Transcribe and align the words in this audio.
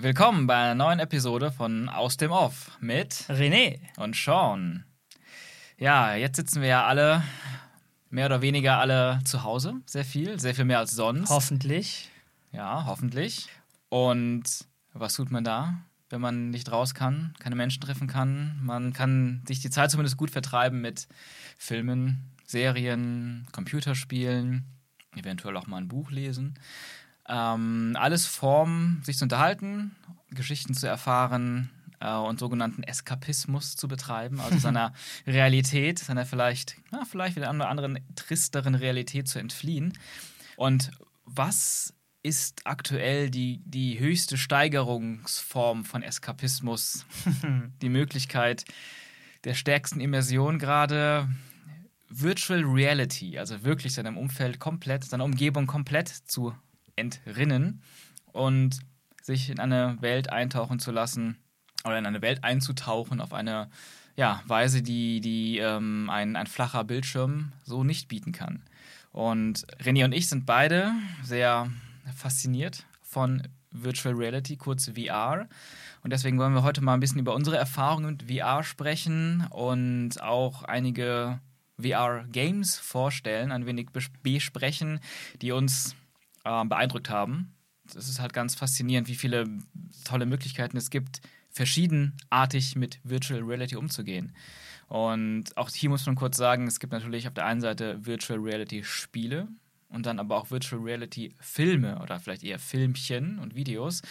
Willkommen 0.00 0.46
bei 0.46 0.54
einer 0.54 0.76
neuen 0.76 1.00
Episode 1.00 1.50
von 1.50 1.88
Aus 1.88 2.16
dem 2.16 2.30
Off 2.30 2.70
mit 2.78 3.14
René 3.28 3.80
und 3.96 4.14
Sean. 4.14 4.84
Ja, 5.76 6.14
jetzt 6.14 6.36
sitzen 6.36 6.62
wir 6.62 6.68
ja 6.68 6.86
alle, 6.86 7.24
mehr 8.08 8.26
oder 8.26 8.40
weniger 8.40 8.78
alle 8.78 9.18
zu 9.24 9.42
Hause. 9.42 9.74
Sehr 9.86 10.04
viel, 10.04 10.38
sehr 10.38 10.54
viel 10.54 10.66
mehr 10.66 10.78
als 10.78 10.92
sonst. 10.92 11.30
Hoffentlich. 11.30 12.10
Ja, 12.52 12.84
hoffentlich. 12.86 13.48
Und 13.88 14.44
was 14.92 15.14
tut 15.14 15.32
man 15.32 15.42
da, 15.42 15.74
wenn 16.10 16.20
man 16.20 16.50
nicht 16.50 16.70
raus 16.70 16.94
kann, 16.94 17.34
keine 17.40 17.56
Menschen 17.56 17.80
treffen 17.80 18.06
kann? 18.06 18.56
Man 18.62 18.92
kann 18.92 19.42
sich 19.48 19.58
die 19.58 19.70
Zeit 19.70 19.90
zumindest 19.90 20.16
gut 20.16 20.30
vertreiben 20.30 20.80
mit 20.80 21.08
Filmen, 21.56 22.36
Serien, 22.44 23.48
Computerspielen, 23.50 24.64
eventuell 25.16 25.56
auch 25.56 25.66
mal 25.66 25.78
ein 25.78 25.88
Buch 25.88 26.12
lesen. 26.12 26.56
Ähm, 27.28 27.96
alles 27.98 28.26
Form, 28.26 29.00
sich 29.04 29.18
zu 29.18 29.24
unterhalten, 29.24 29.94
Geschichten 30.30 30.74
zu 30.74 30.86
erfahren 30.86 31.70
äh, 32.00 32.14
und 32.14 32.38
sogenannten 32.38 32.82
Eskapismus 32.82 33.76
zu 33.76 33.88
betreiben, 33.88 34.40
also 34.40 34.58
seiner 34.58 34.92
Realität, 35.26 35.98
seiner 35.98 36.26
vielleicht, 36.26 36.76
na, 36.90 37.04
vielleicht 37.04 37.36
wieder 37.36 37.50
einer 37.50 37.68
anderen 37.68 37.98
tristeren 38.14 38.74
Realität 38.74 39.28
zu 39.28 39.38
entfliehen. 39.38 39.96
Und 40.56 40.90
was 41.24 41.94
ist 42.22 42.62
aktuell 42.64 43.30
die, 43.30 43.62
die 43.64 43.98
höchste 43.98 44.36
Steigerungsform 44.36 45.84
von 45.84 46.02
Eskapismus? 46.02 47.06
die 47.82 47.88
Möglichkeit 47.88 48.64
der 49.44 49.54
stärksten 49.54 50.00
Immersion 50.00 50.58
gerade 50.58 51.28
Virtual 52.10 52.62
Reality, 52.64 53.38
also 53.38 53.64
wirklich 53.64 53.94
seinem 53.94 54.16
Umfeld 54.16 54.58
komplett, 54.58 55.04
seiner 55.04 55.24
Umgebung 55.24 55.66
komplett 55.66 56.08
zu 56.08 56.54
entrinnen 56.98 57.82
und 58.32 58.78
sich 59.22 59.50
in 59.50 59.60
eine 59.60 59.96
Welt 60.00 60.30
eintauchen 60.30 60.78
zu 60.78 60.90
lassen 60.90 61.38
oder 61.84 61.98
in 61.98 62.06
eine 62.06 62.22
Welt 62.22 62.44
einzutauchen 62.44 63.20
auf 63.20 63.32
eine 63.32 63.70
ja, 64.16 64.42
Weise, 64.46 64.82
die, 64.82 65.20
die 65.20 65.58
ähm, 65.58 66.10
ein, 66.10 66.34
ein 66.34 66.46
flacher 66.46 66.82
Bildschirm 66.84 67.52
so 67.64 67.84
nicht 67.84 68.08
bieten 68.08 68.32
kann. 68.32 68.64
Und 69.12 69.66
René 69.82 70.04
und 70.04 70.12
ich 70.12 70.28
sind 70.28 70.44
beide 70.44 70.92
sehr 71.22 71.70
fasziniert 72.14 72.84
von 73.02 73.46
Virtual 73.70 74.14
Reality, 74.14 74.56
kurz 74.56 74.90
VR. 74.90 75.48
Und 76.02 76.12
deswegen 76.12 76.38
wollen 76.38 76.54
wir 76.54 76.62
heute 76.62 76.80
mal 76.80 76.94
ein 76.94 77.00
bisschen 77.00 77.20
über 77.20 77.34
unsere 77.34 77.56
Erfahrungen 77.56 78.16
mit 78.16 78.30
VR 78.30 78.64
sprechen 78.64 79.46
und 79.50 80.20
auch 80.22 80.62
einige 80.64 81.40
VR-Games 81.80 82.76
vorstellen, 82.76 83.52
ein 83.52 83.66
wenig 83.66 83.90
besprechen, 84.22 85.00
die 85.40 85.52
uns 85.52 85.94
äh, 86.44 86.64
beeindruckt 86.64 87.10
haben. 87.10 87.54
Es 87.88 88.08
ist 88.08 88.20
halt 88.20 88.32
ganz 88.32 88.54
faszinierend, 88.54 89.08
wie 89.08 89.14
viele 89.14 89.46
tolle 90.04 90.26
Möglichkeiten 90.26 90.76
es 90.76 90.90
gibt, 90.90 91.20
verschiedenartig 91.50 92.76
mit 92.76 93.00
Virtual 93.02 93.40
Reality 93.40 93.76
umzugehen. 93.76 94.34
Und 94.88 95.56
auch 95.56 95.70
hier 95.70 95.90
muss 95.90 96.06
man 96.06 96.14
kurz 96.14 96.36
sagen, 96.36 96.66
es 96.66 96.80
gibt 96.80 96.92
natürlich 96.92 97.28
auf 97.28 97.34
der 97.34 97.46
einen 97.46 97.60
Seite 97.60 98.04
Virtual 98.04 98.38
Reality 98.38 98.84
Spiele 98.84 99.48
und 99.88 100.06
dann 100.06 100.18
aber 100.18 100.36
auch 100.36 100.50
Virtual 100.50 100.82
Reality 100.82 101.34
Filme 101.40 102.00
oder 102.00 102.20
vielleicht 102.20 102.42
eher 102.42 102.58
Filmchen 102.58 103.38
und 103.38 103.54
Videos. 103.54 104.02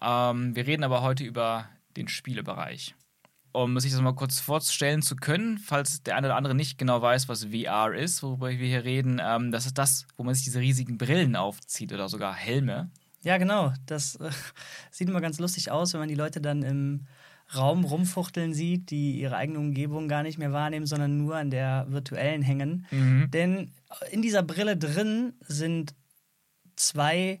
Ähm, 0.00 0.54
wir 0.54 0.66
reden 0.66 0.84
aber 0.84 1.02
heute 1.02 1.24
über 1.24 1.68
den 1.96 2.08
Spielebereich 2.08 2.94
um 3.52 3.78
sich 3.80 3.92
das 3.92 4.00
mal 4.00 4.14
kurz 4.14 4.40
vorstellen 4.40 5.02
zu 5.02 5.16
können, 5.16 5.58
falls 5.58 6.02
der 6.02 6.16
eine 6.16 6.28
oder 6.28 6.36
andere 6.36 6.54
nicht 6.54 6.78
genau 6.78 7.00
weiß, 7.00 7.28
was 7.28 7.46
VR 7.46 7.94
ist, 7.94 8.22
worüber 8.22 8.50
wir 8.50 8.56
hier 8.56 8.84
reden, 8.84 9.20
ähm, 9.22 9.52
das 9.52 9.66
ist 9.66 9.78
das, 9.78 10.06
wo 10.16 10.24
man 10.24 10.34
sich 10.34 10.44
diese 10.44 10.60
riesigen 10.60 10.98
Brillen 10.98 11.36
aufzieht 11.36 11.92
oder 11.92 12.08
sogar 12.08 12.34
Helme. 12.34 12.90
Ja, 13.22 13.38
genau. 13.38 13.72
Das 13.86 14.16
äh, 14.16 14.30
sieht 14.90 15.08
immer 15.08 15.20
ganz 15.20 15.38
lustig 15.38 15.70
aus, 15.70 15.92
wenn 15.92 16.00
man 16.00 16.08
die 16.08 16.14
Leute 16.14 16.40
dann 16.40 16.62
im 16.62 17.06
Raum 17.54 17.84
rumfuchteln 17.84 18.52
sieht, 18.52 18.90
die 18.90 19.20
ihre 19.20 19.36
eigene 19.36 19.58
Umgebung 19.58 20.06
gar 20.06 20.22
nicht 20.22 20.38
mehr 20.38 20.52
wahrnehmen, 20.52 20.86
sondern 20.86 21.16
nur 21.16 21.36
an 21.36 21.50
der 21.50 21.86
virtuellen 21.88 22.42
hängen. 22.42 22.86
Mhm. 22.90 23.30
Denn 23.30 23.70
in 24.10 24.20
dieser 24.20 24.42
Brille 24.42 24.76
drin 24.76 25.32
sind 25.46 25.94
zwei 26.76 27.40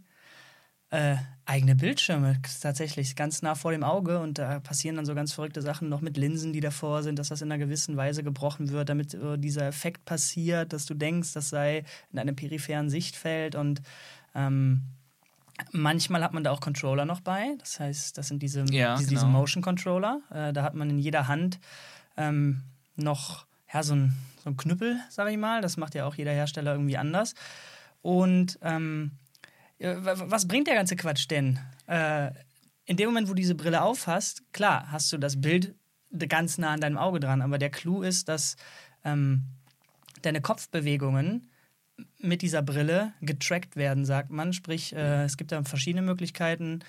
äh, 0.90 1.16
eigene 1.48 1.74
Bildschirme 1.74 2.36
tatsächlich 2.60 3.16
ganz 3.16 3.40
nah 3.40 3.54
vor 3.54 3.72
dem 3.72 3.82
Auge 3.82 4.20
und 4.20 4.38
da 4.38 4.60
passieren 4.60 4.96
dann 4.96 5.06
so 5.06 5.14
ganz 5.14 5.32
verrückte 5.32 5.62
Sachen 5.62 5.88
noch 5.88 6.02
mit 6.02 6.18
Linsen, 6.18 6.52
die 6.52 6.60
davor 6.60 7.02
sind, 7.02 7.18
dass 7.18 7.28
das 7.28 7.40
in 7.40 7.50
einer 7.50 7.58
gewissen 7.58 7.96
Weise 7.96 8.22
gebrochen 8.22 8.70
wird, 8.70 8.90
damit 8.90 9.14
äh, 9.14 9.38
dieser 9.38 9.66
Effekt 9.66 10.04
passiert, 10.04 10.74
dass 10.74 10.84
du 10.84 10.94
denkst, 10.94 11.32
das 11.32 11.48
sei 11.48 11.84
in 12.12 12.18
einem 12.18 12.36
peripheren 12.36 12.90
Sichtfeld 12.90 13.54
und 13.54 13.80
ähm, 14.34 14.82
Manchmal 15.72 16.22
hat 16.22 16.34
man 16.34 16.44
da 16.44 16.52
auch 16.52 16.60
Controller 16.60 17.04
noch 17.04 17.20
bei. 17.20 17.56
Das 17.58 17.80
heißt, 17.80 18.16
das 18.16 18.28
sind 18.28 18.44
diese, 18.44 18.60
ja, 18.70 18.96
diese, 18.96 19.08
genau. 19.08 19.20
diese 19.20 19.26
Motion 19.26 19.60
Controller. 19.60 20.20
Äh, 20.30 20.52
da 20.52 20.62
hat 20.62 20.74
man 20.74 20.88
in 20.88 21.00
jeder 21.00 21.26
Hand 21.26 21.58
ähm, 22.16 22.62
noch 22.94 23.44
ja, 23.72 23.82
so, 23.82 23.94
ein, 23.94 24.14
so 24.42 24.50
ein 24.50 24.56
Knüppel, 24.56 25.00
sage 25.10 25.32
ich 25.32 25.36
mal. 25.36 25.60
Das 25.60 25.76
macht 25.76 25.96
ja 25.96 26.06
auch 26.06 26.14
jeder 26.14 26.30
Hersteller 26.30 26.74
irgendwie 26.74 26.96
anders. 26.96 27.34
Und 28.02 28.56
ähm, 28.62 29.10
was 29.80 30.48
bringt 30.48 30.66
der 30.66 30.74
ganze 30.74 30.96
Quatsch 30.96 31.30
denn? 31.30 31.58
Äh, 31.86 32.30
in 32.84 32.96
dem 32.96 33.08
Moment, 33.08 33.28
wo 33.28 33.32
du 33.32 33.40
diese 33.40 33.54
Brille 33.54 33.82
aufhast, 33.82 34.42
klar, 34.52 34.90
hast 34.90 35.12
du 35.12 35.18
das 35.18 35.40
Bild 35.40 35.74
ganz 36.28 36.58
nah 36.58 36.72
an 36.72 36.80
deinem 36.80 36.98
Auge 36.98 37.20
dran, 37.20 37.42
aber 37.42 37.58
der 37.58 37.70
Clou 37.70 38.02
ist, 38.02 38.28
dass 38.28 38.56
ähm, 39.04 39.44
deine 40.22 40.40
Kopfbewegungen 40.40 41.50
mit 42.18 42.42
dieser 42.42 42.62
Brille 42.62 43.12
getrackt 43.20 43.76
werden, 43.76 44.04
sagt 44.04 44.30
man. 44.30 44.52
Sprich, 44.52 44.94
äh, 44.94 45.24
es 45.24 45.36
gibt 45.36 45.52
da 45.52 45.62
verschiedene 45.64 46.02
Möglichkeiten. 46.02 46.80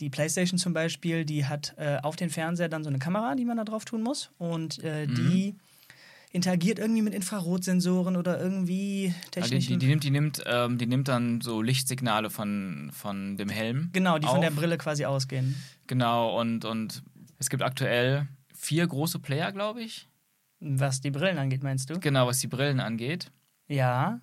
Die 0.00 0.10
PlayStation 0.10 0.58
zum 0.58 0.72
Beispiel, 0.72 1.24
die 1.24 1.46
hat 1.46 1.74
äh, 1.78 1.98
auf 2.02 2.16
den 2.16 2.30
Fernseher 2.30 2.68
dann 2.68 2.84
so 2.84 2.90
eine 2.90 2.98
Kamera, 2.98 3.34
die 3.34 3.44
man 3.44 3.56
da 3.56 3.64
drauf 3.64 3.84
tun 3.84 4.02
muss. 4.02 4.30
Und 4.38 4.82
äh, 4.82 5.06
mhm. 5.06 5.14
die 5.14 5.54
interagiert 6.32 6.78
irgendwie 6.78 7.02
mit 7.02 7.14
Infrarotsensoren 7.14 8.16
oder 8.16 8.40
irgendwie 8.40 9.14
technischen. 9.30 9.72
Ja, 9.72 9.78
die, 9.78 9.78
die, 9.78 9.78
die, 9.78 9.86
nimmt, 9.86 10.04
die, 10.04 10.10
nimmt, 10.10 10.42
ähm, 10.46 10.78
die 10.78 10.86
nimmt 10.86 11.08
dann 11.08 11.40
so 11.40 11.62
Lichtsignale 11.62 12.30
von, 12.30 12.90
von 12.92 13.36
dem 13.36 13.48
Helm. 13.48 13.90
Genau, 13.92 14.18
die 14.18 14.26
auf. 14.26 14.32
von 14.32 14.40
der 14.40 14.50
Brille 14.50 14.78
quasi 14.78 15.04
ausgehen. 15.04 15.56
Genau, 15.86 16.38
und, 16.38 16.64
und 16.64 17.02
es 17.38 17.48
gibt 17.48 17.62
aktuell 17.62 18.28
vier 18.54 18.86
große 18.86 19.18
Player, 19.18 19.52
glaube 19.52 19.82
ich. 19.82 20.08
Was 20.60 21.00
die 21.00 21.10
Brillen 21.10 21.38
angeht, 21.38 21.62
meinst 21.62 21.90
du? 21.90 22.00
Genau, 22.00 22.26
was 22.26 22.38
die 22.40 22.48
Brillen 22.48 22.80
angeht. 22.80 23.30
Ja. 23.68 24.20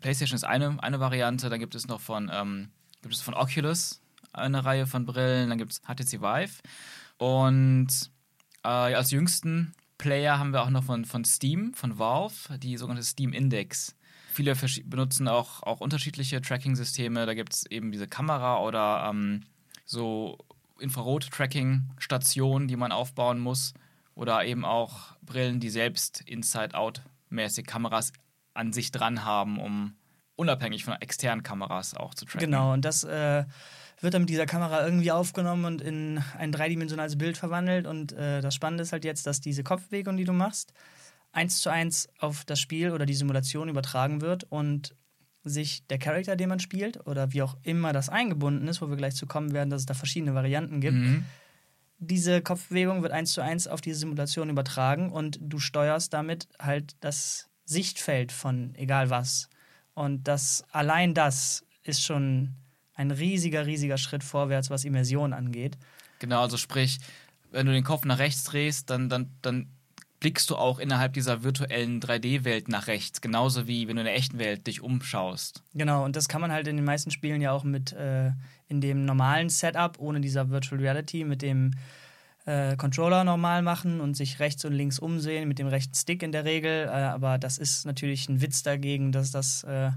PlayStation 0.00 0.36
ist 0.36 0.44
eine, 0.44 0.82
eine 0.82 1.00
Variante, 1.00 1.48
dann 1.48 1.60
gibt 1.60 1.74
es 1.74 1.86
noch 1.86 2.00
von, 2.00 2.30
ähm, 2.32 2.70
gibt 3.02 3.14
es 3.14 3.20
von 3.20 3.34
Oculus 3.34 4.02
eine 4.32 4.64
Reihe 4.64 4.86
von 4.86 5.04
Brillen, 5.04 5.48
dann 5.48 5.58
gibt 5.58 5.72
es 5.72 5.80
HTC 5.82 6.20
Vive. 6.20 6.62
Und 7.18 7.88
äh, 8.64 8.68
als 8.68 9.10
jüngsten 9.10 9.72
Player 10.02 10.36
haben 10.36 10.52
wir 10.52 10.62
auch 10.62 10.70
noch 10.70 10.82
von, 10.82 11.04
von 11.04 11.24
Steam, 11.24 11.74
von 11.74 11.96
Valve, 11.96 12.58
die 12.58 12.76
sogenannte 12.76 13.06
Steam 13.06 13.32
Index. 13.32 13.94
Viele 14.32 14.56
benutzen 14.84 15.28
auch, 15.28 15.62
auch 15.62 15.80
unterschiedliche 15.80 16.42
Tracking-Systeme. 16.42 17.24
Da 17.24 17.34
gibt 17.34 17.54
es 17.54 17.66
eben 17.66 17.92
diese 17.92 18.08
Kamera 18.08 18.58
oder 18.58 19.08
ähm, 19.08 19.44
so 19.84 20.38
Infrarot-Tracking-Stationen, 20.80 22.66
die 22.66 22.74
man 22.74 22.90
aufbauen 22.90 23.38
muss. 23.38 23.74
Oder 24.16 24.44
eben 24.44 24.64
auch 24.64 25.14
Brillen, 25.22 25.60
die 25.60 25.70
selbst 25.70 26.20
Inside-Out-mäßig 26.22 27.64
Kameras 27.64 28.12
an 28.54 28.72
sich 28.72 28.90
dran 28.90 29.24
haben, 29.24 29.60
um 29.60 29.94
unabhängig 30.34 30.84
von 30.84 30.94
externen 30.94 31.44
Kameras 31.44 31.94
auch 31.94 32.14
zu 32.14 32.24
tracken. 32.24 32.50
Genau, 32.50 32.72
und 32.72 32.84
das 32.84 33.04
äh, 33.04 33.44
wird 34.02 34.14
dann 34.14 34.22
mit 34.22 34.30
dieser 34.30 34.46
Kamera 34.46 34.84
irgendwie 34.84 35.12
aufgenommen 35.12 35.64
und 35.64 35.80
in 35.80 36.22
ein 36.36 36.52
dreidimensionales 36.52 37.16
Bild 37.16 37.36
verwandelt. 37.36 37.86
Und 37.86 38.12
äh, 38.12 38.40
das 38.40 38.54
Spannende 38.54 38.82
ist 38.82 38.92
halt 38.92 39.04
jetzt, 39.04 39.26
dass 39.26 39.40
diese 39.40 39.62
Kopfbewegung, 39.62 40.16
die 40.16 40.24
du 40.24 40.32
machst, 40.32 40.72
eins 41.32 41.60
zu 41.60 41.70
eins 41.70 42.08
auf 42.18 42.44
das 42.44 42.60
Spiel 42.60 42.90
oder 42.90 43.06
die 43.06 43.14
Simulation 43.14 43.68
übertragen 43.68 44.20
wird 44.20 44.44
und 44.44 44.94
sich 45.44 45.86
der 45.86 45.98
Charakter, 45.98 46.36
den 46.36 46.48
man 46.48 46.60
spielt, 46.60 47.06
oder 47.06 47.32
wie 47.32 47.42
auch 47.42 47.56
immer 47.62 47.92
das 47.92 48.08
eingebunden 48.08 48.68
ist, 48.68 48.80
wo 48.80 48.88
wir 48.88 48.96
gleich 48.96 49.14
zu 49.14 49.26
kommen 49.26 49.52
werden, 49.52 49.70
dass 49.70 49.82
es 49.82 49.86
da 49.86 49.94
verschiedene 49.94 50.34
Varianten 50.34 50.80
gibt, 50.80 50.98
mhm. 50.98 51.24
diese 51.98 52.42
Kopfbewegung 52.42 53.02
wird 53.02 53.12
eins 53.12 53.32
zu 53.32 53.40
eins 53.40 53.66
auf 53.66 53.80
diese 53.80 53.98
Simulation 53.98 54.50
übertragen 54.50 55.10
und 55.10 55.38
du 55.40 55.58
steuerst 55.58 56.12
damit 56.12 56.48
halt 56.60 56.96
das 57.00 57.48
Sichtfeld 57.64 58.30
von 58.30 58.74
egal 58.76 59.10
was. 59.10 59.48
Und 59.94 60.28
das 60.28 60.64
allein 60.70 61.14
das 61.14 61.64
ist 61.82 62.02
schon 62.02 62.54
ein 62.94 63.10
riesiger, 63.10 63.66
riesiger 63.66 63.98
Schritt 63.98 64.24
vorwärts, 64.24 64.70
was 64.70 64.84
Immersion 64.84 65.32
angeht. 65.32 65.78
Genau, 66.18 66.42
also 66.42 66.56
sprich, 66.56 66.98
wenn 67.50 67.66
du 67.66 67.72
den 67.72 67.84
Kopf 67.84 68.04
nach 68.04 68.18
rechts 68.18 68.44
drehst, 68.44 68.90
dann, 68.90 69.08
dann, 69.08 69.30
dann 69.42 69.68
blickst 70.20 70.48
du 70.50 70.56
auch 70.56 70.78
innerhalb 70.78 71.14
dieser 71.14 71.42
virtuellen 71.42 72.00
3D-Welt 72.00 72.68
nach 72.68 72.86
rechts, 72.86 73.20
genauso 73.20 73.66
wie 73.66 73.88
wenn 73.88 73.96
du 73.96 74.02
in 74.02 74.06
der 74.06 74.14
echten 74.14 74.38
Welt 74.38 74.66
dich 74.68 74.80
umschaust. 74.80 75.64
Genau, 75.74 76.04
und 76.04 76.14
das 76.14 76.28
kann 76.28 76.40
man 76.40 76.52
halt 76.52 76.68
in 76.68 76.76
den 76.76 76.84
meisten 76.84 77.10
Spielen 77.10 77.40
ja 77.40 77.50
auch 77.50 77.64
mit 77.64 77.92
äh, 77.92 78.30
in 78.68 78.80
dem 78.80 79.04
normalen 79.04 79.48
Setup, 79.48 79.98
ohne 79.98 80.20
dieser 80.20 80.50
Virtual 80.50 80.80
Reality, 80.80 81.24
mit 81.24 81.42
dem 81.42 81.72
äh, 82.44 82.76
Controller 82.76 83.24
normal 83.24 83.62
machen 83.62 84.00
und 84.00 84.16
sich 84.16 84.38
rechts 84.38 84.64
und 84.64 84.72
links 84.72 85.00
umsehen, 85.00 85.48
mit 85.48 85.58
dem 85.58 85.66
rechten 85.66 85.94
Stick 85.94 86.22
in 86.22 86.30
der 86.30 86.44
Regel. 86.44 86.86
Äh, 86.86 86.90
aber 86.90 87.38
das 87.38 87.58
ist 87.58 87.84
natürlich 87.84 88.28
ein 88.28 88.40
Witz 88.40 88.62
dagegen, 88.62 89.10
dass 89.10 89.32
das 89.32 89.64
äh, 89.64 89.90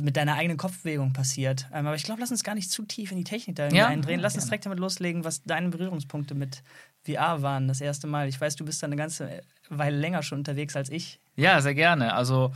mit 0.00 0.16
deiner 0.16 0.36
eigenen 0.36 0.56
Kopfbewegung 0.56 1.12
passiert. 1.12 1.66
Ähm, 1.72 1.86
aber 1.86 1.96
ich 1.96 2.04
glaube, 2.04 2.20
lass 2.20 2.30
uns 2.30 2.44
gar 2.44 2.54
nicht 2.54 2.70
zu 2.70 2.84
tief 2.84 3.10
in 3.10 3.18
die 3.18 3.24
Technik 3.24 3.56
da 3.56 3.68
Ja, 3.68 3.88
eindrehen. 3.88 4.20
Lass 4.20 4.34
uns 4.34 4.44
direkt 4.46 4.64
damit 4.64 4.78
loslegen, 4.78 5.24
was 5.24 5.42
deine 5.42 5.68
Berührungspunkte 5.68 6.34
mit 6.34 6.62
VR 7.04 7.42
waren, 7.42 7.68
das 7.68 7.80
erste 7.80 8.06
Mal. 8.06 8.28
Ich 8.28 8.40
weiß, 8.40 8.56
du 8.56 8.64
bist 8.64 8.82
da 8.82 8.86
eine 8.86 8.96
ganze 8.96 9.42
Weile 9.68 9.96
länger 9.98 10.22
schon 10.22 10.38
unterwegs 10.38 10.76
als 10.76 10.88
ich. 10.90 11.20
Ja, 11.36 11.60
sehr 11.60 11.74
gerne. 11.74 12.14
Also 12.14 12.52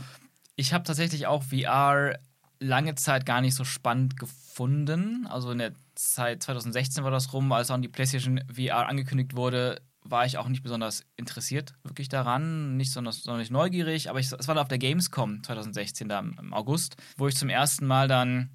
ich 0.55 0.73
habe 0.73 0.83
tatsächlich 0.83 1.27
auch 1.27 1.43
VR 1.43 2.17
lange 2.59 2.95
Zeit 2.95 3.25
gar 3.25 3.41
nicht 3.41 3.55
so 3.55 3.63
spannend 3.63 4.17
gefunden. 4.17 5.27
Also 5.27 5.51
in 5.51 5.59
der 5.59 5.73
Zeit 5.95 6.43
2016 6.43 7.03
war 7.03 7.11
das 7.11 7.33
rum, 7.33 7.51
als 7.51 7.67
dann 7.67 7.81
die 7.81 7.87
PlayStation 7.87 8.41
VR 8.51 8.87
angekündigt 8.87 9.35
wurde, 9.35 9.81
war 10.11 10.25
ich 10.25 10.37
auch 10.37 10.47
nicht 10.47 10.63
besonders 10.63 11.03
interessiert 11.15 11.73
wirklich 11.83 12.09
daran, 12.09 12.77
nicht 12.77 12.89
besonders, 12.89 13.23
sonderlich 13.23 13.51
neugierig, 13.51 14.09
aber 14.09 14.19
ich, 14.19 14.31
es 14.31 14.47
war 14.47 14.55
da 14.55 14.61
auf 14.61 14.67
der 14.67 14.77
Gamescom 14.77 15.43
2016, 15.43 16.09
da 16.09 16.19
im 16.19 16.53
August, 16.53 16.97
wo 17.17 17.27
ich 17.27 17.35
zum 17.35 17.49
ersten 17.49 17.85
Mal 17.85 18.07
dann 18.07 18.49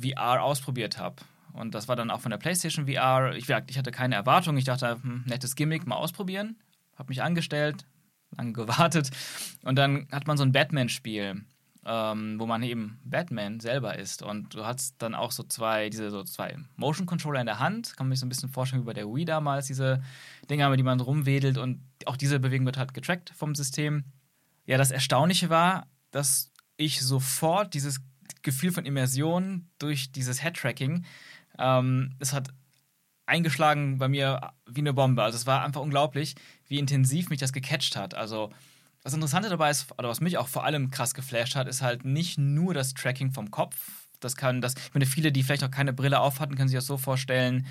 VR 0.00 0.42
ausprobiert 0.42 0.98
habe. 0.98 1.16
Und 1.52 1.74
das 1.74 1.88
war 1.88 1.96
dann 1.96 2.10
auch 2.10 2.20
von 2.20 2.30
der 2.30 2.38
PlayStation 2.38 2.86
VR. 2.86 3.34
Ich, 3.34 3.48
ich 3.48 3.78
hatte 3.78 3.90
keine 3.90 4.14
Erwartung. 4.14 4.56
Ich 4.56 4.64
dachte, 4.64 4.98
hm, 5.02 5.24
nettes 5.26 5.56
Gimmick, 5.56 5.86
mal 5.86 5.96
ausprobieren. 5.96 6.56
Habe 6.96 7.08
mich 7.08 7.22
angestellt, 7.22 7.86
lange 8.36 8.52
gewartet. 8.52 9.10
Und 9.64 9.76
dann 9.76 10.06
hat 10.12 10.26
man 10.26 10.36
so 10.36 10.44
ein 10.44 10.52
Batman-Spiel, 10.52 11.42
ähm, 11.88 12.38
wo 12.38 12.44
man 12.44 12.62
eben 12.62 13.00
Batman 13.02 13.60
selber 13.60 13.98
ist. 13.98 14.22
Und 14.22 14.54
du 14.54 14.66
hast 14.66 14.96
dann 14.98 15.14
auch 15.14 15.32
so 15.32 15.42
zwei, 15.42 15.88
diese 15.88 16.10
so 16.10 16.22
zwei 16.22 16.56
Motion-Controller 16.76 17.40
in 17.40 17.46
der 17.46 17.58
Hand. 17.58 17.96
Kann 17.96 18.06
man 18.06 18.14
sich 18.14 18.20
so 18.20 18.26
ein 18.26 18.28
bisschen 18.28 18.50
vorstellen 18.50 18.82
wie 18.82 18.86
bei 18.86 18.92
der 18.92 19.06
Wii 19.06 19.24
damals, 19.24 19.66
diese 19.66 20.02
Dinger, 20.50 20.68
mit 20.68 20.78
die 20.78 20.84
man 20.84 21.00
rumwedelt. 21.00 21.56
Und 21.56 21.80
auch 22.04 22.18
diese 22.18 22.40
Bewegung 22.40 22.66
wird 22.66 22.76
halt 22.76 22.92
getrackt 22.92 23.32
vom 23.34 23.54
System. 23.54 24.04
Ja, 24.66 24.76
das 24.76 24.90
Erstaunliche 24.90 25.48
war, 25.48 25.86
dass 26.10 26.52
ich 26.76 27.00
sofort 27.00 27.72
dieses 27.72 28.00
Gefühl 28.42 28.70
von 28.70 28.84
Immersion 28.84 29.66
durch 29.78 30.12
dieses 30.12 30.42
Head-Tracking, 30.42 31.06
ähm, 31.58 32.14
es 32.18 32.34
hat 32.34 32.50
eingeschlagen 33.24 33.98
bei 33.98 34.08
mir 34.08 34.52
wie 34.66 34.80
eine 34.80 34.92
Bombe. 34.92 35.22
Also 35.22 35.36
es 35.36 35.46
war 35.46 35.64
einfach 35.64 35.80
unglaublich, 35.80 36.34
wie 36.66 36.78
intensiv 36.78 37.30
mich 37.30 37.40
das 37.40 37.52
gecatcht 37.52 37.96
hat. 37.96 38.14
Also 38.14 38.52
das 39.08 39.14
Interessante 39.14 39.48
dabei 39.48 39.70
ist, 39.70 39.90
oder 39.98 40.08
was 40.08 40.20
mich 40.20 40.36
auch 40.36 40.48
vor 40.48 40.64
allem 40.64 40.90
krass 40.90 41.14
geflasht 41.14 41.56
hat, 41.56 41.66
ist 41.66 41.80
halt 41.80 42.04
nicht 42.04 42.36
nur 42.36 42.74
das 42.74 42.92
Tracking 42.92 43.32
vom 43.32 43.50
Kopf. 43.50 44.08
Das 44.20 44.36
kann, 44.36 44.60
das, 44.60 44.74
ich 44.74 44.92
meine, 44.92 45.06
viele, 45.06 45.32
die 45.32 45.42
vielleicht 45.42 45.62
noch 45.62 45.70
keine 45.70 45.94
Brille 45.94 46.20
auf 46.20 46.40
hatten, 46.40 46.56
können 46.56 46.68
sich 46.68 46.76
das 46.76 46.86
so 46.86 46.98
vorstellen, 46.98 47.66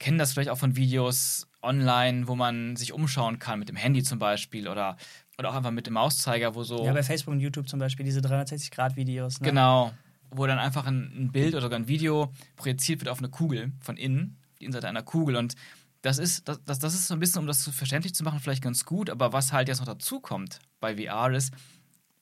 kennen 0.00 0.18
das 0.18 0.32
vielleicht 0.32 0.50
auch 0.50 0.58
von 0.58 0.74
Videos 0.74 1.46
online, 1.62 2.26
wo 2.26 2.34
man 2.34 2.74
sich 2.74 2.92
umschauen 2.92 3.38
kann, 3.38 3.60
mit 3.60 3.68
dem 3.68 3.76
Handy 3.76 4.02
zum 4.02 4.18
Beispiel 4.18 4.66
oder, 4.66 4.96
oder 5.38 5.50
auch 5.50 5.54
einfach 5.54 5.70
mit 5.70 5.86
dem 5.86 5.94
Mauszeiger, 5.94 6.56
wo 6.56 6.64
so. 6.64 6.84
Ja, 6.84 6.92
bei 6.92 7.04
Facebook 7.04 7.34
und 7.34 7.40
YouTube 7.40 7.68
zum 7.68 7.78
Beispiel, 7.78 8.04
diese 8.04 8.20
360-Grad-Videos. 8.20 9.40
Ne? 9.40 9.48
Genau, 9.48 9.92
wo 10.32 10.44
dann 10.46 10.58
einfach 10.58 10.86
ein, 10.86 11.12
ein, 11.16 11.30
Bild 11.30 11.54
oder 11.54 11.62
sogar 11.62 11.78
ein 11.78 11.86
Video 11.86 12.32
projiziert 12.56 13.00
wird 13.00 13.10
auf 13.10 13.18
eine 13.18 13.28
Kugel 13.28 13.72
von 13.80 13.96
innen, 13.96 14.38
die 14.58 14.64
Innenseite 14.64 14.88
einer 14.88 15.02
Kugel. 15.02 15.36
Und 15.36 15.54
das 16.02 16.18
ist, 16.18 16.48
das, 16.48 16.60
das, 16.64 16.78
das 16.78 16.94
ist 16.94 17.08
so 17.08 17.14
ein 17.14 17.20
bisschen, 17.20 17.40
um 17.40 17.46
das 17.46 17.68
verständlich 17.68 18.14
zu 18.14 18.24
machen, 18.24 18.40
vielleicht 18.40 18.62
ganz 18.62 18.84
gut, 18.84 19.10
aber 19.10 19.32
was 19.32 19.52
halt 19.52 19.68
jetzt 19.68 19.80
noch 19.80 19.86
dazu 19.86 20.20
kommt 20.20 20.58
bei 20.80 20.96
VR 20.96 21.30
ist, 21.32 21.52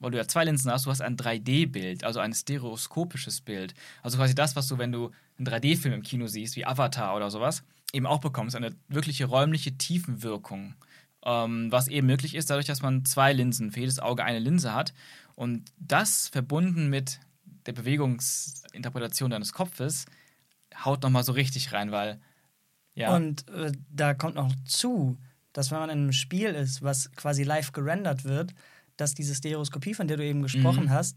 weil 0.00 0.10
du 0.10 0.18
ja 0.18 0.26
zwei 0.26 0.44
Linsen 0.44 0.70
hast, 0.70 0.86
du 0.86 0.90
hast 0.90 1.00
ein 1.00 1.16
3D-Bild, 1.16 2.04
also 2.04 2.20
ein 2.20 2.32
stereoskopisches 2.32 3.40
Bild. 3.40 3.74
Also 4.02 4.18
quasi 4.18 4.34
das, 4.34 4.54
was 4.56 4.68
du, 4.68 4.78
wenn 4.78 4.92
du 4.92 5.10
einen 5.38 5.46
3D-Film 5.46 5.94
im 5.94 6.02
Kino 6.02 6.26
siehst, 6.26 6.56
wie 6.56 6.66
Avatar 6.66 7.16
oder 7.16 7.30
sowas, 7.30 7.64
eben 7.92 8.06
auch 8.06 8.20
bekommst, 8.20 8.54
eine 8.54 8.74
wirkliche 8.88 9.26
räumliche 9.26 9.76
Tiefenwirkung. 9.76 10.74
Ähm, 11.24 11.72
was 11.72 11.88
eben 11.88 12.06
möglich 12.06 12.34
ist, 12.36 12.50
dadurch, 12.50 12.66
dass 12.66 12.82
man 12.82 13.04
zwei 13.04 13.32
Linsen, 13.32 13.72
für 13.72 13.80
jedes 13.80 13.98
Auge 13.98 14.24
eine 14.24 14.38
Linse 14.38 14.72
hat. 14.72 14.94
Und 15.34 15.72
das 15.78 16.28
verbunden 16.28 16.88
mit 16.88 17.18
der 17.66 17.72
Bewegungsinterpretation 17.72 19.30
deines 19.30 19.52
Kopfes 19.52 20.06
haut 20.84 21.02
nochmal 21.02 21.24
so 21.24 21.32
richtig 21.32 21.72
rein, 21.72 21.92
weil. 21.92 22.20
Ja. 22.98 23.14
Und 23.14 23.48
äh, 23.50 23.72
da 23.90 24.14
kommt 24.14 24.34
noch 24.34 24.52
zu, 24.64 25.16
dass 25.52 25.70
wenn 25.70 25.78
man 25.78 25.90
in 25.90 25.98
einem 25.98 26.12
Spiel 26.12 26.50
ist, 26.50 26.82
was 26.82 27.12
quasi 27.12 27.44
live 27.44 27.72
gerendert 27.72 28.24
wird, 28.24 28.54
dass 28.96 29.14
diese 29.14 29.34
Stereoskopie, 29.34 29.94
von 29.94 30.08
der 30.08 30.16
du 30.16 30.24
eben 30.24 30.42
gesprochen 30.42 30.84
mhm. 30.84 30.90
hast, 30.90 31.16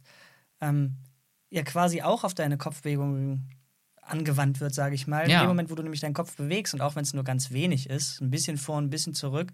ähm, 0.62 0.96
ja 1.50 1.64
quasi 1.64 2.02
auch 2.02 2.24
auf 2.24 2.34
deine 2.34 2.58
Kopfbewegung 2.58 3.50
angewandt 4.02 4.60
wird, 4.60 4.74
sage 4.74 4.96
ich 4.96 5.08
mal. 5.08 5.30
Ja. 5.30 5.40
In 5.40 5.46
dem 5.46 5.50
Moment, 5.50 5.70
wo 5.70 5.76
du 5.76 5.84
nämlich 5.84 6.02
deinen 6.02 6.14
Kopf 6.14 6.36
bewegst 6.36 6.74
und 6.74 6.82
auch 6.82 6.96
wenn 6.96 7.04
es 7.04 7.14
nur 7.14 7.24
ganz 7.24 7.52
wenig 7.52 7.90
ist, 7.90 8.22
ein 8.22 8.30
bisschen 8.30 8.58
vor, 8.58 8.78
ein 8.78 8.90
bisschen 8.90 9.14
zurück, 9.14 9.52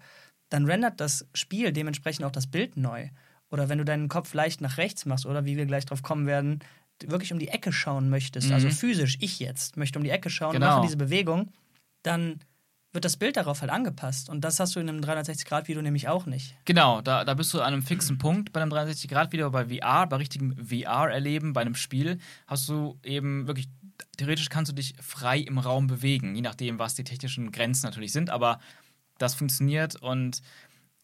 dann 0.50 0.66
rendert 0.66 1.00
das 1.00 1.28
Spiel 1.34 1.72
dementsprechend 1.72 2.26
auch 2.26 2.32
das 2.32 2.48
Bild 2.48 2.78
neu. 2.78 3.10
Oder 3.50 3.70
wenn 3.70 3.78
du 3.78 3.86
deinen 3.86 4.10
Kopf 4.10 4.34
leicht 4.34 4.62
nach 4.62 4.78
rechts 4.78 5.06
machst 5.06 5.26
oder 5.26 5.46
wie 5.46 5.58
wir 5.58 5.66
gleich 5.66 5.86
drauf 5.86 6.02
kommen 6.02 6.26
werden, 6.26 6.60
wirklich 7.06 7.32
um 7.32 7.40
die 7.40 7.50
Ecke 7.50 7.72
schauen 7.72 8.10
möchtest, 8.10 8.52
also 8.52 8.66
mhm. 8.66 8.72
also 8.72 8.80
physisch, 8.80 9.18
ich 9.22 9.40
jetzt 9.40 9.78
möchte 9.78 10.00
um 10.00 10.04
die 10.04 10.10
Ecke 10.10 10.30
schauen, 10.30 10.54
genau. 10.54 10.78
mache 10.78 10.82
diese 10.84 10.98
Bewegung, 10.98 11.52
dann 12.04 12.40
wird 12.94 13.06
das 13.06 13.18
Bild 13.18 13.38
darauf 13.38 13.62
halt 13.62 13.72
angepasst. 13.72 14.30
Und 14.30 14.42
das 14.42 14.60
hast 14.60 14.76
du 14.76 14.80
in 14.80 14.90
einem 14.90 15.02
360-Grad-Video 15.02 15.82
nämlich 15.82 16.08
auch 16.08 16.26
nicht. 16.26 16.56
Genau, 16.66 17.02
da, 17.02 17.26
da 17.26 17.34
bist 17.34 17.54
du 17.54 17.60
an 17.60 17.74
einem 17.74 17.84
fixen 17.84 18.18
Punkt 18.18 18.52
bei 18.54 18.62
einem 18.62 18.72
360-Grad-Video, 18.72 19.52
bei 19.52 19.66
VR, 19.66 20.08
bei 20.08 20.18
richtigem 20.18 20.56
VR-Erleben, 20.58 21.54
bei 21.54 21.62
einem 21.62 21.76
Spiel, 21.76 22.18
hast 22.48 22.68
du 22.70 22.98
eben 23.04 23.46
wirklich, 23.46 23.70
theoretisch 24.18 24.50
kannst 24.50 24.72
du 24.72 24.76
dich 24.76 24.96
frei 25.00 25.40
im 25.40 25.60
Raum 25.60 25.88
bewegen, 25.88 26.36
je 26.36 26.42
nachdem, 26.42 26.80
was 26.80 26.96
die 26.96 27.04
technischen 27.04 27.52
Grenzen 27.52 27.86
natürlich 27.86 28.14
sind, 28.14 28.30
aber 28.30 28.60
das 29.20 29.36
funktioniert 29.36 29.96
und 29.96 30.42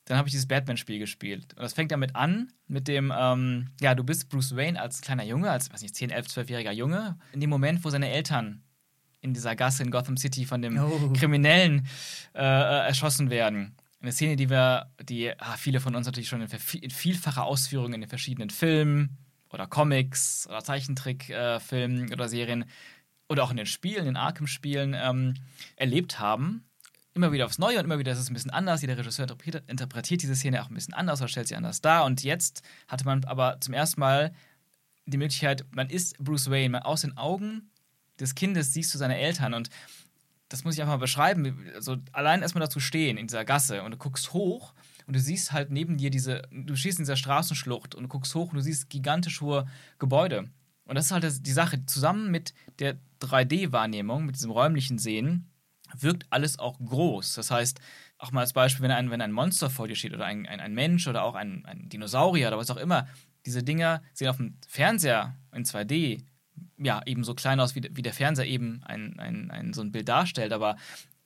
dann 0.06 0.18
habe 0.18 0.28
ich 0.28 0.34
dieses 0.34 0.48
Batman-Spiel 0.48 1.00
gespielt. 1.00 1.54
Und 1.56 1.62
das 1.62 1.74
fängt 1.74 1.92
damit 1.92 2.16
an, 2.16 2.52
mit 2.68 2.88
dem, 2.88 3.14
ähm, 3.16 3.70
ja, 3.80 3.96
du 3.96 4.04
bist 4.04 4.30
Bruce 4.30 4.56
Wayne 4.56 4.82
als 4.82 5.02
kleiner 5.02 5.24
Junge, 5.24 5.50
als, 5.50 5.72
weiß 5.72 5.82
nicht, 5.82 5.96
10, 5.96 6.10
11, 6.10 6.28
12-jähriger 6.28 6.72
Junge, 6.72 7.18
in 7.32 7.40
dem 7.40 7.50
Moment, 7.50 7.86
wo 7.86 7.90
seine 7.90 8.10
Eltern 8.10 8.64
in 9.24 9.34
dieser 9.34 9.56
Gasse 9.56 9.82
in 9.84 9.90
Gotham 9.90 10.18
City 10.18 10.46
von 10.46 10.62
dem 10.62 10.78
oh. 10.78 11.12
Kriminellen 11.14 11.88
äh, 12.36 12.42
äh, 12.42 12.88
erschossen 12.88 13.30
werden. 13.30 13.76
Eine 14.02 14.12
Szene, 14.12 14.36
die 14.36 14.50
wir, 14.50 14.92
die 15.02 15.32
ah, 15.40 15.56
viele 15.58 15.80
von 15.80 15.96
uns 15.96 16.06
natürlich 16.06 16.30
schon 16.30 16.42
in, 16.42 16.50
in 16.82 16.90
vielfacher 16.90 17.46
Ausführung 17.46 17.94
in 17.94 18.02
den 18.02 18.10
verschiedenen 18.10 18.50
Filmen 18.50 19.18
oder 19.50 19.66
Comics 19.66 20.46
oder 20.48 20.64
Zeichentrickfilmen 20.64 22.10
äh, 22.10 22.14
oder 22.14 22.28
Serien 22.28 22.66
oder 23.30 23.44
auch 23.44 23.52
in 23.52 23.58
den 23.58 23.66
Spielen, 23.66 24.06
in 24.06 24.18
Arkham-Spielen 24.18 24.94
ähm, 24.94 25.36
erlebt 25.78 26.20
haben 26.20 26.66
immer 27.14 27.32
wieder 27.32 27.46
aufs 27.46 27.60
Neue 27.60 27.78
und 27.78 27.86
immer 27.86 28.00
wieder 28.00 28.12
ist 28.12 28.20
es 28.20 28.30
ein 28.30 28.34
bisschen 28.34 28.52
anders. 28.52 28.82
Jeder 28.82 28.98
Regisseur 28.98 29.24
interpretiert, 29.24 29.70
interpretiert 29.70 30.22
diese 30.24 30.36
Szene 30.36 30.64
auch 30.64 30.70
ein 30.70 30.74
bisschen 30.74 30.94
anders 30.94 31.22
oder 31.22 31.28
stellt 31.28 31.48
sie 31.48 31.56
anders 31.56 31.82
dar. 31.82 32.06
Und 32.06 32.24
jetzt 32.24 32.64
hatte 32.88 33.06
man 33.06 33.24
aber 33.26 33.60
zum 33.62 33.74
ersten 33.74 34.00
Mal 34.00 34.34
die 35.06 35.18
Möglichkeit, 35.18 35.66
man 35.72 35.90
ist 35.90 36.18
Bruce 36.18 36.50
Wayne, 36.50 36.70
man 36.70 36.82
aus 36.84 37.02
den 37.02 37.18
Augen 37.18 37.72
des 38.20 38.36
Kindes 38.36 38.74
siehst 38.74 38.94
du 38.94 38.98
seine 38.98 39.18
Eltern 39.18 39.54
und 39.54 39.70
das 40.50 40.64
muss 40.64 40.76
ich 40.76 40.82
einfach 40.82 40.94
mal 40.94 41.00
beschreiben. 41.00 41.72
Also 41.74 41.98
allein 42.12 42.42
erstmal 42.42 42.64
dazu 42.64 42.80
stehen 42.80 43.18
in 43.18 43.28
dieser 43.28 43.44
Gasse 43.44 43.82
und 43.84 43.92
du 43.92 43.98
guckst 43.98 44.34
hoch 44.34 44.74
und 45.08 45.16
du 45.16 45.20
siehst 45.20 45.52
halt 45.52 45.72
neben 45.72 45.98
dir 45.98 46.12
diese, 46.12 46.44
du 46.52 46.76
stehst 46.76 47.00
in 47.00 47.06
dieser 47.06 47.16
Straßenschlucht 47.16 47.96
und 47.96 48.04
du 48.04 48.10
guckst 48.10 48.36
hoch 48.36 48.52
und 48.52 48.58
du 48.58 48.62
siehst 48.62 48.90
gigantisch 48.90 49.42
hohe 49.42 49.66
Gebäude. 49.98 50.50
Und 50.86 50.96
das 50.96 51.06
ist 51.06 51.12
halt 51.12 51.48
die 51.48 51.52
Sache. 51.52 51.86
Zusammen 51.86 52.30
mit 52.30 52.54
der 52.80 52.98
3D-Wahrnehmung, 53.22 54.26
mit 54.26 54.36
diesem 54.36 54.52
räumlichen 54.52 55.00
Sehen, 55.00 55.50
wirkt 55.98 56.26
alles 56.30 56.60
auch 56.60 56.78
groß. 56.80 57.34
Das 57.34 57.52
heißt, 57.52 57.80
auch 58.18 58.32
mal 58.32 58.42
als 58.42 58.54
Beispiel, 58.54 58.84
wenn 58.84 58.92
ein, 58.92 59.10
wenn 59.10 59.22
ein 59.22 59.32
Monster 59.32 59.70
vor 59.70 59.88
dir 59.88 59.96
steht 59.96 60.14
oder 60.14 60.26
ein, 60.26 60.46
ein, 60.46 60.60
ein 60.60 60.74
Mensch 60.74 61.08
oder 61.08 61.24
auch 61.24 61.36
ein, 61.36 61.66
ein 61.66 61.90
Dinosaurier 61.90 62.48
oder 62.50 62.58
was 62.58 62.72
auch 62.72 62.78
immer, 62.78 63.08
diese 63.46 63.64
Dinger 63.64 64.02
sehen 64.14 64.30
auf 64.30 64.38
dem 64.38 64.58
Fernseher 64.68 65.36
in 65.52 65.66
2D 65.66 66.24
ja 66.78 67.02
eben 67.06 67.24
so 67.24 67.34
klein 67.34 67.60
aus, 67.60 67.76
wie, 67.76 67.90
wie 67.94 68.02
der 68.02 68.14
Fernseher 68.14 68.48
eben 68.48 68.82
ein, 68.84 69.20
ein, 69.20 69.52
ein, 69.52 69.74
so 69.74 69.82
ein 69.82 69.92
Bild 69.92 70.10
darstellt, 70.10 70.54
aber 70.54 70.76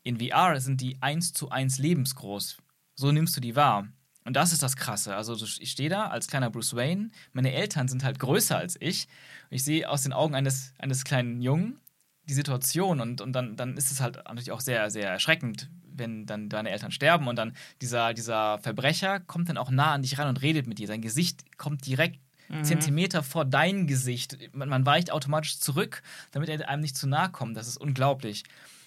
in 0.03 0.19
VR 0.19 0.59
sind 0.59 0.81
die 0.81 1.01
eins 1.01 1.33
zu 1.33 1.49
eins 1.49 1.79
lebensgroß. 1.79 2.57
So 2.95 3.11
nimmst 3.11 3.35
du 3.35 3.41
die 3.41 3.55
wahr. 3.55 3.87
Und 4.23 4.33
das 4.33 4.51
ist 4.51 4.61
das 4.61 4.75
Krasse. 4.75 5.15
Also 5.15 5.35
ich 5.35 5.71
stehe 5.71 5.89
da 5.89 6.07
als 6.07 6.27
kleiner 6.27 6.49
Bruce 6.49 6.75
Wayne, 6.75 7.11
meine 7.31 7.53
Eltern 7.53 7.87
sind 7.87 8.03
halt 8.03 8.19
größer 8.19 8.57
als 8.57 8.75
ich. 8.79 9.07
Ich 9.49 9.63
sehe 9.63 9.89
aus 9.89 10.03
den 10.03 10.11
Augen 10.11 10.35
eines, 10.35 10.73
eines 10.79 11.05
kleinen 11.05 11.41
Jungen 11.41 11.79
die 12.27 12.33
Situation 12.33 12.99
und, 12.99 13.21
und 13.21 13.31
dann, 13.33 13.55
dann 13.55 13.77
ist 13.77 13.89
es 13.89 14.01
halt 14.01 14.17
natürlich 14.17 14.51
auch 14.51 14.59
sehr, 14.59 14.89
sehr 14.89 15.09
erschreckend, 15.09 15.69
wenn 15.85 16.25
dann 16.25 16.49
deine 16.49 16.71
Eltern 16.71 16.91
sterben 16.91 17.27
und 17.27 17.37
dann 17.37 17.53
dieser, 17.81 18.13
dieser 18.13 18.59
Verbrecher 18.59 19.21
kommt 19.21 19.47
dann 19.47 19.57
auch 19.57 19.71
nah 19.71 19.93
an 19.93 20.01
dich 20.01 20.17
ran 20.17 20.27
und 20.27 20.41
redet 20.41 20.67
mit 20.67 20.79
dir. 20.79 20.87
Sein 20.87 21.01
Gesicht 21.01 21.57
kommt 21.57 21.85
direkt 21.85 22.19
mhm. 22.49 22.63
Zentimeter 22.63 23.23
vor 23.23 23.45
dein 23.45 23.87
Gesicht. 23.87 24.37
Man, 24.53 24.69
man, 24.69 24.85
weicht 24.85 25.11
automatisch 25.11 25.59
zurück, 25.59 26.01
damit 26.31 26.49
er 26.49 26.67
einem 26.69 26.81
nicht 26.81 26.97
zu 26.97 27.07
nahe 27.07 27.29
kommt. 27.29 27.57
Das 27.57 27.67
ist 27.67 27.77
unglaublich. 27.77 28.43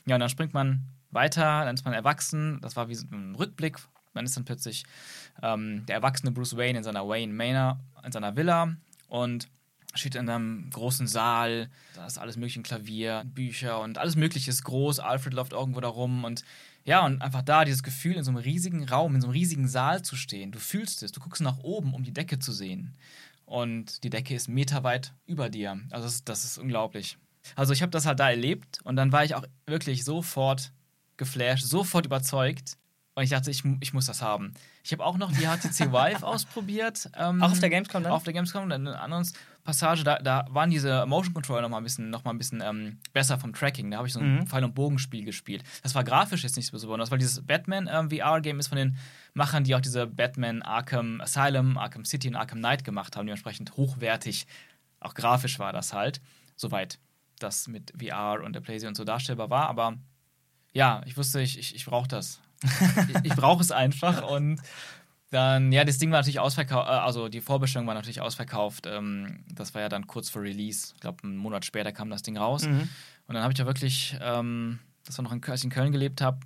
Ja, 0.06 0.16
und 0.16 0.20
dann 0.20 0.28
springt 0.28 0.54
man 0.54 0.86
weiter, 1.10 1.64
dann 1.64 1.74
ist 1.74 1.84
man 1.84 1.94
erwachsen. 1.94 2.58
Das 2.62 2.76
war 2.76 2.88
wie 2.88 2.96
ein 2.96 3.34
Rückblick. 3.36 3.78
Man 4.12 4.24
ist 4.24 4.36
dann 4.36 4.44
plötzlich 4.44 4.84
ähm, 5.42 5.84
der 5.86 5.96
erwachsene 5.96 6.32
Bruce 6.32 6.56
Wayne 6.56 6.78
in 6.78 6.84
seiner 6.84 7.06
Wayne 7.08 7.32
Manor, 7.32 7.78
in 8.04 8.12
seiner 8.12 8.36
Villa 8.36 8.74
und 9.08 9.48
steht 9.94 10.14
in 10.14 10.28
einem 10.28 10.70
großen 10.70 11.06
Saal, 11.06 11.68
da 11.94 12.06
ist 12.06 12.18
alles 12.18 12.36
mögliche, 12.36 12.62
Klavier, 12.62 13.24
Bücher 13.26 13.80
und 13.80 13.98
alles 13.98 14.16
mögliche 14.16 14.50
ist 14.50 14.62
groß, 14.64 15.00
Alfred 15.00 15.34
läuft 15.34 15.52
irgendwo 15.52 15.80
da 15.80 15.88
rum 15.88 16.24
und 16.24 16.44
ja, 16.84 17.04
und 17.04 17.20
einfach 17.20 17.42
da 17.42 17.64
dieses 17.64 17.82
Gefühl, 17.82 18.14
in 18.14 18.24
so 18.24 18.30
einem 18.30 18.38
riesigen 18.38 18.88
Raum, 18.88 19.14
in 19.14 19.20
so 19.20 19.26
einem 19.26 19.32
riesigen 19.32 19.68
Saal 19.68 20.02
zu 20.02 20.16
stehen, 20.16 20.50
du 20.50 20.58
fühlst 20.58 21.02
es, 21.02 21.12
du 21.12 21.20
guckst 21.20 21.42
nach 21.42 21.58
oben, 21.58 21.92
um 21.92 22.04
die 22.04 22.12
Decke 22.12 22.38
zu 22.38 22.52
sehen. 22.52 22.94
Und 23.50 24.04
die 24.04 24.10
Decke 24.10 24.32
ist 24.32 24.48
meterweit 24.48 25.12
über 25.26 25.50
dir. 25.50 25.80
Also 25.90 26.06
das, 26.06 26.24
das 26.24 26.44
ist 26.44 26.56
unglaublich. 26.56 27.18
Also 27.56 27.72
ich 27.72 27.82
habe 27.82 27.90
das 27.90 28.06
halt 28.06 28.20
da 28.20 28.30
erlebt 28.30 28.78
und 28.84 28.94
dann 28.94 29.10
war 29.10 29.24
ich 29.24 29.34
auch 29.34 29.42
wirklich 29.66 30.04
sofort 30.04 30.72
geflasht, 31.16 31.64
sofort 31.64 32.06
überzeugt. 32.06 32.76
Und 33.16 33.24
ich 33.24 33.30
dachte, 33.30 33.50
ich, 33.50 33.64
ich 33.80 33.92
muss 33.92 34.06
das 34.06 34.22
haben. 34.22 34.54
Ich 34.84 34.92
habe 34.92 35.04
auch 35.04 35.18
noch 35.18 35.32
die 35.32 35.46
HTC 35.46 35.92
Vive 35.92 36.22
ausprobiert. 36.26 37.10
Ähm, 37.18 37.42
auch 37.42 37.50
auf 37.50 37.58
der 37.58 37.70
Gamescom 37.70 38.04
dann? 38.04 38.12
Auf 38.12 38.22
der 38.22 38.32
Gamescom. 38.32 38.68
Dann 38.68 38.86
eine 38.86 39.00
andere 39.00 39.24
Passage, 39.62 40.04
da, 40.04 40.18
da 40.18 40.46
waren 40.50 40.70
diese 40.70 41.06
Motion 41.06 41.34
Controller 41.34 41.62
noch 41.62 41.68
mal 41.68 41.78
ein 41.78 41.84
bisschen, 41.84 42.10
noch 42.10 42.24
mal 42.24 42.30
ein 42.30 42.38
bisschen 42.38 42.62
ähm, 42.62 42.98
besser 43.12 43.38
vom 43.38 43.52
Tracking. 43.52 43.90
Da 43.90 43.98
habe 43.98 44.08
ich 44.08 44.14
so 44.14 44.20
ein 44.20 44.36
mhm. 44.36 44.46
Pfeil- 44.46 44.64
und 44.64 44.74
Bogenspiel 44.74 45.24
gespielt. 45.24 45.62
Das 45.82 45.94
war 45.94 46.04
grafisch 46.04 46.42
jetzt 46.42 46.56
nicht 46.56 46.66
so 46.66 46.72
besonders, 46.72 47.10
weil 47.10 47.18
dieses 47.18 47.44
Batman 47.46 47.88
ähm, 47.92 48.58
ist 48.58 48.68
von 48.68 48.78
den 48.78 48.96
Machern, 49.34 49.64
die 49.64 49.74
auch 49.74 49.80
diese 49.80 50.06
Batman 50.06 50.62
Arkham 50.62 51.20
Asylum, 51.20 51.78
Arkham 51.78 52.04
City 52.04 52.28
und 52.28 52.36
Arkham 52.36 52.58
Knight 52.58 52.84
gemacht 52.84 53.16
haben. 53.16 53.26
Dementsprechend 53.26 53.76
hochwertig. 53.76 54.46
Auch 55.00 55.14
grafisch 55.14 55.58
war 55.58 55.72
das 55.72 55.92
halt. 55.92 56.20
Soweit 56.56 56.98
das 57.38 57.68
mit 57.68 57.92
VR 57.98 58.42
und 58.44 58.54
der 58.54 58.60
PlayStation 58.60 58.90
und 58.90 58.96
so 58.96 59.04
darstellbar 59.04 59.50
war. 59.50 59.68
Aber 59.68 59.96
ja, 60.72 61.02
ich 61.06 61.16
wusste, 61.16 61.40
ich, 61.40 61.58
ich, 61.58 61.74
ich 61.74 61.84
brauche 61.84 62.08
das. 62.08 62.40
ich, 62.62 63.24
ich 63.24 63.36
brauche 63.36 63.62
es 63.62 63.72
einfach 63.72 64.22
und 64.22 64.60
dann, 65.30 65.70
ja, 65.70 65.84
das 65.84 65.98
Ding 65.98 66.10
war 66.10 66.18
natürlich 66.18 66.40
ausverkauft, 66.40 66.88
äh, 66.88 66.92
also 66.92 67.28
die 67.28 67.40
Vorbestellung 67.40 67.86
war 67.86 67.94
natürlich 67.94 68.20
ausverkauft. 68.20 68.86
Ähm, 68.86 69.44
das 69.48 69.74
war 69.74 69.82
ja 69.82 69.88
dann 69.88 70.06
kurz 70.06 70.28
vor 70.28 70.42
Release. 70.42 70.92
Ich 70.94 71.00
glaube, 71.00 71.22
einen 71.22 71.36
Monat 71.36 71.64
später 71.64 71.92
kam 71.92 72.10
das 72.10 72.22
Ding 72.22 72.36
raus. 72.36 72.66
Mhm. 72.66 72.88
Und 73.26 73.34
dann 73.34 73.42
habe 73.42 73.52
ich 73.52 73.58
ja 73.58 73.66
wirklich, 73.66 74.16
ähm, 74.20 74.80
das 75.04 75.16
war 75.18 75.22
noch 75.22 75.32
in, 75.32 75.42
als 75.44 75.60
ich 75.60 75.64
in 75.64 75.70
Köln 75.70 75.92
gelebt 75.92 76.20
habe, 76.20 76.40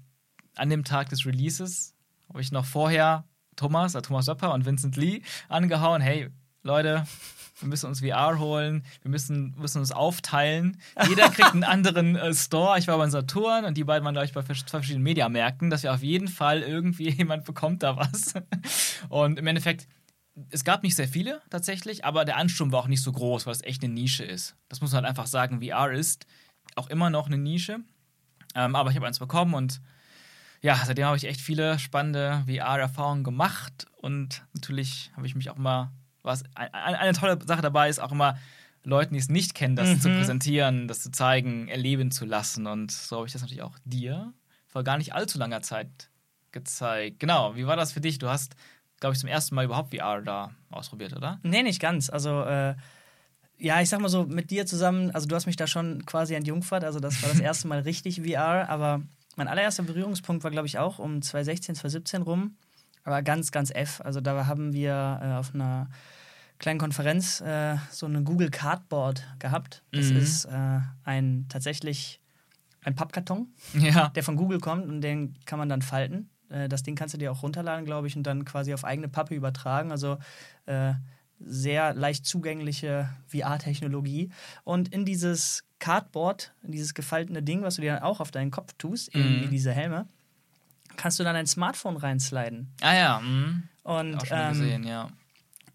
an 0.55 0.69
dem 0.69 0.85
Tag 0.85 1.09
des 1.09 1.27
Releases, 1.27 1.95
habe 2.29 2.41
ich 2.41 2.53
noch 2.53 2.65
vorher 2.65 3.25
Thomas, 3.57 3.95
äh, 3.95 4.03
Thomas 4.03 4.27
Söpper 4.27 4.53
und 4.53 4.67
Vincent 4.67 4.97
Lee 4.97 5.23
angehauen. 5.49 6.03
Hey, 6.03 6.29
Leute, 6.63 7.07
wir 7.61 7.69
müssen 7.69 7.87
uns 7.87 8.01
VR 8.01 8.39
holen, 8.39 8.85
wir 9.03 9.11
müssen, 9.11 9.55
müssen 9.57 9.79
uns 9.79 9.93
aufteilen. 9.93 10.81
Jeder 11.09 11.29
kriegt 11.29 11.53
einen 11.53 11.65
anderen 11.65 12.17
äh, 12.17 12.35
Store. 12.35 12.79
Ich 12.79 12.89
war 12.89 12.99
bei 12.99 13.09
Saturn 13.09 13.65
und 13.65 13.77
die 13.77 13.85
beiden 13.85 14.05
waren, 14.05 14.15
glaube 14.15 14.27
ich, 14.27 14.33
bei 14.33 14.43
zwei 14.43 14.65
verschiedenen 14.65 15.05
Mediamärkten, 15.05 15.71
dass 15.71 15.83
wir 15.83 15.93
auf 15.93 16.03
jeden 16.03 16.29
Fall 16.29 16.63
irgendwie 16.63 17.11
jemand 17.11 17.45
bekommt 17.45 17.83
da 17.83 17.97
was. 17.97 18.35
Und 19.09 19.39
im 19.39 19.47
Endeffekt, 19.47 19.87
es 20.51 20.65
gab 20.65 20.83
nicht 20.83 20.97
sehr 20.97 21.09
viele 21.09 21.41
tatsächlich, 21.51 22.05
aber 22.05 22.25
der 22.25 22.37
Ansturm 22.37 22.73
war 22.73 22.81
auch 22.81 22.89
nicht 22.89 23.03
so 23.03 23.13
groß, 23.13 23.47
weil 23.47 23.53
es 23.53 23.63
echt 23.63 23.85
eine 23.85 23.93
Nische 23.93 24.25
ist. 24.25 24.57
Das 24.69 24.81
muss 24.81 24.91
man 24.93 25.03
halt 25.03 25.11
einfach 25.11 25.27
sagen. 25.27 25.63
VR 25.63 25.93
ist 25.93 26.27
auch 26.75 26.89
immer 26.89 27.11
noch 27.11 27.27
eine 27.27 27.39
Nische. 27.39 27.79
Ähm, 28.55 28.75
aber 28.77 28.91
ich 28.91 28.97
habe 28.97 29.07
eins 29.07 29.19
bekommen 29.19 29.55
und 29.55 29.81
ja, 30.61 30.81
seitdem 30.83 31.05
habe 31.05 31.17
ich 31.17 31.25
echt 31.25 31.41
viele 31.41 31.79
spannende 31.79 32.43
VR-Erfahrungen 32.47 33.23
gemacht 33.23 33.87
und 33.97 34.47
natürlich 34.55 35.13
habe 35.15 35.27
ich 35.27 35.35
mich 35.35 35.51
auch 35.51 35.59
mal 35.59 35.93
was 36.25 36.43
eine 36.55 37.13
tolle 37.13 37.39
Sache 37.47 37.63
dabei 37.63 37.89
ist, 37.89 38.01
auch 38.01 38.13
immer 38.13 38.39
Leuten, 38.83 39.15
die 39.15 39.21
es 39.21 39.29
nicht 39.29 39.55
kennen, 39.55 39.77
das 39.77 39.89
mhm. 39.89 40.01
zu 40.01 40.09
präsentieren, 40.09 40.89
das 40.89 41.01
zu 41.01 41.11
zeigen, 41.11 41.69
erleben 41.69 42.11
zu 42.11 42.25
lassen. 42.25 42.67
Und 42.67 42.91
so 42.91 43.17
habe 43.17 43.27
ich 43.27 43.33
das 43.33 43.43
natürlich 43.43 43.63
auch 43.63 43.79
dir 43.85 44.33
vor 44.67 44.85
gar 44.85 44.99
nicht 44.99 45.15
allzu 45.15 45.39
langer 45.39 45.63
Zeit 45.63 46.11
gezeigt. 46.53 47.21
Genau, 47.21 47.57
wie 47.57 47.67
war 47.67 47.77
das 47.77 47.93
für 47.93 48.01
dich? 48.01 48.19
Du 48.19 48.29
hast, 48.29 48.57
glaube 49.01 49.15
ich, 49.15 49.21
zum 49.21 49.29
ersten 49.29 49.55
Mal 49.55 49.65
überhaupt 49.65 49.95
VR 49.95 50.21
da 50.23 50.51
ausprobiert, 50.71 51.15
oder? 51.15 51.39
Nee, 51.43 51.63
nicht 51.63 51.81
ganz. 51.81 52.11
Also, 52.11 52.43
äh, 52.43 52.75
ja, 53.59 53.81
ich 53.81 53.89
sag 53.89 54.01
mal 54.01 54.09
so, 54.09 54.25
mit 54.25 54.51
dir 54.51 54.67
zusammen, 54.67 55.11
also 55.13 55.27
du 55.27 55.35
hast 55.35 55.47
mich 55.47 55.57
da 55.57 55.67
schon 55.67 56.05
quasi 56.07 56.35
entjungfert, 56.35 56.85
also 56.85 57.01
das 57.01 57.23
war 57.23 57.31
das 57.31 57.41
erste 57.41 57.69
Mal 57.69 57.81
richtig 57.81 58.23
VR, 58.23 58.69
aber 58.69 59.03
mein 59.37 59.49
allererster 59.49 59.83
Berührungspunkt 59.83 60.45
war, 60.45 60.51
glaube 60.51 60.67
ich, 60.67 60.79
auch 60.79 60.99
um 60.99 61.23
2016, 61.23 61.77
2017 61.77 62.23
rum, 62.23 62.57
aber 63.05 63.23
ganz, 63.23 63.53
ganz 63.53 63.71
F. 63.71 64.01
Also 64.03 64.21
da 64.21 64.47
haben 64.47 64.73
wir 64.73 65.21
äh, 65.23 65.33
auf 65.35 65.55
einer 65.55 65.89
kleinen 66.59 66.79
Konferenz 66.79 67.41
äh, 67.41 67.77
so 67.91 68.07
eine 68.07 68.23
Google 68.23 68.51
Cardboard 68.51 69.27
gehabt. 69.39 69.83
Das 69.93 70.11
mhm. 70.11 70.17
ist 70.17 70.45
äh, 70.47 70.81
ein 71.05 71.47
tatsächlich 71.49 72.21
ein 72.83 72.95
Pappkarton, 72.95 73.49
ja. 73.75 74.09
der 74.09 74.23
von 74.23 74.37
Google 74.37 74.61
kommt 74.61 74.89
und 74.89 75.01
den 75.01 75.35
kann 75.47 75.59
man 75.59 75.69
dann 75.69 75.83
falten. 75.83 76.31
Äh, 76.49 76.69
das 76.69 76.83
Ding 76.83 76.97
kannst 76.97 77.15
du 77.15 77.19
dir 77.19 77.33
auch 77.33 77.43
runterladen, 77.43 77.85
glaube 77.85 78.07
ich, 78.07 78.17
und 78.17 78.25
dann 78.25 78.45
quasi 78.45 78.73
auf 78.73 78.85
eigene 78.85 79.09
Pappe 79.09 79.35
übertragen. 79.35 79.91
Also 79.91 80.19
äh, 80.67 80.95
sehr 81.41 81.95
leicht 81.95 82.25
zugängliche 82.25 83.09
VR-Technologie. 83.27 84.31
Und 84.63 84.89
in 84.95 85.05
dieses 85.05 85.65
Cardboard, 85.79 86.55
in 86.63 86.73
dieses 86.73 86.95
gefaltene 86.95 87.43
Ding, 87.43 87.63
was 87.63 87.77
du 87.77 87.83
dir 87.83 87.95
dann 87.95 88.03
auch 88.03 88.21
auf 88.21 88.31
deinen 88.31 88.51
Kopf 88.51 88.73
tust, 88.79 89.15
mhm. 89.15 89.43
wie 89.43 89.47
diese 89.49 89.73
Helme, 89.73 90.07
kannst 90.97 91.19
du 91.19 91.25
dann 91.25 91.37
ein 91.37 91.47
Smartphone 91.47 91.97
reinsliden. 91.97 92.73
Ah 92.81 92.95
ja, 92.95 93.21
mhm. 93.21 93.65
Und 93.83 94.17
auch 94.17 94.27
schon 94.27 94.39
ähm, 94.39 94.49
gesehen, 94.51 94.85
ja. 94.85 95.09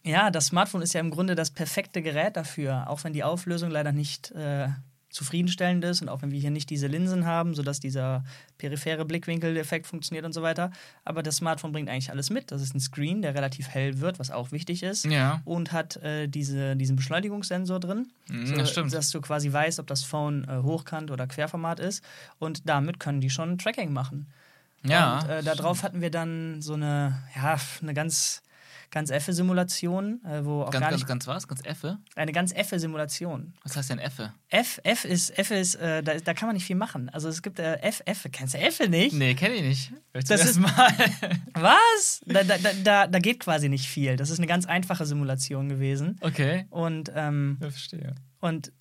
Ja, 0.03 0.31
das 0.31 0.47
Smartphone 0.47 0.81
ist 0.81 0.93
ja 0.93 0.99
im 0.99 1.11
Grunde 1.11 1.35
das 1.35 1.51
perfekte 1.51 2.01
Gerät 2.01 2.37
dafür, 2.37 2.89
auch 2.89 3.03
wenn 3.03 3.13
die 3.13 3.23
Auflösung 3.23 3.69
leider 3.69 3.91
nicht 3.91 4.31
äh, 4.31 4.69
zufriedenstellend 5.09 5.83
ist 5.83 6.01
und 6.01 6.09
auch 6.09 6.21
wenn 6.21 6.31
wir 6.31 6.39
hier 6.39 6.51
nicht 6.51 6.69
diese 6.69 6.87
Linsen 6.87 7.25
haben, 7.25 7.55
sodass 7.55 7.79
dieser 7.79 8.23
periphere 8.57 9.05
Blickwinkel-Effekt 9.05 9.87
funktioniert 9.87 10.25
und 10.25 10.33
so 10.33 10.41
weiter. 10.41 10.71
Aber 11.03 11.23
das 11.23 11.37
Smartphone 11.37 11.71
bringt 11.71 11.89
eigentlich 11.89 12.11
alles 12.11 12.29
mit. 12.29 12.51
Das 12.51 12.61
ist 12.61 12.75
ein 12.75 12.79
Screen, 12.79 13.21
der 13.21 13.33
relativ 13.33 13.69
hell 13.69 13.99
wird, 13.99 14.19
was 14.19 14.29
auch 14.29 14.51
wichtig 14.51 14.83
ist. 14.83 15.05
Ja. 15.05 15.41
Und 15.45 15.71
hat 15.71 15.97
äh, 15.97 16.27
diese, 16.27 16.75
diesen 16.75 16.95
Beschleunigungssensor 16.95 17.79
drin, 17.79 18.07
mhm, 18.29 18.45
so, 18.45 18.55
das 18.55 18.71
stimmt. 18.71 18.93
dass 18.93 19.09
du 19.09 19.19
quasi 19.19 19.51
weißt, 19.51 19.79
ob 19.79 19.87
das 19.87 20.03
Phone 20.03 20.43
äh, 20.43 20.61
hochkant 20.61 21.09
oder 21.09 21.25
querformat 21.25 21.79
ist. 21.79 22.03
Und 22.37 22.69
damit 22.69 22.99
können 22.99 23.19
die 23.19 23.31
schon 23.31 23.57
Tracking 23.57 23.91
machen. 23.91 24.27
Ja. 24.83 25.19
Und 25.19 25.29
äh, 25.29 25.43
darauf 25.43 25.83
hatten 25.83 26.01
wir 26.01 26.11
dann 26.11 26.61
so 26.61 26.73
eine, 26.73 27.23
ja, 27.35 27.57
eine 27.81 27.93
ganz 27.93 28.41
ganz 28.91 29.09
Effe-Simulation, 29.09 30.23
äh, 30.25 30.43
wo 30.43 30.63
auch 30.63 30.71
ganz, 30.71 30.83
gar 30.83 30.91
nicht, 30.91 31.07
ganz, 31.07 31.25
ganz 31.25 31.27
was? 31.27 31.47
Ganz 31.47 31.61
Effe? 31.65 31.97
Eine 32.15 32.31
ganz 32.31 32.51
Effe-Simulation. 32.53 33.53
Was 33.63 33.75
heißt 33.75 33.89
denn 33.89 33.99
Effe? 33.99 34.33
F, 34.49 34.79
F 34.83 35.05
ist, 35.05 35.37
F 35.37 35.51
ist, 35.51 35.75
äh, 35.75 36.01
da, 36.01 36.15
da 36.15 36.33
kann 36.33 36.47
man 36.47 36.55
nicht 36.55 36.65
viel 36.65 36.75
machen. 36.75 37.09
Also 37.09 37.29
es 37.29 37.41
gibt 37.41 37.59
äh, 37.59 37.75
F, 37.81 38.01
F. 38.05 38.27
Kennst 38.31 38.55
du 38.55 38.57
Effe 38.59 38.89
nicht? 38.89 39.13
Nee, 39.13 39.35
kenne 39.35 39.55
ich 39.55 39.61
nicht. 39.61 39.93
Das 40.27 40.43
ist 40.43 40.59
mal. 40.59 40.71
was? 41.53 42.21
Da, 42.25 42.43
da, 42.43 42.57
da, 42.83 43.07
da 43.07 43.19
geht 43.19 43.39
quasi 43.39 43.69
nicht 43.69 43.87
viel. 43.87 44.15
Das 44.15 44.29
ist 44.29 44.39
eine 44.39 44.47
ganz 44.47 44.65
einfache 44.65 45.05
Simulation 45.05 45.69
gewesen. 45.69 46.17
Okay. 46.21 46.65
Und 46.69 47.11
ähm, 47.15 47.57
ja, 47.61 47.69
verstehe. 47.69 48.15
Und 48.39 48.71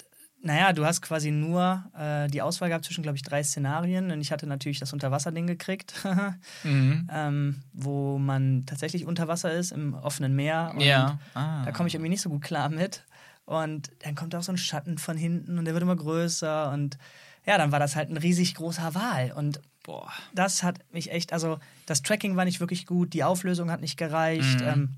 naja, 0.41 0.73
du 0.73 0.85
hast 0.85 1.03
quasi 1.03 1.31
nur 1.31 1.85
äh, 1.99 2.29
die 2.29 2.43
Auswahl 2.43 2.69
gehabt 2.69 2.85
zwischen, 2.85 3.03
glaube 3.03 3.17
ich, 3.17 3.23
drei 3.23 3.43
Szenarien. 3.43 4.11
Und 4.11 4.21
ich 4.21 4.31
hatte 4.31 4.47
natürlich 4.47 4.79
das 4.79 4.93
Unterwasserding 4.93 5.47
gekriegt, 5.47 5.95
mhm. 6.63 7.09
ähm, 7.13 7.63
wo 7.73 8.19
man 8.19 8.65
tatsächlich 8.67 9.05
unter 9.05 9.27
Wasser 9.27 9.53
ist, 9.53 9.73
im 9.73 9.95
offenen 9.95 10.37
Meer. 10.37 10.73
Und 10.75 10.81
ja. 10.81 11.19
Ah. 11.35 11.65
Da 11.65 11.73
komme 11.73 11.89
ich 11.89 11.95
irgendwie 11.95 12.11
nicht 12.11 12.23
so 12.23 12.31
gut 12.31 12.43
klar 12.43 12.69
mit. 12.69 13.05
Und 13.47 13.91
dann 14.01 14.15
kommt 14.15 14.35
auch 14.35 14.43
so 14.43 14.53
ein 14.53 14.59
Schatten 14.59 14.99
von 14.99 15.17
hinten 15.17 15.59
und 15.59 15.65
der 15.65 15.75
wird 15.75 15.83
immer 15.83 15.97
größer. 15.97 16.71
Und 16.71 16.99
ja, 17.45 17.59
dann 17.59 17.73
war 17.73 17.81
das 17.81 17.97
halt 17.97 18.11
ein 18.11 18.17
riesig 18.17 18.55
großer 18.55 18.95
Wal. 18.95 19.33
Und 19.33 19.61
boah, 19.83 20.13
das 20.35 20.63
hat 20.63 20.79
mich 20.93 21.11
echt, 21.11 21.33
also 21.33 21.59
das 21.87 22.03
Tracking 22.03 22.37
war 22.37 22.45
nicht 22.45 22.61
wirklich 22.61 22.87
gut, 22.87 23.13
die 23.15 23.25
Auflösung 23.25 23.71
hat 23.71 23.81
nicht 23.81 23.97
gereicht. 23.97 24.61
Mhm. 24.61 24.69
Ähm, 24.69 24.95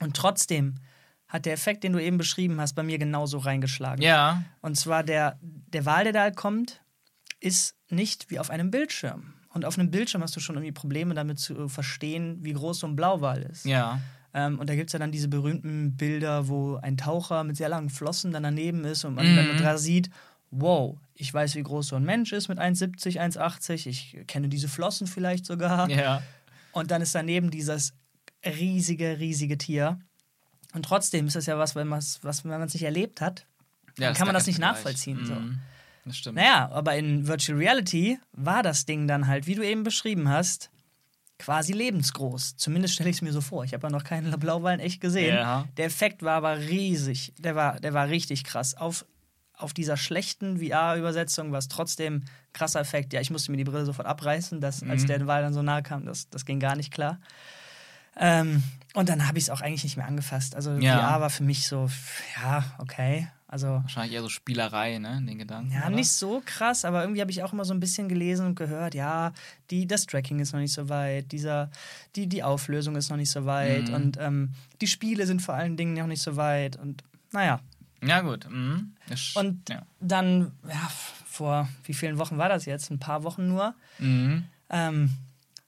und 0.00 0.16
trotzdem 0.16 0.74
hat 1.34 1.46
der 1.46 1.52
Effekt, 1.52 1.82
den 1.82 1.92
du 1.92 1.98
eben 1.98 2.16
beschrieben 2.16 2.60
hast, 2.60 2.74
bei 2.74 2.84
mir 2.84 2.96
genauso 2.96 3.38
reingeschlagen. 3.38 4.04
Ja. 4.04 4.44
Und 4.60 4.76
zwar 4.76 5.02
der, 5.02 5.36
der 5.42 5.84
Wal, 5.84 6.04
der 6.04 6.12
da 6.12 6.30
kommt, 6.30 6.80
ist 7.40 7.74
nicht 7.90 8.30
wie 8.30 8.38
auf 8.38 8.50
einem 8.50 8.70
Bildschirm. 8.70 9.34
Und 9.48 9.64
auf 9.64 9.76
einem 9.76 9.90
Bildschirm 9.90 10.22
hast 10.22 10.36
du 10.36 10.40
schon 10.40 10.54
irgendwie 10.54 10.70
Probleme 10.70 11.12
damit 11.12 11.40
zu 11.40 11.68
verstehen, 11.68 12.38
wie 12.42 12.52
groß 12.52 12.78
so 12.78 12.86
ein 12.86 12.94
Blauwal 12.94 13.42
ist. 13.42 13.64
Ja. 13.64 14.00
Ähm, 14.32 14.60
und 14.60 14.70
da 14.70 14.76
gibt 14.76 14.90
es 14.90 14.92
ja 14.92 15.00
dann 15.00 15.10
diese 15.10 15.26
berühmten 15.26 15.96
Bilder, 15.96 16.46
wo 16.46 16.76
ein 16.76 16.96
Taucher 16.96 17.42
mit 17.42 17.56
sehr 17.56 17.68
langen 17.68 17.90
Flossen 17.90 18.30
dann 18.30 18.44
daneben 18.44 18.84
ist 18.84 19.04
und 19.04 19.14
man 19.14 19.32
mhm. 19.32 19.36
dann 19.36 19.58
da 19.58 19.76
sieht, 19.76 20.10
wow, 20.52 20.96
ich 21.14 21.34
weiß, 21.34 21.56
wie 21.56 21.64
groß 21.64 21.88
so 21.88 21.96
ein 21.96 22.04
Mensch 22.04 22.32
ist 22.32 22.46
mit 22.46 22.60
1,70, 22.60 23.18
1,80, 23.18 23.88
ich 23.88 24.18
kenne 24.28 24.48
diese 24.48 24.68
Flossen 24.68 25.08
vielleicht 25.08 25.46
sogar. 25.46 25.90
Ja. 25.90 26.22
Und 26.70 26.92
dann 26.92 27.02
ist 27.02 27.12
daneben 27.12 27.50
dieses 27.50 27.92
riesige, 28.44 29.18
riesige 29.18 29.58
Tier. 29.58 29.98
Und 30.74 30.84
trotzdem 30.84 31.26
ist 31.26 31.36
es 31.36 31.46
ja 31.46 31.58
was, 31.58 31.74
wenn 31.74 31.88
man 31.88 32.00
es 32.00 32.18
was, 32.22 32.44
nicht 32.44 32.82
erlebt 32.82 33.20
hat, 33.20 33.46
ja, 33.96 34.08
dann 34.08 34.14
kann 34.14 34.26
man 34.26 34.34
das 34.34 34.46
nicht 34.46 34.58
nachvollziehen. 34.58 35.22
Mhm. 35.22 35.26
So. 35.26 35.36
Das 36.04 36.16
stimmt. 36.18 36.36
Naja, 36.36 36.68
aber 36.72 36.96
in 36.96 37.26
Virtual 37.26 37.56
Reality 37.56 38.18
war 38.32 38.62
das 38.62 38.84
Ding 38.84 39.06
dann 39.06 39.26
halt, 39.26 39.46
wie 39.46 39.54
du 39.54 39.64
eben 39.64 39.84
beschrieben 39.84 40.28
hast, 40.28 40.70
quasi 41.38 41.72
lebensgroß. 41.72 42.56
Zumindest 42.56 42.94
stelle 42.94 43.10
ich 43.10 43.16
es 43.16 43.22
mir 43.22 43.32
so 43.32 43.40
vor. 43.40 43.64
Ich 43.64 43.72
habe 43.72 43.86
ja 43.86 43.90
noch 43.90 44.04
keinen 44.04 44.38
Blauwal 44.38 44.80
echt 44.80 45.00
gesehen. 45.00 45.36
Ja. 45.36 45.66
Der 45.76 45.86
Effekt 45.86 46.22
war 46.22 46.36
aber 46.36 46.58
riesig. 46.58 47.32
Der 47.38 47.54
war, 47.54 47.80
der 47.80 47.94
war 47.94 48.08
richtig 48.08 48.44
krass. 48.44 48.76
Auf, 48.76 49.06
auf 49.54 49.72
dieser 49.72 49.96
schlechten 49.96 50.58
VR-Übersetzung 50.58 51.52
war 51.52 51.58
es 51.58 51.68
trotzdem 51.68 52.24
krasser 52.52 52.80
Effekt. 52.80 53.12
Ja, 53.12 53.20
ich 53.20 53.30
musste 53.30 53.50
mir 53.50 53.56
die 53.56 53.64
Brille 53.64 53.86
sofort 53.86 54.06
abreißen, 54.06 54.60
dass, 54.60 54.82
mhm. 54.82 54.90
als 54.90 55.06
der 55.06 55.26
Wal 55.26 55.42
dann 55.42 55.54
so 55.54 55.62
nahe 55.62 55.82
kam, 55.82 56.04
das, 56.04 56.28
das 56.28 56.44
ging 56.44 56.60
gar 56.60 56.76
nicht 56.76 56.92
klar. 56.92 57.20
Ähm, 58.16 58.62
und 58.94 59.08
dann 59.08 59.26
habe 59.26 59.38
ich 59.38 59.44
es 59.44 59.50
auch 59.50 59.60
eigentlich 59.60 59.84
nicht 59.84 59.96
mehr 59.96 60.06
angefasst. 60.06 60.54
Also 60.54 60.72
ja. 60.76 60.98
VR 60.98 61.20
war 61.20 61.30
für 61.30 61.42
mich 61.42 61.66
so, 61.66 61.90
ja, 62.40 62.64
okay. 62.78 63.28
Also, 63.46 63.68
Wahrscheinlich 63.68 64.14
eher 64.14 64.22
so 64.22 64.28
Spielerei, 64.28 64.98
ne, 64.98 65.18
in 65.18 65.26
den 65.26 65.38
Gedanken. 65.38 65.70
ja, 65.72 65.82
oder? 65.86 65.90
nicht 65.90 66.10
so 66.10 66.42
krass, 66.44 66.84
aber 66.84 67.02
irgendwie 67.02 67.20
habe 67.20 67.30
ich 67.30 67.42
auch 67.44 67.52
immer 67.52 67.64
so 67.64 67.72
ein 67.72 67.78
bisschen 67.78 68.08
gelesen 68.08 68.46
und 68.46 68.54
gehört, 68.56 68.94
ja, 68.96 69.32
die, 69.70 69.86
das 69.86 70.06
Tracking 70.06 70.40
ist 70.40 70.52
noch 70.52 70.58
nicht 70.60 70.72
so 70.72 70.88
weit, 70.88 71.30
dieser, 71.30 71.70
die, 72.16 72.26
die 72.26 72.42
Auflösung 72.42 72.96
ist 72.96 73.10
noch 73.10 73.16
nicht 73.16 73.30
so 73.30 73.46
weit 73.46 73.88
Mhm. 73.88 73.94
und 73.94 74.16
ähm, 74.20 74.54
die 74.80 74.88
Spiele 74.88 75.26
sind 75.26 75.40
vor 75.40 75.54
allen 75.54 75.76
Dingen 75.76 75.94
noch 75.94 76.08
nicht 76.08 76.22
so 76.22 76.34
weit 76.36 76.76
und 76.76 77.04
naja. 77.30 77.60
Ja, 78.02 78.22
gut. 78.22 78.48
Mhm. 78.50 78.94
Und 79.34 79.68
ja. 79.68 79.82
dann, 80.00 80.50
ja, 80.68 80.90
vor 81.24 81.68
wie 81.84 81.94
vielen 81.94 82.18
Wochen 82.18 82.38
war 82.38 82.48
das 82.48 82.64
jetzt? 82.64 82.90
Ein 82.90 82.98
paar 82.98 83.22
Wochen 83.22 83.46
nur. 83.46 83.74
Mhm. 83.98 84.44
Ähm, 84.70 85.10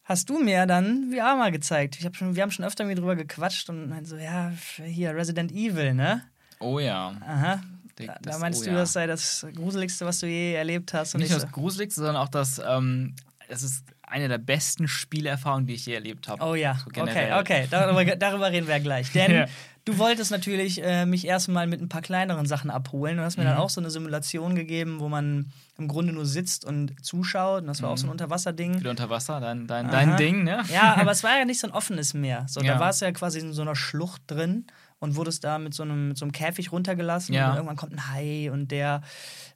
hast 0.07 0.31
du 0.31 0.39
mir 0.43 0.67
dann 0.67 1.11
VR 1.13 1.37
mal 1.37 1.51
gezeigt. 1.53 1.97
Ich 1.99 2.07
hab 2.07 2.17
schon, 2.17 2.35
wir 2.35 2.43
haben 2.43 2.51
schon 2.51 2.65
öfter 2.65 2.85
mit 2.85 2.99
drüber 2.99 3.17
gequatscht 3.17 3.69
und 3.69 3.89
meinte 3.89 4.09
so, 4.09 4.17
ja, 4.17 4.53
hier 4.85 5.15
Resident 5.15 5.53
Evil, 5.53 5.95
ne? 5.95 6.23
Oh 6.61 6.79
ja. 6.79 7.15
Aha. 7.27 7.61
Da, 7.97 8.05
das- 8.21 8.35
da 8.35 8.39
meinst 8.39 8.63
oh 8.63 8.65
du, 8.65 8.71
ja. 8.71 8.77
das 8.79 8.93
sei 8.93 9.07
das 9.07 9.47
Gruseligste, 9.55 10.07
was 10.07 10.21
du 10.21 10.27
je 10.27 10.55
erlebt 10.55 10.95
hast. 10.95 11.15
Und 11.15 11.21
Nicht 11.21 11.27
ich 11.29 11.33
nur 11.33 11.41
so, 11.41 11.47
das 11.47 11.53
Gruseligste, 11.55 12.01
sondern 12.01 12.17
auch 12.17 12.29
das, 12.29 12.61
ähm, 12.67 13.15
es 13.49 13.63
ist 13.63 13.85
eine 14.03 14.29
der 14.29 14.39
besten 14.39 14.87
Spielerfahrungen, 14.87 15.67
die 15.67 15.75
ich 15.75 15.87
je 15.87 15.95
erlebt 15.95 16.29
habe. 16.29 16.45
Oh 16.45 16.55
ja, 16.55 16.79
So 16.79 17.03
okay, 17.03 17.33
okay, 17.33 17.67
darüber, 17.71 18.05
darüber 18.17 18.53
reden 18.53 18.69
wir 18.69 18.81
gleich. 18.81 19.13
Denn 19.15 19.33
Ja. 19.33 19.47
Du 19.87 19.97
wolltest 19.99 20.31
natürlich 20.31 20.83
äh, 20.85 21.07
mich 21.07 21.27
erstmal 21.27 21.67
mit 21.67 21.81
ein 21.81 21.89
paar 21.89 22.03
kleineren 22.03 22.45
Sachen 22.45 22.71
abholen. 22.71 23.17
Du 23.17 23.23
hast 23.23 23.39
mir 23.39 23.45
Mhm. 23.45 23.49
dann 23.49 23.57
auch 23.59 23.71
so 23.71 23.81
eine 23.81 23.91
Simulation 23.91 24.55
gegeben, 24.55 25.01
wo 25.01 25.09
man 25.09 25.51
im 25.79 25.89
Grunde 25.89 26.13
nur 26.13 26.27
sitzt 26.27 26.65
und 26.67 26.93
zuschaut. 27.05 27.63
Und 27.63 27.69
das 27.69 27.81
war 27.83 27.91
auch 27.91 27.97
so 27.99 28.07
ein 28.07 28.11
Unterwasserding. 28.11 28.81
Wieder 28.81 28.91
unter 28.91 29.09
Wasser, 29.09 29.41
dein, 29.41 29.67
dein, 29.67 29.91
dein 29.91 30.17
Ding, 30.19 30.45
ne? 30.45 30.63
Ja, 30.73 30.97
aber 30.97 31.11
es 31.13 31.23
war 31.25 31.39
ja 31.39 31.45
nicht 31.47 31.61
so 31.61 31.67
ein 31.69 31.73
offenes 31.73 32.13
Meer. 32.15 32.45
So, 32.49 32.61
Ja. 32.61 32.75
Da 32.75 32.81
war 32.81 32.91
es 32.91 33.01
ja 33.01 33.11
quasi 33.13 33.39
in 33.39 33.53
so 33.53 33.63
einer 33.63 33.77
Schlucht 33.77 34.23
drin 34.27 34.67
und 34.99 35.15
wurdest 35.17 35.45
da 35.45 35.59
mit 35.59 35.75
so 35.75 35.83
einem, 35.83 36.09
mit 36.09 36.19
so 36.19 36.25
einem 36.25 36.33
Käfig 36.33 36.73
runtergelassen. 36.73 37.35
Ja. 37.35 37.51
Und 37.51 37.57
irgendwann 37.57 37.77
kommt 37.77 37.93
ein 37.93 38.11
Hai 38.13 38.51
und 38.51 38.71
der 38.73 39.03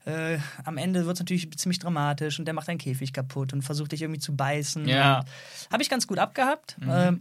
äh, 0.07 0.39
am 0.65 0.77
Ende 0.77 1.07
wird 1.07 1.15
es 1.17 1.21
natürlich 1.21 1.51
ziemlich 1.59 1.79
dramatisch 1.79 2.39
und 2.39 2.45
der 2.45 2.55
macht 2.55 2.69
deinen 2.69 2.79
Käfig 2.79 3.13
kaputt 3.13 3.53
und 3.53 3.63
versucht 3.63 3.93
dich 3.93 4.03
irgendwie 4.03 4.21
zu 4.21 4.37
beißen. 4.37 4.87
Ja. 4.87 5.25
Habe 5.73 5.83
ich 5.83 5.91
ganz 5.91 6.07
gut 6.07 6.19
abgehabt. 6.19 6.77
Ähm, 6.89 7.21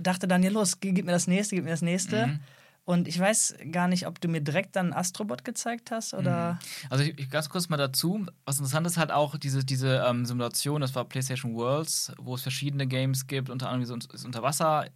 dachte 0.00 0.28
dann, 0.28 0.42
ja 0.42 0.50
los, 0.50 0.80
gib 0.80 1.04
mir 1.04 1.12
das 1.12 1.26
nächste, 1.26 1.56
gib 1.56 1.64
mir 1.64 1.70
das 1.70 1.82
nächste. 1.82 2.26
Mhm. 2.28 2.40
Und 2.84 3.06
ich 3.06 3.18
weiß 3.18 3.56
gar 3.70 3.86
nicht, 3.86 4.06
ob 4.06 4.18
du 4.18 4.28
mir 4.28 4.40
direkt 4.40 4.74
dann 4.74 4.94
Astrobot 4.94 5.44
gezeigt 5.44 5.90
hast 5.90 6.14
oder. 6.14 6.58
Also 6.88 7.04
ich, 7.04 7.18
ich 7.18 7.28
ganz 7.28 7.50
kurz 7.50 7.68
mal 7.68 7.76
dazu, 7.76 8.24
was 8.46 8.56
interessant 8.56 8.86
ist 8.86 8.96
halt 8.96 9.10
auch 9.10 9.36
diese, 9.36 9.62
diese 9.62 10.02
ähm, 10.08 10.24
Simulation, 10.24 10.80
das 10.80 10.94
war 10.94 11.04
PlayStation 11.04 11.54
Worlds, 11.54 12.12
wo 12.16 12.34
es 12.34 12.42
verschiedene 12.42 12.86
Games 12.86 13.26
gibt, 13.26 13.50
unter 13.50 13.68
anderem 13.68 13.84
so 13.84 14.08
das 14.10 14.24
Unterwasser, 14.24 14.86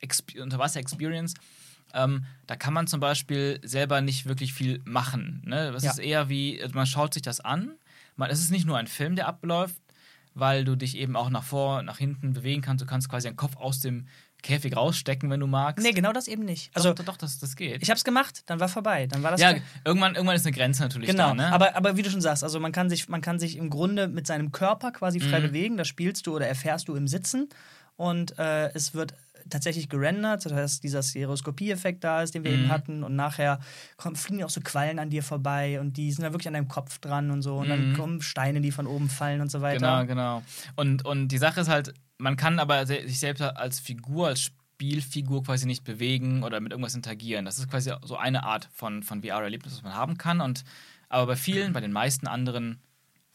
äh, 0.00 0.40
Unterwasser 0.40 0.80
Experience. 0.80 1.34
Ähm, 1.92 2.24
da 2.46 2.56
kann 2.56 2.72
man 2.72 2.86
zum 2.86 3.00
Beispiel 3.00 3.60
selber 3.62 4.00
nicht 4.00 4.24
wirklich 4.24 4.54
viel 4.54 4.80
machen. 4.86 5.42
Ne? 5.44 5.72
Das 5.72 5.82
Ja. 5.84 5.90
ist 5.90 5.98
eher 5.98 6.30
wie, 6.30 6.62
also 6.62 6.74
man 6.74 6.86
schaut 6.86 7.12
sich 7.12 7.22
das 7.22 7.40
an. 7.40 7.72
Man, 8.16 8.30
es 8.30 8.40
ist 8.40 8.50
nicht 8.50 8.66
nur 8.66 8.78
ein 8.78 8.86
Film, 8.86 9.14
der 9.14 9.28
abläuft, 9.28 9.76
weil 10.34 10.64
du 10.64 10.74
dich 10.74 10.96
eben 10.96 11.16
auch 11.16 11.30
nach 11.30 11.44
vor, 11.44 11.82
nach 11.82 11.98
hinten 11.98 12.32
bewegen 12.32 12.62
kannst. 12.62 12.82
Du 12.82 12.86
kannst 12.86 13.08
quasi 13.08 13.28
einen 13.28 13.36
Kopf 13.36 13.56
aus 13.56 13.80
dem 13.80 14.06
Käfig 14.46 14.76
rausstecken, 14.76 15.28
wenn 15.30 15.40
du 15.40 15.46
magst. 15.46 15.84
Nee, 15.84 15.92
genau 15.92 16.12
das 16.12 16.28
eben 16.28 16.44
nicht. 16.44 16.70
Also, 16.74 16.92
doch, 16.94 17.04
doch 17.04 17.16
das, 17.16 17.38
das 17.38 17.56
geht. 17.56 17.82
ich 17.82 17.90
habe 17.90 17.98
es 17.98 18.04
gemacht, 18.04 18.42
dann 18.46 18.60
war 18.60 18.68
vorbei. 18.68 19.06
Dann 19.08 19.22
war 19.22 19.32
das 19.32 19.40
ja, 19.40 19.54
irgendwann, 19.84 20.14
irgendwann 20.14 20.36
ist 20.36 20.46
eine 20.46 20.54
Grenze 20.56 20.82
natürlich 20.82 21.10
Genau, 21.10 21.28
da. 21.28 21.34
Ne? 21.34 21.52
aber, 21.52 21.76
aber 21.76 21.96
wie 21.96 22.02
du 22.02 22.10
schon 22.10 22.20
sagst, 22.20 22.44
also 22.44 22.60
man 22.60 22.72
kann, 22.72 22.88
sich, 22.88 23.08
man 23.08 23.20
kann 23.20 23.38
sich 23.38 23.56
im 23.56 23.70
Grunde 23.70 24.06
mit 24.08 24.26
seinem 24.26 24.52
Körper 24.52 24.92
quasi 24.92 25.20
frei 25.20 25.40
Mhm. 25.40 25.44
bewegen. 25.44 25.76
Das 25.76 25.88
spielst 25.88 26.26
du 26.26 26.34
oder 26.36 26.46
erfährst 26.46 26.88
du 26.88 26.94
im 26.94 27.08
Sitzen. 27.08 27.48
Und 27.96 28.38
äh, 28.38 28.68
es 28.74 28.94
wird 28.94 29.14
tatsächlich 29.48 29.88
gerendert, 29.88 30.42
sodass 30.42 30.80
dieser 30.80 31.02
Stereoskopie-Effekt 31.02 32.04
da 32.04 32.22
ist, 32.22 32.34
den 32.34 32.44
wir 32.44 32.50
Mhm. 32.52 32.62
eben 32.62 32.68
hatten. 32.68 33.02
Und 33.04 33.16
nachher 33.16 33.60
kommen, 33.96 34.16
fliegen 34.16 34.44
auch 34.44 34.50
so 34.50 34.60
Quallen 34.60 34.98
an 34.98 35.10
dir 35.10 35.22
vorbei 35.22 35.80
und 35.80 35.96
die 35.96 36.10
sind 36.12 36.22
dann 36.24 36.32
wirklich 36.32 36.48
an 36.48 36.54
deinem 36.54 36.68
Kopf 36.68 36.98
dran 36.98 37.30
und 37.30 37.42
so. 37.42 37.56
Und 37.58 37.68
dann 37.68 37.88
Mhm. 37.88 37.92
kommen 37.94 38.22
Steine, 38.22 38.60
die 38.60 38.70
von 38.72 38.86
oben 38.86 39.08
fallen 39.08 39.40
und 39.40 39.50
so 39.50 39.60
weiter. 39.60 40.04
Genau, 40.04 40.06
genau. 40.06 40.42
Und, 40.76 41.04
und 41.04 41.28
die 41.28 41.38
Sache 41.38 41.60
ist 41.60 41.68
halt, 41.68 41.94
man 42.18 42.36
kann 42.36 42.58
aber 42.58 42.86
sich 42.86 43.18
selbst 43.18 43.42
als 43.42 43.80
Figur, 43.80 44.28
als 44.28 44.42
Spielfigur 44.42 45.42
quasi 45.42 45.66
nicht 45.66 45.84
bewegen 45.84 46.42
oder 46.42 46.60
mit 46.60 46.72
irgendwas 46.72 46.94
interagieren. 46.94 47.44
Das 47.44 47.58
ist 47.58 47.70
quasi 47.70 47.92
so 48.02 48.16
eine 48.16 48.44
Art 48.44 48.68
von, 48.72 49.02
von 49.02 49.22
VR-Erlebnis, 49.22 49.74
was 49.74 49.82
man 49.82 49.94
haben 49.94 50.18
kann. 50.18 50.40
Und, 50.40 50.64
aber 51.08 51.26
bei 51.26 51.36
vielen, 51.36 51.72
bei 51.72 51.80
den 51.80 51.92
meisten 51.92 52.26
anderen, 52.26 52.80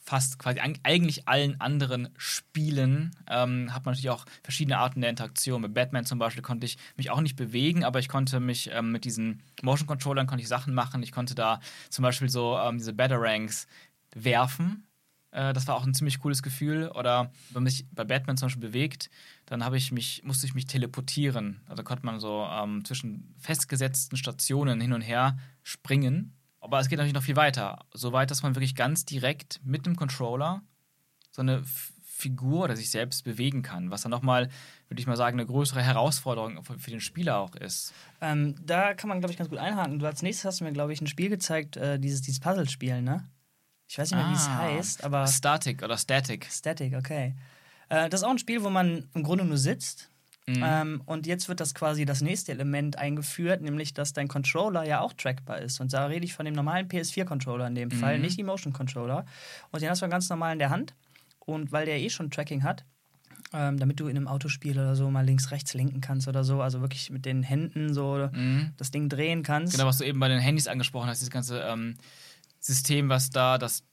fast 0.03 0.39
quasi 0.39 0.59
eig- 0.59 0.79
eigentlich 0.83 1.27
allen 1.27 1.59
anderen 1.61 2.09
Spielen, 2.17 3.11
ähm, 3.29 3.73
hat 3.73 3.85
man 3.85 3.93
natürlich 3.93 4.09
auch 4.09 4.25
verschiedene 4.43 4.77
Arten 4.77 5.01
der 5.01 5.09
Interaktion. 5.11 5.61
Bei 5.61 5.67
Batman 5.67 6.05
zum 6.05 6.19
Beispiel 6.19 6.41
konnte 6.43 6.65
ich 6.65 6.77
mich 6.97 7.11
auch 7.11 7.21
nicht 7.21 7.35
bewegen, 7.35 7.83
aber 7.83 7.99
ich 7.99 8.09
konnte 8.09 8.39
mich 8.39 8.69
ähm, 8.73 8.91
mit 8.91 9.05
diesen 9.05 9.43
Motion 9.61 9.87
Controllern 9.87 10.27
konnte 10.27 10.41
ich 10.41 10.47
Sachen 10.47 10.73
machen. 10.73 11.03
Ich 11.03 11.11
konnte 11.11 11.35
da 11.35 11.59
zum 11.89 12.03
Beispiel 12.03 12.29
so 12.29 12.57
ähm, 12.57 12.77
diese 12.77 12.93
Batarangs 12.93 13.67
werfen. 14.15 14.87
Äh, 15.31 15.53
das 15.53 15.67
war 15.67 15.75
auch 15.75 15.85
ein 15.85 15.93
ziemlich 15.93 16.19
cooles 16.19 16.43
Gefühl. 16.43 16.89
Oder 16.89 17.31
wenn 17.51 17.63
man 17.63 17.71
sich 17.71 17.85
bei 17.91 18.03
Batman 18.03 18.37
zum 18.37 18.47
Beispiel 18.47 18.69
bewegt, 18.69 19.09
dann 19.45 19.63
habe 19.65 19.77
ich 19.77 19.91
mich, 19.91 20.21
musste 20.23 20.45
ich 20.45 20.53
mich 20.53 20.65
teleportieren. 20.65 21.61
Also 21.67 21.83
konnte 21.83 22.05
man 22.05 22.19
so 22.19 22.47
ähm, 22.49 22.85
zwischen 22.85 23.33
festgesetzten 23.39 24.17
Stationen 24.17 24.79
hin 24.79 24.93
und 24.93 25.01
her 25.01 25.37
springen. 25.63 26.33
Aber 26.59 26.79
es 26.79 26.89
geht 26.89 26.97
natürlich 26.97 27.15
noch 27.15 27.23
viel 27.23 27.35
weiter. 27.35 27.79
So 27.93 28.13
weit, 28.13 28.29
dass 28.29 28.43
man 28.43 28.55
wirklich 28.55 28.75
ganz 28.75 29.05
direkt 29.05 29.59
mit 29.63 29.85
dem 29.85 29.95
Controller 29.95 30.61
so 31.31 31.41
eine 31.41 31.63
Figur 32.03 32.65
oder 32.65 32.75
sich 32.75 32.91
selbst 32.91 33.23
bewegen 33.23 33.63
kann. 33.63 33.89
Was 33.89 34.03
dann 34.03 34.11
nochmal, 34.11 34.49
würde 34.87 35.01
ich 35.01 35.07
mal 35.07 35.17
sagen, 35.17 35.39
eine 35.39 35.47
größere 35.47 35.81
Herausforderung 35.81 36.63
für 36.63 36.77
für 36.77 36.91
den 36.91 36.99
Spieler 36.99 37.39
auch 37.39 37.55
ist. 37.55 37.93
Ähm, 38.21 38.55
da 38.63 38.93
kann 38.93 39.07
man, 39.07 39.19
glaube 39.19 39.31
ich, 39.31 39.39
ganz 39.39 39.49
gut 39.49 39.57
einhaken. 39.57 39.97
Du 39.97 40.05
als 40.05 40.21
nächstes 40.21 40.45
hast 40.45 40.59
du 40.59 40.65
mir, 40.65 40.71
glaube 40.71 40.93
ich, 40.93 41.01
ein 41.01 41.07
Spiel 41.07 41.29
gezeigt, 41.29 41.77
äh, 41.77 41.99
dieses, 41.99 42.21
dieses 42.21 42.39
Puzzle-Spiel, 42.39 43.01
ne? 43.01 43.27
Ich 43.91 43.97
weiß 43.97 44.11
nicht 44.11 44.19
mehr, 44.21 44.29
wie 44.29 44.35
es 44.35 44.47
Ah, 44.47 44.57
heißt, 44.59 45.03
aber. 45.03 45.27
Static 45.27 45.83
oder 45.83 45.97
Static. 45.97 46.47
Static, 46.49 46.95
okay. 46.95 47.35
Äh, 47.89 48.07
das 48.07 48.21
ist 48.21 48.23
auch 48.23 48.29
ein 48.31 48.37
Spiel, 48.37 48.63
wo 48.63 48.69
man 48.69 49.09
im 49.13 49.21
Grunde 49.23 49.43
nur 49.43 49.57
sitzt. 49.57 50.09
Mhm. 50.47 50.63
Ähm, 50.63 51.01
und 51.05 51.27
jetzt 51.27 51.49
wird 51.49 51.59
das 51.59 51.75
quasi 51.75 52.05
das 52.05 52.21
nächste 52.21 52.53
Element 52.53 52.97
eingeführt, 52.97 53.61
nämlich 53.61 53.93
dass 53.93 54.13
dein 54.13 54.29
Controller 54.29 54.85
ja 54.85 55.01
auch 55.01 55.11
trackbar 55.11 55.59
ist. 55.59 55.81
Und 55.81 55.91
da 55.91 56.05
rede 56.05 56.23
ich 56.23 56.33
von 56.33 56.45
dem 56.45 56.55
normalen 56.55 56.87
PS4-Controller 56.87 57.67
in 57.67 57.75
dem 57.75 57.91
Fall, 57.91 58.15
Mhm. 58.15 58.21
nicht 58.21 58.37
die 58.39 58.43
Motion-Controller. 58.43 59.25
Und 59.71 59.81
den 59.81 59.89
hast 59.89 60.01
du 60.01 60.07
ganz 60.07 60.29
normal 60.29 60.53
in 60.53 60.59
der 60.59 60.69
Hand. 60.69 60.95
Und 61.39 61.73
weil 61.73 61.85
der 61.85 61.99
eh 61.99 62.09
schon 62.09 62.31
Tracking 62.31 62.63
hat, 62.63 62.85
ähm, 63.51 63.77
damit 63.77 63.99
du 63.99 64.07
in 64.07 64.15
einem 64.15 64.29
Autospiel 64.29 64.79
oder 64.79 64.95
so 64.95 65.11
mal 65.11 65.25
links, 65.25 65.51
rechts 65.51 65.73
lenken 65.73 65.99
kannst 65.99 66.29
oder 66.29 66.45
so, 66.45 66.61
also 66.61 66.79
wirklich 66.79 67.09
mit 67.09 67.25
den 67.25 67.43
Händen 67.43 67.93
so 67.93 68.29
Mhm. 68.31 68.71
das 68.77 68.89
Ding 68.91 69.09
drehen 69.09 69.43
kannst. 69.43 69.73
Genau, 69.73 69.85
was 69.85 69.97
du 69.97 70.05
eben 70.05 70.21
bei 70.21 70.29
den 70.29 70.39
Handys 70.39 70.67
angesprochen 70.67 71.09
hast, 71.09 71.19
dieses 71.19 71.29
ganze 71.31 71.59
ähm, 71.59 71.97
System, 72.61 73.09
was 73.09 73.29
da 73.29 73.57
das, 73.57 73.83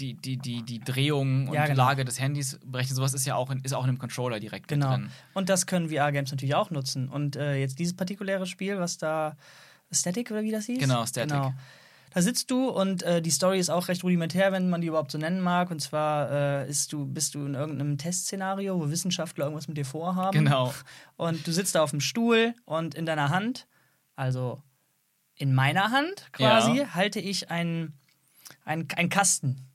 die, 0.00 0.14
die, 0.14 0.36
die, 0.36 0.62
die 0.62 0.80
Drehung 0.80 1.48
und 1.48 1.54
Ja, 1.54 1.66
genau. 1.66 1.84
Lage 1.84 2.04
des 2.04 2.18
Handys 2.18 2.58
berechnet, 2.64 2.96
sowas 2.96 3.14
ist 3.14 3.26
ja 3.26 3.36
auch 3.36 3.50
in, 3.50 3.60
ist 3.60 3.74
auch 3.74 3.84
in 3.84 3.92
dem 3.92 3.98
Controller 3.98 4.40
direkt 4.40 4.66
Genau. 4.68 4.90
drin. 4.92 5.10
Und 5.34 5.48
das 5.48 5.66
können 5.66 5.88
VR-Games 5.90 6.30
natürlich 6.30 6.54
auch 6.54 6.70
nutzen. 6.70 7.08
Und 7.08 7.36
äh, 7.36 7.56
jetzt 7.56 7.78
dieses 7.78 7.94
partikuläre 7.94 8.46
Spiel, 8.46 8.78
was 8.78 8.98
da 8.98 9.36
Static 9.92 10.30
oder 10.30 10.42
wie 10.42 10.50
das 10.50 10.66
hieß? 10.66 10.78
Genau, 10.78 11.04
Static. 11.06 11.52
Da 12.14 12.22
sitzt 12.22 12.50
du 12.50 12.70
und 12.70 13.02
äh, 13.02 13.20
die 13.20 13.30
Story 13.30 13.58
ist 13.58 13.68
auch 13.68 13.88
recht 13.88 14.02
rudimentär, 14.02 14.50
wenn 14.50 14.70
man 14.70 14.80
die 14.80 14.86
überhaupt 14.86 15.10
so 15.12 15.18
nennen 15.18 15.40
mag. 15.42 15.70
Und 15.70 15.80
zwar 15.80 16.64
äh, 16.66 16.72
du, 16.90 17.04
bist 17.06 17.34
du 17.34 17.44
in 17.44 17.54
irgendeinem 17.54 17.98
Testszenario, 17.98 18.80
wo 18.80 18.88
Wissenschaftler 18.88 19.44
irgendwas 19.44 19.68
mit 19.68 19.76
dir 19.76 19.84
vorhaben. 19.84 20.44
Genau. 20.44 20.72
Und 21.16 21.46
du 21.46 21.52
sitzt 21.52 21.74
da 21.74 21.82
auf 21.82 21.90
dem 21.90 22.00
Stuhl 22.00 22.54
und 22.64 22.94
in 22.94 23.04
deiner 23.04 23.28
Hand, 23.28 23.66
also 24.16 24.62
in 25.38 25.54
meiner 25.54 25.90
Hand 25.90 26.26
quasi, 26.32 26.78
Ja. 26.78 26.94
halte 26.94 27.20
ich 27.20 27.50
einen 27.50 27.94
ein 28.64 29.08
Kasten. 29.08 29.66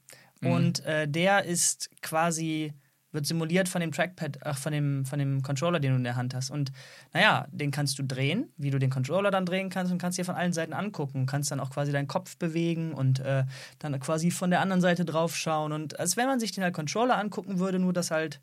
Mhm. 0.42 0.52
Und 0.52 0.86
äh, 0.86 1.08
der 1.08 1.46
ist 1.46 1.90
quasi, 2.02 2.74
wird 3.12 3.26
simuliert 3.26 3.70
von 3.70 3.82
dem 3.82 3.92
Trackpad, 3.92 4.40
ach, 4.46 4.58
von 4.58 4.72
dem, 4.72 5.06
von 5.06 5.18
dem 5.20 5.42
Controller, 5.42 5.80
den 5.80 5.92
du 5.92 5.98
in 5.98 6.04
der 6.04 6.16
Hand 6.16 6.36
hast. 6.36 6.52
Und 6.52 6.72
naja, 7.14 7.48
den 7.52 7.72
kannst 7.72 7.98
du 7.98 8.04
drehen, 8.04 8.52
wie 8.58 8.70
du 8.70 8.80
den 8.80 8.90
Controller 8.90 9.32
dann 9.32 9.46
drehen 9.46 9.70
kannst 9.70 9.92
und 9.92 9.98
kannst 10.00 10.18
dir 10.18 10.26
von 10.26 10.36
allen 10.36 10.54
Seiten 10.54 10.74
angucken. 10.74 11.26
Kannst 11.26 11.50
dann 11.52 11.60
auch 11.60 11.70
quasi 11.72 11.92
deinen 11.92 12.08
Kopf 12.08 12.38
bewegen 12.38 12.94
und 12.94 13.20
äh, 13.20 13.46
dann 13.80 14.00
quasi 14.00 14.32
von 14.32 14.50
der 14.52 14.62
anderen 14.62 14.82
Seite 14.82 15.06
drauf 15.06 15.36
schauen. 15.36 15.72
Und 15.72 16.00
als 16.00 16.18
wenn 16.18 16.28
man 16.28 16.40
sich 16.40 16.52
den 16.52 16.64
halt 16.64 16.74
Controller 16.74 17.18
angucken 17.18 17.60
würde, 17.60 17.80
nur 17.80 17.94
dass 17.94 18.12
halt 18.12 18.40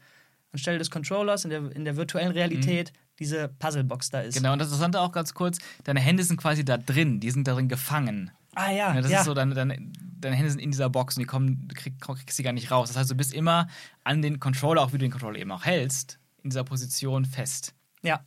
anstelle 0.53 0.79
des 0.79 0.91
Controllers 0.91 1.45
in 1.45 1.51
der, 1.51 1.71
in 1.71 1.85
der 1.85 1.97
virtuellen 1.97 2.33
Realität 2.33 2.93
diese 3.21 3.49
Puzzlebox 3.49 4.11
da 4.11 4.21
ist. 4.23 4.35
Genau, 4.35 4.53
und 4.53 4.59
das 4.59 4.69
Interessante 4.69 5.01
auch 5.01 5.13
ganz 5.13 5.35
kurz, 5.35 5.59
deine 5.85 6.01
Hände 6.01 6.25
sind 6.25 6.39
quasi 6.39 6.65
da 6.65 6.79
drin, 6.79 7.21
die 7.21 7.31
sind 7.31 7.47
darin 7.47 7.69
gefangen. 7.69 8.31
Ah 8.55 8.73
ja, 8.73 8.95
Ja, 8.95 9.01
das 9.01 9.11
ja. 9.11 9.21
ist 9.21 9.27
so, 9.27 9.35
deine, 9.35 9.55
deine, 9.55 9.79
deine 10.21 10.35
Hände 10.35 10.51
sind 10.51 10.61
in 10.61 10.71
dieser 10.73 10.91
Box 10.91 11.17
und 11.17 11.21
die 11.21 11.27
kommen, 11.27 11.69
du 11.69 11.75
krieg, 11.75 12.01
kriegst 12.01 12.37
sie 12.37 12.43
gar 12.43 12.53
nicht 12.53 12.71
raus. 12.71 12.89
Das 12.89 12.97
heißt, 12.97 13.11
du 13.11 13.15
bist 13.15 13.33
immer 13.33 13.69
an 14.03 14.23
den 14.23 14.41
Controller, 14.41 14.83
auch 14.83 14.89
wie 14.89 14.99
du 14.99 15.05
den 15.05 15.13
Controller 15.13 15.39
eben 15.39 15.53
auch 15.53 15.65
hältst, 15.65 16.19
in 16.43 16.51
dieser 16.51 16.65
Position 16.65 17.25
fest. 17.25 17.75
ja. 18.03 18.21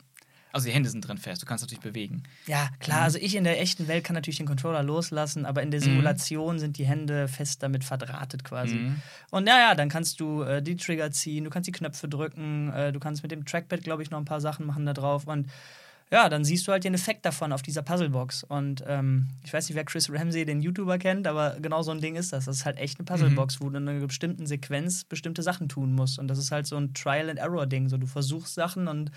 Also 0.54 0.68
die 0.68 0.72
Hände 0.72 0.88
sind 0.88 1.00
drin 1.00 1.18
fest, 1.18 1.42
du 1.42 1.46
kannst 1.46 1.64
natürlich 1.64 1.82
bewegen. 1.82 2.22
Ja, 2.46 2.68
klar, 2.78 3.02
also 3.02 3.18
ich 3.18 3.34
in 3.34 3.42
der 3.42 3.60
echten 3.60 3.88
Welt 3.88 4.04
kann 4.04 4.14
natürlich 4.14 4.36
den 4.36 4.46
Controller 4.46 4.84
loslassen, 4.84 5.46
aber 5.46 5.64
in 5.64 5.72
der 5.72 5.80
Simulation 5.80 6.60
sind 6.60 6.78
die 6.78 6.86
Hände 6.86 7.26
fest 7.26 7.60
damit 7.64 7.82
verdrahtet 7.82 8.44
quasi. 8.44 8.76
Mhm. 8.76 9.02
Und 9.32 9.44
naja, 9.44 9.74
dann 9.74 9.88
kannst 9.88 10.20
du 10.20 10.42
äh, 10.42 10.62
die 10.62 10.76
Trigger 10.76 11.10
ziehen, 11.10 11.42
du 11.42 11.50
kannst 11.50 11.66
die 11.66 11.72
Knöpfe 11.72 12.08
drücken, 12.08 12.72
äh, 12.72 12.92
du 12.92 13.00
kannst 13.00 13.24
mit 13.24 13.32
dem 13.32 13.44
Trackpad, 13.44 13.82
glaube 13.82 14.04
ich, 14.04 14.12
noch 14.12 14.18
ein 14.18 14.24
paar 14.24 14.40
Sachen 14.40 14.64
machen 14.64 14.86
da 14.86 14.92
drauf. 14.92 15.26
Und 15.26 15.48
ja, 16.12 16.28
dann 16.28 16.44
siehst 16.44 16.68
du 16.68 16.72
halt 16.72 16.84
den 16.84 16.94
Effekt 16.94 17.26
davon 17.26 17.52
auf 17.52 17.62
dieser 17.62 17.82
Puzzlebox. 17.82 18.44
Und 18.44 18.84
ähm, 18.86 19.30
ich 19.42 19.52
weiß 19.52 19.68
nicht, 19.68 19.74
wer 19.74 19.84
Chris 19.84 20.08
Ramsey, 20.08 20.44
den 20.44 20.60
YouTuber, 20.60 20.98
kennt, 20.98 21.26
aber 21.26 21.56
genau 21.60 21.82
so 21.82 21.90
ein 21.90 22.00
Ding 22.00 22.14
ist 22.14 22.32
das. 22.32 22.44
Das 22.44 22.58
ist 22.58 22.64
halt 22.64 22.78
echt 22.78 23.00
eine 23.00 23.06
Puzzlebox, 23.06 23.58
mhm. 23.58 23.64
wo 23.64 23.70
du 23.70 23.78
in 23.78 23.88
einer 23.88 24.06
bestimmten 24.06 24.46
Sequenz 24.46 25.02
bestimmte 25.02 25.42
Sachen 25.42 25.68
tun 25.68 25.92
musst. 25.94 26.20
Und 26.20 26.28
das 26.28 26.38
ist 26.38 26.52
halt 26.52 26.68
so 26.68 26.76
ein 26.76 26.94
Trial-and-Error-Ding. 26.94 27.88
So, 27.88 27.96
du 27.96 28.06
versuchst 28.06 28.54
Sachen 28.54 28.86
und 28.86 29.10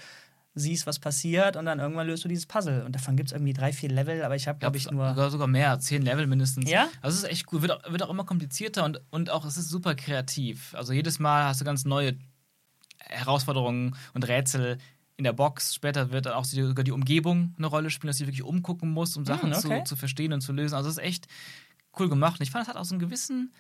siehst, 0.58 0.88
was 0.88 1.00
passiert 1.00 1.56
und 1.56 1.66
dann 1.66 1.80
irgendwann 1.80 2.08
löst 2.08 2.24
du 2.24 2.28
dieses 2.28 2.46
Puzzle. 2.46 2.84
Und 2.84 2.94
davon 2.94 3.16
gibt 3.16 3.30
es 3.30 3.34
irgendwie 3.34 3.54
drei, 3.54 3.74
vier 3.74 3.90
Level, 3.90 4.24
aber 4.24 4.36
ich 4.36 4.48
habe, 4.48 4.60
glaube 4.60 4.78
ich, 4.78 4.90
nur. 4.90 5.10
Sogar, 5.10 5.32
sogar 5.32 5.48
mehr, 5.48 5.80
zehn 5.80 6.02
Level 6.02 6.28
mindestens. 6.28 6.70
Ja? 6.70 6.88
Also 7.02 7.18
es 7.18 7.24
ist 7.24 7.30
echt 7.30 7.46
gut, 7.46 7.62
wird 7.62 7.72
auch, 7.72 7.92
wird 7.92 8.04
auch 8.04 8.10
immer 8.10 8.26
komplizierter 8.26 8.86
und, 8.86 9.02
und 9.10 9.30
auch 9.30 9.46
es 9.46 9.58
ist 9.58 9.70
super 9.70 9.96
kreativ. 9.96 10.74
Also 10.76 10.94
jedes 10.94 11.20
Mal 11.20 11.46
hast 11.46 11.62
du 11.62 11.66
ganz 11.66 11.86
neue 11.86 12.18
Herausforderungen 13.00 13.96
und 14.14 14.28
Rätsel 14.28 14.78
in 15.18 15.24
der 15.24 15.34
Box. 15.34 15.74
Später 15.74 16.12
wird 16.12 16.26
dann 16.26 16.34
auch 16.34 16.46
sogar 16.46 16.84
die 16.84 16.92
Umgebung 16.92 17.54
eine 17.58 17.68
Rolle 17.68 17.90
spielen, 17.90 18.10
dass 18.10 18.18
du 18.18 18.26
wirklich 18.26 18.44
umgucken 18.44 18.92
musst, 18.92 19.18
um 19.18 19.26
Sachen 19.26 19.52
hm, 19.52 19.58
okay. 19.58 19.84
zu, 19.84 19.90
zu 19.90 19.96
verstehen 19.96 20.34
und 20.34 20.42
zu 20.42 20.54
lösen. 20.54 20.76
Also 20.76 20.90
es 20.90 20.98
ist 20.98 21.04
echt 21.04 21.28
cool 22.00 22.10
gemacht. 22.10 22.40
Und 22.40 22.44
ich 22.44 22.52
fand, 22.52 22.64
es 22.64 22.70
hat 22.70 22.78
auch 22.78 22.86
so 22.86 22.96
einen 22.96 23.00
gewissen 23.00 23.52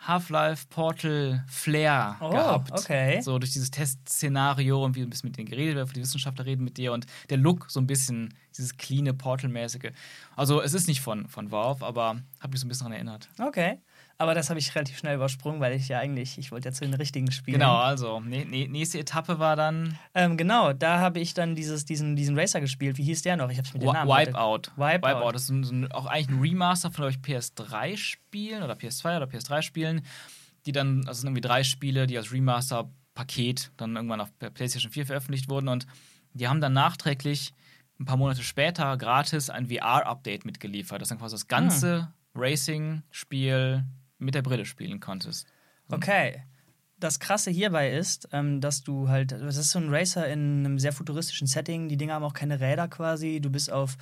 Half-Life 0.00 0.66
Portal 0.70 1.44
Flair 1.48 2.16
oh, 2.20 2.30
gehabt. 2.30 2.72
Okay. 2.72 3.20
So 3.20 3.38
durch 3.38 3.52
dieses 3.52 3.70
Testszenario 3.70 4.84
und 4.84 4.94
wie 4.96 5.02
ein 5.02 5.10
bisschen 5.10 5.30
mit 5.30 5.36
denen 5.36 5.48
geredet 5.48 5.76
wird, 5.76 5.96
die 5.96 6.00
Wissenschaftler 6.00 6.46
reden 6.46 6.64
mit 6.64 6.76
dir 6.76 6.92
und 6.92 7.06
der 7.30 7.36
Look 7.36 7.66
so 7.68 7.80
ein 7.80 7.86
bisschen, 7.86 8.34
dieses 8.56 8.76
cleane 8.76 9.14
Portal-mäßige. 9.14 9.92
Also 10.36 10.62
es 10.62 10.74
ist 10.74 10.88
nicht 10.88 11.00
von, 11.00 11.28
von 11.28 11.50
Valve, 11.50 11.84
aber 11.84 12.22
habe 12.40 12.52
mich 12.52 12.60
so 12.60 12.66
ein 12.66 12.68
bisschen 12.68 12.86
daran 12.86 12.92
erinnert. 12.92 13.28
Okay. 13.38 13.80
Aber 14.20 14.34
das 14.34 14.50
habe 14.50 14.58
ich 14.58 14.74
relativ 14.74 14.98
schnell 14.98 15.14
übersprungen, 15.14 15.60
weil 15.60 15.74
ich 15.74 15.86
ja 15.86 16.00
eigentlich, 16.00 16.38
ich 16.38 16.50
wollte 16.50 16.68
ja 16.68 16.72
zu 16.72 16.84
den 16.84 16.94
richtigen 16.94 17.30
Spielen. 17.30 17.60
Genau, 17.60 17.76
also 17.76 18.18
ne, 18.18 18.44
ne, 18.44 18.66
nächste 18.66 18.98
Etappe 18.98 19.38
war 19.38 19.54
dann. 19.54 19.96
Ähm, 20.12 20.36
genau, 20.36 20.72
da 20.72 20.98
habe 20.98 21.20
ich 21.20 21.34
dann 21.34 21.54
dieses, 21.54 21.84
diesen, 21.84 22.16
diesen 22.16 22.36
Racer 22.36 22.60
gespielt. 22.60 22.98
Wie 22.98 23.04
hieß 23.04 23.22
der 23.22 23.36
noch? 23.36 23.48
Ich 23.48 23.58
habe 23.58 23.68
es 23.68 23.72
mit 23.72 23.82
dem 23.82 23.92
Namen. 23.92 24.10
Wipeout. 24.10 24.72
Wipeout. 24.76 25.06
Wipeout. 25.06 25.32
Das 25.32 25.42
ist 25.42 25.50
ein, 25.50 25.62
so 25.62 25.72
ein, 25.72 25.92
auch 25.92 26.06
eigentlich 26.06 26.30
ein 26.30 26.40
Remaster 26.40 26.90
von, 26.90 27.08
glaube 27.08 27.12
ich, 27.12 27.18
PS3-Spielen 27.18 28.64
oder 28.64 28.74
PS2 28.74 29.18
oder 29.18 29.26
PS3-Spielen, 29.26 30.02
die 30.66 30.72
dann, 30.72 31.06
also 31.06 31.20
sind 31.20 31.28
irgendwie 31.28 31.42
drei 31.42 31.62
Spiele, 31.62 32.08
die 32.08 32.18
als 32.18 32.32
Remaster-Paket 32.32 33.70
dann 33.76 33.94
irgendwann 33.94 34.20
auf 34.20 34.32
PlayStation 34.36 34.90
4 34.90 35.06
veröffentlicht 35.06 35.48
wurden 35.48 35.68
und 35.68 35.86
die 36.32 36.48
haben 36.48 36.60
dann 36.60 36.72
nachträglich 36.72 37.52
ein 38.00 38.04
paar 38.04 38.16
Monate 38.16 38.42
später 38.42 38.96
gratis 38.96 39.48
ein 39.48 39.66
VR-Update 39.66 40.44
mitgeliefert, 40.44 41.00
das 41.00 41.08
dann 41.08 41.18
quasi 41.18 41.34
das 41.34 41.46
ganze 41.46 42.00
hm. 42.00 42.08
Racing-Spiel 42.34 43.84
mit 44.18 44.34
der 44.34 44.42
Brille 44.42 44.64
spielen 44.64 45.00
konntest. 45.00 45.46
Okay. 45.90 46.42
Das 47.00 47.20
Krasse 47.20 47.50
hierbei 47.50 47.92
ist, 47.92 48.28
ähm, 48.32 48.60
dass 48.60 48.82
du 48.82 49.08
halt, 49.08 49.30
das 49.30 49.56
ist 49.56 49.70
so 49.70 49.78
ein 49.78 49.88
Racer 49.88 50.26
in 50.26 50.66
einem 50.66 50.78
sehr 50.80 50.92
futuristischen 50.92 51.46
Setting. 51.46 51.88
Die 51.88 51.96
Dinger 51.96 52.14
haben 52.14 52.24
auch 52.24 52.34
keine 52.34 52.58
Räder 52.58 52.88
quasi. 52.88 53.40
Du 53.40 53.50
bist 53.50 53.70
auf 53.70 53.96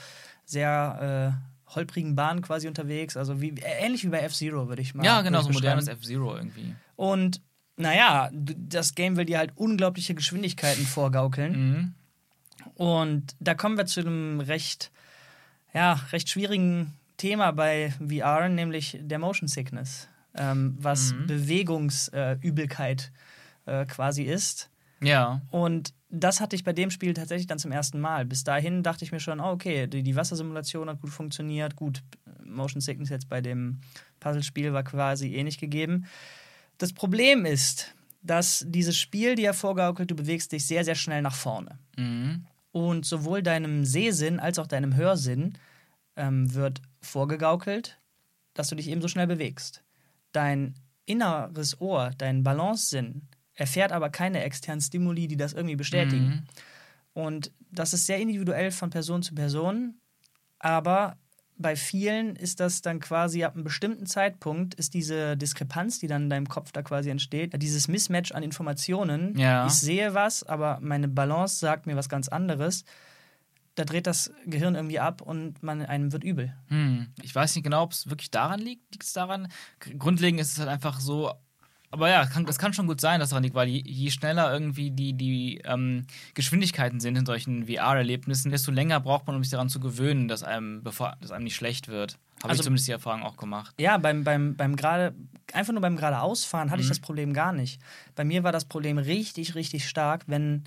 sehr 0.47 1.37
äh, 1.69 1.75
holprigen 1.75 2.17
Bahnen 2.17 2.41
quasi 2.41 2.69
unterwegs. 2.69 3.17
Also 3.17 3.41
wie, 3.41 3.55
ähnlich 3.81 4.05
wie 4.05 4.09
bei 4.09 4.21
F-Zero, 4.21 4.69
würde 4.69 4.83
ich 4.83 4.95
mal 4.95 5.05
Ja, 5.05 5.21
genau, 5.21 5.43
so 5.43 5.49
ein 5.49 5.55
modernes 5.55 5.89
F-Zero 5.89 6.37
irgendwie. 6.37 6.75
Und 6.97 7.43
naja, 7.77 8.31
das 8.33 8.95
Game 8.95 9.17
will 9.17 9.27
dir 9.27 9.39
halt 9.39 9.53
unglaubliche 9.57 10.15
Geschwindigkeiten 10.15 10.87
vorgaukeln. 10.87 11.53
Mhm. 11.53 11.95
Und 12.75 13.37
da 13.41 13.55
kommen 13.55 13.77
wir 13.77 13.87
zu 13.87 14.01
einem 14.01 14.41
recht, 14.41 14.91
ja, 15.75 15.95
recht 16.13 16.29
schwierigen 16.29 16.95
Thema 17.17 17.53
bei 17.53 17.93
VR, 18.07 18.49
nämlich 18.49 18.99
der 19.01 19.19
Motion 19.19 19.49
Sickness, 19.49 20.09
ähm, 20.35 20.77
was 20.79 21.13
mhm. 21.13 21.27
Bewegungsübelkeit 21.27 23.13
äh, 23.67 23.83
äh, 23.83 23.87
quasi 23.87 24.23
ist. 24.23 24.71
Ja. 25.01 25.41
Und 25.51 25.95
das 26.09 26.41
hatte 26.41 26.57
ich 26.57 26.65
bei 26.65 26.73
dem 26.73 26.91
Spiel 26.91 27.15
tatsächlich 27.15 27.47
dann 27.47 27.59
zum 27.59 27.73
ersten 27.73 28.01
Mal. 28.01 28.25
Bis 28.25 28.45
dahin 28.45 28.83
dachte 28.83 29.05
ich 29.05 29.13
mir 29.13 29.21
schon, 29.21 29.41
oh, 29.41 29.51
okay, 29.51 29.87
die, 29.87 30.03
die 30.03 30.17
Wassersimulation 30.17 30.89
hat 30.89 31.01
gut 31.01 31.11
funktioniert. 31.11 31.77
Gut, 31.77 32.03
Motion 32.45 32.81
Sickness 32.81 33.11
jetzt 33.11 33.29
bei 33.29 33.41
dem 33.41 33.81
Puzzlespiel 34.21 34.73
war 34.73 34.85
quasi 34.85 35.35
ähnlich 35.35 35.59
gegeben. 35.59 36.07
Das 36.79 36.93
Problem 36.93 37.45
ist, 37.45 37.95
dass 38.23 38.65
dieses 38.69 38.97
Spiel 38.97 39.35
dir 39.35 39.55
vorgaukelt, 39.55 40.11
du 40.11 40.17
bewegst 40.17 40.53
dich 40.53 40.67
sehr, 40.67 40.85
sehr 40.85 40.95
schnell 40.95 41.23
nach 41.23 41.35
vorne. 41.35 41.79
Mhm. 41.97 42.47
Und 42.73 43.07
sowohl 43.07 43.43
deinem 43.43 43.85
Sehsinn 43.85 44.39
als 44.39 44.59
auch 44.59 44.67
deinem 44.67 44.95
Hörsinn 44.97 45.55
ähm, 46.17 46.53
wird 46.55 46.83
vorgegaukelt, 47.07 47.99
dass 48.55 48.69
du 48.69 48.75
dich 48.75 48.89
eben 48.89 49.03
so 49.03 49.09
schnell 49.09 49.27
bewegst. 49.27 49.83
Dein 50.33 50.75
inneres 51.07 51.81
Ohr, 51.81 52.11
dein 52.19 52.43
Balancesinn 52.43 53.29
erfährt 53.55 53.93
aber 53.93 54.11
keine 54.11 54.43
externen 54.43 54.81
Stimuli, 54.81 55.29
die 55.29 55.37
das 55.37 55.53
irgendwie 55.53 55.77
bestätigen. 55.77 56.27
Mhm. 56.27 56.45
Und 57.15 57.53
das 57.71 57.95
ist 57.95 58.07
sehr 58.07 58.19
individuell 58.19 58.71
von 58.71 58.91
Person 58.91 59.23
zu 59.23 59.35
Person, 59.35 60.01
aber 60.59 61.17
bei 61.59 61.75
vielen 61.75 62.37
ist 62.37 62.61
das 62.61 62.83
dann 62.83 63.01
quasi 63.01 63.43
ab 63.45 63.55
einem 63.55 63.65
bestimmten 63.65 64.05
Zeitpunkt 64.05 64.75
ist 64.75 64.93
diese 64.93 65.37
Diskrepanz, 65.37 65.99
die 65.99 66.07
dann 66.07 66.25
in 66.25 66.31
deinem 66.31 66.49
Kopf 66.49 66.71
da 66.73 66.83
quasi 66.83 67.09
entsteht, 67.09 67.61
dieses 67.63 67.89
Mismatch 67.89 68.33
an 68.33 68.43
Informationen. 68.43 69.39
Ja. 69.39 69.67
Ich 69.67 69.73
sehe 69.73 70.13
was, 70.13 70.43
aber 70.43 70.79
meine 70.83 71.09
Balance 71.09 71.59
sagt 71.59 71.87
mir 71.87 71.97
was 71.97 72.11
ganz 72.11 72.29
anderes 72.29 72.85
da 73.77 73.85
dreht 73.85 74.07
das 74.07 74.33
Gehirn 74.47 74.75
irgendwie 74.75 74.99
ab 74.99 75.23
und 75.23 75.63
man, 75.63 75.83
einem 75.83 76.13
wird 76.13 76.25
übel. 76.25 76.53
Hm. 76.69 77.09
Ich 77.23 77.35
weiß 77.35 77.55
nicht 77.55 77.63
genau, 77.63 77.83
ob 77.83 77.93
es 77.93 78.09
wirklich 78.11 78.31
daran 78.31 78.59
liegt. 78.59 78.93
Liegt 78.93 79.05
es 79.05 79.13
daran? 79.13 79.49
Grundlegend 79.99 80.41
ist 80.41 80.53
es 80.53 80.59
halt 80.59 80.69
einfach 80.69 80.99
so. 80.99 81.33
Aber 81.91 82.09
ja, 82.09 82.27
kann, 82.27 82.47
das 82.47 82.59
kann 82.59 82.73
schon 82.73 82.87
gut 82.87 83.01
sein, 83.01 83.21
dass 83.21 83.29
daran 83.29 83.45
liegt, 83.45 83.55
weil 83.55 83.69
je, 83.69 83.83
je 83.85 84.11
schneller 84.11 84.53
irgendwie 84.53 84.91
die, 84.91 85.13
die 85.13 85.61
ähm, 85.65 86.07
Geschwindigkeiten 86.35 87.01
sind 87.01 87.17
in 87.17 87.27
solchen 87.27 87.67
VR-Erlebnissen, 87.67 88.51
desto 88.51 88.73
länger 88.73 88.99
braucht 88.99 89.27
man, 89.27 89.37
um 89.37 89.45
sich 89.45 89.53
daran 89.53 89.69
zu 89.69 89.79
gewöhnen, 89.79 90.27
dass 90.27 90.43
einem, 90.43 90.83
bevor, 90.83 91.17
dass 91.21 91.31
einem 91.31 91.45
nicht 91.45 91.55
schlecht 91.55 91.89
wird. 91.89 92.19
Habe 92.43 92.51
also, 92.51 92.61
ich 92.61 92.65
zumindest 92.65 92.89
die 92.89 92.93
Erfahrung 92.93 93.23
auch 93.23 93.37
gemacht. 93.37 93.75
Ja, 93.79 93.99
beim, 93.99 94.25
beim, 94.25 94.57
beim 94.57 94.75
gerade, 94.75 95.15
einfach 95.53 95.73
nur 95.73 95.83
beim 95.83 95.97
geradeausfahren 95.97 96.71
hatte 96.71 96.79
mhm. 96.79 96.85
ich 96.85 96.89
das 96.89 97.01
Problem 97.01 97.33
gar 97.33 97.53
nicht. 97.53 97.81
Bei 98.15 98.25
mir 98.25 98.43
war 98.43 98.53
das 98.53 98.65
Problem 98.65 98.99
richtig, 98.99 99.55
richtig 99.55 99.89
stark, 99.89 100.25
wenn 100.27 100.65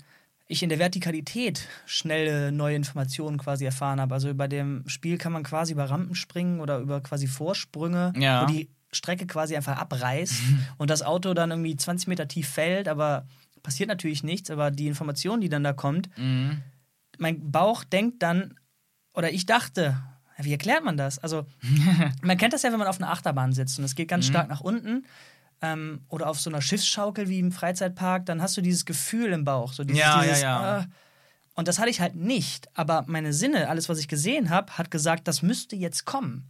ich 0.50 0.64
in 0.64 0.68
der 0.68 0.80
Vertikalität 0.80 1.68
schnelle 1.86 2.50
neue 2.50 2.74
Informationen 2.74 3.38
quasi 3.38 3.64
erfahren 3.64 4.00
habe. 4.00 4.14
Also 4.14 4.34
bei 4.34 4.48
dem 4.48 4.82
Spiel 4.88 5.16
kann 5.16 5.32
man 5.32 5.44
quasi 5.44 5.72
über 5.72 5.88
Rampen 5.88 6.16
springen 6.16 6.58
oder 6.58 6.78
über 6.78 7.00
quasi 7.00 7.28
Vorsprünge, 7.28 8.12
ja. 8.16 8.42
wo 8.42 8.46
die 8.46 8.68
Strecke 8.90 9.28
quasi 9.28 9.54
einfach 9.54 9.78
abreißt 9.78 10.34
und 10.78 10.90
das 10.90 11.02
Auto 11.02 11.34
dann 11.34 11.52
irgendwie 11.52 11.76
20 11.76 12.08
Meter 12.08 12.26
tief 12.26 12.48
fällt, 12.48 12.88
aber 12.88 13.28
passiert 13.62 13.88
natürlich 13.88 14.24
nichts. 14.24 14.50
Aber 14.50 14.72
die 14.72 14.88
Information, 14.88 15.40
die 15.40 15.48
dann 15.48 15.62
da 15.62 15.72
kommt, 15.72 16.10
mhm. 16.18 16.62
mein 17.18 17.52
Bauch 17.52 17.84
denkt 17.84 18.20
dann, 18.20 18.54
oder 19.14 19.30
ich 19.30 19.46
dachte, 19.46 20.02
wie 20.36 20.52
erklärt 20.52 20.82
man 20.84 20.96
das? 20.96 21.20
Also, 21.20 21.46
man 22.22 22.38
kennt 22.38 22.54
das 22.54 22.62
ja, 22.62 22.72
wenn 22.72 22.78
man 22.78 22.88
auf 22.88 23.00
einer 23.00 23.12
Achterbahn 23.12 23.52
sitzt 23.52 23.78
und 23.78 23.84
es 23.84 23.94
geht 23.94 24.08
ganz 24.08 24.26
mhm. 24.26 24.30
stark 24.32 24.48
nach 24.48 24.62
unten 24.62 25.04
ähm, 25.62 26.00
oder 26.08 26.28
auf 26.28 26.40
so 26.40 26.50
einer 26.50 26.62
Schiffsschaukel 26.62 27.28
wie 27.28 27.38
im 27.38 27.52
Freizeitpark, 27.52 28.26
dann 28.26 28.42
hast 28.42 28.56
du 28.56 28.60
dieses 28.60 28.84
Gefühl 28.84 29.32
im 29.32 29.44
Bauch. 29.44 29.72
So 29.72 29.84
dieses, 29.84 30.00
ja, 30.00 30.22
dieses, 30.22 30.42
ja, 30.42 30.62
ja. 30.62 30.80
Äh, 30.80 30.86
und 31.54 31.68
das 31.68 31.78
hatte 31.78 31.90
ich 31.90 32.00
halt 32.00 32.14
nicht. 32.14 32.68
Aber 32.74 33.04
meine 33.06 33.32
Sinne, 33.32 33.68
alles, 33.68 33.88
was 33.88 33.98
ich 33.98 34.08
gesehen 34.08 34.50
habe, 34.50 34.78
hat 34.78 34.90
gesagt, 34.90 35.28
das 35.28 35.42
müsste 35.42 35.76
jetzt 35.76 36.04
kommen. 36.04 36.48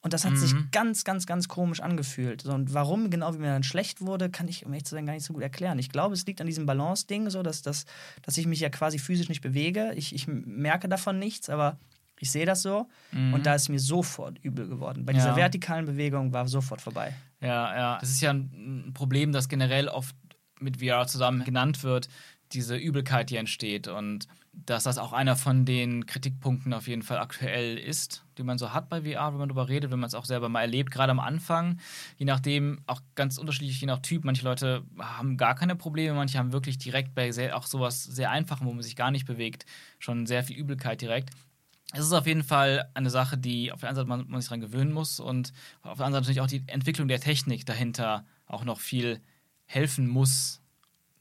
Und 0.00 0.12
das 0.12 0.24
hat 0.24 0.32
mhm. 0.32 0.36
sich 0.36 0.54
ganz, 0.70 1.04
ganz, 1.04 1.26
ganz 1.26 1.48
komisch 1.48 1.80
angefühlt. 1.80 2.42
So, 2.42 2.52
und 2.52 2.72
warum 2.72 3.10
genau 3.10 3.34
wie 3.34 3.38
mir 3.38 3.48
dann 3.48 3.64
schlecht 3.64 4.00
wurde, 4.00 4.30
kann 4.30 4.46
ich, 4.46 4.64
um 4.64 4.72
ehrlich 4.72 4.84
zu 4.84 4.94
sein, 4.94 5.06
gar 5.06 5.12
nicht 5.12 5.24
so 5.24 5.32
gut 5.32 5.42
erklären. 5.42 5.78
Ich 5.78 5.90
glaube, 5.90 6.14
es 6.14 6.24
liegt 6.24 6.40
an 6.40 6.46
diesem 6.46 6.66
Balance-Ding, 6.66 7.30
so, 7.30 7.42
dass, 7.42 7.62
dass, 7.62 7.84
dass 8.22 8.38
ich 8.38 8.46
mich 8.46 8.60
ja 8.60 8.68
quasi 8.68 8.98
physisch 8.98 9.28
nicht 9.28 9.40
bewege. 9.40 9.92
Ich, 9.96 10.14
ich 10.14 10.28
merke 10.28 10.88
davon 10.88 11.18
nichts, 11.18 11.48
aber 11.48 11.78
ich 12.20 12.30
sehe 12.30 12.46
das 12.46 12.62
so. 12.62 12.88
Mhm. 13.10 13.34
Und 13.34 13.46
da 13.46 13.54
ist 13.54 13.68
mir 13.68 13.80
sofort 13.80 14.38
übel 14.42 14.68
geworden. 14.68 15.04
Bei 15.04 15.12
dieser 15.12 15.34
vertikalen 15.36 15.86
Bewegung 15.86 16.32
war 16.32 16.46
sofort 16.46 16.80
vorbei. 16.80 17.14
Ja, 17.40 17.76
ja. 17.76 17.98
Das 18.00 18.10
ist 18.10 18.20
ja 18.20 18.32
ein 18.32 18.92
Problem, 18.94 19.32
das 19.32 19.48
generell 19.48 19.88
oft 19.88 20.14
mit 20.60 20.78
VR 20.78 21.06
zusammen 21.06 21.44
genannt 21.44 21.84
wird, 21.84 22.08
diese 22.52 22.76
Übelkeit, 22.76 23.30
die 23.30 23.36
entsteht. 23.36 23.86
Und 23.88 24.26
dass 24.52 24.84
das 24.84 24.98
auch 24.98 25.12
einer 25.12 25.36
von 25.36 25.64
den 25.64 26.06
Kritikpunkten 26.06 26.72
auf 26.72 26.88
jeden 26.88 27.02
Fall 27.02 27.18
aktuell 27.18 27.78
ist, 27.78 28.24
die 28.38 28.42
man 28.42 28.58
so 28.58 28.72
hat 28.72 28.88
bei 28.88 29.02
VR, 29.02 29.32
wenn 29.32 29.38
man 29.38 29.48
darüber 29.48 29.68
redet, 29.68 29.92
wenn 29.92 30.00
man 30.00 30.08
es 30.08 30.14
auch 30.14 30.24
selber 30.24 30.48
mal 30.48 30.62
erlebt, 30.62 30.90
gerade 30.90 31.12
am 31.12 31.20
Anfang. 31.20 31.78
Je 32.16 32.24
nachdem, 32.26 32.80
auch 32.86 33.00
ganz 33.14 33.38
unterschiedlich, 33.38 33.80
je 33.80 33.86
nach 33.86 34.00
Typ. 34.00 34.24
Manche 34.24 34.44
Leute 34.44 34.82
haben 34.98 35.36
gar 35.36 35.54
keine 35.54 35.76
Probleme, 35.76 36.14
manche 36.14 36.38
haben 36.38 36.52
wirklich 36.52 36.78
direkt 36.78 37.14
bei 37.14 37.30
sehr, 37.30 37.56
auch 37.56 37.66
sowas 37.66 38.02
sehr 38.02 38.30
Einfachem, 38.30 38.66
wo 38.66 38.72
man 38.72 38.82
sich 38.82 38.96
gar 38.96 39.12
nicht 39.12 39.26
bewegt, 39.26 39.64
schon 40.00 40.26
sehr 40.26 40.42
viel 40.42 40.56
Übelkeit 40.56 41.00
direkt 41.00 41.30
es 41.92 42.00
ist 42.00 42.12
auf 42.12 42.26
jeden 42.26 42.44
Fall 42.44 42.90
eine 42.94 43.10
Sache, 43.10 43.38
die 43.38 43.72
auf 43.72 43.80
der 43.80 43.88
einen 43.88 43.96
Seite 43.96 44.08
man, 44.08 44.28
man 44.28 44.40
sich 44.40 44.48
daran 44.48 44.60
gewöhnen 44.60 44.92
muss 44.92 45.20
und 45.20 45.52
auf 45.82 45.98
der 45.98 46.06
anderen 46.06 46.24
Seite 46.24 46.38
natürlich 46.38 46.40
auch 46.40 46.46
die 46.46 46.70
Entwicklung 46.70 47.08
der 47.08 47.20
Technik 47.20 47.64
dahinter 47.64 48.26
auch 48.46 48.64
noch 48.64 48.80
viel 48.80 49.20
helfen 49.64 50.06
muss. 50.06 50.60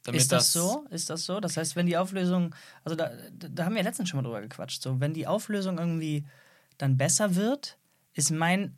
ist 0.07 0.31
das, 0.31 0.51
das, 0.51 0.53
so? 0.53 0.85
Ist 0.89 1.09
das 1.09 1.25
so? 1.25 1.39
Das 1.39 1.55
heißt, 1.55 1.75
wenn 1.77 1.85
die 1.85 1.97
Auflösung, 1.97 2.53
also 2.83 2.95
da, 2.95 3.11
da 3.33 3.65
haben 3.65 3.75
wir 3.75 3.81
ja 3.81 3.87
letztens 3.87 4.09
schon 4.09 4.17
mal 4.17 4.23
drüber 4.23 4.41
gequatscht, 4.41 4.81
so 4.81 4.99
wenn 4.99 5.13
die 5.13 5.27
Auflösung 5.27 5.77
irgendwie 5.77 6.25
dann 6.77 6.97
besser 6.97 7.35
wird, 7.35 7.77
ist 8.13 8.31
mein, 8.31 8.75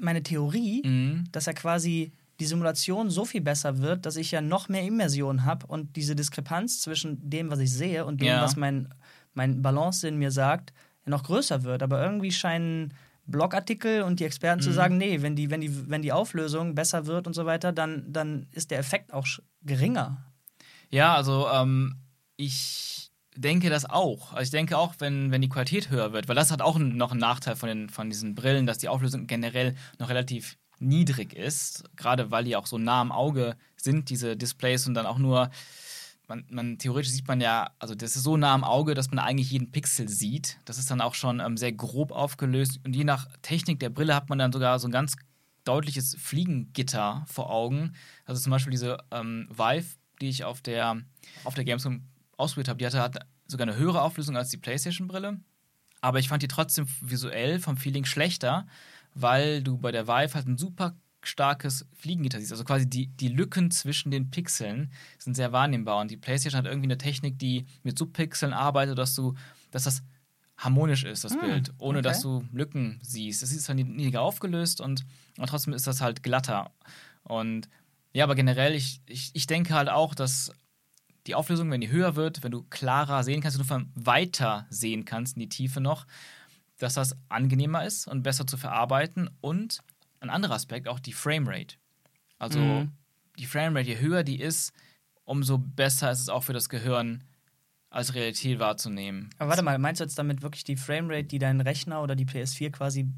meine 0.00 0.22
Theorie, 0.22 0.82
mhm. 0.84 1.24
dass 1.30 1.46
er 1.46 1.54
quasi 1.54 2.12
die 2.40 2.46
Simulation 2.46 3.10
so 3.10 3.24
viel 3.24 3.40
besser 3.40 3.78
wird, 3.78 4.04
dass 4.06 4.16
ich 4.16 4.32
ja 4.32 4.40
noch 4.40 4.68
mehr 4.68 4.82
Immersion 4.82 5.44
habe 5.44 5.66
und 5.68 5.94
diese 5.94 6.16
Diskrepanz 6.16 6.80
zwischen 6.80 7.30
dem, 7.30 7.50
was 7.50 7.60
ich 7.60 7.72
sehe 7.72 8.04
und 8.04 8.20
dem, 8.20 8.26
ja. 8.26 8.42
was 8.42 8.56
mein 8.56 8.92
mein 9.34 9.62
Balance-Sinn 9.62 10.16
mir 10.16 10.30
sagt, 10.30 10.72
noch 11.04 11.22
größer 11.22 11.62
wird. 11.62 11.82
Aber 11.82 12.02
irgendwie 12.02 12.32
scheinen 12.32 12.94
Blogartikel 13.26 14.02
und 14.02 14.20
die 14.20 14.24
Experten 14.24 14.60
mhm. 14.60 14.64
zu 14.64 14.72
sagen, 14.72 14.98
nee, 14.98 15.22
wenn 15.22 15.36
die, 15.36 15.50
wenn, 15.50 15.60
die, 15.60 15.88
wenn 15.88 16.02
die 16.02 16.12
Auflösung 16.12 16.74
besser 16.74 17.06
wird 17.06 17.26
und 17.26 17.34
so 17.34 17.46
weiter, 17.46 17.72
dann, 17.72 18.12
dann 18.12 18.46
ist 18.52 18.70
der 18.70 18.78
Effekt 18.78 19.12
auch 19.12 19.26
geringer. 19.62 20.24
Ja, 20.90 21.14
also 21.14 21.48
ähm, 21.48 21.96
ich 22.36 23.10
denke 23.36 23.70
das 23.70 23.88
auch. 23.88 24.32
Also 24.32 24.42
ich 24.42 24.50
denke 24.50 24.78
auch, 24.78 24.94
wenn, 24.98 25.30
wenn 25.30 25.40
die 25.40 25.48
Qualität 25.48 25.90
höher 25.90 26.12
wird, 26.12 26.28
weil 26.28 26.36
das 26.36 26.50
hat 26.50 26.62
auch 26.62 26.78
noch 26.78 27.10
einen 27.10 27.20
Nachteil 27.20 27.56
von, 27.56 27.68
den, 27.68 27.88
von 27.88 28.10
diesen 28.10 28.34
Brillen, 28.34 28.66
dass 28.66 28.78
die 28.78 28.88
Auflösung 28.88 29.26
generell 29.26 29.74
noch 29.98 30.08
relativ 30.08 30.56
niedrig 30.78 31.32
ist, 31.32 31.84
gerade 31.96 32.30
weil 32.30 32.44
die 32.44 32.56
auch 32.56 32.66
so 32.66 32.78
nah 32.78 33.00
am 33.00 33.12
Auge 33.12 33.56
sind, 33.76 34.10
diese 34.10 34.36
Displays 34.36 34.86
und 34.86 34.94
dann 34.94 35.06
auch 35.06 35.18
nur 35.18 35.50
man, 36.28 36.44
man, 36.48 36.78
theoretisch 36.78 37.12
sieht 37.12 37.28
man 37.28 37.40
ja, 37.40 37.70
also 37.78 37.94
das 37.94 38.16
ist 38.16 38.22
so 38.22 38.36
nah 38.36 38.54
am 38.54 38.64
Auge, 38.64 38.94
dass 38.94 39.10
man 39.10 39.18
eigentlich 39.18 39.50
jeden 39.50 39.70
Pixel 39.70 40.08
sieht. 40.08 40.58
Das 40.64 40.78
ist 40.78 40.90
dann 40.90 41.00
auch 41.00 41.14
schon 41.14 41.40
ähm, 41.40 41.56
sehr 41.56 41.72
grob 41.72 42.12
aufgelöst. 42.12 42.80
Und 42.84 42.96
je 42.96 43.04
nach 43.04 43.28
Technik 43.42 43.80
der 43.80 43.90
Brille 43.90 44.14
hat 44.14 44.28
man 44.28 44.38
dann 44.38 44.52
sogar 44.52 44.78
so 44.78 44.88
ein 44.88 44.92
ganz 44.92 45.16
deutliches 45.64 46.16
Fliegengitter 46.18 47.24
vor 47.26 47.50
Augen. 47.50 47.94
Also 48.24 48.40
zum 48.40 48.50
Beispiel 48.50 48.70
diese 48.70 48.98
ähm, 49.10 49.48
Vive, 49.50 49.96
die 50.20 50.28
ich 50.28 50.44
auf 50.44 50.60
der, 50.60 51.02
auf 51.44 51.54
der 51.54 51.64
Gamescom 51.64 52.02
ausprobiert 52.36 52.68
habe, 52.68 52.78
die 52.78 52.86
hatte, 52.86 53.00
hatte 53.00 53.20
sogar 53.46 53.66
eine 53.66 53.76
höhere 53.76 54.02
Auflösung 54.02 54.36
als 54.36 54.50
die 54.50 54.56
PlayStation-Brille. 54.56 55.40
Aber 56.00 56.18
ich 56.18 56.28
fand 56.28 56.42
die 56.42 56.48
trotzdem 56.48 56.86
visuell 57.00 57.60
vom 57.60 57.76
Feeling 57.76 58.04
schlechter, 58.04 58.66
weil 59.14 59.62
du 59.62 59.78
bei 59.78 59.92
der 59.92 60.06
Vive 60.06 60.34
halt 60.34 60.46
einen 60.46 60.58
super 60.58 60.96
starkes 61.26 61.86
Fliegengitter 61.92 62.38
siehst. 62.38 62.52
Also 62.52 62.64
quasi 62.64 62.88
die, 62.88 63.08
die 63.08 63.28
Lücken 63.28 63.70
zwischen 63.70 64.10
den 64.10 64.30
Pixeln 64.30 64.90
sind 65.18 65.34
sehr 65.34 65.52
wahrnehmbar. 65.52 66.00
Und 66.00 66.10
die 66.10 66.16
PlayStation 66.16 66.58
hat 66.58 66.66
irgendwie 66.66 66.86
eine 66.86 66.98
Technik, 66.98 67.38
die 67.38 67.66
mit 67.82 67.98
Subpixeln 67.98 68.52
arbeitet, 68.52 68.98
dass 68.98 69.14
du, 69.14 69.34
dass 69.70 69.84
das 69.84 70.02
harmonisch 70.56 71.04
ist, 71.04 71.24
das 71.24 71.34
hm, 71.34 71.40
Bild, 71.40 71.72
ohne 71.78 71.98
okay. 71.98 72.08
dass 72.08 72.20
du 72.20 72.44
Lücken 72.52 73.00
siehst. 73.02 73.42
Es 73.42 73.52
ist 73.52 73.64
zwar 73.64 73.74
niedriger 73.74 74.22
aufgelöst 74.22 74.80
und, 74.80 75.04
und 75.38 75.48
trotzdem 75.48 75.72
ist 75.72 75.86
das 75.86 76.00
halt 76.00 76.22
glatter. 76.22 76.70
Und 77.24 77.68
ja, 78.12 78.24
aber 78.24 78.34
generell, 78.34 78.74
ich, 78.74 79.00
ich, 79.06 79.30
ich 79.34 79.46
denke 79.46 79.74
halt 79.74 79.88
auch, 79.88 80.14
dass 80.14 80.52
die 81.26 81.34
Auflösung, 81.34 81.70
wenn 81.70 81.80
die 81.80 81.90
höher 81.90 82.16
wird, 82.16 82.42
wenn 82.42 82.52
du 82.52 82.62
klarer 82.62 83.24
sehen 83.24 83.40
kannst, 83.40 83.58
wenn 83.58 83.66
du 83.66 83.68
von 83.68 83.92
weiter 83.94 84.66
sehen 84.70 85.04
kannst 85.04 85.36
in 85.36 85.40
die 85.40 85.48
Tiefe 85.48 85.80
noch, 85.80 86.06
dass 86.78 86.94
das 86.94 87.16
angenehmer 87.28 87.84
ist 87.84 88.06
und 88.06 88.22
besser 88.22 88.46
zu 88.46 88.56
verarbeiten 88.56 89.30
und 89.40 89.80
ein 90.24 90.30
anderer 90.30 90.54
Aspekt, 90.54 90.88
auch 90.88 91.00
die 91.00 91.12
Framerate. 91.12 91.76
Also 92.38 92.58
mhm. 92.58 92.92
die 93.38 93.46
Framerate, 93.46 93.88
je 93.88 93.98
höher 93.98 94.24
die 94.24 94.40
ist, 94.40 94.72
umso 95.24 95.58
besser 95.58 96.10
ist 96.10 96.20
es 96.20 96.28
auch 96.28 96.42
für 96.42 96.52
das 96.52 96.68
Gehirn, 96.68 97.24
als 97.90 98.14
Realität 98.14 98.58
wahrzunehmen. 98.58 99.30
Aber 99.38 99.50
warte 99.50 99.62
mal, 99.62 99.78
meinst 99.78 100.00
du 100.00 100.04
jetzt 100.04 100.18
damit 100.18 100.42
wirklich 100.42 100.64
die 100.64 100.76
Framerate, 100.76 101.24
die 101.24 101.38
dein 101.38 101.60
Rechner 101.60 102.02
oder 102.02 102.16
die 102.16 102.26
PS4 102.26 102.70
quasi 102.70 103.08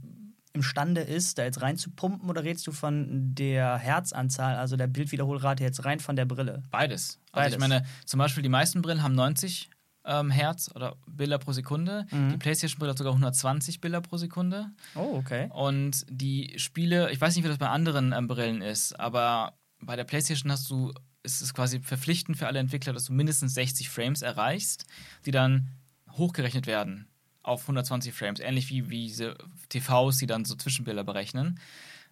imstande 0.52 1.00
ist, 1.00 1.38
da 1.38 1.44
jetzt 1.44 1.62
reinzupumpen 1.62 2.28
oder 2.28 2.44
redest 2.44 2.66
du 2.66 2.72
von 2.72 3.34
der 3.34 3.78
Herzanzahl, 3.78 4.56
also 4.56 4.76
der 4.76 4.86
Bildwiederholrate 4.86 5.62
jetzt 5.62 5.84
rein 5.84 6.00
von 6.00 6.16
der 6.16 6.24
Brille? 6.24 6.62
Beides. 6.70 7.20
Beides. 7.32 7.54
Also 7.54 7.56
ich 7.56 7.60
meine, 7.60 7.86
zum 8.04 8.18
Beispiel 8.18 8.42
die 8.42 8.48
meisten 8.48 8.82
Brillen 8.82 9.02
haben 9.02 9.14
90 9.14 9.70
ähm, 10.06 10.30
Hertz 10.30 10.70
oder 10.74 10.96
Bilder 11.06 11.38
pro 11.38 11.52
Sekunde. 11.52 12.06
Mhm. 12.10 12.30
Die 12.30 12.36
PlayStation-Brille 12.38 12.90
hat 12.90 12.98
sogar 12.98 13.12
120 13.12 13.80
Bilder 13.80 14.00
pro 14.00 14.16
Sekunde. 14.16 14.70
Oh, 14.94 15.16
okay. 15.16 15.48
Und 15.52 16.06
die 16.08 16.54
Spiele, 16.58 17.10
ich 17.10 17.20
weiß 17.20 17.34
nicht, 17.34 17.44
wie 17.44 17.48
das 17.48 17.58
bei 17.58 17.68
anderen 17.68 18.12
ähm, 18.12 18.28
Brillen 18.28 18.62
ist, 18.62 18.98
aber 18.98 19.54
bei 19.80 19.96
der 19.96 20.04
PlayStation 20.04 20.50
hast 20.50 20.70
du, 20.70 20.92
ist 21.22 21.42
es 21.42 21.52
quasi 21.52 21.80
verpflichtend 21.80 22.38
für 22.38 22.46
alle 22.46 22.58
Entwickler, 22.58 22.92
dass 22.92 23.04
du 23.04 23.12
mindestens 23.12 23.54
60 23.54 23.90
Frames 23.90 24.22
erreichst, 24.22 24.86
die 25.26 25.30
dann 25.32 25.68
hochgerechnet 26.12 26.66
werden 26.66 27.08
auf 27.42 27.62
120 27.62 28.12
Frames, 28.12 28.40
ähnlich 28.40 28.70
wie, 28.70 28.90
wie 28.90 29.06
diese 29.06 29.36
TVs, 29.68 30.18
die 30.18 30.26
dann 30.26 30.44
so 30.44 30.56
Zwischenbilder 30.56 31.04
berechnen. 31.04 31.60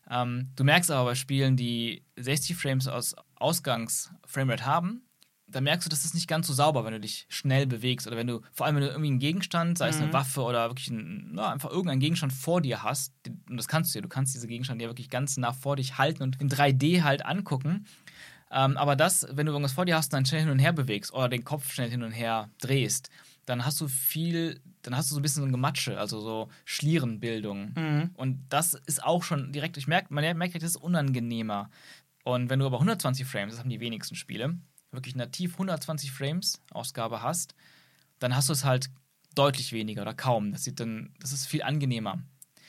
Ähm, 0.08 0.50
du 0.54 0.64
merkst 0.64 0.90
aber 0.90 1.10
bei 1.10 1.14
Spielen, 1.14 1.56
die 1.56 2.04
60 2.16 2.56
Frames 2.56 2.86
aus 2.86 3.16
Ausgangs-Framerate 3.36 4.64
haben, 4.66 5.02
da 5.54 5.60
merkst 5.60 5.86
du, 5.86 5.88
das 5.88 6.04
ist 6.04 6.14
nicht 6.14 6.26
ganz 6.26 6.48
so 6.48 6.52
sauber, 6.52 6.84
wenn 6.84 6.92
du 6.92 7.00
dich 7.00 7.26
schnell 7.28 7.66
bewegst 7.66 8.08
oder 8.08 8.16
wenn 8.16 8.26
du, 8.26 8.40
vor 8.52 8.66
allem 8.66 8.74
wenn 8.74 8.82
du 8.82 8.88
irgendwie 8.88 9.10
einen 9.10 9.18
Gegenstand, 9.20 9.78
sei 9.78 9.88
es 9.88 9.98
eine 9.98 10.08
mhm. 10.08 10.12
Waffe 10.12 10.42
oder 10.42 10.68
wirklich 10.68 10.90
ein, 10.90 11.30
na, 11.32 11.52
einfach 11.52 11.70
irgendeinen 11.70 12.00
Gegenstand 12.00 12.32
vor 12.32 12.60
dir 12.60 12.82
hast, 12.82 13.14
und 13.48 13.56
das 13.56 13.68
kannst 13.68 13.94
du 13.94 13.98
ja, 13.98 14.02
du 14.02 14.08
kannst 14.08 14.34
diese 14.34 14.48
Gegenstand 14.48 14.82
ja 14.82 14.88
wirklich 14.88 15.10
ganz 15.10 15.36
nah 15.36 15.52
vor 15.52 15.76
dich 15.76 15.96
halten 15.96 16.24
und 16.24 16.40
in 16.40 16.50
3D 16.50 17.02
halt 17.02 17.24
angucken. 17.24 17.86
Ähm, 18.50 18.76
aber 18.76 18.96
das, 18.96 19.28
wenn 19.30 19.46
du 19.46 19.52
irgendwas 19.52 19.72
vor 19.72 19.84
dir 19.84 19.96
hast 19.96 20.06
und 20.06 20.14
dann 20.14 20.26
schnell 20.26 20.40
hin 20.40 20.50
und 20.50 20.58
her 20.58 20.72
bewegst 20.72 21.12
oder 21.12 21.28
den 21.28 21.44
Kopf 21.44 21.72
schnell 21.72 21.90
hin 21.90 22.02
und 22.02 22.12
her 22.12 22.50
drehst, 22.60 23.10
dann 23.46 23.64
hast 23.64 23.80
du 23.80 23.86
viel, 23.86 24.60
dann 24.82 24.96
hast 24.96 25.10
du 25.10 25.14
so 25.14 25.20
ein 25.20 25.22
bisschen 25.22 25.42
so 25.42 25.48
ein 25.48 25.52
Gematsche, 25.52 25.98
also 26.00 26.20
so 26.20 26.48
Schlierenbildung. 26.64 27.74
Mhm. 27.76 28.10
Und 28.14 28.40
das 28.48 28.74
ist 28.86 29.04
auch 29.04 29.22
schon 29.22 29.52
direkt, 29.52 29.76
ich 29.76 29.86
merke, 29.86 30.12
man 30.12 30.36
merkt, 30.36 30.56
das 30.56 30.62
ist 30.64 30.76
unangenehmer. 30.76 31.70
Und 32.24 32.50
wenn 32.50 32.58
du 32.58 32.66
aber 32.66 32.76
120 32.76 33.26
Frames, 33.26 33.52
das 33.52 33.60
haben 33.60 33.70
die 33.70 33.80
wenigsten 33.80 34.16
Spiele, 34.16 34.56
wirklich 34.94 35.16
nativ 35.16 35.52
120 35.54 36.10
Frames 36.12 36.60
Ausgabe 36.70 37.22
hast, 37.22 37.54
dann 38.18 38.34
hast 38.34 38.48
du 38.48 38.52
es 38.52 38.64
halt 38.64 38.90
deutlich 39.34 39.72
weniger 39.72 40.02
oder 40.02 40.14
kaum. 40.14 40.52
Das 40.52 40.64
sieht 40.64 40.80
dann, 40.80 41.12
das 41.20 41.32
ist 41.32 41.46
viel 41.46 41.62
angenehmer. 41.62 42.22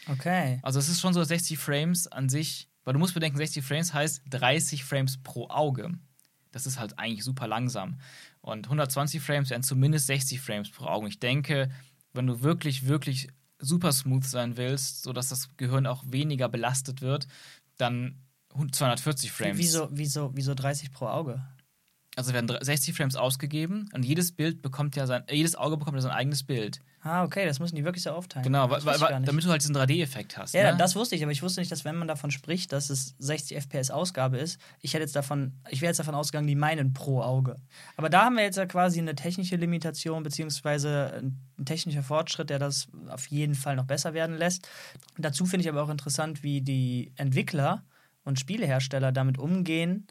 Okay. 0.07 0.59
Also 0.61 0.79
es 0.79 0.89
ist 0.89 1.01
schon 1.01 1.13
so 1.13 1.23
60 1.23 1.57
Frames 1.57 2.07
an 2.07 2.29
sich, 2.29 2.69
weil 2.83 2.93
du 2.93 2.99
musst 2.99 3.13
bedenken, 3.13 3.37
60 3.37 3.63
Frames 3.63 3.93
heißt 3.93 4.21
30 4.29 4.83
Frames 4.83 5.17
pro 5.21 5.47
Auge. 5.49 5.91
Das 6.51 6.65
ist 6.65 6.79
halt 6.79 6.97
eigentlich 6.99 7.23
super 7.23 7.47
langsam. 7.47 7.99
Und 8.41 8.65
120 8.67 9.21
Frames 9.21 9.49
wären 9.49 9.63
zumindest 9.63 10.07
60 10.07 10.39
Frames 10.39 10.71
pro 10.71 10.85
Auge. 10.85 11.07
Ich 11.07 11.19
denke, 11.19 11.69
wenn 12.13 12.27
du 12.27 12.41
wirklich, 12.41 12.87
wirklich 12.87 13.27
super 13.59 13.91
smooth 13.91 14.23
sein 14.23 14.57
willst, 14.57 15.03
sodass 15.03 15.29
das 15.29 15.49
Gehirn 15.57 15.87
auch 15.87 16.03
weniger 16.07 16.47
belastet 16.47 17.01
wird, 17.01 17.27
dann 17.77 18.21
240 18.71 19.31
Frames. 19.31 19.57
Wieso, 19.57 19.89
wieso, 19.91 20.31
wieso 20.33 20.53
30 20.53 20.91
pro 20.91 21.07
Auge? 21.07 21.43
Also 22.15 22.33
werden 22.33 22.49
60 22.61 22.95
Frames 22.95 23.15
ausgegeben 23.15 23.89
und 23.93 24.05
jedes 24.05 24.31
Bild 24.31 24.61
bekommt 24.61 24.95
ja 24.95 25.05
sein, 25.05 25.23
äh, 25.27 25.35
jedes 25.35 25.55
Auge 25.55 25.77
bekommt 25.77 25.97
ja 25.97 26.01
sein 26.01 26.11
eigenes 26.11 26.43
Bild. 26.43 26.79
Ah, 27.01 27.23
okay, 27.23 27.45
das 27.45 27.59
müssen 27.59 27.75
die 27.75 27.83
wirklich 27.83 28.03
so 28.03 28.09
aufteilen. 28.11 28.43
Genau, 28.43 28.67
weil, 28.69 28.83
weil, 28.83 29.21
damit 29.21 29.45
du 29.45 29.49
halt 29.49 29.61
diesen 29.61 29.75
3D-Effekt 29.75 30.37
hast. 30.37 30.55
Ja, 30.55 30.71
ne? 30.71 30.77
das 30.77 30.95
wusste 30.95 31.15
ich, 31.15 31.21
aber 31.21 31.31
ich 31.31 31.43
wusste 31.43 31.59
nicht, 31.59 31.71
dass 31.71 31.85
wenn 31.85 31.95
man 31.97 32.07
davon 32.07 32.31
spricht, 32.31 32.71
dass 32.71 32.89
es 32.89 33.15
60 33.19 33.57
FPS 33.57 33.91
Ausgabe 33.91 34.37
ist, 34.37 34.59
ich 34.81 34.93
hätte 34.93 35.03
jetzt 35.03 35.15
davon, 35.15 35.53
ich 35.69 35.81
wäre 35.81 35.91
jetzt 35.91 35.99
davon 35.99 36.15
ausgegangen, 36.15 36.47
die 36.47 36.55
meinen 36.55 36.93
pro 36.93 37.21
Auge. 37.21 37.57
Aber 37.95 38.09
da 38.09 38.25
haben 38.25 38.37
wir 38.37 38.43
jetzt 38.43 38.57
ja 38.57 38.65
quasi 38.65 38.99
eine 38.99 39.13
technische 39.13 39.55
Limitation 39.55 40.23
beziehungsweise 40.23 41.21
ein 41.57 41.65
technischer 41.65 42.01
Fortschritt, 42.01 42.49
der 42.49 42.57
das 42.57 42.87
auf 43.09 43.27
jeden 43.27 43.53
Fall 43.53 43.75
noch 43.75 43.85
besser 43.85 44.15
werden 44.15 44.37
lässt. 44.37 44.67
Dazu 45.17 45.45
finde 45.45 45.63
ich 45.63 45.69
aber 45.69 45.83
auch 45.83 45.89
interessant, 45.89 46.41
wie 46.41 46.61
die 46.61 47.11
Entwickler 47.17 47.83
und 48.23 48.39
Spielehersteller 48.39 49.11
damit 49.11 49.37
umgehen 49.37 50.07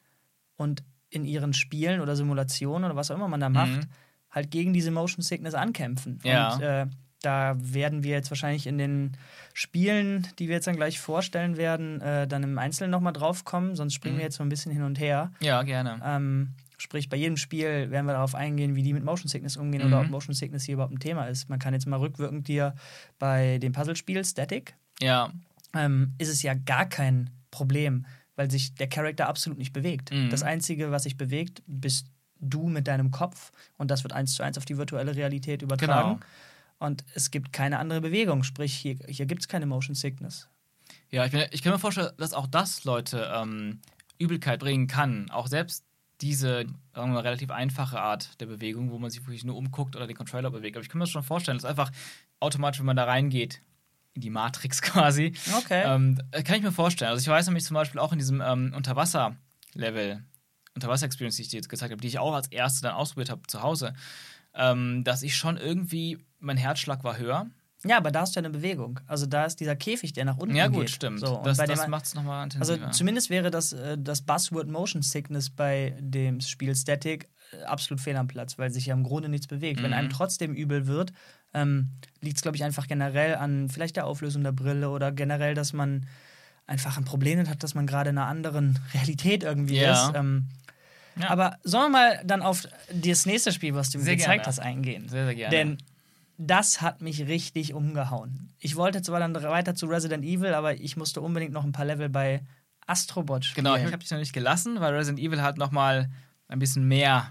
und 0.57 0.85
in 1.15 1.25
ihren 1.25 1.53
Spielen 1.53 2.01
oder 2.01 2.17
Simulationen 2.17 2.85
oder 2.85 2.97
was 2.97 3.11
auch 3.11 3.17
immer 3.17 3.29
man 3.29 3.41
da 3.41 3.49
macht, 3.49 3.83
mhm. 3.83 3.89
halt 4.31 4.51
gegen 4.51 4.73
diese 4.73 4.91
Motion 4.91 5.23
Sickness 5.23 5.55
ankämpfen. 5.55 6.19
Ja. 6.25 6.55
Und 6.55 6.63
äh, 6.63 6.87
da 7.21 7.57
werden 7.59 8.03
wir 8.03 8.13
jetzt 8.13 8.31
wahrscheinlich 8.31 8.67
in 8.67 8.77
den 8.77 9.17
Spielen, 9.55 10.27
die 10.39 10.49
wir 10.49 10.57
jetzt 10.57 10.67
dann 10.67 10.77
gleich 10.77 10.99
vorstellen 11.01 11.57
werden, 11.57 12.01
äh, 12.01 12.27
dann 12.27 12.43
im 12.43 12.59
Einzelnen 12.59 12.91
nochmal 12.91 13.13
drauf 13.13 13.45
kommen, 13.45 13.77
sonst 13.77 13.95
springen 13.95 14.17
mhm. 14.17 14.19
wir 14.19 14.25
jetzt 14.25 14.37
so 14.37 14.43
ein 14.43 14.49
bisschen 14.49 14.73
hin 14.73 14.83
und 14.83 14.99
her. 14.99 15.33
Ja, 15.41 15.63
gerne. 15.63 16.01
Ähm, 16.05 16.51
sprich, 16.77 17.09
bei 17.09 17.17
jedem 17.17 17.37
Spiel 17.37 17.91
werden 17.91 18.07
wir 18.07 18.13
darauf 18.13 18.35
eingehen, 18.35 18.75
wie 18.75 18.83
die 18.83 18.93
mit 18.93 19.05
Motion 19.05 19.29
Sickness 19.29 19.57
umgehen 19.57 19.83
mhm. 19.83 19.87
oder 19.89 20.01
ob 20.03 20.11
Motion 20.11 20.35
Sickness 20.35 20.65
hier 20.65 20.75
überhaupt 20.75 20.93
ein 20.93 20.99
Thema 20.99 21.27
ist. 21.27 21.49
Man 21.49 21.59
kann 21.59 21.73
jetzt 21.73 21.87
mal 21.87 21.99
rückwirkend 21.99 22.49
dir 22.49 22.75
bei 23.19 23.59
dem 23.59 23.73
Puzzlespiel 23.73 24.23
Static, 24.25 24.75
ja. 25.01 25.31
ähm, 25.75 26.13
ist 26.19 26.29
es 26.29 26.43
ja 26.43 26.55
gar 26.55 26.87
kein 26.87 27.31
Problem 27.51 28.05
weil 28.37 28.51
sich 28.51 28.75
der 28.75 28.89
Charakter 28.89 29.29
absolut 29.29 29.59
nicht 29.59 29.73
bewegt. 29.73 30.13
Mhm. 30.13 30.31
Das 30.31 30.43
Einzige, 30.43 30.91
was 30.91 31.05
sich 31.05 31.17
bewegt, 31.17 31.63
bist 31.67 32.09
du 32.41 32.69
mit 32.69 32.89
deinem 32.89 33.11
Kopf 33.11 33.53
und 33.79 33.91
das 33.91 34.05
wird 34.05 34.13
eins 34.13 34.35
zu 34.35 34.43
eins 34.43 34.59
auf 34.59 34.65
die 34.65 34.77
virtuelle 34.77 35.15
Realität 35.15 35.63
übertragen. 35.63 36.21
Genau. 36.21 36.27
Und 36.79 37.05
es 37.15 37.31
gibt 37.31 37.53
keine 37.53 37.79
andere 37.79 38.01
Bewegung, 38.01 38.43
sprich, 38.43 38.75
hier, 38.75 38.97
hier 39.07 39.27
gibt 39.27 39.43
es 39.43 39.49
keine 39.49 39.67
Motion 39.67 39.95
Sickness. 39.95 40.49
Ja, 41.11 41.25
ich, 41.25 41.33
bin, 41.33 41.45
ich 41.51 41.63
kann 41.63 41.73
mir 41.73 41.79
vorstellen, 41.79 42.11
dass 42.19 42.33
auch 42.33 42.47
das 42.47 42.85
Leute 42.85 43.31
ähm, 43.35 43.81
Übelkeit 44.19 44.61
bringen 44.61 44.87
kann. 44.87 45.31
Auch 45.31 45.47
selbst 45.47 45.85
diese 46.21 46.67
sagen 46.95 47.11
wir 47.11 47.15
mal, 47.15 47.21
relativ 47.21 47.51
einfache 47.51 48.01
Art 48.01 48.41
der 48.41 48.47
Bewegung, 48.47 48.91
wo 48.91 48.99
man 48.99 49.11
sich 49.11 49.23
wirklich 49.27 49.45
nur 49.45 49.57
umguckt 49.57 49.97
oder 49.97 50.07
den 50.07 50.17
Controller 50.17 50.51
bewegt. 50.51 50.77
Aber 50.77 50.83
ich 50.83 50.89
kann 50.89 50.99
mir 50.99 51.05
das 51.05 51.11
schon 51.11 51.23
vorstellen, 51.23 51.59
dass 51.59 51.65
einfach 51.65 51.91
automatisch, 52.41 52.81
wenn 52.81 52.87
man 52.87 52.97
da 52.97 53.05
reingeht, 53.05 53.61
in 54.15 54.21
die 54.23 54.31
Matrix 54.31 54.81
quasi. 54.83 55.35
Okay. 55.59 55.83
Ähm, 55.85 56.19
kann 56.45 56.57
ich 56.57 56.63
mir 56.63 56.73
vorstellen. 56.73 57.11
Also 57.11 57.21
ich 57.23 57.29
weiß 57.29 57.47
nämlich 57.47 57.65
zum 57.65 57.75
Beispiel 57.75 58.01
auch 58.01 58.13
in 58.13 58.19
diesem 58.19 58.41
ähm, 58.41 58.73
Unterwasser-Level, 58.77 60.23
Unterwasser-Experience, 60.75 61.37
die 61.37 61.43
ich 61.43 61.49
dir 61.49 61.57
jetzt 61.57 61.69
gezeigt 61.69 61.93
habe, 61.93 62.01
die 62.01 62.09
ich 62.09 62.19
auch 62.19 62.35
als 62.35 62.49
erste 62.49 62.83
dann 62.83 62.95
ausprobiert 62.95 63.31
habe 63.31 63.43
zu 63.47 63.63
Hause, 63.63 63.95
ähm, 64.55 65.05
dass 65.05 65.23
ich 65.23 65.37
schon 65.37 65.57
irgendwie, 65.57 66.19
mein 66.39 66.57
Herzschlag 66.57 67.05
war 67.05 67.19
höher. 67.19 67.47
Ja, 67.87 67.99
aber 67.99 68.11
da 68.11 68.21
hast 68.23 68.35
du 68.35 68.41
ja 68.41 68.47
eine 68.47 68.51
Bewegung. 68.57 68.99
Also 69.07 69.27
da 69.27 69.45
ist 69.45 69.61
dieser 69.61 69.77
Käfig, 69.77 70.15
der 70.15 70.25
nach 70.25 70.39
unten 70.39 70.57
Ja, 70.57 70.69
gut, 70.69 70.83
geht. 70.87 70.91
stimmt. 70.91 71.21
So, 71.21 71.37
und 71.39 71.47
das 71.47 71.59
bei 71.59 71.67
das 71.67 71.87
macht 71.87 72.07
es 72.07 72.15
nochmal 72.15 72.43
Also 72.59 72.73
intensiver. 72.73 72.91
zumindest 72.93 73.29
wäre 73.31 73.51
das, 73.51 73.73
äh, 73.75 73.99
das 73.99 74.23
Buzzword 74.23 74.69
Motion 74.69 75.03
Sickness 75.03 75.51
bei 75.51 75.95
dem 76.01 76.41
Spiel 76.41 76.75
Static 76.75 77.29
äh, 77.53 77.63
absolut 77.65 78.01
fehl 78.01 78.17
am 78.17 78.27
Platz, 78.27 78.57
weil 78.59 78.71
sich 78.71 78.87
ja 78.87 78.95
im 78.95 79.03
Grunde 79.03 79.29
nichts 79.29 79.47
bewegt. 79.49 79.83
Wenn 79.83 79.91
Mhm. 79.91 79.97
einem 79.99 80.09
trotzdem 80.11 80.55
übel 80.55 80.87
wird, 80.87 81.13
ähm, 81.55 81.91
liegt 82.21 82.37
es, 82.37 82.43
glaube 82.43 82.57
ich, 82.57 82.65
einfach 82.65 82.87
generell 82.89 83.37
an 83.37 83.69
vielleicht 83.69 83.97
der 83.97 84.07
Auflösung 84.07 84.43
der 84.43 84.53
Brille 84.53 84.91
oder 84.91 85.13
generell, 85.13 85.55
dass 85.55 85.73
man 85.73 86.07
einfach 86.67 86.97
ein 86.97 87.05
Problem 87.05 87.47
hat, 87.49 87.63
dass 87.63 87.75
man 87.75 87.87
gerade 87.87 88.11
in 88.11 88.19
einer 88.19 88.27
anderen 88.29 88.79
Realität 88.95 89.43
irgendwie 89.43 89.77
Ja. 89.77 90.09
ist. 90.09 90.13
Ähm, 90.17 90.49
Ja. 91.17 91.31
Aber 91.31 91.59
sollen 91.63 91.93
wir 91.93 91.99
mal 91.99 92.23
dann 92.25 92.43
auf 92.43 92.67
das 92.93 93.25
nächste 93.27 93.53
Spiel, 93.53 93.75
was 93.75 93.91
du 93.91 93.99
mir 93.99 94.05
Sehr 94.05 94.17
gezeigt 94.17 94.45
gerne. 94.45 94.47
hast, 94.47 94.59
eingehen? 94.59 95.09
Sehr, 95.09 95.27
sehr 95.27 95.35
gerne. 95.37 95.51
Denn 95.57 95.79
das 96.39 96.81
hat 96.83 97.01
mich 97.03 97.29
richtig 97.29 97.73
umgehauen. 97.75 98.53
Ich 98.59 98.75
wollte 98.75 99.01
zwar 99.03 99.21
dann 99.21 99.33
weiter 99.35 99.77
zu 99.77 99.87
Resident 99.87 100.25
Evil, 100.25 100.55
aber 100.55 100.75
ich 100.75 100.97
musste 100.97 101.21
unbedingt 101.21 101.53
noch 101.53 101.63
ein 101.63 101.71
paar 101.71 101.85
Level 101.85 102.09
bei 102.09 102.43
Astrobot 102.89 103.45
spielen. 103.45 103.65
genau, 103.67 103.77
ich 103.77 103.85
habe 103.85 103.99
dich 103.99 104.11
noch 104.11 104.19
nicht 104.19 104.33
gelassen, 104.33 104.81
weil 104.81 104.93
Resident 104.95 105.21
Evil 105.25 105.41
halt 105.43 105.57
nochmal 105.57 106.11
ein 106.49 106.59
bisschen 106.59 106.89
mehr 106.89 107.31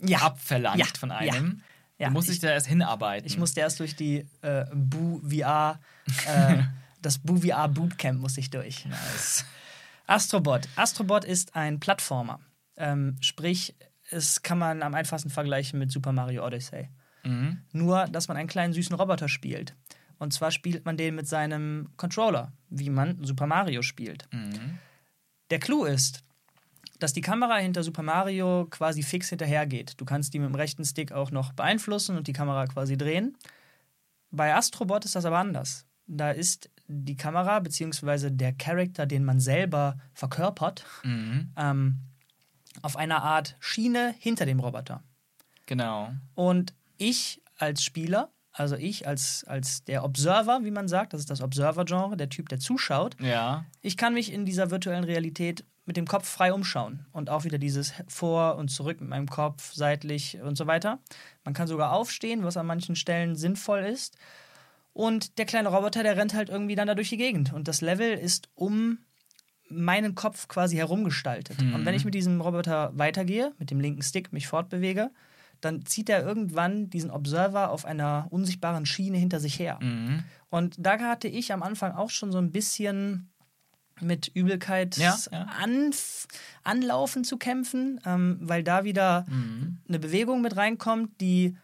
ja, 0.00 0.18
abverlangt 0.18 0.78
Ja, 0.80 0.86
von 0.98 1.12
einem. 1.12 1.60
Ja, 1.60 1.64
du 2.08 2.14
musst 2.14 2.28
ich- 2.28 2.34
dich 2.36 2.40
da 2.42 2.50
erst 2.52 2.66
hinarbeiten. 2.66 3.26
ich 3.26 3.38
musste 3.38 3.60
erst 3.60 3.80
durch 3.80 3.96
die 3.96 4.26
äh, 4.42 4.64
Boo 4.74 5.20
VR, 5.28 5.80
äh, 6.26 6.62
das 7.02 7.18
Boo 7.18 7.36
VR 7.36 7.68
Bootcamp 7.68 8.20
musste 8.20 8.40
ich 8.40 8.50
durch. 8.50 8.84
Nice. 8.86 9.44
Astrobot. 10.06 10.68
Astrobot 10.76 11.24
ist 11.24 11.54
ein 11.56 11.80
Plattformer. 11.80 12.40
Ähm, 12.76 13.16
sprich, 13.20 13.74
es 14.10 14.42
kann 14.42 14.58
man 14.58 14.82
am 14.82 14.94
einfachsten 14.94 15.30
vergleichen 15.30 15.78
mit 15.78 15.90
Super 15.92 16.12
Mario 16.12 16.44
Odyssey. 16.46 16.88
Mhm. 17.24 17.62
Nur, 17.72 18.06
dass 18.08 18.28
man 18.28 18.36
einen 18.36 18.48
kleinen 18.48 18.72
süßen 18.72 18.94
Roboter 18.96 19.28
spielt. 19.28 19.74
Und 20.18 20.32
zwar 20.32 20.50
spielt 20.50 20.84
man 20.84 20.96
den 20.96 21.14
mit 21.14 21.26
seinem 21.28 21.90
Controller, 21.96 22.52
wie 22.68 22.90
man 22.90 23.24
Super 23.24 23.46
Mario 23.46 23.82
spielt. 23.82 24.28
Mhm. 24.32 24.78
Der 25.50 25.58
Clou 25.58 25.84
ist, 25.84 26.22
dass 27.02 27.12
die 27.12 27.20
Kamera 27.20 27.56
hinter 27.56 27.82
Super 27.82 28.02
Mario 28.02 28.66
quasi 28.70 29.02
fix 29.02 29.28
hinterhergeht. 29.28 29.94
Du 30.00 30.04
kannst 30.04 30.32
die 30.34 30.38
mit 30.38 30.48
dem 30.48 30.54
rechten 30.54 30.84
Stick 30.84 31.12
auch 31.12 31.30
noch 31.30 31.52
beeinflussen 31.52 32.16
und 32.16 32.26
die 32.28 32.32
Kamera 32.32 32.66
quasi 32.66 32.96
drehen. 32.96 33.36
Bei 34.30 34.54
Astrobot 34.54 35.04
ist 35.04 35.14
das 35.14 35.24
aber 35.24 35.38
anders. 35.38 35.86
Da 36.06 36.30
ist 36.30 36.70
die 36.88 37.16
Kamera 37.16 37.60
bzw. 37.60 38.30
der 38.30 38.52
Charakter, 38.52 39.06
den 39.06 39.24
man 39.24 39.40
selber 39.40 39.96
verkörpert, 40.14 40.84
Mhm. 41.04 41.52
ähm, 41.56 41.98
auf 42.82 42.96
einer 42.96 43.22
Art 43.22 43.56
Schiene 43.60 44.14
hinter 44.18 44.46
dem 44.46 44.60
Roboter. 44.60 45.02
Genau. 45.66 46.10
Und 46.34 46.74
ich 46.98 47.42
als 47.58 47.84
Spieler, 47.84 48.30
also 48.52 48.76
ich 48.76 49.06
als, 49.06 49.44
als 49.44 49.84
der 49.84 50.04
Observer, 50.04 50.60
wie 50.64 50.70
man 50.70 50.88
sagt, 50.88 51.12
das 51.12 51.20
ist 51.20 51.30
das 51.30 51.40
Observer-Genre, 51.40 52.16
der 52.16 52.28
Typ, 52.28 52.48
der 52.48 52.58
zuschaut, 52.58 53.16
Ja. 53.20 53.64
ich 53.80 53.96
kann 53.96 54.14
mich 54.14 54.32
in 54.32 54.44
dieser 54.44 54.70
virtuellen 54.70 55.04
Realität 55.04 55.64
mit 55.84 55.96
dem 55.96 56.06
Kopf 56.06 56.28
frei 56.28 56.52
umschauen 56.52 57.06
und 57.12 57.28
auch 57.28 57.44
wieder 57.44 57.58
dieses 57.58 57.92
vor 58.06 58.56
und 58.56 58.68
zurück 58.68 59.00
mit 59.00 59.10
meinem 59.10 59.28
Kopf, 59.28 59.72
seitlich 59.72 60.40
und 60.40 60.56
so 60.56 60.66
weiter. 60.66 61.00
Man 61.44 61.54
kann 61.54 61.66
sogar 61.66 61.92
aufstehen, 61.92 62.44
was 62.44 62.56
an 62.56 62.66
manchen 62.66 62.94
Stellen 62.94 63.34
sinnvoll 63.34 63.80
ist. 63.80 64.16
Und 64.92 65.38
der 65.38 65.46
kleine 65.46 65.70
Roboter, 65.70 66.02
der 66.02 66.16
rennt 66.16 66.34
halt 66.34 66.50
irgendwie 66.50 66.74
dann 66.74 66.86
da 66.86 66.94
durch 66.94 67.08
die 67.08 67.16
Gegend. 67.16 67.52
Und 67.52 67.66
das 67.66 67.80
Level 67.80 68.12
ist 68.12 68.48
um 68.54 68.98
meinen 69.68 70.14
Kopf 70.14 70.48
quasi 70.48 70.76
herumgestaltet. 70.76 71.60
Und 71.60 71.86
wenn 71.86 71.94
ich 71.94 72.04
mit 72.04 72.14
diesem 72.14 72.40
Roboter 72.40 72.92
weitergehe, 72.94 73.52
mit 73.58 73.70
dem 73.70 73.80
linken 73.80 74.02
Stick 74.02 74.32
mich 74.32 74.46
fortbewege, 74.46 75.10
dann 75.62 75.86
zieht 75.86 76.10
er 76.10 76.22
irgendwann 76.22 76.90
diesen 76.90 77.10
Observer 77.10 77.70
auf 77.70 77.86
einer 77.86 78.26
unsichtbaren 78.30 78.84
Schiene 78.84 79.16
hinter 79.16 79.40
sich 79.40 79.58
her. 79.58 79.78
Mhm. 79.80 80.24
Und 80.50 80.76
da 80.78 80.98
hatte 80.98 81.28
ich 81.28 81.52
am 81.52 81.62
Anfang 81.62 81.92
auch 81.92 82.10
schon 82.10 82.32
so 82.32 82.38
ein 82.38 82.52
bisschen 82.52 83.31
mit 84.02 84.28
Übelkeit 84.34 84.96
Ja, 84.96 85.16
ja. 85.30 85.46
Zu 87.24 87.36
kämpfen, 87.38 88.00
ähm, 88.04 88.38
weil 88.40 88.62
da 88.62 88.84
wieder 88.84 89.24
Mhm. 89.28 89.78
eine 89.88 89.98
Bewegung 89.98 90.42
mit 90.42 90.56
reinkommt, 90.56 91.20
die 91.20 91.56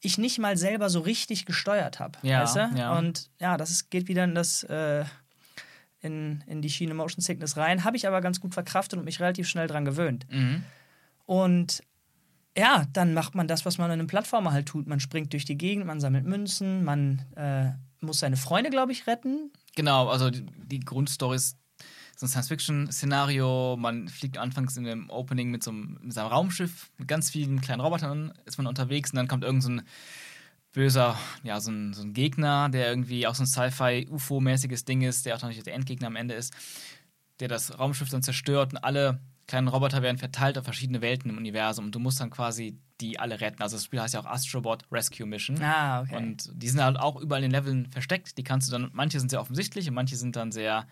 ich 0.00 0.18
nicht 0.18 0.38
mal 0.38 0.56
selber 0.56 0.90
so 0.90 1.00
richtig 1.00 1.46
gesteuert 1.46 1.98
habe. 2.00 2.18
Ja, 2.22 2.42
weißt 2.42 2.56
du? 2.56 2.70
ja. 2.76 2.96
Und 2.98 3.30
ja, 3.40 3.56
das 3.56 3.70
ist, 3.70 3.90
geht 3.90 4.08
wieder 4.08 4.24
in 4.24 4.34
das 4.34 4.62
äh, 4.64 5.04
in, 6.00 6.44
in 6.46 6.62
die 6.62 6.70
Schiene 6.70 6.94
Motion 6.94 7.22
Sickness 7.22 7.56
rein, 7.56 7.82
habe 7.84 7.96
ich 7.96 8.06
aber 8.06 8.20
ganz 8.20 8.40
gut 8.40 8.54
verkraftet 8.54 8.98
und 8.98 9.04
mich 9.04 9.18
relativ 9.20 9.48
schnell 9.48 9.66
dran 9.66 9.84
gewöhnt. 9.84 10.26
Mhm. 10.30 10.62
Und 11.24 11.82
ja, 12.56 12.86
dann 12.92 13.12
macht 13.14 13.34
man 13.34 13.48
das, 13.48 13.64
was 13.66 13.78
man 13.78 13.90
in 13.90 13.98
einem 13.98 14.06
Plattformer 14.06 14.52
halt 14.52 14.66
tut. 14.66 14.86
Man 14.86 15.00
springt 15.00 15.32
durch 15.32 15.44
die 15.44 15.58
Gegend, 15.58 15.86
man 15.86 16.00
sammelt 16.00 16.24
Münzen, 16.24 16.84
man 16.84 17.22
äh, 17.36 17.72
muss 18.04 18.20
seine 18.20 18.36
Freunde, 18.36 18.70
glaube 18.70 18.92
ich, 18.92 19.06
retten. 19.06 19.50
Genau, 19.74 20.08
also 20.08 20.30
die, 20.30 20.46
die 20.64 20.80
Grundstory 20.80 21.36
ist 21.36 21.58
so 22.16 22.26
ein 22.26 22.28
Science-Fiction-Szenario. 22.28 23.76
Man 23.78 24.08
fliegt 24.08 24.38
anfangs 24.38 24.76
in 24.76 24.84
dem 24.84 25.10
Opening 25.10 25.50
mit 25.50 25.62
so 25.62 25.70
einem, 25.70 25.98
mit 26.02 26.12
seinem 26.12 26.28
Raumschiff, 26.28 26.90
mit 26.98 27.06
ganz 27.06 27.30
vielen 27.30 27.60
kleinen 27.60 27.80
Robotern 27.80 28.32
ist 28.46 28.58
man 28.58 28.66
unterwegs 28.66 29.12
und 29.12 29.16
dann 29.16 29.28
kommt 29.28 29.44
irgend 29.44 29.62
so 29.62 29.70
ein 29.70 29.82
böser, 30.72 31.18
ja, 31.42 31.60
so 31.60 31.70
ein, 31.70 31.92
so 31.92 32.02
ein 32.02 32.12
Gegner, 32.12 32.68
der 32.68 32.88
irgendwie 32.88 33.26
auch 33.26 33.34
so 33.34 33.42
ein 33.42 33.46
Sci-Fi-UFO-mäßiges 33.46 34.84
Ding 34.84 35.02
ist, 35.02 35.26
der 35.26 35.36
auch 35.36 35.42
natürlich 35.42 35.62
der 35.62 35.74
Endgegner 35.74 36.08
am 36.08 36.16
Ende 36.16 36.34
ist, 36.34 36.54
der 37.40 37.48
das 37.48 37.78
Raumschiff 37.78 38.10
dann 38.10 38.22
zerstört 38.22 38.72
und 38.72 38.78
alle 38.78 39.20
kleinen 39.46 39.68
Roboter 39.68 40.02
werden 40.02 40.18
verteilt 40.18 40.58
auf 40.58 40.64
verschiedene 40.64 41.00
Welten 41.00 41.30
im 41.30 41.36
Universum 41.38 41.86
und 41.86 41.94
du 41.94 41.98
musst 41.98 42.20
dann 42.20 42.30
quasi 42.30 42.78
die 43.00 43.18
alle 43.18 43.40
retten. 43.40 43.62
Also 43.62 43.76
das 43.76 43.84
Spiel 43.84 44.00
heißt 44.00 44.14
ja 44.14 44.20
auch 44.20 44.26
Astrobot 44.26 44.84
Rescue 44.90 45.26
Mission. 45.26 45.62
Ah, 45.62 46.00
okay. 46.00 46.16
Und 46.16 46.50
die 46.54 46.68
sind 46.68 46.82
halt 46.82 46.98
auch 46.98 47.20
überall 47.20 47.44
in 47.44 47.50
den 47.50 47.58
Leveln 47.58 47.90
versteckt. 47.90 48.38
Die 48.38 48.44
kannst 48.44 48.68
du 48.68 48.72
dann, 48.72 48.90
manche 48.92 49.20
sind 49.20 49.30
sehr 49.30 49.40
offensichtlich 49.40 49.88
und 49.88 49.94
manche 49.94 50.16
sind 50.16 50.34
dann 50.34 50.50
sehr 50.50 50.86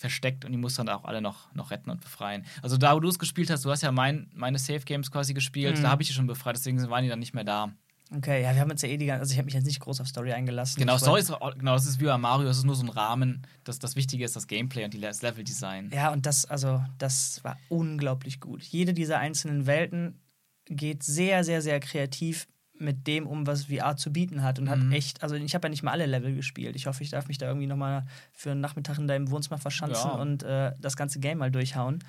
versteckt 0.00 0.44
und 0.44 0.52
die 0.52 0.58
musst 0.58 0.78
du 0.78 0.82
dann 0.82 0.94
auch 0.96 1.04
alle 1.04 1.20
noch, 1.20 1.54
noch 1.54 1.70
retten 1.70 1.90
und 1.90 2.00
befreien. 2.00 2.44
Also 2.62 2.76
da, 2.78 2.94
wo 2.96 3.00
du 3.00 3.08
es 3.08 3.18
gespielt 3.18 3.50
hast, 3.50 3.64
du 3.64 3.70
hast 3.70 3.82
ja 3.82 3.92
mein, 3.92 4.30
meine 4.34 4.58
Safe 4.58 4.80
Games 4.80 5.10
quasi 5.10 5.34
gespielt, 5.34 5.78
Mhm. 5.78 5.82
da 5.82 5.90
habe 5.90 6.02
ich 6.02 6.08
die 6.08 6.14
schon 6.14 6.26
befreit, 6.26 6.56
deswegen 6.56 6.80
waren 6.90 7.02
die 7.04 7.10
dann 7.10 7.18
nicht 7.18 7.34
mehr 7.34 7.44
da. 7.44 7.72
okay, 8.16 8.42
ja, 8.42 8.52
wir 8.54 8.60
haben 8.60 8.70
uns 8.70 8.82
ja 8.82 8.88
eh 8.88 8.96
die 8.96 9.06
ganze, 9.06 9.20
also 9.20 9.32
ich 9.32 9.38
habe 9.38 9.44
mich 9.44 9.54
jetzt 9.54 9.66
nicht 9.66 9.78
groß 9.78 10.00
auf 10.00 10.08
Story 10.08 10.32
eingelassen. 10.32 10.80
Genau, 10.80 10.96
Story 10.98 11.20
ist, 11.20 11.32
genau, 11.58 11.74
das 11.74 11.86
ist 11.86 12.00
wie 12.00 12.06
bei 12.06 12.18
Mario, 12.18 12.46
das 12.48 12.56
ist 12.58 12.64
nur 12.64 12.74
so 12.74 12.82
ein 12.82 12.88
Rahmen. 12.88 13.46
Das, 13.62 13.78
das 13.78 13.94
Wichtige 13.94 14.24
ist 14.24 14.34
das 14.34 14.46
Gameplay 14.48 14.84
und 14.84 14.94
die, 14.94 15.00
das 15.00 15.22
Leveldesign. 15.22 15.90
Ja, 15.94 16.10
und 16.12 16.24
das, 16.26 16.44
also, 16.46 16.82
das 16.98 17.44
war 17.44 17.56
unglaublich 17.68 18.40
gut. 18.40 18.62
Jede 18.64 18.94
dieser 18.94 19.18
einzelnen 19.18 19.66
Welten 19.66 20.18
geht 20.66 21.02
sehr, 21.04 21.44
sehr, 21.44 21.62
sehr 21.62 21.78
kreativ 21.78 22.46
mit 22.80 23.06
dem 23.06 23.26
um, 23.26 23.46
was 23.46 23.66
VR 23.66 23.96
zu 23.96 24.12
bieten 24.12 24.42
hat. 24.42 24.58
Und 24.58 24.64
Mhm. 24.66 24.70
hat 24.70 24.92
echt, 24.92 25.22
also 25.22 25.34
ich 25.36 25.54
habe 25.54 25.66
ja 25.66 25.70
nicht 25.70 25.82
mal 25.82 25.92
alle 25.92 26.06
Level 26.06 26.34
gespielt. 26.34 26.76
Ich 26.76 26.86
hoffe, 26.86 27.02
ich 27.02 27.10
darf 27.10 27.28
mich 27.28 27.38
da 27.38 27.46
irgendwie 27.46 27.66
nochmal 27.66 28.04
für 28.32 28.50
einen 28.52 28.60
Nachmittag 28.60 28.98
in 28.98 29.06
deinem 29.06 29.30
Wohnzimmer 29.30 29.58
verschanzen 29.58 30.10
Ja. 30.10 30.16
und 30.16 30.42
äh, 30.42 30.72
das 30.78 30.96
ganze 30.96 31.20
Game 31.20 31.38
mal 31.38 31.50
durchhauen. 31.50 32.02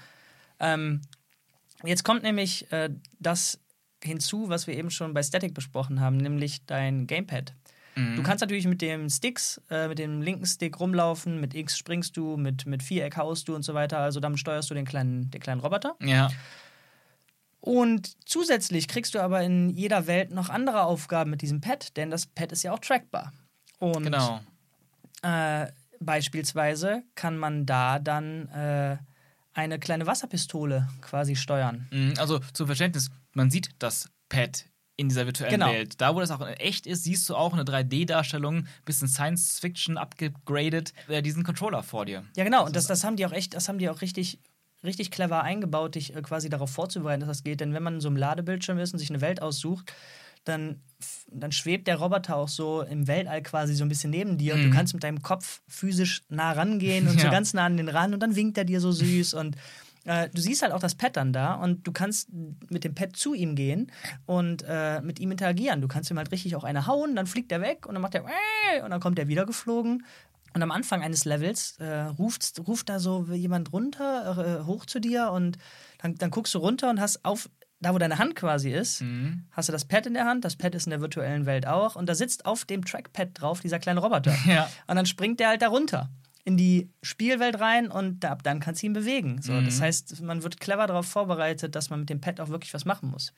Ähm, 0.60 1.02
jetzt 1.84 2.04
kommt 2.04 2.24
nämlich 2.24 2.72
äh, 2.72 2.90
das 3.20 3.60
hinzu, 4.04 4.50
was 4.50 4.68
wir 4.68 4.76
eben 4.78 4.90
schon 4.92 5.14
bei 5.14 5.22
Static 5.24 5.54
besprochen 5.54 6.00
haben, 6.00 6.18
nämlich 6.18 6.66
dein 6.66 7.06
Gamepad. 7.08 7.54
Mhm. 7.96 8.16
Du 8.16 8.24
kannst 8.24 8.42
natürlich 8.42 8.66
mit 8.68 8.82
dem 8.82 9.10
Sticks, 9.10 9.62
äh, 9.70 9.88
mit 9.90 10.00
dem 10.00 10.22
linken 10.22 10.46
Stick 10.46 10.80
rumlaufen, 10.80 11.42
mit 11.42 11.54
X 11.54 11.78
springst 11.78 12.16
du, 12.16 12.38
mit, 12.38 12.66
mit 12.66 12.82
Viereck 12.84 13.18
haust 13.18 13.48
du 13.48 13.56
und 13.56 13.64
so 13.64 13.74
weiter. 13.74 14.00
Also 14.00 14.20
damit 14.20 14.40
steuerst 14.40 14.70
du 14.70 14.74
den 14.74 14.86
kleinen, 14.86 15.30
den 15.30 15.42
kleinen 15.42 15.60
Roboter. 15.62 15.96
Ja, 16.02 16.30
Und 17.62 18.18
zusätzlich 18.28 18.88
kriegst 18.88 19.14
du 19.16 19.20
aber 19.20 19.42
in 19.44 19.70
jeder 19.70 20.08
Welt 20.08 20.32
noch 20.32 20.50
andere 20.50 20.82
Aufgaben 20.84 21.30
mit 21.30 21.42
diesem 21.42 21.62
Pad, 21.62 21.96
denn 21.96 22.10
das 22.10 22.26
Pad 22.26 22.52
ist 22.52 22.64
ja 22.64 22.74
auch 22.74 22.80
trackbar. 22.80 23.32
Und 23.80 24.04
genau. 24.04 24.42
äh, 25.22 25.68
beispielsweise 26.00 27.04
kann 27.16 27.38
man 27.38 27.66
da 27.66 28.00
dann 28.00 28.48
äh, 28.50 28.98
eine 29.54 29.80
kleine 29.80 30.08
Wasserpistole 30.08 30.88
quasi 31.02 31.36
steuern. 31.36 31.88
Mhm, 31.92 32.14
Also 32.18 32.40
zum 32.54 32.66
Verständnis, 32.68 33.10
man 33.34 33.52
sieht 33.52 33.70
das 33.80 34.10
Pad 34.30 34.66
in 34.98 35.10
dieser 35.10 35.26
virtuellen 35.26 35.52
Genau. 35.52 35.72
Welt. 35.72 36.00
Da, 36.00 36.16
wo 36.16 36.20
das 36.20 36.32
auch 36.32 36.46
echt 36.48 36.86
ist, 36.86 37.04
siehst 37.04 37.28
du 37.30 37.36
auch 37.36 37.54
eine 37.54 37.64
3D-Darstellung, 37.64 38.68
bisschen 38.86 39.08
Science-Fiction 39.08 39.98
abgegradet, 39.98 40.94
äh, 41.08 41.22
diesen 41.22 41.44
Controller 41.44 41.82
vor 41.84 42.06
dir. 42.06 42.24
Ja, 42.36 42.44
genau. 42.44 42.66
Und 42.66 42.76
das, 42.76 42.88
das 42.88 43.04
haben 43.04 43.16
die 43.18 43.26
auch 43.26 43.32
echt, 43.32 43.54
das 43.54 43.68
haben 43.68 43.78
die 43.80 43.90
auch 43.90 44.02
richtig, 44.02 44.40
richtig 44.84 45.12
clever 45.12 45.44
eingebaut, 45.44 45.96
dich 45.96 46.16
äh, 46.16 46.22
quasi 46.22 46.50
darauf 46.50 46.70
vorzubereiten, 46.72 47.22
dass 47.22 47.28
das 47.30 47.44
geht. 47.44 47.60
Denn 47.62 47.74
wenn 47.74 47.84
man 47.84 47.96
in 47.96 48.02
so 48.02 48.08
einem 48.10 48.18
Ladebildschirm 48.18 48.80
ist 48.80 48.94
und 48.94 49.00
sich 49.00 49.10
eine 49.10 49.22
Welt 49.22 49.42
aussucht, 49.42 49.94
dann, 50.44 50.82
dann 51.32 51.52
schwebt 51.52 51.88
der 51.88 51.98
Roboter 51.98 52.36
auch 52.36 52.48
so 52.48 52.82
im 52.82 53.08
Weltall 53.08 53.44
quasi 53.44 53.76
so 53.76 53.86
ein 53.86 53.90
bisschen 53.90 54.10
neben 54.10 54.38
dir 54.40 54.56
und 54.56 54.64
du 54.64 54.70
Mhm. 54.70 54.74
kannst 54.74 54.94
mit 54.96 55.04
deinem 55.04 55.22
Kopf 55.22 55.62
physisch 55.68 56.24
nah 56.30 56.52
rangehen 56.54 57.08
und 57.08 57.14
so 57.20 57.28
Ja. 57.28 57.32
ganz 57.32 57.54
nah 57.54 57.66
an 57.66 57.78
den 57.78 57.90
Rand 57.90 58.14
und 58.16 58.22
dann 58.22 58.36
winkt 58.36 58.58
er 58.58 58.66
dir 58.66 58.80
so 58.82 58.92
süß 58.92 59.36
und 59.36 59.56
äh, 60.06 60.30
du 60.30 60.42
siehst 60.42 60.64
halt 60.64 60.72
auch 60.74 60.80
das 60.80 60.96
Pad 60.96 61.16
dann 61.16 61.32
da 61.32 61.54
und 61.54 61.86
du 61.86 61.92
kannst 61.92 62.30
mit 62.72 62.84
dem 62.84 62.96
Pad 62.96 63.16
zu 63.16 63.36
ihm 63.36 63.54
gehen 63.54 63.92
und 64.26 64.66
äh, 64.68 65.00
mit 65.02 65.20
ihm 65.20 65.30
interagieren. 65.30 65.80
Du 65.80 65.88
kannst 65.88 66.10
ihm 66.10 66.18
halt 66.18 66.32
richtig 66.32 66.56
auch 66.56 66.64
eine 66.64 66.88
hauen, 66.88 67.16
dann 67.16 67.28
fliegt 67.28 67.52
er 67.52 67.62
weg 67.62 67.86
und 67.86 67.94
dann 67.94 68.02
macht 68.02 68.16
er 68.16 68.24
und 68.84 68.90
dann 68.90 69.00
kommt 69.00 69.20
er 69.20 69.28
wieder 69.28 69.46
geflogen. 69.46 70.04
Und 70.54 70.62
am 70.62 70.72
Anfang 70.72 71.02
eines 71.02 71.26
Levels 71.26 71.78
äh, 71.80 72.02
ruft, 72.02 72.60
ruft 72.68 72.90
da 72.90 73.00
so 73.00 73.26
jemand 73.32 73.72
runter, 73.72 74.62
äh, 74.62 74.66
hoch 74.66 74.86
zu 74.86 75.00
dir 75.00 75.32
und 75.32 75.58
dann, 76.00 76.16
dann 76.16 76.30
guckst 76.30 76.54
du 76.54 76.60
runter 76.60 76.90
und 76.90 77.00
hast 77.00 77.24
auf 77.24 77.50
da 77.82 77.96
wo 77.96 77.98
deine 77.98 78.20
Hand 78.20 78.36
quasi 78.36 78.72
ist, 78.72 79.02
mhm. 79.02 79.46
hast 79.52 79.68
du 79.68 79.74
das 79.74 79.86
Pad 79.86 80.06
in 80.06 80.14
der 80.14 80.26
Hand, 80.26 80.46
das 80.46 80.56
Pad 80.56 80.76
ist 80.76 80.86
in 80.86 80.92
der 80.92 81.02
virtuellen 81.02 81.48
Welt 81.48 81.66
auch 81.66 81.96
und 81.96 82.08
da 82.08 82.14
sitzt 82.14 82.46
auf 82.46 82.64
dem 82.64 82.86
Trackpad 82.86 83.30
drauf 83.34 83.60
dieser 83.60 83.80
kleine 83.80 84.00
Roboter. 84.00 84.36
Ja. 84.46 84.70
Und 84.88 84.98
dann 84.98 85.06
springt 85.06 85.40
der 85.40 85.50
halt 85.50 85.62
da 85.62 85.70
runter 85.70 86.10
in 86.44 86.58
die 86.58 86.90
Spielwelt 87.02 87.60
rein 87.60 87.90
und 87.90 88.26
ab 88.26 88.44
dann 88.44 88.60
kannst 88.60 88.82
du 88.82 88.88
ihn 88.88 88.94
bewegen. 88.94 89.42
So, 89.42 89.54
mhm. 89.54 89.66
Das 89.66 89.82
heißt, 89.82 90.22
man 90.22 90.44
wird 90.44 90.60
clever 90.60 90.88
darauf 90.88 91.06
vorbereitet, 91.06 91.76
dass 91.76 91.90
man 91.90 92.02
mit 92.02 92.10
dem 92.10 92.22
Pad 92.22 92.40
auch 92.40 92.50
wirklich 92.50 92.74
was 92.74 92.86
machen 92.86 93.10
muss. 93.10 93.34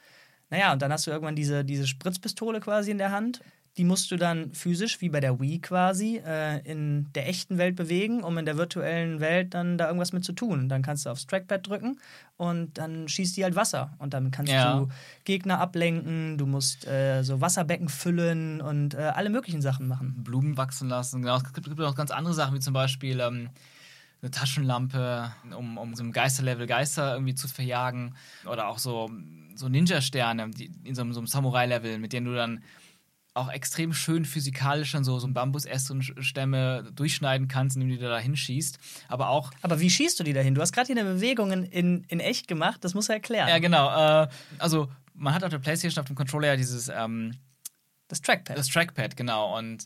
Naja, 0.50 0.74
und 0.74 0.82
dann 0.82 0.92
hast 0.92 1.08
du 1.08 1.12
irgendwann 1.12 1.36
diese, 1.36 1.64
diese 1.66 1.88
Spritzpistole 1.88 2.60
quasi 2.60 2.92
in 2.92 2.98
der 2.98 3.12
Hand 3.12 3.42
die 3.78 3.84
musst 3.84 4.12
du 4.12 4.18
dann 4.18 4.54
physisch, 4.54 5.02
wie 5.02 5.10
bei 5.10 5.20
der 5.20 5.40
Wii 5.40 5.60
quasi, 5.60 6.22
äh, 6.24 6.60
in 6.60 7.12
der 7.14 7.28
echten 7.28 7.58
Welt 7.58 7.76
bewegen, 7.76 8.24
um 8.24 8.38
in 8.38 8.46
der 8.46 8.58
virtuellen 8.58 9.20
Welt 9.20 9.56
dann 9.56 9.80
da 9.80 9.88
irgendwas 9.88 10.14
mit 10.14 10.24
zu 10.24 10.34
tun. 10.34 10.70
Dann 10.70 10.84
kannst 10.84 11.06
du 11.06 11.10
aufs 11.10 11.26
Trackpad 11.26 11.68
drücken 11.68 12.00
und 12.38 12.78
dann 12.78 13.08
schießt 13.08 13.36
die 13.36 13.44
halt 13.44 13.56
Wasser. 13.56 13.94
Und 13.98 14.14
damit 14.14 14.32
kannst 14.32 14.52
ja. 14.52 14.80
du 14.80 14.90
Gegner 15.24 15.60
ablenken, 15.60 16.38
du 16.38 16.46
musst 16.46 16.86
äh, 16.88 17.24
so 17.24 17.42
Wasserbecken 17.42 17.90
füllen 17.90 18.62
und 18.62 18.94
äh, 18.94 18.98
alle 18.98 19.32
möglichen 19.32 19.62
Sachen 19.62 19.88
machen. 19.88 20.24
Blumen 20.24 20.56
wachsen 20.56 20.88
lassen. 20.88 21.22
Genau. 21.24 21.38
Es 21.38 21.52
gibt, 21.52 21.68
gibt 21.68 21.82
auch 21.82 21.96
ganz 21.96 22.12
andere 22.12 22.36
Sachen, 22.36 22.56
wie 22.56 22.60
zum 22.60 22.74
Beispiel. 22.74 23.20
Ähm 23.20 23.50
eine 24.22 24.32
Taschenlampe, 24.32 25.34
um, 25.58 25.78
um 25.78 25.96
so 25.96 26.02
einem 26.02 26.14
Geisterlevel 26.14 26.66
Geister 26.66 27.14
irgendwie 27.14 27.36
zu 27.36 27.50
verjagen. 27.50 28.16
Oder 28.50 28.70
auch 28.70 28.80
so, 28.80 29.12
so 29.54 29.68
Ninja-Sterne 29.68 30.50
in 30.86 30.96
so 30.96 31.04
so 31.12 31.20
einem 31.20 31.28
Samurai-Level, 31.28 32.00
mit 32.00 32.14
denen 32.14 32.28
du 32.28 32.34
dann 32.34 32.64
auch 33.34 33.50
extrem 33.50 33.94
schön 33.94 34.26
physikalisch 34.26 34.92
dann 34.92 35.04
so, 35.04 35.18
so 35.20 35.28
Bambusäste 35.28 35.94
und 35.94 36.04
Stämme 36.20 36.92
durchschneiden 36.94 37.48
kannst, 37.48 37.76
indem 37.76 37.90
du 37.90 37.96
die 37.96 38.02
da 38.02 38.20
hinschießt. 38.20 38.78
Aber 39.08 39.30
auch. 39.30 39.52
Aber 39.62 39.80
wie 39.80 39.90
schießt 39.90 40.20
du 40.20 40.24
die 40.24 40.34
dahin? 40.34 40.56
Du 40.56 40.62
hast 40.62 40.72
gerade 40.72 40.88
hier 40.88 40.98
eine 40.98 41.12
Bewegung 41.16 41.52
in, 41.52 42.04
in 42.04 42.20
echt 42.20 42.48
gemacht, 42.48 42.84
das 42.84 42.94
muss 42.94 43.10
er 43.10 43.16
erklären. 43.16 43.50
Ja, 43.50 43.60
genau. 43.60 44.24
Äh, 44.24 44.28
also, 44.60 44.90
man 45.14 45.34
hat 45.34 45.44
auf 45.44 45.50
der 45.50 45.60
Playstation, 45.60 46.02
auf 46.02 46.08
dem 46.08 46.16
Controller 46.16 46.50
ja 46.50 46.56
dieses. 46.56 46.90
Ähm, 46.90 47.36
das 48.08 48.22
Trackpad. 48.22 48.58
Das 48.58 48.68
Trackpad, 48.68 49.18
genau. 49.18 49.58
Und 49.58 49.86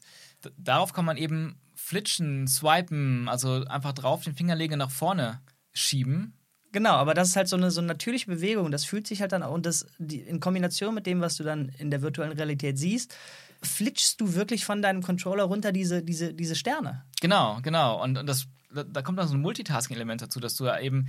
darauf 0.57 0.91
kann 0.91 1.05
man 1.05 1.15
eben 1.17 1.61
flitschen, 1.75 2.47
swipen, 2.47 3.29
also 3.29 3.63
einfach 3.65 3.93
drauf 3.93 4.23
den 4.23 4.35
Fingerleger 4.35 4.75
nach 4.75 4.91
vorne 4.91 5.39
schieben 5.71 6.36
Genau, 6.77 6.91
aber 6.91 7.15
das 7.15 7.29
ist 7.29 7.35
halt 7.35 7.47
so 7.47 7.55
eine, 7.55 7.71
so 7.71 7.81
eine 7.81 7.87
natürliche 7.87 8.27
Bewegung. 8.27 8.69
Das 8.69 8.85
fühlt 8.85 9.07
sich 9.07 9.21
halt 9.21 9.31
dann 9.31 9.41
auch, 9.41 9.51
und 9.51 9.65
das 9.65 9.87
die, 9.97 10.19
in 10.19 10.39
Kombination 10.39 10.93
mit 10.93 11.07
dem, 11.07 11.21
was 11.21 11.35
du 11.35 11.43
dann 11.43 11.69
in 11.79 11.89
der 11.89 12.03
virtuellen 12.03 12.33
Realität 12.33 12.77
siehst, 12.77 13.17
flitschst 13.63 14.21
du 14.21 14.35
wirklich 14.35 14.63
von 14.63 14.83
deinem 14.83 15.01
Controller 15.01 15.45
runter 15.45 15.71
diese, 15.71 16.03
diese, 16.03 16.35
diese 16.35 16.53
Sterne. 16.55 17.03
Genau, 17.19 17.57
genau. 17.63 18.03
Und, 18.03 18.19
und 18.19 18.27
das, 18.27 18.45
da 18.69 19.01
kommt 19.01 19.17
dann 19.17 19.27
so 19.27 19.33
ein 19.33 19.41
Multitasking-Element 19.41 20.21
dazu, 20.21 20.39
dass 20.39 20.53
du 20.53 20.65
da 20.65 20.79
eben 20.79 21.07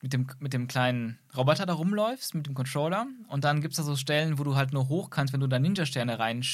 mit 0.00 0.12
dem, 0.12 0.28
mit 0.38 0.52
dem 0.52 0.68
kleinen 0.68 1.18
Roboter 1.36 1.66
da 1.66 1.72
rumläufst, 1.72 2.36
mit 2.36 2.46
dem 2.46 2.54
Controller. 2.54 3.08
Und 3.26 3.42
dann 3.42 3.60
gibt 3.60 3.72
es 3.72 3.78
da 3.78 3.82
so 3.82 3.96
Stellen, 3.96 4.38
wo 4.38 4.44
du 4.44 4.54
halt 4.54 4.72
nur 4.72 4.88
hoch 4.88 5.10
kannst, 5.10 5.32
wenn 5.32 5.40
du 5.40 5.48
da 5.48 5.58
Ninja-Sterne 5.58 6.20
rein 6.20 6.44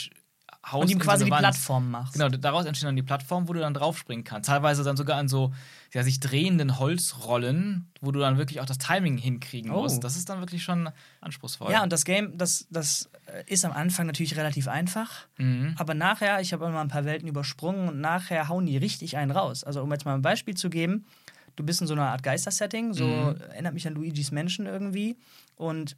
haust. 0.70 0.84
Und 0.84 0.90
ihm 0.90 0.98
quasi 0.98 1.20
so 1.20 1.24
die 1.26 1.30
Plattform 1.30 1.90
machst. 1.90 2.14
Genau, 2.14 2.28
daraus 2.28 2.64
entstehen 2.66 2.88
dann 2.88 2.96
die 2.96 3.02
Plattformen, 3.02 3.48
wo 3.48 3.52
du 3.52 3.60
dann 3.60 3.74
draufspringen 3.74 4.24
kannst. 4.24 4.48
Teilweise 4.48 4.82
dann 4.82 4.96
sogar 4.96 5.18
an 5.18 5.28
so 5.28 5.52
ja, 5.92 6.02
sich 6.02 6.20
drehenden 6.20 6.78
Holzrollen, 6.78 7.90
wo 8.00 8.10
du 8.10 8.20
dann 8.20 8.38
wirklich 8.38 8.60
auch 8.60 8.66
das 8.66 8.78
Timing 8.78 9.16
hinkriegen 9.18 9.70
oh. 9.70 9.82
musst. 9.82 10.02
Das 10.02 10.16
ist 10.16 10.28
dann 10.28 10.40
wirklich 10.40 10.62
schon 10.62 10.90
anspruchsvoll. 11.20 11.70
Ja, 11.70 11.82
und 11.82 11.92
das 11.92 12.04
Game, 12.04 12.36
das, 12.36 12.66
das 12.70 13.10
ist 13.46 13.64
am 13.64 13.72
Anfang 13.72 14.06
natürlich 14.06 14.36
relativ 14.36 14.68
einfach. 14.68 15.26
Mhm. 15.38 15.74
Aber 15.78 15.94
nachher, 15.94 16.40
ich 16.40 16.52
habe 16.52 16.66
immer 16.66 16.80
ein 16.80 16.88
paar 16.88 17.04
Welten 17.04 17.28
übersprungen 17.28 17.88
und 17.88 18.00
nachher 18.00 18.48
hauen 18.48 18.66
die 18.66 18.76
richtig 18.76 19.16
einen 19.16 19.30
raus. 19.30 19.64
Also, 19.64 19.82
um 19.82 19.92
jetzt 19.92 20.04
mal 20.04 20.14
ein 20.14 20.22
Beispiel 20.22 20.54
zu 20.54 20.70
geben. 20.70 21.06
Du 21.56 21.64
bist 21.64 21.80
in 21.80 21.86
so 21.86 21.94
einer 21.94 22.10
Art 22.10 22.24
Geister-Setting, 22.24 22.94
so 22.94 23.06
mhm. 23.06 23.40
erinnert 23.52 23.74
mich 23.74 23.86
an 23.86 23.94
Luigi's 23.94 24.32
Menschen 24.32 24.66
irgendwie. 24.66 25.16
Und 25.56 25.92
äh, 25.92 25.96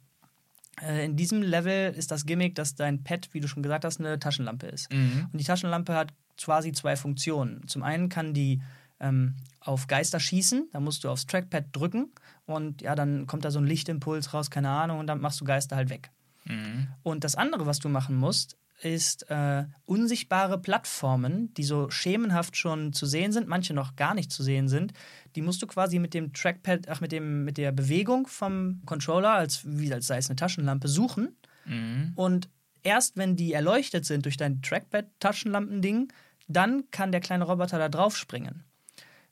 in 0.81 1.15
diesem 1.15 1.41
Level 1.41 1.93
ist 1.93 2.11
das 2.11 2.25
Gimmick, 2.25 2.55
dass 2.55 2.75
dein 2.75 3.03
Pad, 3.03 3.29
wie 3.31 3.39
du 3.39 3.47
schon 3.47 3.63
gesagt 3.63 3.85
hast, 3.85 3.99
eine 3.99 4.19
Taschenlampe 4.19 4.67
ist. 4.67 4.91
Mhm. 4.91 5.29
Und 5.31 5.39
die 5.39 5.45
Taschenlampe 5.45 5.95
hat 5.95 6.13
quasi 6.37 6.71
zwei 6.71 6.95
Funktionen. 6.95 7.67
Zum 7.67 7.83
einen 7.83 8.09
kann 8.09 8.33
die 8.33 8.61
ähm, 8.99 9.35
auf 9.59 9.87
Geister 9.87 10.19
schießen, 10.19 10.69
da 10.71 10.79
musst 10.79 11.03
du 11.03 11.09
aufs 11.09 11.25
Trackpad 11.25 11.65
drücken 11.71 12.11
und 12.45 12.81
ja, 12.81 12.95
dann 12.95 13.27
kommt 13.27 13.45
da 13.45 13.51
so 13.51 13.59
ein 13.59 13.65
Lichtimpuls 13.65 14.33
raus, 14.33 14.49
keine 14.49 14.69
Ahnung, 14.69 14.99
und 14.99 15.07
dann 15.07 15.21
machst 15.21 15.39
du 15.41 15.45
Geister 15.45 15.75
halt 15.75 15.89
weg. 15.89 16.09
Mhm. 16.45 16.87
Und 17.03 17.23
das 17.23 17.35
andere, 17.35 17.65
was 17.65 17.79
du 17.79 17.89
machen 17.89 18.15
musst, 18.15 18.57
ist 18.81 19.29
äh, 19.29 19.65
unsichtbare 19.85 20.59
Plattformen, 20.59 21.53
die 21.55 21.63
so 21.63 21.89
schemenhaft 21.89 22.55
schon 22.57 22.93
zu 22.93 23.05
sehen 23.05 23.31
sind, 23.31 23.47
manche 23.47 23.73
noch 23.73 23.95
gar 23.95 24.13
nicht 24.13 24.31
zu 24.31 24.43
sehen 24.43 24.67
sind. 24.67 24.93
Die 25.37 25.43
musst 25.43 25.61
du 25.61 25.67
quasi 25.67 25.99
mit 25.99 26.15
dem 26.15 26.33
Trackpad, 26.33 26.89
ach, 26.89 26.99
mit, 26.99 27.11
dem, 27.11 27.45
mit 27.45 27.59
der 27.59 27.71
Bewegung 27.71 28.25
vom 28.25 28.81
Controller, 28.87 29.33
als, 29.33 29.61
wie 29.65 29.93
als 29.93 30.07
sei 30.07 30.17
es 30.17 30.31
eine 30.31 30.35
Taschenlampe, 30.35 30.87
suchen. 30.87 31.37
Mhm. 31.65 32.13
Und 32.15 32.49
erst 32.81 33.17
wenn 33.17 33.35
die 33.35 33.53
erleuchtet 33.53 34.03
sind 34.03 34.25
durch 34.25 34.35
dein 34.35 34.63
Trackpad-Taschenlampending, 34.63 36.11
dann 36.47 36.89
kann 36.89 37.11
der 37.11 37.21
kleine 37.21 37.43
Roboter 37.43 37.77
da 37.77 37.87
drauf 37.87 38.17
springen. 38.17 38.63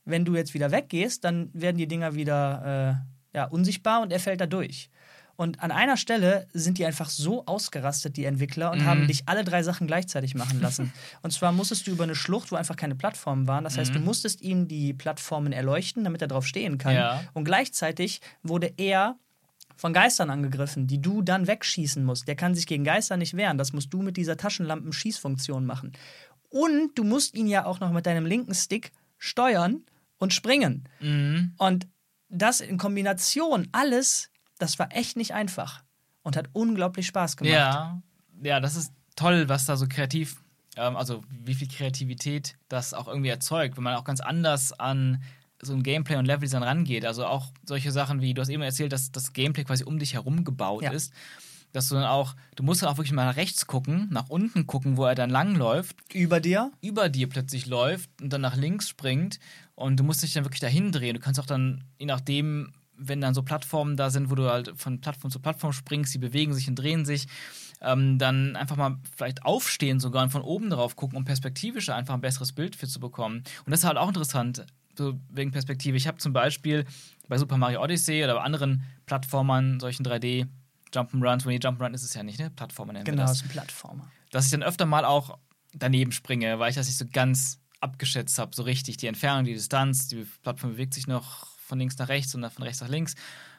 Wenn 0.03 0.25
du 0.25 0.35
jetzt 0.35 0.53
wieder 0.53 0.69
weggehst, 0.69 1.23
dann 1.23 1.49
werden 1.53 1.77
die 1.77 1.87
Dinger 1.87 2.13
wieder 2.13 3.01
äh, 3.33 3.37
ja, 3.37 3.45
unsichtbar 3.45 4.03
und 4.03 4.13
er 4.13 4.19
fällt 4.19 4.41
da 4.41 4.45
durch. 4.45 4.91
Und 5.35 5.61
an 5.61 5.71
einer 5.71 5.97
Stelle 5.97 6.47
sind 6.53 6.77
die 6.77 6.85
einfach 6.85 7.09
so 7.09 7.45
ausgerastet, 7.45 8.15
die 8.17 8.25
Entwickler, 8.25 8.71
und 8.71 8.79
mhm. 8.79 8.85
haben 8.85 9.07
dich 9.07 9.23
alle 9.27 9.43
drei 9.43 9.63
Sachen 9.63 9.87
gleichzeitig 9.87 10.35
machen 10.35 10.61
lassen. 10.61 10.93
und 11.21 11.31
zwar 11.31 11.51
musstest 11.51 11.87
du 11.87 11.91
über 11.91 12.05
eine 12.05 12.15
Schlucht, 12.15 12.51
wo 12.51 12.55
einfach 12.55 12.75
keine 12.75 12.95
Plattformen 12.95 13.47
waren. 13.47 13.63
Das 13.63 13.77
heißt, 13.77 13.91
mhm. 13.91 13.99
du 13.99 14.01
musstest 14.01 14.41
ihm 14.41 14.67
die 14.67 14.93
Plattformen 14.93 15.51
erleuchten, 15.51 16.03
damit 16.03 16.21
er 16.21 16.27
drauf 16.27 16.45
stehen 16.45 16.77
kann. 16.77 16.95
Ja. 16.95 17.23
Und 17.33 17.43
gleichzeitig 17.43 18.21
wurde 18.43 18.73
er 18.77 19.17
von 19.75 19.93
Geistern 19.93 20.29
angegriffen, 20.29 20.87
die 20.87 21.01
du 21.01 21.21
dann 21.21 21.47
wegschießen 21.47 22.03
musst. 22.03 22.27
Der 22.27 22.35
kann 22.35 22.55
sich 22.55 22.65
gegen 22.65 22.83
Geister 22.83 23.17
nicht 23.17 23.35
wehren. 23.35 23.57
Das 23.57 23.73
musst 23.73 23.93
du 23.93 24.01
mit 24.01 24.17
dieser 24.17 24.37
Taschenlampen-Schießfunktion 24.37 25.65
machen. 25.65 25.91
Und 26.49 26.97
du 26.97 27.03
musst 27.03 27.35
ihn 27.35 27.47
ja 27.47 27.65
auch 27.65 27.81
noch 27.81 27.91
mit 27.91 28.05
deinem 28.05 28.25
linken 28.25 28.53
Stick 28.53 28.91
steuern 29.17 29.83
und 30.17 30.33
springen. 30.33 30.87
Mhm. 31.01 31.53
Und 31.57 31.87
das 32.29 32.61
in 32.61 32.77
Kombination 32.77 33.67
alles 33.71 34.29
das 34.57 34.79
war 34.79 34.95
echt 34.95 35.17
nicht 35.17 35.33
einfach 35.33 35.83
und 36.23 36.35
hat 36.35 36.49
unglaublich 36.53 37.07
Spaß 37.07 37.37
gemacht. 37.37 37.53
Ja, 37.53 38.01
ja, 38.41 38.59
das 38.59 38.75
ist 38.75 38.93
toll, 39.15 39.47
was 39.47 39.65
da 39.65 39.77
so 39.77 39.87
kreativ, 39.87 40.41
ähm, 40.75 40.95
also 40.95 41.23
wie 41.29 41.53
viel 41.53 41.67
Kreativität 41.67 42.57
das 42.67 42.93
auch 42.93 43.07
irgendwie 43.07 43.29
erzeugt, 43.29 43.77
wenn 43.77 43.83
man 43.83 43.95
auch 43.95 44.03
ganz 44.03 44.19
anders 44.19 44.73
an 44.73 45.23
so 45.61 45.73
ein 45.73 45.83
Gameplay 45.83 46.17
und 46.17 46.25
Leveldesign 46.25 46.63
rangeht. 46.63 47.05
Also 47.05 47.25
auch 47.25 47.51
solche 47.63 47.91
Sachen 47.91 48.21
wie, 48.21 48.33
du 48.33 48.41
hast 48.41 48.49
eben 48.49 48.61
erzählt, 48.61 48.91
dass 48.91 49.11
das 49.11 49.33
Gameplay 49.33 49.63
quasi 49.63 49.83
um 49.83 49.99
dich 49.99 50.13
herum 50.13 50.43
gebaut 50.43 50.83
ja. 50.83 50.91
ist. 50.91 51.13
Dass 51.71 51.89
du 51.89 51.95
dann 51.95 52.05
auch, 52.05 52.35
du 52.55 52.63
musst 52.63 52.81
dann 52.81 52.89
auch 52.89 52.97
wirklich 52.97 53.11
mal 53.11 53.25
nach 53.25 53.35
rechts 53.35 53.67
gucken, 53.67 54.07
nach 54.11 54.29
unten 54.29 54.65
gucken, 54.65 54.95
wo 54.95 55.05
er 55.05 55.15
dann 55.15 55.29
langläuft. 55.29 55.97
Über 56.13 56.39
dir? 56.39 56.71
Über 56.81 57.09
dir 57.09 57.27
plötzlich 57.27 57.65
läuft 57.65 58.09
und 58.21 58.31
dann 58.31 58.41
nach 58.41 58.55
links 58.55 58.87
springt. 58.87 59.39
Und 59.75 59.99
du 59.99 60.03
musst 60.03 60.23
dich 60.23 60.33
dann 60.33 60.45
wirklich 60.45 60.61
dahin 60.61 60.93
drehen. 60.93 61.15
Du 61.15 61.19
kannst 61.19 61.39
auch 61.39 61.45
dann, 61.45 61.83
je 61.99 62.05
nachdem, 62.05 62.73
wenn 62.97 63.21
dann 63.21 63.33
so 63.33 63.43
Plattformen 63.43 63.97
da 63.97 64.09
sind, 64.09 64.29
wo 64.29 64.35
du 64.35 64.49
halt 64.49 64.73
von 64.75 65.01
Plattform 65.01 65.31
zu 65.31 65.39
Plattform 65.39 65.73
springst, 65.73 66.13
die 66.13 66.19
bewegen 66.19 66.53
sich 66.53 66.67
und 66.67 66.75
drehen 66.75 67.05
sich, 67.05 67.27
ähm, 67.81 68.17
dann 68.17 68.55
einfach 68.55 68.75
mal 68.75 68.97
vielleicht 69.15 69.43
aufstehen 69.43 69.99
sogar 69.99 70.23
und 70.23 70.29
von 70.29 70.41
oben 70.41 70.69
drauf 70.69 70.95
gucken, 70.95 71.17
um 71.17 71.25
perspektivisch 71.25 71.89
einfach 71.89 72.13
ein 72.13 72.21
besseres 72.21 72.53
Bild 72.53 72.75
für 72.75 72.87
zu 72.87 72.99
bekommen. 72.99 73.43
Und 73.65 73.71
das 73.71 73.81
ist 73.81 73.85
halt 73.85 73.97
auch 73.97 74.07
interessant, 74.07 74.65
so 74.97 75.19
wegen 75.29 75.51
Perspektive. 75.51 75.97
Ich 75.97 76.07
habe 76.07 76.17
zum 76.17 76.33
Beispiel 76.33 76.85
bei 77.27 77.37
Super 77.37 77.57
Mario 77.57 77.83
Odyssey 77.83 78.23
oder 78.23 78.35
bei 78.35 78.41
anderen 78.41 78.83
Plattformern, 79.05 79.79
solchen 79.79 80.05
3D 80.05 80.47
Jump'n'Runs, 80.93 81.45
wenn 81.45 81.59
die 81.59 81.67
Jump'n'Run 81.67 81.93
ist 81.93 82.03
es 82.03 82.13
ja 82.13 82.23
nicht, 82.23 82.39
ne? 82.39 82.49
Plattformer 82.49 82.93
nennen 82.93 83.05
Genau, 83.05 83.25
es 83.25 83.31
ist 83.31 83.43
ein 83.43 83.49
Plattformer. 83.49 84.09
Dass 84.31 84.45
ich 84.45 84.51
dann 84.51 84.63
öfter 84.63 84.85
mal 84.85 85.05
auch 85.05 85.37
daneben 85.73 86.11
springe, 86.11 86.59
weil 86.59 86.69
ich 86.69 86.75
das 86.75 86.87
nicht 86.87 86.97
so 86.97 87.05
ganz 87.11 87.59
abgeschätzt 87.81 88.39
habe, 88.39 88.55
so 88.55 88.63
richtig. 88.63 88.97
Die 88.97 89.07
Entfernung, 89.07 89.43
die 89.43 89.53
Distanz, 89.53 90.07
die 90.07 90.25
Plattform 90.41 90.71
bewegt 90.71 90.93
sich 90.93 91.07
noch 91.07 91.54
von 91.65 91.79
links 91.79 91.97
nach 91.97 92.09
rechts 92.09 92.33
und 92.35 92.41
dann 92.41 92.51
von 92.51 92.63
rechts 92.63 92.81
nach 92.81 92.89
links. 92.89 93.15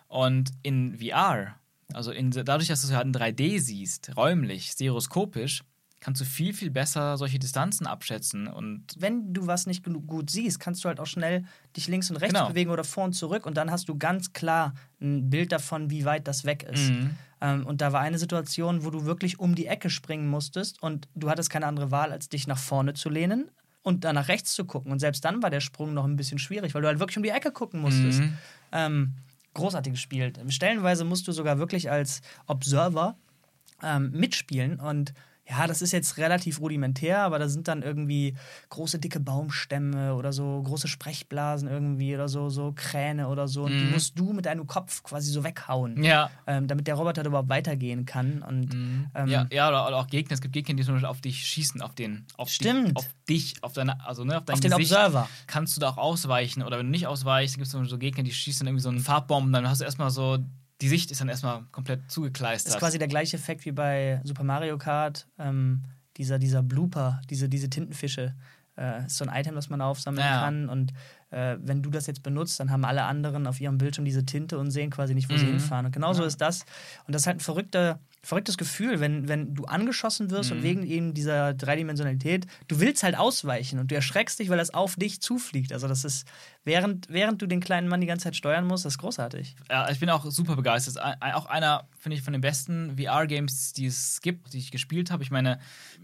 Und 0.09 0.51
in 0.63 0.99
VR, 0.99 1.57
also 1.93 2.13
in, 2.13 2.31
dadurch, 2.31 2.69
dass 2.69 2.83
du 2.83 2.89
es 2.89 2.95
halt 2.95 3.07
in 3.07 3.13
3D 3.13 3.61
siehst, 3.61 4.17
räumlich, 4.17 4.71
stereoskopisch, 4.71 5.63
kannst 6.01 6.21
du 6.21 6.25
viel, 6.25 6.53
viel 6.53 6.71
besser 6.71 7.17
solche 7.17 7.39
Distanzen 7.39 7.87
abschätzen. 7.87 8.47
Und 8.47 8.85
wenn 8.99 9.33
du 9.33 9.47
was 9.47 9.67
nicht 9.67 9.85
gut 10.07 10.31
siehst, 10.31 10.61
kannst 10.61 10.85
du 10.85 10.89
halt 10.89 11.01
auch 11.01 11.07
schnell 11.07 11.45
dich 11.77 11.89
links 11.89 12.11
und 12.11 12.17
rechts 12.17 12.35
genau. 12.35 12.49
bewegen 12.49 12.71
oder 12.71 12.85
vor 12.85 13.05
und 13.05 13.15
zurück 13.15 13.47
und 13.47 13.57
dann 13.57 13.71
hast 13.71 13.89
du 13.89 13.99
ganz 13.99 14.33
klar 14.33 14.75
ein 15.01 15.31
Bild 15.31 15.53
davon, 15.53 15.91
wie 15.91 16.05
weit 16.05 16.29
das 16.29 16.45
weg 16.45 16.63
ist. 16.63 16.91
Mhm. 16.91 17.11
Ähm, 17.41 17.67
und 17.67 17.81
da 17.81 17.93
war 17.93 18.01
eine 18.01 18.19
Situation, 18.19 18.85
wo 18.85 18.91
du 18.91 19.05
wirklich 19.05 19.41
um 19.41 19.55
die 19.55 19.67
Ecke 19.67 19.91
springen 19.91 20.29
musstest 20.29 20.83
und 20.83 21.09
du 21.15 21.29
hattest 21.29 21.51
keine 21.51 21.67
andere 21.67 21.91
Wahl, 21.91 22.13
als 22.13 22.29
dich 22.29 22.47
nach 22.47 22.59
vorne 22.59 22.95
zu 22.95 23.09
lehnen 23.09 23.51
und 23.87 24.03
dann 24.03 24.17
nach 24.17 24.27
rechts 24.27 24.53
zu 24.53 24.65
gucken. 24.65 24.91
Und 24.91 24.99
selbst 24.99 25.25
dann 25.25 25.45
war 25.45 25.49
der 25.49 25.61
Sprung 25.61 25.95
noch 25.95 26.05
ein 26.05 26.17
bisschen 26.17 26.41
schwierig, 26.41 26.75
weil 26.75 26.83
du 26.83 26.89
halt 26.89 26.99
wirklich 26.99 27.19
um 27.19 27.23
die 27.23 27.29
Ecke 27.29 27.53
gucken 27.53 27.81
musstest. 27.81 28.19
Mhm. 28.19 28.39
Ähm, 28.73 29.13
großartig 29.55 29.93
gespielt. 29.93 30.41
Stellenweise 30.49 31.05
musst 31.05 31.29
du 31.29 31.33
sogar 31.33 31.61
wirklich 31.61 31.89
als 31.89 32.21
Observer 32.49 33.17
ähm, 33.85 34.11
mitspielen 34.11 34.81
und 34.81 35.15
ja, 35.49 35.67
das 35.67 35.81
ist 35.81 35.93
jetzt 35.93 36.17
relativ 36.17 36.61
rudimentär, 36.61 37.21
aber 37.21 37.39
da 37.39 37.49
sind 37.49 37.69
dann 37.69 37.83
irgendwie 37.83 38.35
große, 38.69 38.99
dicke 38.99 39.21
Baumstämme 39.21 40.15
oder 40.15 40.33
so 40.33 40.61
große 40.63 40.89
Sprechblasen 40.89 41.69
irgendwie 41.69 42.15
oder 42.15 42.29
so, 42.29 42.49
so 42.49 42.73
Kräne 42.75 43.29
oder 43.29 43.47
so. 43.47 43.65
Und 43.65 43.75
mhm. 43.75 43.79
die 43.79 43.85
musst 43.93 44.19
du 44.19 44.33
mit 44.33 44.47
deinem 44.47 44.67
Kopf 44.67 45.05
quasi 45.05 45.31
so 45.31 45.45
weghauen, 45.45 46.03
ja. 46.03 46.31
ähm, 46.49 46.67
damit 46.67 46.89
der 46.89 46.97
Roboter 46.97 47.25
überhaupt 47.25 47.49
weitergehen 47.49 48.07
kann. 48.07 48.43
Und, 48.43 48.75
mhm. 48.75 49.07
ähm, 49.15 49.29
ja, 49.29 49.47
ja 49.53 49.69
oder, 49.69 49.87
oder, 49.87 49.97
auch 49.99 50.09
Gegner. 50.09 50.35
Es 50.35 50.41
gibt 50.41 50.53
Gegner, 50.53 50.75
die 50.75 50.83
zum 50.83 50.95
Beispiel 50.95 51.09
auf 51.09 51.21
dich 51.21 51.47
schießen, 51.47 51.81
auf 51.81 51.95
den, 51.95 52.27
auf 52.37 52.49
Stimmt. 52.49 52.89
Dich, 52.89 52.97
auf 52.97 53.09
dich, 53.29 53.55
auf 53.63 53.73
deine, 53.73 54.05
also 54.05 54.25
ne, 54.25 54.39
auf 54.39 54.45
dein 54.45 54.55
auf 54.55 54.61
Gesicht. 54.61 54.75
den 54.75 54.83
Observer. 54.83 55.29
Kannst 55.47 55.77
du 55.77 55.81
da 55.81 55.91
auch 55.91 55.99
ausweichen 55.99 56.65
oder 56.65 56.79
wenn 56.79 56.87
du 56.87 56.91
nicht 56.91 57.07
ausweichst, 57.07 57.57
gibt 57.57 57.67
es 57.67 57.73
so 57.73 57.99
Gegner, 57.99 58.25
die 58.25 58.33
schießen 58.33 58.67
irgendwie 58.67 58.83
so 58.83 58.89
einen 58.89 59.01
Farbbomben, 59.01 59.53
dann 59.53 59.69
hast 59.69 59.81
du 59.81 59.85
erstmal 59.85 60.11
so 60.11 60.39
die 60.81 60.89
Sicht 60.89 61.11
ist 61.11 61.21
dann 61.21 61.29
erstmal 61.29 61.63
komplett 61.73 62.11
zugekleistert. 62.11 62.69
Das 62.69 62.75
ist 62.75 62.81
quasi 62.81 62.99
der 62.99 63.09
gleiche 63.09 63.37
Effekt 63.37 63.65
wie 63.65 63.73
bei 63.73 64.21
Super 64.25 64.45
Mario 64.45 64.79
Kart. 64.79 65.27
Ähm, 65.39 65.85
dieser, 66.17 66.39
dieser 66.39 66.63
Blooper, 66.63 67.21
diese, 67.31 67.49
diese 67.49 67.69
Tintenfische, 67.69 68.35
äh, 68.77 69.07
ist 69.07 69.17
so 69.17 69.25
ein 69.27 69.35
Item, 69.35 69.55
das 69.55 69.69
man 69.69 69.81
aufsammeln 69.81 70.27
ja. 70.27 70.41
kann. 70.41 70.69
Und 70.69 70.93
äh, 71.31 71.57
wenn 71.61 71.83
du 71.83 71.91
das 71.91 72.07
jetzt 72.07 72.23
benutzt, 72.23 72.61
dann 72.61 72.71
haben 72.71 72.85
alle 72.85 73.05
anderen 73.05 73.47
auf 73.47 73.61
ihrem 73.61 73.79
Bildschirm 73.79 74.05
diese 74.05 74.25
Tinte 74.25 74.59
und 74.59 74.71
sehen 74.71 74.91
quasi 74.91 75.15
nicht, 75.15 75.29
wo 75.29 75.35
mhm. 75.35 75.39
sie 75.39 75.47
hinfahren. 75.47 75.87
Und 75.87 75.93
genauso 75.93 76.23
ja. 76.23 76.29
ist 76.29 76.41
das. 76.41 76.65
Und 77.07 77.15
das 77.15 77.23
ist 77.23 77.27
halt 77.27 77.39
ein 77.39 77.41
verrückter, 77.41 78.01
verrücktes 78.27 78.59
Gefühl, 78.59 78.99
wenn, 78.99 79.29
wenn 79.29 79.55
du 79.55 79.67
angeschossen 79.67 80.31
wirst 80.31 80.51
mhm. 80.51 80.57
und 80.57 80.63
wegen 80.65 80.83
eben 80.85 81.15
dieser 81.15 81.55
Dreidimensionalität, 81.55 82.47
du 82.67 82.81
willst 82.81 83.05
halt 83.05 83.17
ausweichen 83.17 83.79
und 83.79 83.93
du 83.93 83.95
erschreckst 83.95 84.41
dich, 84.41 84.49
weil 84.49 84.59
das 84.59 84.75
auf 84.75 84.97
dich 84.97 85.21
zufliegt. 85.23 85.73
Also 85.73 85.87
das 85.87 86.05
ist, 86.05 86.27
während, 86.65 87.09
während 87.09 87.41
du 87.41 87.47
den 87.47 87.61
kleinen 87.61 87.87
Mann 87.87 88.01
die 88.01 88.09
ganze 88.09 88.25
Zeit 88.25 88.35
steuern 88.35 88.67
musst, 88.67 88.85
das 88.85 88.95
ist 88.95 88.99
großartig. 88.99 89.55
Ja, 89.71 89.89
ich 89.91 90.01
bin 90.01 90.11
auch 90.11 90.25
super 90.27 90.57
begeistert. 90.57 90.99
Auch 91.21 91.47
einer, 91.47 91.89
finde 91.99 92.17
ich, 92.17 92.23
von 92.23 92.33
den 92.33 92.43
besten 92.43 92.97
VR-Games, 92.99 93.73
die 93.75 93.87
es 93.87 94.21
gibt, 94.21 94.53
die 94.53 94.59
ich 94.59 94.73
gespielt 94.73 95.13
habe. 95.13 95.23
Ich 95.23 95.31
meine, 95.31 95.61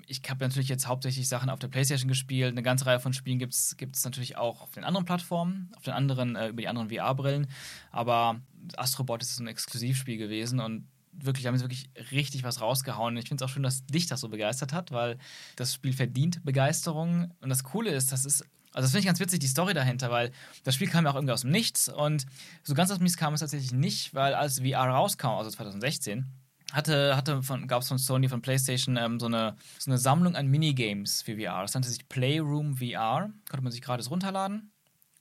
ich 0.07 0.23
habe 0.31 0.45
natürlich 0.45 0.69
jetzt 0.69 0.87
hauptsächlich 0.87 1.29
Sachen 1.29 1.51
auf 1.51 1.59
der 1.59 1.69
Playstation 1.69 2.09
gespielt. 2.09 2.53
Eine 2.53 2.63
ganze 2.63 2.87
Reihe 2.87 3.01
von 3.01 3.13
Spielen 3.13 3.41
gibt 3.41 3.55
es 3.55 4.05
natürlich 4.05 4.37
auch 4.37 4.63
auf 4.63 4.71
den 4.71 4.85
anderen 4.85 5.07
Plattformen, 5.07 5.73
auf 5.77 5.83
den 5.83 5.95
anderen, 5.95 6.37
äh, 6.37 6.49
über 6.49 6.63
die 6.63 6.69
anderen 6.69 6.89
VR-Brillen. 6.89 7.49
Aber 7.91 8.41
Astrobot 8.77 9.23
ist 9.23 9.41
ein 9.41 9.49
Exklusivspiel 9.49 10.19
gewesen 10.19 10.61
und 10.61 10.87
wirklich, 11.13 11.47
haben 11.47 11.57
sie 11.57 11.65
wirklich 11.65 11.91
richtig 12.11 12.43
was 12.43 12.61
rausgehauen. 12.61 13.17
Ich 13.17 13.29
finde 13.29 13.45
es 13.45 13.51
auch 13.51 13.53
schön, 13.53 13.63
dass 13.63 13.87
dich 13.87 14.07
das 14.07 14.21
so 14.21 14.29
begeistert 14.29 14.73
hat, 14.73 14.91
weil 14.91 15.19
das 15.57 15.75
Spiel 15.75 15.93
verdient 15.93 16.45
Begeisterung. 16.45 17.33
Und 17.41 17.49
das 17.49 17.65
Coole 17.65 17.91
ist, 17.91 18.13
das 18.13 18.25
ist 18.25 18.45
also 18.75 18.87
das 18.87 18.93
finde 18.93 19.01
ich 19.01 19.07
ganz 19.07 19.21
witzig, 19.21 19.41
die 19.41 19.49
Story 19.49 19.75
dahinter, 19.75 20.11
weil 20.11 20.33
das 20.65 20.75
Spiel 20.75 20.89
kam 20.89 21.05
ja 21.05 21.11
auch 21.11 21.17
irgendwie 21.17 21.35
aus 21.35 21.43
dem 21.43 21.51
Nichts 21.51 21.91
und 21.91 22.25
so 22.63 22.73
ganz 22.73 22.91
aus 22.91 22.99
dem 22.99 23.03
Nichts 23.03 23.19
kam 23.19 23.35
es 23.35 23.41
tatsächlich 23.41 23.73
nicht, 23.73 24.15
weil 24.15 24.33
als 24.33 24.61
VR 24.61 24.89
rauskam, 24.89 25.27
also 25.27 25.51
2016, 25.51 26.27
hatte, 26.73 27.17
hatte 27.17 27.39
gab 27.67 27.83
es 27.83 27.89
von 27.89 27.99
Sony, 27.99 28.29
von 28.29 28.41
PlayStation 28.41 28.97
ähm, 28.97 29.21
so, 29.21 29.27
eine, 29.27 29.57
so 29.79 29.91
eine 29.91 29.99
Sammlung 29.99 30.37
an 30.37 30.49
Minigames 30.49 31.21
für 31.21 31.37
VR. 31.37 31.61
Das 31.61 31.75
nannte 31.75 31.91
sich 31.91 32.09
Playroom 32.09 32.79
VR, 32.79 33.31
konnte 33.51 33.63
man 33.63 33.73
sich 33.73 33.83
gratis 33.83 34.11
runterladen. 34.11 34.73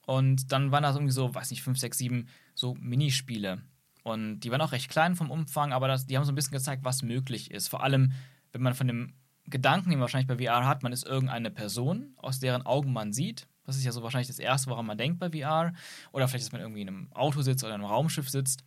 Und 0.06 0.50
dann 0.50 0.72
waren 0.72 0.82
da 0.82 0.92
irgendwie 0.92 1.12
so, 1.12 1.34
weiß 1.34 1.50
nicht, 1.50 1.62
5, 1.62 1.78
6, 1.78 1.98
7 1.98 2.28
so 2.54 2.74
Minispiele. 2.80 3.62
Und 4.02 4.40
die 4.40 4.50
waren 4.50 4.60
auch 4.60 4.72
recht 4.72 4.88
klein 4.88 5.14
vom 5.14 5.30
Umfang, 5.30 5.72
aber 5.72 5.88
das, 5.88 6.06
die 6.06 6.16
haben 6.16 6.24
so 6.24 6.32
ein 6.32 6.34
bisschen 6.34 6.52
gezeigt, 6.52 6.84
was 6.84 7.02
möglich 7.02 7.50
ist. 7.50 7.68
Vor 7.68 7.82
allem, 7.82 8.12
wenn 8.52 8.62
man 8.62 8.74
von 8.74 8.88
dem 8.88 9.14
Gedanken, 9.46 9.90
den 9.90 9.98
man 9.98 10.02
wahrscheinlich 10.02 10.28
bei 10.28 10.44
VR 10.44 10.66
hat, 10.66 10.82
man 10.82 10.92
ist 10.92 11.06
irgendeine 11.06 11.50
Person, 11.50 12.14
aus 12.16 12.40
deren 12.40 12.62
Augen 12.66 12.92
man 12.92 13.12
sieht. 13.12 13.46
Das 13.64 13.76
ist 13.76 13.84
ja 13.84 13.92
so 13.92 14.02
wahrscheinlich 14.02 14.28
das 14.28 14.38
Erste, 14.38 14.70
woran 14.70 14.86
man 14.86 14.98
denkt 14.98 15.20
bei 15.20 15.30
VR. 15.30 15.72
Oder 16.12 16.26
vielleicht, 16.26 16.46
dass 16.46 16.52
man 16.52 16.60
irgendwie 16.60 16.82
in 16.82 16.88
einem 16.88 17.12
Auto 17.12 17.42
sitzt 17.42 17.62
oder 17.62 17.74
in 17.74 17.80
einem 17.80 17.90
Raumschiff 17.90 18.28
sitzt. 18.28 18.64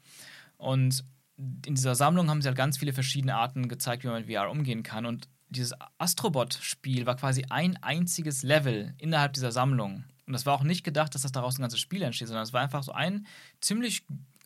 Und 0.58 1.04
in 1.38 1.76
dieser 1.76 1.96
Sammlung 1.96 2.30
haben 2.30 2.42
sie 2.42 2.48
halt 2.48 2.58
ganz 2.58 2.78
viele 2.78 2.94
verschiedene 2.94 3.36
Arten 3.36 3.68
gezeigt, 3.68 4.04
wie 4.04 4.08
man 4.08 4.22
mit 4.22 4.32
VR 4.32 4.50
umgehen 4.50 4.84
kann. 4.84 5.06
Und 5.06 5.28
dieses 5.50 5.74
Astrobot-Spiel 5.98 7.06
war 7.06 7.16
quasi 7.16 7.46
ein 7.50 7.78
einziges 7.84 8.44
Level 8.44 8.94
innerhalb 8.98 9.34
dieser 9.34 9.52
Sammlung. 9.52 10.06
Und 10.26 10.34
das 10.34 10.46
war 10.46 10.54
auch 10.54 10.64
nicht 10.64 10.84
gedacht, 10.84 11.14
dass 11.14 11.22
das 11.22 11.32
daraus 11.32 11.58
ein 11.58 11.62
ganzes 11.62 11.80
Spiel 11.80 12.02
entsteht, 12.02 12.28
sondern 12.28 12.44
es 12.44 12.54
war 12.54 12.62
einfach 12.62 12.84
so 12.84 12.94
ein 12.94 13.28
ziemlich 13.62 14.06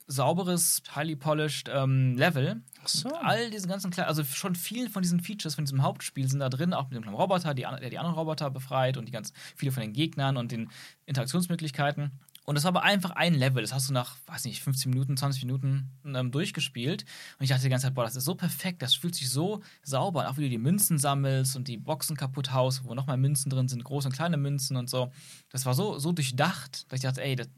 sauberes, 0.10 0.82
highly 0.96 1.16
polished 1.16 1.70
ähm, 1.72 2.18
Level. 2.18 2.62
Ach 2.84 2.88
so. 2.88 3.10
All 3.10 3.52
diese 3.52 3.68
ganzen 3.68 3.92
kleinen, 3.92 4.10
also 4.10 4.24
schon 4.24 4.56
viel 4.56 4.90
von 4.90 5.04
diesen 5.04 5.22
Features 5.22 5.56
von 5.56 5.66
diesem 5.66 5.84
Hauptspiel 5.84 6.28
sind 6.28 6.40
da 6.40 6.50
drin, 6.50 6.74
auch 6.74 6.86
mit 6.90 6.96
dem 6.96 7.04
kleinen 7.04 7.18
Roboter, 7.18 7.54
die, 7.54 7.62
der 7.62 7.90
die 7.90 8.00
anderen 8.00 8.18
Roboter 8.18 8.50
befreit 8.50 8.98
und 8.98 9.06
die 9.06 9.12
ganz 9.12 9.34
viele 9.56 9.72
von 9.72 9.82
den 9.82 9.94
Gegnern 9.94 10.36
und 10.36 10.52
den 10.52 10.70
Interaktionsmöglichkeiten. 11.06 12.12
Und 12.50 12.56
das 12.56 12.64
war 12.64 12.70
aber 12.70 12.82
einfach 12.82 13.12
ein 13.12 13.36
Level. 13.36 13.62
Das 13.62 13.72
hast 13.72 13.90
du 13.90 13.94
nach, 13.94 14.18
weiß 14.26 14.46
nicht, 14.46 14.64
15 14.64 14.90
Minuten, 14.90 15.16
20 15.16 15.44
Minuten 15.44 15.92
ähm, 16.04 16.32
durchgespielt. 16.32 17.06
Und 17.38 17.44
ich 17.44 17.50
dachte 17.50 17.62
die 17.62 17.70
ganze 17.70 17.86
Zeit, 17.86 17.94
boah, 17.94 18.06
das 18.06 18.16
ist 18.16 18.26
so 18.26 18.34
perfekt, 18.34 18.82
das 18.82 18.96
fühlt 18.96 19.14
sich 19.14 19.30
so 19.30 19.62
sauber 19.84 20.22
an. 20.22 20.34
Auch 20.34 20.38
wie 20.38 20.42
du 20.42 20.50
die 20.50 20.58
Münzen 20.58 20.98
sammelst 20.98 21.56
und 21.56 21.68
die 21.68 21.78
Boxen 21.78 22.18
kaputt 22.18 22.52
haust, 22.52 22.86
wo 22.86 22.96
nochmal 22.96 23.18
Münzen 23.18 23.52
drin 23.52 23.68
sind, 23.68 23.84
große 23.84 24.08
und 24.08 24.16
kleine 24.16 24.38
Münzen 24.38 24.78
und 24.78 24.90
so. 24.90 25.12
Das 25.52 25.68
war 25.68 25.76
so, 25.76 26.00
so 26.00 26.12
durchdacht, 26.12 26.92
dass 26.92 26.98
ich 26.98 27.04
dachte, 27.04 27.22
ey, 27.22 27.36
das, 27.36 27.50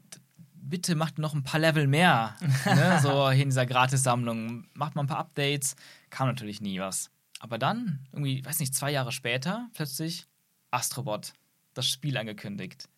bitte 0.62 0.94
macht 0.94 1.18
noch 1.18 1.34
ein 1.34 1.42
paar 1.42 1.60
Level 1.60 1.86
mehr. 1.86 2.36
ne? 2.64 2.98
So 3.02 3.28
in 3.28 3.48
dieser 3.48 3.66
Gratis-Sammlung. 3.66 4.66
Macht 4.74 4.94
mal 4.94 5.02
ein 5.02 5.08
paar 5.08 5.18
Updates. 5.18 5.76
Kam 6.10 6.28
natürlich 6.28 6.60
nie 6.60 6.80
was. 6.80 7.10
Aber 7.40 7.58
dann, 7.58 8.06
irgendwie, 8.12 8.44
weiß 8.44 8.60
nicht, 8.60 8.74
zwei 8.74 8.92
Jahre 8.92 9.12
später, 9.12 9.68
plötzlich 9.74 10.26
Astrobot, 10.70 11.32
das 11.74 11.88
Spiel 11.88 12.16
angekündigt. 12.16 12.88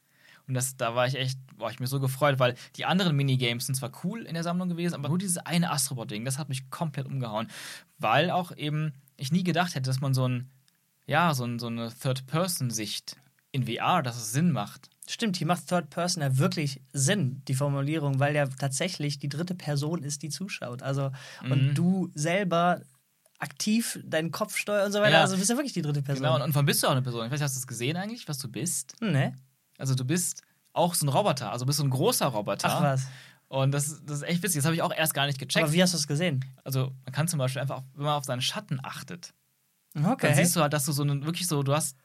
Und 0.47 0.55
das, 0.55 0.77
da 0.77 0.95
war 0.95 1.07
ich 1.07 1.15
echt, 1.15 1.39
war 1.57 1.71
ich 1.71 1.81
mir 1.81 1.87
so 1.87 2.01
gefreut, 2.01 2.39
weil 2.39 2.55
die 2.77 2.85
anderen 2.85 3.17
Minigames 3.17 3.67
sind 3.67 3.75
zwar 3.75 3.91
cool 4.05 4.23
in 4.27 4.35
der 4.35 4.43
Sammlung 4.43 4.69
gewesen, 4.69 4.95
aber 4.95 5.09
nur 5.09 5.19
dieses 5.19 5.39
eine 5.39 5.71
Astrobot-Ding, 5.71 6.25
das 6.25 6.39
hat 6.39 6.51
mich 6.51 6.69
komplett 6.69 7.07
umgehauen. 7.07 7.49
Weil 7.99 8.31
auch 8.31 8.55
eben 8.55 8.93
ich 9.17 9.33
nie 9.33 9.45
gedacht 9.45 9.75
hätte, 9.75 9.89
dass 9.89 10.01
man 10.01 10.12
so 10.12 10.29
ein, 10.29 10.51
ja, 11.07 11.33
so, 11.33 11.45
ein, 11.45 11.59
so 11.59 11.69
eine 11.69 11.91
Third-Person-Sicht 11.95 13.17
in 13.53 13.67
VR, 13.67 14.03
dass 14.03 14.17
es 14.17 14.33
Sinn 14.33 14.51
macht. 14.53 14.91
Stimmt, 15.07 15.37
hier 15.37 15.47
macht 15.47 15.69
Third 15.69 15.91
Person 15.91 16.23
ja 16.23 16.39
wirklich 16.39 16.81
Sinn, 16.93 17.43
die 17.47 17.55
Formulierung, 17.55 18.21
weil 18.21 18.33
der 18.33 18.49
tatsächlich 18.49 19.19
die 19.19 19.29
dritte 19.29 19.55
Person 19.55 20.03
ist, 20.03 20.23
die 20.23 20.31
zuschaut. 20.31 20.83
Also, 20.83 21.11
mhm. 21.43 21.53
und 21.53 21.75
du 21.75 22.11
selber 22.15 22.81
aktiv 23.39 23.99
deinen 24.05 24.31
Kopf 24.31 24.57
steuerst 24.57 24.87
und 24.87 24.93
so 24.93 25.01
weiter. 25.01 25.13
Ja. 25.13 25.21
Also 25.21 25.37
bist 25.37 25.51
du 25.51 25.55
wirklich 25.55 25.73
die 25.75 25.83
dritte 25.83 26.03
Person. 26.03 26.25
Genau, 26.25 26.37
und, 26.37 26.43
und 26.43 26.55
wann 26.55 26.65
bist 26.65 26.83
du 26.83 26.87
auch 26.87 26.93
eine 26.93 27.03
Person? 27.03 27.27
Ich 27.27 27.33
weiß, 27.33 27.43
hast 27.43 27.57
du 27.57 27.61
das 27.61 27.67
gesehen 27.67 27.97
eigentlich, 27.97 28.27
was 28.29 28.39
du 28.39 28.49
bist? 28.49 28.95
Ne. 29.01 29.37
Also 29.77 29.95
du 29.95 30.05
bist 30.05 30.43
auch 30.73 30.95
so 30.95 31.05
ein 31.07 31.09
Roboter, 31.09 31.53
also 31.53 31.67
bist 31.67 31.79
du 31.79 31.85
ein 31.85 31.91
großer 31.91 32.27
Roboter. 32.27 32.69
Ach 32.71 32.83
was. 32.83 33.07
Und 33.49 33.73
das, 33.73 34.03
das 34.05 34.19
ist 34.19 34.23
echt 34.23 34.43
witzig, 34.43 34.57
das 34.57 34.65
habe 34.65 34.75
ich 34.75 34.83
auch 34.83 34.93
erst 34.93 35.15
gar 35.15 35.27
nicht 35.27 35.39
gecheckt. 35.39 35.65
Aber 35.65 35.73
wie 35.73 35.83
hast 35.83 35.93
du 35.93 35.99
es 35.99 36.07
gesehen? 36.07 36.45
Also 36.65 36.93
man 37.05 37.13
kann 37.13 37.29
zum 37.29 37.39
Beispiel 37.39 37.61
einfach, 37.61 37.83
wenn 37.95 38.05
man 38.05 38.15
auf 38.15 38.25
seinen 38.25 38.41
Schatten 38.41 38.81
achtet, 38.83 39.35
okay. 39.97 40.29
dann 40.29 40.35
siehst 40.35 40.57
du 40.57 40.61
halt, 40.61 40.73
dass 40.73 40.87
du 40.87 40.93
so 40.93 41.03
einen, 41.03 41.25
wirklich 41.25 41.47
so, 41.47 41.63
du 41.63 41.75
hast 41.75 41.97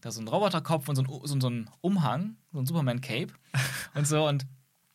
da 0.00 0.10
so 0.10 0.20
einen 0.20 0.28
Roboterkopf 0.28 0.88
und 0.88 0.96
so 0.96 1.02
einen, 1.02 1.26
so, 1.26 1.40
so 1.40 1.46
einen 1.46 1.70
Umhang, 1.80 2.36
so 2.52 2.58
ein 2.58 2.66
Superman-Cape 2.66 3.32
und 3.94 4.06
so. 4.06 4.26
Und 4.26 4.46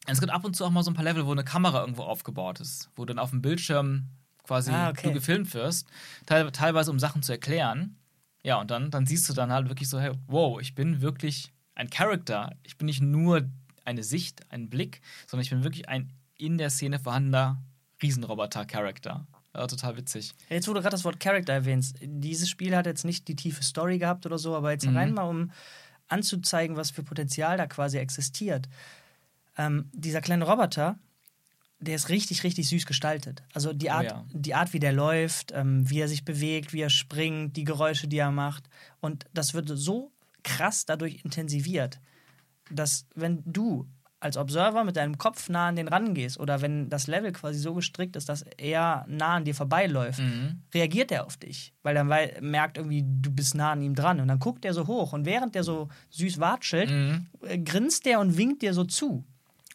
es 0.06 0.20
gibt 0.20 0.32
ab 0.32 0.44
und 0.44 0.56
zu 0.56 0.66
auch 0.66 0.72
mal 0.72 0.84
so 0.84 0.92
ein 0.92 0.96
paar 0.96 1.04
Level, 1.04 1.26
wo 1.26 1.32
eine 1.32 1.44
Kamera 1.44 1.82
irgendwo 1.82 2.04
aufgebaut 2.04 2.60
ist, 2.60 2.90
wo 2.96 3.06
dann 3.06 3.20
auf 3.20 3.30
dem 3.30 3.42
Bildschirm 3.42 4.10
quasi 4.44 4.72
ah, 4.72 4.90
okay. 4.90 5.08
du 5.08 5.14
gefilmt 5.14 5.54
wirst, 5.54 5.88
teil, 6.26 6.52
teilweise 6.52 6.92
um 6.92 7.00
Sachen 7.00 7.24
zu 7.24 7.32
erklären. 7.32 7.98
Ja, 8.44 8.60
und 8.60 8.72
dann, 8.72 8.92
dann 8.92 9.06
siehst 9.06 9.30
du 9.30 9.34
dann 9.34 9.52
halt 9.52 9.70
wirklich 9.70 9.90
so, 9.90 10.00
hey, 10.00 10.12
wow, 10.28 10.60
ich 10.60 10.76
bin 10.76 11.02
wirklich 11.02 11.54
ein 11.76 11.90
Charakter. 11.90 12.52
Ich 12.64 12.78
bin 12.78 12.86
nicht 12.86 13.02
nur 13.02 13.50
eine 13.86 14.04
Sicht, 14.04 14.52
ein 14.52 14.70
Blick, 14.70 15.02
sondern 15.28 15.44
ich 15.44 15.50
bin 15.50 15.64
wirklich 15.64 15.88
ein 15.88 16.12
in 16.38 16.58
der 16.58 16.70
Szene 16.70 17.00
vorhandener 17.00 17.64
Riesenroboter-Charakter. 18.02 19.26
Ja, 19.56 19.68
total 19.68 19.98
witzig. 19.98 20.34
Jetzt, 20.50 20.68
wo 20.68 20.74
du 20.74 20.82
gerade 20.82 20.94
das 20.94 21.06
Wort 21.06 21.20
Character 21.20 21.54
erwähnst, 21.54 21.98
dieses 22.02 22.50
Spiel 22.50 22.76
hat 22.76 22.86
jetzt 22.86 23.06
nicht 23.06 23.28
die 23.28 23.36
tiefe 23.36 23.64
Story 23.64 24.00
gehabt 24.00 24.26
oder 24.26 24.40
so, 24.40 24.56
aber 24.56 24.72
jetzt 24.72 24.88
mhm. 24.88 24.98
rein 24.98 25.14
mal, 25.14 25.24
um 25.24 25.52
anzuzeigen, 26.08 26.76
was 26.76 26.92
für 26.92 27.04
Potenzial 27.04 27.58
da 27.58 27.68
quasi 27.68 27.98
existiert. 27.98 28.68
Ähm, 29.58 29.90
dieser 29.94 30.22
kleine 30.22 30.46
Roboter, 30.46 30.98
der 31.80 31.96
ist 31.96 32.10
richtig, 32.10 32.44
richtig 32.44 32.68
süß 32.70 32.86
gestaltet. 32.86 33.44
Also 33.54 33.74
die 33.74 33.88
oh 33.88 33.92
Art, 33.92 34.06
oh 34.06 34.16
ja. 34.16 34.26
die 34.32 34.56
Art 34.56 34.74
wie 34.74 34.80
der 34.80 34.94
läuft, 34.94 35.52
ähm, 35.52 35.90
wie 35.90 36.00
er 36.00 36.08
sich 36.08 36.26
bewegt, 36.26 36.74
wie 36.74 36.82
er 36.82 36.90
springt, 36.90 37.56
die 37.58 37.64
Geräusche, 37.64 38.08
die 38.08 38.18
er 38.18 38.32
macht. 38.32 38.70
Und 39.02 39.26
das 39.34 39.54
wird 39.54 39.70
so 39.70 40.12
krass 40.44 40.86
dadurch 40.86 41.24
intensiviert, 41.24 42.00
dass 42.72 43.06
wenn 43.16 43.44
du 43.46 43.88
als 44.24 44.38
Observer 44.38 44.86
mit 44.86 44.96
deinem 44.96 45.18
Kopf 45.18 45.50
nah 45.50 45.68
an 45.68 45.76
den 45.76 45.90
rangehst 45.90 46.40
oder 46.40 46.62
wenn 46.62 46.90
das 46.90 47.08
Level 47.08 47.34
quasi 47.34 47.60
so 47.60 47.74
gestrickt 47.74 48.16
ist, 48.16 48.30
dass 48.30 48.44
er 48.58 49.06
nah 49.10 49.36
an 49.36 49.44
dir 49.44 49.54
vorbeiläuft, 49.54 50.20
mhm. 50.20 50.62
reagiert 50.74 51.12
er 51.12 51.26
auf 51.26 51.36
dich, 51.36 51.74
weil 51.84 51.98
er 51.98 52.06
merkt 52.06 52.78
irgendwie, 52.78 53.04
du 53.06 53.32
bist 53.32 53.54
nah 53.54 53.74
an 53.74 53.82
ihm 53.82 53.96
dran 53.96 54.22
und 54.22 54.30
dann 54.30 54.40
guckt 54.40 54.64
er 54.64 54.74
so 54.74 54.88
hoch 54.88 55.12
und 55.12 55.26
während 55.26 55.56
der 55.56 55.64
so 55.64 55.90
süß 56.12 56.40
watschelt, 56.40 56.90
mhm. 56.90 57.28
Äh, 57.42 57.60
grinst 57.60 58.06
der 58.06 58.22
und 58.22 58.38
winkt 58.38 58.62
dir 58.62 58.74
so 58.74 58.86
zu. 58.86 59.26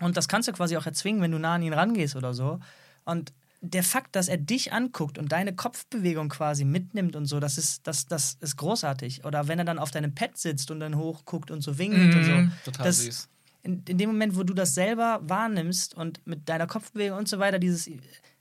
Und 0.01 0.17
das 0.17 0.29
kannst 0.29 0.49
du 0.49 0.53
quasi 0.53 0.77
auch 0.79 0.87
erzwingen, 0.87 1.21
wenn 1.21 1.33
du 1.33 1.39
nah 1.39 1.57
an 1.57 1.63
ihn 1.63 1.75
rangehst 1.75 2.17
oder 2.17 2.33
so. 2.33 2.61
Und 3.05 3.35
der 3.61 3.83
Fakt, 3.83 4.17
dass 4.17 4.29
er 4.29 4.39
dich 4.39 4.73
anguckt 4.73 5.19
und 5.19 5.33
deine 5.33 5.55
Kopfbewegung 5.55 6.31
quasi 6.31 6.65
mitnimmt 6.65 7.17
und 7.17 7.27
so, 7.27 7.41
das 7.41 7.59
ist, 7.59 7.87
das, 7.87 8.07
das 8.07 8.39
ist 8.41 8.57
großartig. 8.57 9.25
Oder 9.25 9.49
wenn 9.49 9.59
er 9.59 9.65
dann 9.67 9.79
auf 9.79 9.91
deinem 9.91 10.15
Pad 10.15 10.39
sitzt 10.39 10.71
und 10.71 10.81
dann 10.81 10.97
hochguckt 10.97 11.51
und 11.51 11.61
so 11.61 11.77
winkt 11.77 11.99
mhm. 11.99 12.17
und 12.17 12.25
so. 12.25 12.71
Total 12.71 12.87
das, 12.87 13.05
süß 13.05 13.29
in, 13.63 13.83
in 13.89 13.99
dem 13.99 14.11
Moment, 14.11 14.37
wo 14.37 14.43
du 14.45 14.55
das 14.55 14.75
selber 14.75 15.21
wahrnimmst 15.23 15.95
und 15.95 16.27
mit 16.27 16.49
deiner 16.49 16.67
Kopfbewegung 16.67 17.19
und 17.19 17.29
so 17.29 17.39
weiter, 17.39 17.59
dieses 17.59 17.89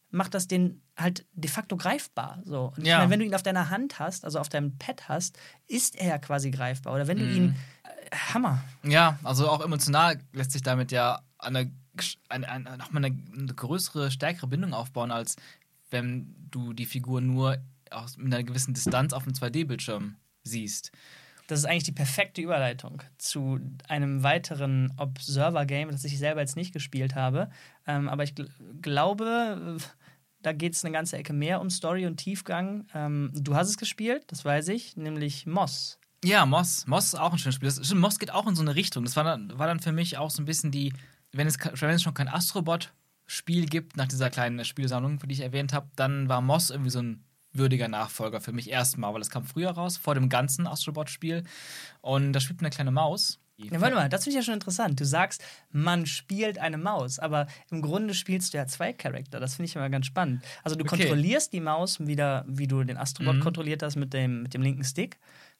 macht 0.09 0.33
das 0.33 0.47
den 0.47 0.81
halt 0.95 1.25
de 1.33 1.49
facto 1.49 1.75
greifbar. 1.75 2.41
So. 2.45 2.71
Und 2.77 2.85
Ja. 2.85 2.99
meine, 2.99 3.11
wenn 3.11 3.19
du 3.19 3.25
ihn 3.25 3.35
auf 3.35 3.43
deiner 3.43 3.69
Hand 3.69 3.99
hast, 3.99 4.23
also 4.23 4.39
auf 4.39 4.49
deinem 4.49 4.77
Pad 4.77 5.09
hast, 5.09 5.37
ist 5.67 5.95
er 5.95 6.07
ja 6.07 6.17
quasi 6.17 6.49
greifbar. 6.49 6.93
Oder 6.93 7.07
wenn 7.07 7.19
du 7.19 7.25
Mhm. 7.25 7.31
ihn. 7.31 7.55
Äh, 7.83 8.15
Hammer. 8.33 8.63
Ja, 8.83 9.19
also 9.23 9.49
auch 9.49 9.59
emotional 9.61 10.17
lässt 10.31 10.53
sich 10.53 10.61
damit 10.61 10.93
ja 10.93 11.21
eine, 11.39 11.69
eine, 12.29 12.49
eine, 12.49 12.77
nochmal 12.77 13.03
eine, 13.03 13.17
eine 13.37 13.53
größere, 13.53 14.11
stärkere 14.11 14.47
Bindung 14.47 14.73
aufbauen, 14.73 15.11
als 15.11 15.35
wenn 15.89 16.33
du 16.49 16.71
die 16.73 16.85
Figur 16.85 17.19
nur 17.19 17.57
aus, 17.91 18.15
mit 18.17 18.33
einer 18.33 18.43
gewissen 18.43 18.73
Distanz 18.73 19.11
auf 19.13 19.25
dem 19.25 19.33
2D-Bildschirm 19.33 20.15
siehst. 20.43 20.91
Das 21.47 21.59
ist 21.59 21.65
eigentlich 21.65 21.83
die 21.83 21.93
perfekte 21.93 22.41
Überleitung 22.41 23.01
zu 23.17 23.59
einem 23.87 24.21
weiteren 24.21 24.93
Observer-Game, 24.97 25.89
das 25.91 26.03
ich 26.03 26.19
selber 26.19 26.41
jetzt 26.41 26.57
nicht 26.57 26.73
gespielt 26.73 27.15
habe. 27.15 27.49
Ähm, 27.87 28.09
aber 28.09 28.23
ich 28.23 28.35
gl 28.35 28.49
glaube, 28.81 29.77
da 30.41 30.53
geht 30.53 30.73
es 30.73 30.83
eine 30.83 30.93
ganze 30.93 31.17
Ecke 31.17 31.33
mehr 31.33 31.61
um 31.61 31.69
Story 31.69 32.05
und 32.05 32.17
Tiefgang. 32.17 32.85
Ähm, 32.93 33.31
du 33.33 33.55
hast 33.55 33.69
es 33.69 33.77
gespielt, 33.77 34.25
das 34.27 34.43
weiß 34.43 34.67
ich, 34.69 34.97
nämlich 34.97 35.45
Moss. 35.45 35.99
Ja, 36.23 36.45
Moss. 36.45 36.85
Moss 36.87 37.05
ist 37.05 37.15
auch 37.15 37.31
ein 37.31 37.37
schönes 37.37 37.55
Spiel. 37.55 37.69
Das, 37.69 37.85
stimmt, 37.85 38.01
Moss 38.01 38.19
geht 38.19 38.31
auch 38.31 38.47
in 38.47 38.55
so 38.55 38.61
eine 38.61 38.75
Richtung. 38.75 39.05
Das 39.05 39.15
war 39.15 39.23
dann, 39.23 39.57
war 39.57 39.67
dann 39.67 39.79
für 39.79 39.91
mich 39.91 40.17
auch 40.17 40.29
so 40.29 40.41
ein 40.41 40.45
bisschen 40.45 40.71
die, 40.71 40.93
wenn 41.31 41.47
es, 41.47 41.57
wenn 41.59 41.89
es 41.91 42.01
schon 42.01 42.13
kein 42.13 42.27
Astrobot-Spiel 42.27 43.67
gibt, 43.67 43.97
nach 43.97 44.07
dieser 44.07 44.29
kleinen 44.29 44.65
Spielsammlung, 44.65 45.19
die 45.19 45.33
ich 45.33 45.41
erwähnt 45.41 45.73
habe, 45.73 45.89
dann 45.95 46.27
war 46.27 46.41
Moss 46.41 46.71
irgendwie 46.71 46.89
so 46.89 46.99
ein 46.99 47.23
würdiger 47.57 47.87
Nachfolger 47.87 48.41
für 48.41 48.51
mich 48.51 48.69
erstmal, 48.69 49.13
weil 49.13 49.21
es 49.21 49.29
kam 49.29 49.43
früher 49.45 49.71
raus, 49.71 49.97
vor 49.97 50.15
dem 50.15 50.29
ganzen 50.29 50.67
Astrobot-Spiel. 50.67 51.43
Und 52.01 52.33
da 52.33 52.39
spielt 52.39 52.59
eine 52.61 52.69
kleine 52.69 52.91
Maus. 52.91 53.39
Ja, 53.59 53.81
warte 53.81 53.95
mal, 53.95 54.07
das 54.07 54.23
finde 54.23 54.37
ich 54.37 54.43
ja 54.43 54.45
schon 54.45 54.53
interessant. 54.53 54.99
Du 54.99 55.03
sagst, 55.05 55.43
man 55.71 56.05
spielt 56.05 56.59
eine 56.59 56.77
Maus, 56.77 57.17
aber 57.17 57.47
im 57.71 57.81
Grunde 57.81 58.13
spielst 58.13 58.53
du 58.53 58.57
ja 58.59 58.67
zwei 58.67 58.93
Charakter. 58.93 59.39
Das 59.39 59.55
finde 59.55 59.67
ich 59.69 59.75
immer 59.75 59.89
ganz 59.89 60.05
spannend. 60.05 60.43
Also 60.63 60.75
du 60.75 60.83
Okay. 60.85 60.97
kontrollierst 61.07 61.51
die 61.53 61.59
Maus 61.59 61.99
wieder, 62.05 62.45
wie 62.47 62.67
du 62.67 62.83
den 62.83 62.97
Astrobot 62.97 63.37
Mhm. 63.37 63.39
kontrolliert 63.39 63.81
hast 63.81 63.95
mit 63.95 64.13
dem, 64.13 64.43
mit 64.43 64.53
dem 64.53 64.61
linken 64.61 64.83
Stick. 64.83 65.17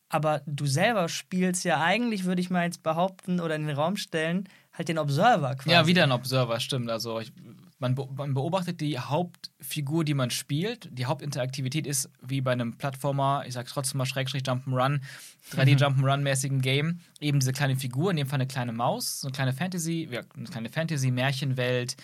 Aber 0.10 0.42
du 0.46 0.68
selber 0.68 1.10
spielst 1.10 1.66
ja 1.66 1.82
eigentlich, 1.82 2.24
würde 2.26 2.40
ich 2.40 2.52
mal 2.52 2.66
jetzt 2.66 2.84
behaupten 2.84 3.40
oder 3.40 3.56
in 3.56 3.66
den 3.66 3.76
Raum 3.76 3.98
stellen, 3.98 4.48
halt 4.74 4.88
den 4.90 5.00
Observer 5.00 5.56
quasi. 5.56 5.72
Ja, 5.72 5.88
wieder 5.88 6.04
ein 6.04 6.12
Observer, 6.12 6.60
stimmt. 6.60 6.90
Also 6.92 7.20
ich, 7.20 7.34
man, 7.80 7.96
be 7.96 8.08
man 8.16 8.34
beobachtet 8.34 8.82
die 8.82 8.98
Hauptfigur, 8.98 10.04
die 10.04 10.14
man 10.14 10.32
spielt. 10.32 10.90
Die 10.92 11.06
Hauptinteraktivität 11.06 11.86
ist 11.86 12.10
wie 12.22 12.42
bei 12.42 12.52
einem 12.52 12.78
Plattformer, 12.78 13.44
ich 13.46 13.54
sag 13.54 13.68
trotzdem 13.68 14.00
mal 14.00 14.06
Schrägstrich 14.06 14.44
Jump'n'Run, 14.44 15.02
3D 15.54 15.78
Jump'n'Run-mäßigen 15.82 16.62
Game, 16.62 17.00
eben 17.20 17.40
diese 17.40 17.54
kleine 17.54 17.76
Figur, 17.76 18.12
in 18.12 18.18
dem 18.18 18.28
Fall 18.28 18.38
eine 18.38 18.48
kleine 18.48 18.74
Maus, 18.74 19.22
so 19.22 19.28
eine 19.28 19.36
kleine 19.36 19.54
Fantasy, 19.54 20.10
eine 20.12 20.46
kleine 20.46 20.70
Fantasy-Märchenwelt, 20.70 21.98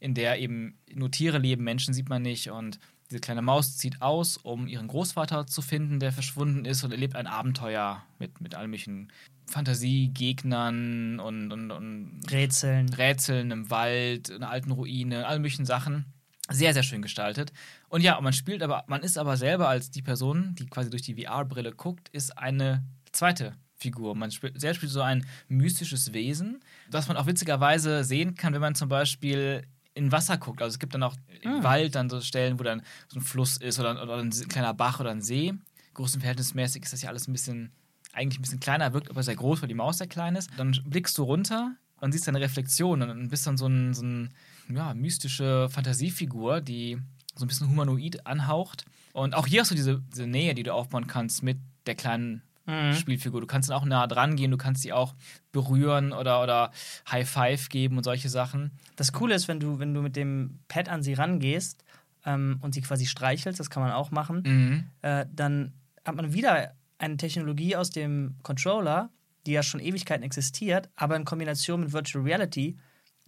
in 0.00 0.14
der 0.14 0.40
eben 0.40 0.78
nur 0.92 1.10
Tiere 1.10 1.38
leben, 1.38 1.62
Menschen 1.62 1.94
sieht 1.94 2.08
man 2.08 2.22
nicht 2.22 2.50
und 2.50 2.80
diese 3.12 3.20
kleine 3.20 3.42
Maus 3.42 3.76
zieht 3.76 4.00
aus, 4.00 4.38
um 4.38 4.66
ihren 4.66 4.88
Großvater 4.88 5.46
zu 5.46 5.60
finden, 5.60 6.00
der 6.00 6.12
verschwunden 6.12 6.64
ist 6.64 6.82
und 6.82 6.92
erlebt 6.92 7.14
ein 7.14 7.26
Abenteuer 7.26 8.02
mit, 8.18 8.40
mit 8.40 8.54
all 8.54 8.68
möglichen 8.68 9.12
Fantasiegegnern 9.50 11.20
und, 11.20 11.52
und, 11.52 11.70
und 11.70 12.20
Rätseln. 12.30 12.88
Rätseln 12.88 13.50
im 13.50 13.68
Wald, 13.68 14.30
in 14.30 14.36
einer 14.36 14.50
alten 14.50 14.70
Ruine, 14.70 15.26
all 15.26 15.40
möglichen 15.40 15.66
Sachen. 15.66 16.06
Sehr, 16.48 16.72
sehr 16.72 16.82
schön 16.82 17.02
gestaltet. 17.02 17.52
Und 17.90 18.00
ja, 18.00 18.18
man 18.18 18.32
spielt 18.32 18.62
aber, 18.62 18.84
man 18.86 19.02
ist 19.02 19.18
aber 19.18 19.36
selber 19.36 19.68
als 19.68 19.90
die 19.90 20.02
Person, 20.02 20.54
die 20.58 20.66
quasi 20.66 20.88
durch 20.88 21.02
die 21.02 21.22
VR-Brille 21.22 21.72
guckt, 21.72 22.08
ist 22.08 22.38
eine 22.38 22.82
zweite 23.12 23.52
Figur. 23.74 24.14
Man 24.14 24.30
spielt, 24.30 24.58
selbst 24.58 24.78
spielt 24.78 24.92
so 24.92 25.02
ein 25.02 25.26
mystisches 25.48 26.14
Wesen, 26.14 26.60
das 26.90 27.08
man 27.08 27.18
auch 27.18 27.26
witzigerweise 27.26 28.04
sehen 28.04 28.36
kann, 28.36 28.54
wenn 28.54 28.62
man 28.62 28.74
zum 28.74 28.88
Beispiel 28.88 29.66
in 29.94 30.10
Wasser 30.12 30.38
guckt. 30.38 30.62
Also 30.62 30.74
es 30.74 30.78
gibt 30.78 30.94
dann 30.94 31.02
auch 31.02 31.14
im 31.42 31.50
Ah. 31.50 31.62
Wald 31.64 31.94
dann 31.94 32.08
so 32.08 32.20
Stellen, 32.20 32.58
wo 32.58 32.62
dann 32.62 32.82
so 33.08 33.18
ein 33.18 33.22
Fluss 33.22 33.56
ist 33.58 33.78
oder, 33.78 34.02
oder 34.02 34.16
ein 34.18 34.30
kleiner 34.30 34.74
Bach 34.74 35.00
oder 35.00 35.10
ein 35.10 35.22
See. 35.22 35.52
Größenverhältnismäßig 35.94 36.84
ist 36.84 36.92
das 36.92 37.02
ja 37.02 37.10
alles 37.10 37.28
ein 37.28 37.32
bisschen, 37.32 37.72
eigentlich 38.12 38.38
ein 38.38 38.42
bisschen 38.42 38.60
kleiner, 38.60 38.92
wirkt 38.94 39.10
aber 39.10 39.22
sehr 39.22 39.36
groß, 39.36 39.60
weil 39.60 39.68
die 39.68 39.74
Maus 39.74 39.98
sehr 39.98 40.06
klein 40.06 40.36
ist. 40.36 40.50
Dann 40.56 40.72
blickst 40.86 41.16
du 41.18 41.22
runter 41.24 41.76
und 42.00 42.12
siehst 42.12 42.26
deine 42.26 42.40
Reflexion 42.40 43.02
und 43.02 43.28
bist 43.28 43.46
dann 43.46 43.56
so 43.58 43.66
ein, 43.66 43.92
so 43.94 44.02
ein 44.02 44.30
ja, 44.68 44.94
mystische 44.94 45.68
Fantasiefigur, 45.70 46.60
die 46.60 46.98
so 47.34 47.44
ein 47.44 47.48
bisschen 47.48 47.68
humanoid 47.68 48.26
anhaucht. 48.26 48.84
Und 49.12 49.34
auch 49.34 49.46
hier 49.46 49.60
hast 49.60 49.70
du 49.70 49.74
diese, 49.74 50.00
diese 50.12 50.26
Nähe, 50.26 50.54
die 50.54 50.62
du 50.62 50.72
aufbauen 50.72 51.06
kannst 51.06 51.42
mit 51.42 51.58
der 51.86 51.94
kleinen 51.94 52.42
Mhm. 52.66 52.94
Spielfigur. 52.94 53.40
Du 53.40 53.46
kannst 53.46 53.68
dann 53.70 53.76
auch 53.76 53.84
nah 53.84 54.06
dran 54.06 54.36
gehen, 54.36 54.50
du 54.50 54.56
kannst 54.56 54.82
sie 54.82 54.92
auch 54.92 55.14
berühren 55.50 56.12
oder, 56.12 56.42
oder 56.42 56.70
High 57.10 57.28
Five 57.28 57.68
geben 57.68 57.96
und 57.98 58.04
solche 58.04 58.28
Sachen. 58.28 58.70
Das 58.96 59.12
Coole 59.12 59.34
ist, 59.34 59.48
wenn 59.48 59.58
du, 59.60 59.78
wenn 59.78 59.92
du 59.94 60.00
mit 60.02 60.14
dem 60.16 60.60
Pad 60.68 60.88
an 60.88 61.02
sie 61.02 61.14
rangehst 61.14 61.84
ähm, 62.24 62.58
und 62.60 62.72
sie 62.74 62.80
quasi 62.82 63.06
streichelst, 63.06 63.58
das 63.58 63.68
kann 63.70 63.82
man 63.82 63.92
auch 63.92 64.10
machen, 64.10 64.42
Mhm. 64.46 64.84
äh, 65.02 65.26
dann 65.32 65.72
hat 66.04 66.14
man 66.16 66.32
wieder 66.32 66.72
eine 66.98 67.16
Technologie 67.16 67.74
aus 67.76 67.90
dem 67.90 68.36
Controller, 68.42 69.10
die 69.46 69.52
ja 69.52 69.62
schon 69.64 69.80
Ewigkeiten 69.80 70.22
existiert, 70.22 70.88
aber 70.94 71.16
in 71.16 71.24
Kombination 71.24 71.80
mit 71.80 71.92
Virtual 71.92 72.22
Reality 72.24 72.76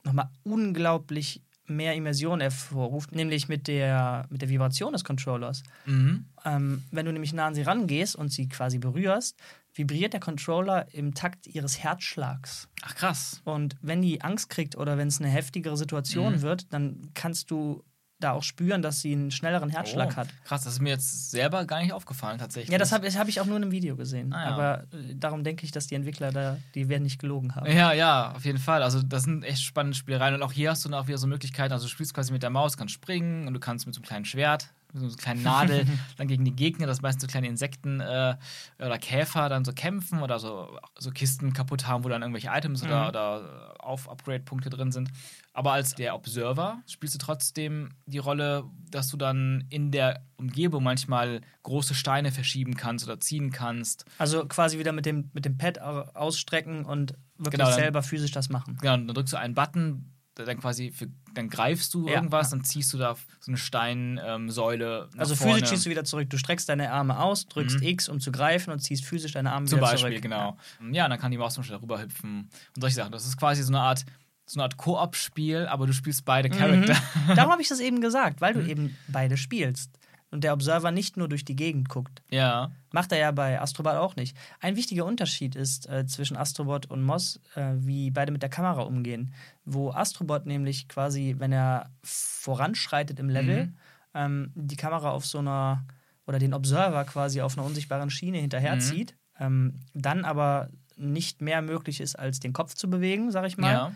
nochmal 0.04 0.28
unglaublich 0.44 1.42
mehr 1.66 1.94
Immersion 1.94 2.40
hervorruft, 2.40 3.12
nämlich 3.12 3.48
mit 3.48 3.68
der, 3.68 4.26
mit 4.30 4.42
der 4.42 4.48
Vibration 4.48 4.92
des 4.92 5.04
Controllers. 5.04 5.62
Mhm. 5.86 6.26
Ähm, 6.44 6.82
wenn 6.90 7.06
du 7.06 7.12
nämlich 7.12 7.32
nah 7.32 7.46
an 7.46 7.54
sie 7.54 7.62
rangehst 7.62 8.16
und 8.16 8.30
sie 8.30 8.48
quasi 8.48 8.78
berührst, 8.78 9.36
vibriert 9.72 10.12
der 10.12 10.20
Controller 10.20 10.86
im 10.92 11.14
Takt 11.14 11.46
ihres 11.46 11.82
Herzschlags. 11.82 12.68
Ach 12.82 12.94
krass. 12.94 13.40
Und 13.44 13.76
wenn 13.82 14.02
die 14.02 14.20
Angst 14.22 14.48
kriegt 14.50 14.76
oder 14.76 14.98
wenn 14.98 15.08
es 15.08 15.20
eine 15.20 15.30
heftigere 15.30 15.76
Situation 15.76 16.34
Mhm. 16.34 16.42
wird, 16.42 16.72
dann 16.72 17.10
kannst 17.14 17.50
du 17.50 17.82
da 18.24 18.32
auch 18.32 18.42
spüren, 18.42 18.82
dass 18.82 19.00
sie 19.00 19.12
einen 19.12 19.30
schnelleren 19.30 19.68
Herzschlag 19.70 20.10
Oh, 20.14 20.16
hat. 20.16 20.28
Krass, 20.44 20.64
das 20.64 20.74
ist 20.74 20.80
mir 20.80 20.90
jetzt 20.90 21.30
selber 21.30 21.64
gar 21.64 21.80
nicht 21.80 21.92
aufgefallen 21.92 22.38
tatsächlich. 22.38 22.72
Ja, 22.72 22.78
das 22.78 22.90
habe 22.92 23.08
hab 23.08 23.28
ich 23.28 23.40
auch 23.40 23.46
nur 23.46 23.56
in 23.56 23.62
einem 23.62 23.72
Video 23.72 23.94
gesehen. 23.96 24.32
Ah, 24.32 24.44
ja. 24.44 24.50
Aber 24.54 24.80
äh, 24.92 25.14
darum 25.14 25.44
denke 25.44 25.64
ich, 25.64 25.70
dass 25.72 25.86
die 25.86 25.94
Entwickler 25.94 26.32
da, 26.32 26.56
die 26.74 26.88
werden 26.88 27.02
nicht 27.04 27.20
gelogen 27.20 27.54
haben. 27.54 27.70
Ja, 27.70 27.92
ja, 27.92 28.32
auf 28.32 28.44
jeden 28.44 28.58
Fall. 28.58 28.82
Also 28.82 29.02
das 29.02 29.22
sind 29.24 29.44
echt 29.44 29.62
spannende 29.62 29.96
Spielereien. 29.96 30.34
Und 30.34 30.42
auch 30.42 30.52
hier 30.52 30.70
hast 30.70 30.84
du 30.84 30.88
dann 30.88 30.98
auch 30.98 31.06
wieder 31.06 31.18
so 31.18 31.26
Möglichkeiten. 31.26 31.72
Also 31.72 31.84
du 31.86 31.90
spielst 31.90 32.14
quasi 32.14 32.32
mit 32.32 32.42
der 32.42 32.50
Maus, 32.50 32.76
kannst 32.76 32.94
springen 32.94 33.46
und 33.46 33.54
du 33.54 33.60
kannst 33.60 33.86
mit 33.86 33.94
so 33.94 34.00
einem 34.00 34.06
kleinen 34.06 34.24
Schwert, 34.24 34.70
mit 34.92 35.00
so 35.02 35.06
einer 35.08 35.16
kleinen 35.16 35.42
Nadel 35.42 35.86
dann 36.16 36.28
gegen 36.28 36.44
die 36.44 36.54
Gegner, 36.54 36.86
das 36.86 37.02
meistens 37.02 37.22
so 37.22 37.28
kleine 37.28 37.48
Insekten 37.48 38.00
äh, 38.00 38.36
oder 38.78 38.98
Käfer 38.98 39.48
dann 39.48 39.64
so 39.64 39.72
kämpfen 39.72 40.22
oder 40.22 40.38
so, 40.38 40.78
so 40.98 41.10
Kisten 41.10 41.52
kaputt 41.52 41.86
haben, 41.86 42.04
wo 42.04 42.08
dann 42.08 42.22
irgendwelche 42.22 42.48
Items 42.48 42.82
oder, 42.82 43.02
Mhm. 43.02 43.08
oder 43.08 43.74
auf 43.80 44.08
Upgrade-Punkte 44.08 44.70
drin 44.70 44.92
sind. 44.92 45.10
Aber 45.56 45.72
als 45.72 45.94
der 45.94 46.14
Observer 46.16 46.82
spielst 46.86 47.14
du 47.14 47.18
trotzdem 47.18 47.90
die 48.06 48.18
Rolle, 48.18 48.64
dass 48.90 49.08
du 49.08 49.16
dann 49.16 49.64
in 49.70 49.92
der 49.92 50.24
Umgebung 50.36 50.82
manchmal 50.82 51.40
große 51.62 51.94
Steine 51.94 52.32
verschieben 52.32 52.76
kannst 52.76 53.04
oder 53.06 53.20
ziehen 53.20 53.50
kannst. 53.52 54.04
Also 54.18 54.44
quasi 54.46 54.80
wieder 54.80 54.90
mit 54.92 55.06
dem, 55.06 55.30
mit 55.32 55.44
dem 55.44 55.56
Pad 55.56 55.80
au- 55.80 56.10
ausstrecken 56.14 56.84
und 56.84 57.14
wirklich 57.38 57.52
Genau, 57.52 57.66
dann- 57.70 57.74
selber 57.78 58.02
physisch 58.02 58.32
das 58.32 58.48
machen. 58.48 58.78
Genau, 58.80 58.96
dann 58.96 59.06
drückst 59.06 59.32
du 59.32 59.38
einen 59.38 59.54
Button, 59.54 60.10
dann 60.34 60.58
quasi 60.58 60.90
für, 60.90 61.06
dann 61.34 61.48
greifst 61.48 61.94
du 61.94 62.08
Ja, 62.08 62.14
irgendwas, 62.16 62.50
ja. 62.50 62.56
dann 62.56 62.64
ziehst 62.64 62.92
du 62.92 62.98
da 62.98 63.14
so 63.38 63.52
eine 63.52 63.56
Steinsäule. 63.56 65.08
Also 65.16 65.36
physisch 65.36 65.68
ziehst 65.68 65.86
du 65.86 65.90
wieder 65.90 66.04
zurück. 66.04 66.28
Du 66.30 66.38
streckst 66.38 66.68
deine 66.68 66.90
Arme 66.92 67.18
aus, 67.20 67.46
drückst 67.46 67.80
Mhm. 67.80 67.86
X, 67.86 68.08
um 68.08 68.20
zu 68.20 68.32
greifen 68.32 68.70
und 68.72 68.80
ziehst 68.80 69.04
physisch 69.04 69.32
deine 69.32 69.52
Arme 69.52 69.66
Zum 69.66 69.78
wieder 69.78 69.86
Beispiel, 69.90 70.10
zurück. 70.10 70.22
genau. 70.22 70.56
Ja, 70.92 71.04
und 71.04 71.10
dann 71.10 71.18
kann 71.20 71.30
die 71.30 71.38
Maus 71.38 71.54
zum 71.54 71.62
Beispiel 71.62 71.76
darüber 71.76 72.00
hüpfen 72.02 72.48
und 72.74 72.80
solche 72.80 72.96
Sachen. 72.96 73.12
Das 73.12 73.24
ist 73.26 73.36
quasi 73.36 73.62
so 73.62 73.70
eine 73.72 73.80
Art, 73.80 74.04
so 74.46 74.58
eine 74.58 74.64
Art 74.64 74.76
Koop-Spiel, 74.76 75.66
aber 75.66 75.86
du 75.86 75.92
spielst 75.92 76.24
beide 76.24 76.50
Charakter. 76.50 76.94
Mhm. 76.94 77.34
Darum 77.36 77.52
habe 77.52 77.62
ich 77.62 77.68
das 77.68 77.80
eben 77.88 78.00
gesagt, 78.00 78.40
weil 78.40 78.54
du 78.54 78.60
Mhm. 78.60 78.68
eben 78.68 78.96
beide 79.08 79.36
spielst. 79.36 79.90
Und 80.30 80.42
der 80.42 80.52
Observer 80.52 80.90
nicht 80.90 81.16
nur 81.16 81.28
durch 81.28 81.44
die 81.44 81.54
Gegend 81.54 81.88
guckt. 81.88 82.20
Ja. 82.28 82.72
Macht 82.90 83.12
er 83.12 83.18
ja 83.18 83.30
bei 83.30 83.60
Astrobot 83.60 83.94
auch 83.94 84.16
nicht. 84.16 84.36
Ein 84.60 84.74
wichtiger 84.74 85.04
Unterschied 85.04 85.54
ist 85.54 85.88
äh, 85.88 86.06
zwischen 86.06 86.36
Astrobot 86.36 86.86
und 86.86 87.04
Moss, 87.04 87.40
äh, 87.54 87.74
wie 87.76 88.10
beide 88.10 88.32
mit 88.32 88.42
der 88.42 88.48
Kamera 88.50 88.82
umgehen. 88.82 89.32
Wo 89.64 89.92
Astrobot 89.92 90.44
nämlich 90.44 90.88
quasi, 90.88 91.36
wenn 91.38 91.52
er 91.52 91.88
voranschreitet 92.02 93.18
im 93.20 93.28
Level, 93.28 93.66
Mhm. 93.66 93.74
ähm, 94.14 94.52
die 94.54 94.76
Kamera 94.76 95.10
auf 95.10 95.24
so 95.26 95.38
einer 95.38 95.84
oder 96.26 96.38
den 96.38 96.54
Observer 96.54 97.04
quasi 97.04 97.40
auf 97.40 97.56
einer 97.56 97.66
unsichtbaren 97.66 98.10
Schiene 98.10 98.38
hinterherzieht, 98.38 99.14
ähm, 99.38 99.80
dann 99.92 100.24
aber 100.24 100.68
nicht 100.96 101.42
mehr 101.42 101.60
möglich 101.62 102.00
ist, 102.00 102.18
als 102.18 102.40
den 102.40 102.52
Kopf 102.52 102.74
zu 102.74 102.88
bewegen, 102.88 103.30
sag 103.30 103.46
ich 103.46 103.58
mal. 103.58 103.72
Ja. 103.72 103.92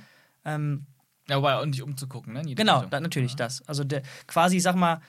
Ähm, 0.54 0.86
Ja, 1.28 1.36
wobei, 1.36 1.60
und 1.60 1.70
nicht 1.70 1.82
umzugucken, 1.82 2.32
ne? 2.32 2.42
Genau, 2.54 2.84
da, 2.86 3.00
natürlich 3.00 3.36
das. 3.36 3.62
Also 3.68 3.84
der, 3.84 4.02
quasi, 4.26 4.60
sag 4.60 4.76
mal, 4.76 5.00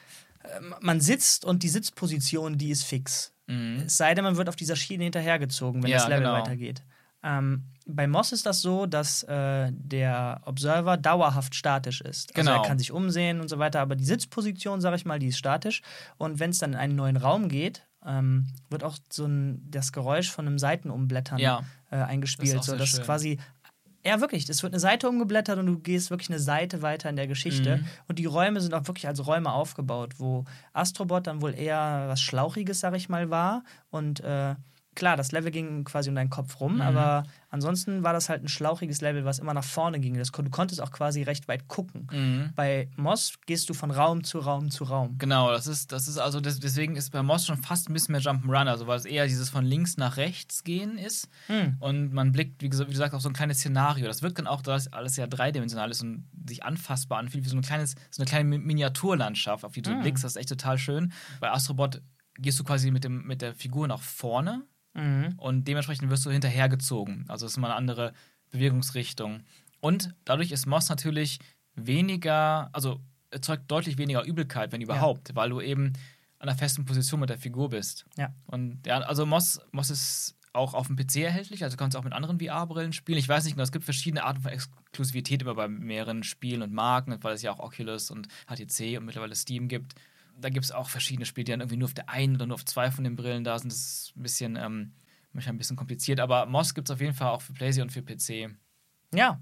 ähm, 0.57 0.75
man 0.81 0.99
sitzt 1.01 1.45
und 1.45 1.63
die 1.63 1.69
Sitzposition, 1.69 2.57
die 2.57 2.69
ist 2.71 2.83
fix. 2.83 3.33
Mhm. 3.47 3.83
Es 3.85 3.97
sei 3.97 4.13
denn, 4.15 4.23
man 4.23 4.35
wird 4.37 4.49
auf 4.49 4.55
dieser 4.55 4.75
Schiene 4.75 5.03
hinterhergezogen, 5.05 5.81
wenn 5.83 5.89
Ja, 5.91 5.97
das 5.99 6.07
Level 6.07 6.23
genau. 6.25 6.33
weitergeht. 6.33 6.83
Ähm, 7.23 7.63
bei 7.85 8.07
Moss 8.07 8.31
ist 8.31 8.45
das 8.45 8.61
so, 8.61 8.85
dass 8.85 9.23
äh, 9.23 9.71
der 9.73 10.41
Observer 10.45 10.95
dauerhaft 10.95 11.53
statisch 11.55 11.99
ist. 12.01 12.35
Also 12.37 12.49
Genau. 12.51 12.61
er 12.61 12.67
kann 12.67 12.79
sich 12.79 12.91
umsehen 12.91 13.41
und 13.41 13.49
so 13.49 13.59
weiter, 13.59 13.81
aber 13.81 13.95
die 13.95 14.05
Sitzposition, 14.05 14.79
sag 14.79 14.95
ich 14.95 15.05
mal, 15.05 15.19
die 15.19 15.27
ist 15.27 15.37
statisch. 15.37 15.81
Und 16.17 16.39
wenn 16.39 16.51
es 16.51 16.59
dann 16.59 16.73
in 16.73 16.79
einen 16.79 16.95
neuen 16.95 17.17
Raum 17.17 17.49
geht, 17.49 17.85
ähm, 18.05 18.47
wird 18.69 18.83
auch 18.85 18.97
so 19.11 19.25
ein, 19.25 19.61
das 19.69 19.91
Geräusch 19.91 20.29
von 20.31 20.47
einem 20.47 20.59
Seitenumblättern 20.59 21.39
Ja. 21.39 21.63
äh, 21.91 21.97
eingespielt. 21.97 22.47
Das 22.49 22.53
ist 22.53 22.59
auch 22.59 22.63
so, 22.63 22.71
sehr 22.73 22.79
dass 22.79 22.89
schön. 22.89 23.03
quasi 23.03 23.39
Ja, 24.05 24.21
wirklich. 24.21 24.47
Es 24.47 24.63
wird 24.63 24.73
eine 24.73 24.79
Seite 24.79 25.09
umgeblättert 25.09 25.59
und 25.59 25.65
du 25.65 25.79
gehst 25.79 26.09
wirklich 26.09 26.29
eine 26.29 26.39
Seite 26.39 26.81
weiter 26.81 27.09
in 27.09 27.17
der 27.17 27.27
Geschichte. 27.27 27.77
Mhm. 27.77 27.85
Und 28.07 28.19
die 28.19 28.25
Räume 28.25 28.61
sind 28.61 28.73
auch 28.73 28.87
wirklich 28.87 29.07
als 29.07 29.25
Räume 29.25 29.51
aufgebaut, 29.51 30.15
wo 30.17 30.45
Astrobot 30.73 31.27
dann 31.27 31.41
wohl 31.41 31.53
eher 31.53 32.05
was 32.07 32.21
Schlauchiges, 32.21 32.79
sag 32.79 32.95
ich 32.95 33.09
mal, 33.09 33.29
war. 33.29 33.63
Und 33.89 34.21
äh, 34.21 34.55
klar, 34.95 35.17
das 35.17 35.31
Level 35.31 35.51
ging 35.51 35.83
quasi 35.83 36.09
um 36.09 36.15
deinen 36.15 36.29
Kopf 36.29 36.59
rum, 36.59 36.75
mhm. 36.75 36.81
aber 36.81 37.23
ansonsten 37.49 38.03
war 38.03 38.13
das 38.13 38.29
halt 38.29 38.43
ein 38.43 38.47
schlauchiges 38.47 39.01
Level, 39.01 39.25
was 39.25 39.39
immer 39.39 39.53
nach 39.53 39.63
vorne 39.63 39.99
ging. 39.99 40.17
Das, 40.17 40.31
du 40.31 40.49
konntest 40.49 40.81
auch 40.81 40.91
quasi 40.91 41.23
recht 41.23 41.47
weit 41.47 41.67
gucken. 41.67 42.07
Mhm. 42.11 42.49
Bei 42.55 42.89
Moss 42.95 43.33
gehst 43.45 43.69
du 43.69 43.73
von 43.73 43.91
Raum 43.91 44.23
zu 44.23 44.39
Raum 44.39 44.69
zu 44.69 44.83
Raum. 44.83 45.17
Genau, 45.17 45.51
das 45.51 45.67
ist, 45.67 45.91
das 45.91 46.07
ist 46.07 46.17
also, 46.17 46.39
das, 46.41 46.59
deswegen 46.59 46.95
ist 46.95 47.11
bei 47.11 47.23
Moss 47.23 47.45
schon 47.45 47.57
fast 47.57 47.89
ein 47.89 47.93
bisschen 47.93 48.11
mehr 48.13 48.21
Jump'n'Run, 48.21 48.67
also 48.67 48.87
weil 48.87 48.97
es 48.97 49.05
eher 49.05 49.25
dieses 49.25 49.49
von 49.49 49.65
links 49.65 49.97
nach 49.97 50.17
rechts 50.17 50.63
gehen 50.63 50.97
ist. 50.97 51.29
Mhm. 51.47 51.77
Und 51.79 52.13
man 52.13 52.31
blickt, 52.31 52.61
wie 52.61 52.69
gesagt, 52.69 52.89
wie 52.89 52.93
gesagt, 52.93 53.13
auf 53.13 53.21
so 53.21 53.29
ein 53.29 53.33
kleines 53.33 53.59
Szenario. 53.59 54.07
Das 54.07 54.21
wirkt 54.21 54.39
dann 54.39 54.47
auch, 54.47 54.61
dass 54.61 54.91
alles 54.91 55.15
ja 55.15 55.27
dreidimensional 55.27 55.89
ist 55.91 56.01
und 56.01 56.27
sich 56.47 56.63
anfassbar 56.63 57.19
anfühlt, 57.19 57.45
wie 57.45 57.49
so, 57.49 57.55
ein 57.55 57.61
kleines, 57.61 57.95
so 58.11 58.21
eine 58.21 58.29
kleine 58.29 58.57
Miniaturlandschaft, 58.57 59.63
auf 59.63 59.73
die 59.73 59.81
du 59.81 59.91
mhm. 59.91 60.01
blickst. 60.01 60.23
Das 60.23 60.33
ist 60.33 60.37
echt 60.37 60.49
total 60.49 60.77
schön. 60.77 61.13
Bei 61.39 61.51
Astrobot 61.51 62.01
gehst 62.37 62.59
du 62.59 62.63
quasi 62.63 62.91
mit, 62.91 63.03
dem, 63.03 63.25
mit 63.25 63.41
der 63.41 63.53
Figur 63.53 63.87
nach 63.87 64.01
vorne 64.01 64.63
Mhm. 64.93 65.33
Und 65.37 65.67
dementsprechend 65.67 66.09
wirst 66.09 66.25
du 66.25 66.31
hinterhergezogen. 66.31 67.25
Also 67.27 67.45
es 67.45 67.53
ist 67.53 67.57
mal 67.57 67.67
eine 67.67 67.75
andere 67.75 68.13
Bewegungsrichtung. 68.51 69.43
Und 69.79 70.13
dadurch 70.25 70.51
ist 70.51 70.65
Moss 70.65 70.89
natürlich 70.89 71.39
weniger, 71.75 72.69
also 72.73 72.99
erzeugt 73.31 73.69
deutlich 73.69 73.97
weniger 73.97 74.23
Übelkeit, 74.23 74.71
wenn 74.71 74.81
überhaupt, 74.81 75.29
ja. 75.29 75.35
weil 75.35 75.49
du 75.49 75.61
eben 75.61 75.93
an 76.39 76.49
einer 76.49 76.57
festen 76.57 76.85
Position 76.85 77.19
mit 77.19 77.29
der 77.29 77.37
Figur 77.37 77.69
bist. 77.69 78.05
Ja. 78.17 78.33
Und 78.47 78.85
ja, 78.85 78.99
also 78.99 79.25
Moss, 79.25 79.59
Moss 79.71 79.89
ist 79.89 80.35
auch 80.51 80.73
auf 80.73 80.87
dem 80.87 80.95
PC 80.95 81.17
erhältlich, 81.17 81.63
also 81.63 81.75
du 81.75 81.79
kannst 81.79 81.95
auch 81.95 82.03
mit 82.03 82.13
anderen 82.13 82.39
VR-Brillen 82.39 82.91
spielen. 82.91 83.19
Ich 83.19 83.29
weiß 83.29 83.43
nicht 83.43 83.53
genau, 83.53 83.63
es 83.63 83.71
gibt 83.71 83.85
verschiedene 83.85 84.23
Arten 84.23 84.41
von 84.41 84.51
Exklusivität 84.51 85.43
immer 85.43 85.53
bei 85.53 85.67
mehreren 85.67 86.23
Spielen 86.23 86.63
und 86.63 86.73
Marken, 86.73 87.15
weil 87.21 87.35
es 87.35 87.43
ja 87.43 87.51
auch 87.51 87.59
Oculus 87.59 88.09
und 88.09 88.27
HTC 88.47 88.97
und 88.97 89.05
mittlerweile 89.05 89.35
Steam 89.35 89.67
gibt 89.67 89.93
da 90.39 90.49
gibt 90.49 90.65
es 90.65 90.71
auch 90.71 90.89
verschiedene 90.89 91.25
Spiele, 91.25 91.45
die 91.45 91.51
dann 91.51 91.61
irgendwie 91.61 91.77
nur 91.77 91.87
auf 91.87 91.93
der 91.93 92.09
einen 92.09 92.35
oder 92.35 92.45
nur 92.45 92.55
auf 92.55 92.65
zwei 92.65 92.91
von 92.91 93.03
den 93.03 93.15
Brillen 93.15 93.43
da 93.43 93.57
sind. 93.57 93.71
Das 93.71 93.79
ist 93.79 94.13
ein 94.15 94.23
bisschen, 94.23 94.55
ähm, 94.55 94.93
manchmal 95.33 95.55
ein 95.55 95.57
bisschen 95.57 95.75
kompliziert. 95.75 96.19
Aber 96.19 96.45
Moss 96.45 96.73
gibt 96.73 96.89
es 96.89 96.93
auf 96.93 97.01
jeden 97.01 97.13
Fall 97.13 97.29
auch 97.29 97.41
für 97.41 97.53
PlayStation 97.53 97.87
und 97.87 97.91
für 97.91 98.03
PC. 98.03 98.55
Ja, 99.13 99.41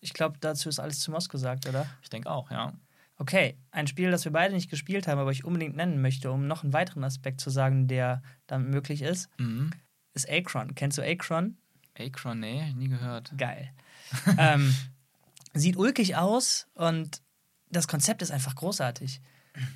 ich 0.00 0.12
glaube, 0.12 0.38
dazu 0.40 0.68
ist 0.68 0.78
alles 0.78 1.00
zu 1.00 1.10
Moss 1.10 1.28
gesagt, 1.28 1.68
oder? 1.68 1.86
Ich 2.02 2.10
denke 2.10 2.30
auch, 2.30 2.50
ja. 2.50 2.74
Okay, 3.16 3.58
ein 3.70 3.86
Spiel, 3.86 4.10
das 4.10 4.24
wir 4.24 4.32
beide 4.32 4.54
nicht 4.54 4.70
gespielt 4.70 5.06
haben, 5.06 5.18
aber 5.18 5.30
ich 5.30 5.44
unbedingt 5.44 5.76
nennen 5.76 6.00
möchte, 6.00 6.30
um 6.30 6.46
noch 6.46 6.62
einen 6.62 6.72
weiteren 6.72 7.04
Aspekt 7.04 7.40
zu 7.40 7.50
sagen, 7.50 7.86
der 7.86 8.22
damit 8.46 8.70
möglich 8.70 9.02
ist, 9.02 9.28
mhm. 9.38 9.70
ist 10.14 10.28
Acron. 10.30 10.74
Kennst 10.74 10.96
du 10.96 11.02
Acron? 11.02 11.58
Acron, 11.98 12.40
nee, 12.40 12.72
nie 12.72 12.88
gehört. 12.88 13.32
Geil. 13.36 13.74
ähm, 14.38 14.74
sieht 15.52 15.76
ulkig 15.76 16.16
aus 16.16 16.66
und 16.72 17.20
das 17.68 17.88
Konzept 17.88 18.22
ist 18.22 18.30
einfach 18.30 18.54
großartig. 18.54 19.20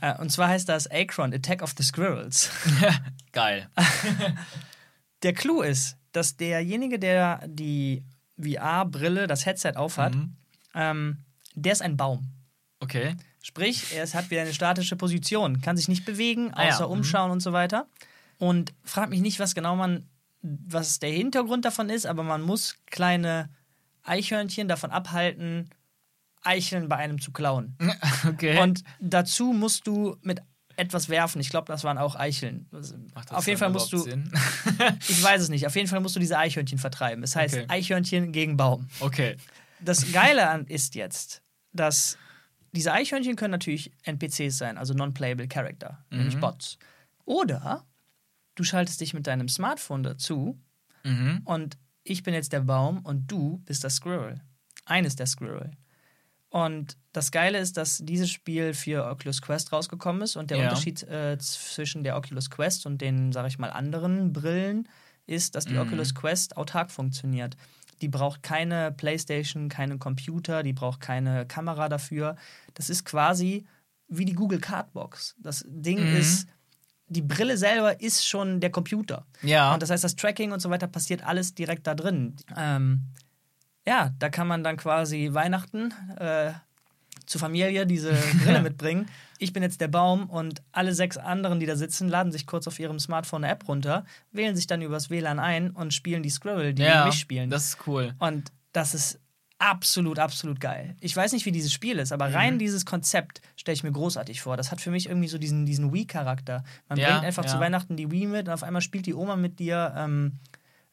Äh, 0.01 0.17
und 0.19 0.31
zwar 0.31 0.49
heißt 0.49 0.69
das 0.69 0.91
Acron, 0.91 1.33
Attack 1.33 1.63
of 1.63 1.75
the 1.77 1.83
Squirrels. 1.83 2.51
Geil. 3.33 3.69
der 5.23 5.33
Clou 5.33 5.63
ist, 5.63 5.97
dass 6.13 6.37
derjenige, 6.37 6.99
der 6.99 7.43
die 7.47 8.05
VR-Brille, 8.41 9.27
das 9.27 9.47
Headset 9.47 9.73
aufhat, 9.77 10.15
mhm. 10.15 10.37
ähm, 10.75 11.25
der 11.55 11.73
ist 11.73 11.83
ein 11.83 11.97
Baum. 11.97 12.31
Okay. 12.81 13.17
Sprich, 13.43 13.95
er 13.95 14.07
hat 14.11 14.31
wieder 14.31 14.43
eine 14.43 14.55
statische 14.55 14.97
Position, 14.97 15.61
kann 15.61 15.77
sich 15.77 15.89
nicht 15.89 16.05
bewegen, 16.05 16.53
außer 16.55 16.61
ah, 16.63 16.81
ja. 16.81 16.87
Mhm. 16.87 16.93
umschauen 16.93 17.27
mhm. 17.27 17.33
und 17.33 17.41
so 17.41 17.53
weiter. 17.53 17.87
Und 18.39 18.75
fragt 18.83 19.11
mich 19.11 19.21
nicht, 19.21 19.39
was 19.39 19.55
genau 19.55 19.77
man, 19.77 20.09
was 20.43 20.99
der 20.99 21.11
Hintergrund 21.11 21.65
davon 21.65 21.89
ist, 21.91 22.07
aber 22.07 22.23
man 22.23 22.43
muss 22.43 22.77
kleine 22.87 23.51
Eichhörnchen 24.03 24.69
davon 24.69 24.91
abhalten, 24.91 25.71
Eicheln 26.45 26.89
bei 26.89 26.97
einem 26.97 27.21
zu 27.21 27.33
klauen. 27.33 27.77
Okay. 28.27 28.59
Und 28.59 28.85
dazu 29.01 29.53
musst 29.53 29.87
du 29.87 30.17
mit 30.23 30.41
etwas 30.77 31.09
werfen. 31.09 31.41
Ich 31.41 31.51
glaube, 31.51 31.67
das 31.67 31.85
waren 31.85 31.99
auch 31.99 32.17
Eicheln. 32.17 32.67
Auf 33.31 33.47
jeden 33.47 33.59
Fall 33.59 33.71
musst 33.71 33.93
du. 33.93 34.07
ich 35.09 35.23
weiß 35.23 35.43
es 35.43 35.49
nicht. 35.49 35.67
Auf 35.67 35.77
jeden 35.77 35.89
Fall 35.89 36.01
musst 36.01 36.17
du 36.17 36.21
diese 36.21 36.39
Eichhörnchen 36.39 36.79
vertreiben. 36.79 37.23
Es 37.23 37.37
heißt 37.37 37.55
okay. 37.55 37.67
Eichhörnchen 37.69 38.33
gegen 38.33 38.57
Baum. 38.57 38.89
Okay. 39.01 39.37
Das 39.81 40.11
Geile 40.13 40.65
ist 40.69 40.95
jetzt, 40.95 41.43
dass 41.73 42.17
diese 42.73 42.93
Eichhörnchen 42.93 43.37
können 43.37 43.53
natürlich 43.53 43.93
NPCs 44.05 44.59
sein, 44.59 44.79
also 44.79 44.95
Non-Playable 44.95 45.49
Character, 45.49 46.05
mhm. 46.11 46.19
nämlich 46.19 46.39
Bots. 46.39 46.79
Oder 47.25 47.85
du 48.55 48.65
schaltest 48.65 49.01
dich 49.01 49.15
mit 49.15 49.27
deinem 49.27 49.49
Smartphone 49.49 50.03
dazu 50.03 50.59
mhm. 51.05 51.43
und 51.45 51.77
ich 52.03 52.23
bin 52.23 52.35
jetzt 52.35 52.53
der 52.53 52.61
Baum 52.61 53.01
und 53.01 53.31
du 53.31 53.63
bist 53.65 53.85
das 53.85 53.97
Squirrel. 53.97 54.41
Eines 54.85 55.17
der 55.17 55.27
Squirrel. 55.27 55.71
Und 56.55 56.97
das 57.11 57.33
Geile 57.33 57.59
ist, 57.59 57.77
dass 57.77 57.99
dieses 58.01 58.31
Spiel 58.31 58.75
für 58.75 59.09
Oculus 59.11 59.43
Quest 59.43 59.73
rausgekommen 59.73 60.23
ist 60.23 60.37
und 60.37 60.53
der 60.53 60.59
ja. 60.59 60.65
Unterschied 60.69 61.03
äh, 61.03 61.37
zwischen 61.37 62.05
der 62.05 62.17
Oculus 62.17 62.49
Quest 62.49 62.87
und 62.87 63.01
den, 63.01 63.33
sag 63.33 63.49
ich 63.49 63.59
mal, 63.59 63.71
anderen 63.71 64.33
Brillen 64.33 64.89
ist, 65.27 65.57
dass 65.57 65.65
die 65.65 65.73
mhm. 65.73 65.81
Oculus 65.81 66.15
Quest 66.15 66.57
autark 66.57 66.93
funktioniert. 66.93 67.57
Die 68.03 68.09
braucht 68.09 68.45
keine 68.45 68.93
Playstation, 68.93 69.69
keinen 69.69 69.99
Computer, 69.99 70.63
die 70.63 70.73
braucht 70.73 71.01
keine 71.01 71.45
Kamera 71.45 71.89
dafür. 71.89 72.37
Das 72.75 72.89
ist 72.89 73.05
quasi 73.05 73.67
wie 74.07 74.25
die 74.25 74.35
Google 74.35 74.61
Cardbox. 74.61 75.35
Das 75.41 75.65
Ding 75.67 76.09
mhm. 76.09 76.17
ist, 76.19 76.47
die 77.09 77.23
Brille 77.23 77.57
selber 77.57 78.01
ist 78.01 78.29
schon 78.29 78.61
der 78.61 78.71
Computer. 78.71 79.27
Ja. 79.43 79.75
Und 79.75 79.83
das 79.83 79.91
heißt, 79.91 80.05
das 80.05 80.15
Tracking 80.15 80.53
und 80.53 80.61
so 80.61 80.71
weiter 80.71 80.87
passiert 80.87 81.27
alles 81.27 81.53
direkt 81.57 81.89
da 81.89 81.97
drin. 81.97 82.37
Ähm, 82.57 83.09
ja, 83.87 84.13
da 84.19 84.29
kann 84.29 84.47
man 84.47 84.65
dann 84.65 84.77
quasi 84.77 85.31
Weihnachten 85.33 85.93
äh, 86.19 86.53
zur 87.27 87.41
Familie 87.41 87.87
diese 87.87 88.13
Brille 88.45 88.63
mitbringen. 88.63 89.09
Ich 89.39 89.53
bin 89.53 89.63
jetzt 89.63 89.81
der 89.81 89.89
Baum 89.89 90.31
und 90.31 90.63
alle 90.73 90.95
sechs 90.95 91.17
anderen, 91.17 91.61
die 91.61 91.67
da 91.67 91.77
sitzen, 91.77 92.09
laden 92.09 92.33
sich 92.33 92.47
kurz 92.47 92.67
auf 92.67 92.79
ihrem 92.79 92.99
Smartphone 92.99 93.45
eine 93.45 93.53
App 93.53 93.69
runter, 93.69 94.05
wählen 94.33 94.57
sich 94.57 94.67
dann 94.67 94.83
übers 94.83 95.11
WLAN 95.11 95.39
ein 95.39 95.71
und 95.71 95.93
spielen 95.93 96.23
die 96.23 96.31
Squirrel, 96.31 96.75
die 96.75 96.83
ja, 96.83 97.07
mich 97.07 97.19
spielen. 97.19 97.51
Das 97.51 97.67
ist 97.67 97.87
cool. 97.87 98.15
Und 98.19 98.53
das 98.73 98.95
ist 98.95 99.21
absolut, 99.59 100.19
absolut 100.19 100.61
geil. 100.61 100.97
Ich 101.01 101.17
weiß 101.17 101.33
nicht, 101.33 101.47
wie 101.47 101.53
dieses 101.53 101.73
Spiel 101.73 101.99
ist, 101.99 102.13
aber 102.13 102.33
rein 102.33 102.55
mhm. 102.55 102.59
dieses 102.59 102.85
Konzept 102.85 103.41
stelle 103.57 103.75
ich 103.75 103.83
mir 103.83 103.93
großartig 103.93 104.41
vor. 104.41 104.57
Das 104.57 104.71
hat 104.71 104.81
für 104.81 104.91
mich 104.91 105.09
irgendwie 105.09 105.29
so 105.29 105.39
diesen, 105.39 105.67
diesen 105.67 105.93
Wii-Charakter. 105.93 106.65
Man 106.89 106.99
ja, 106.99 107.11
bringt 107.11 107.25
einfach 107.25 107.45
ja. 107.45 107.51
zu 107.51 107.61
Weihnachten 107.61 107.97
die 107.97 108.11
Wii 108.11 108.27
mit 108.27 108.49
und 108.49 108.55
auf 108.55 108.63
einmal 108.63 108.83
spielt 108.83 109.07
die 109.07 109.15
Oma 109.15 109.37
mit 109.37 109.59
dir 109.59 109.95
ähm, 109.97 110.33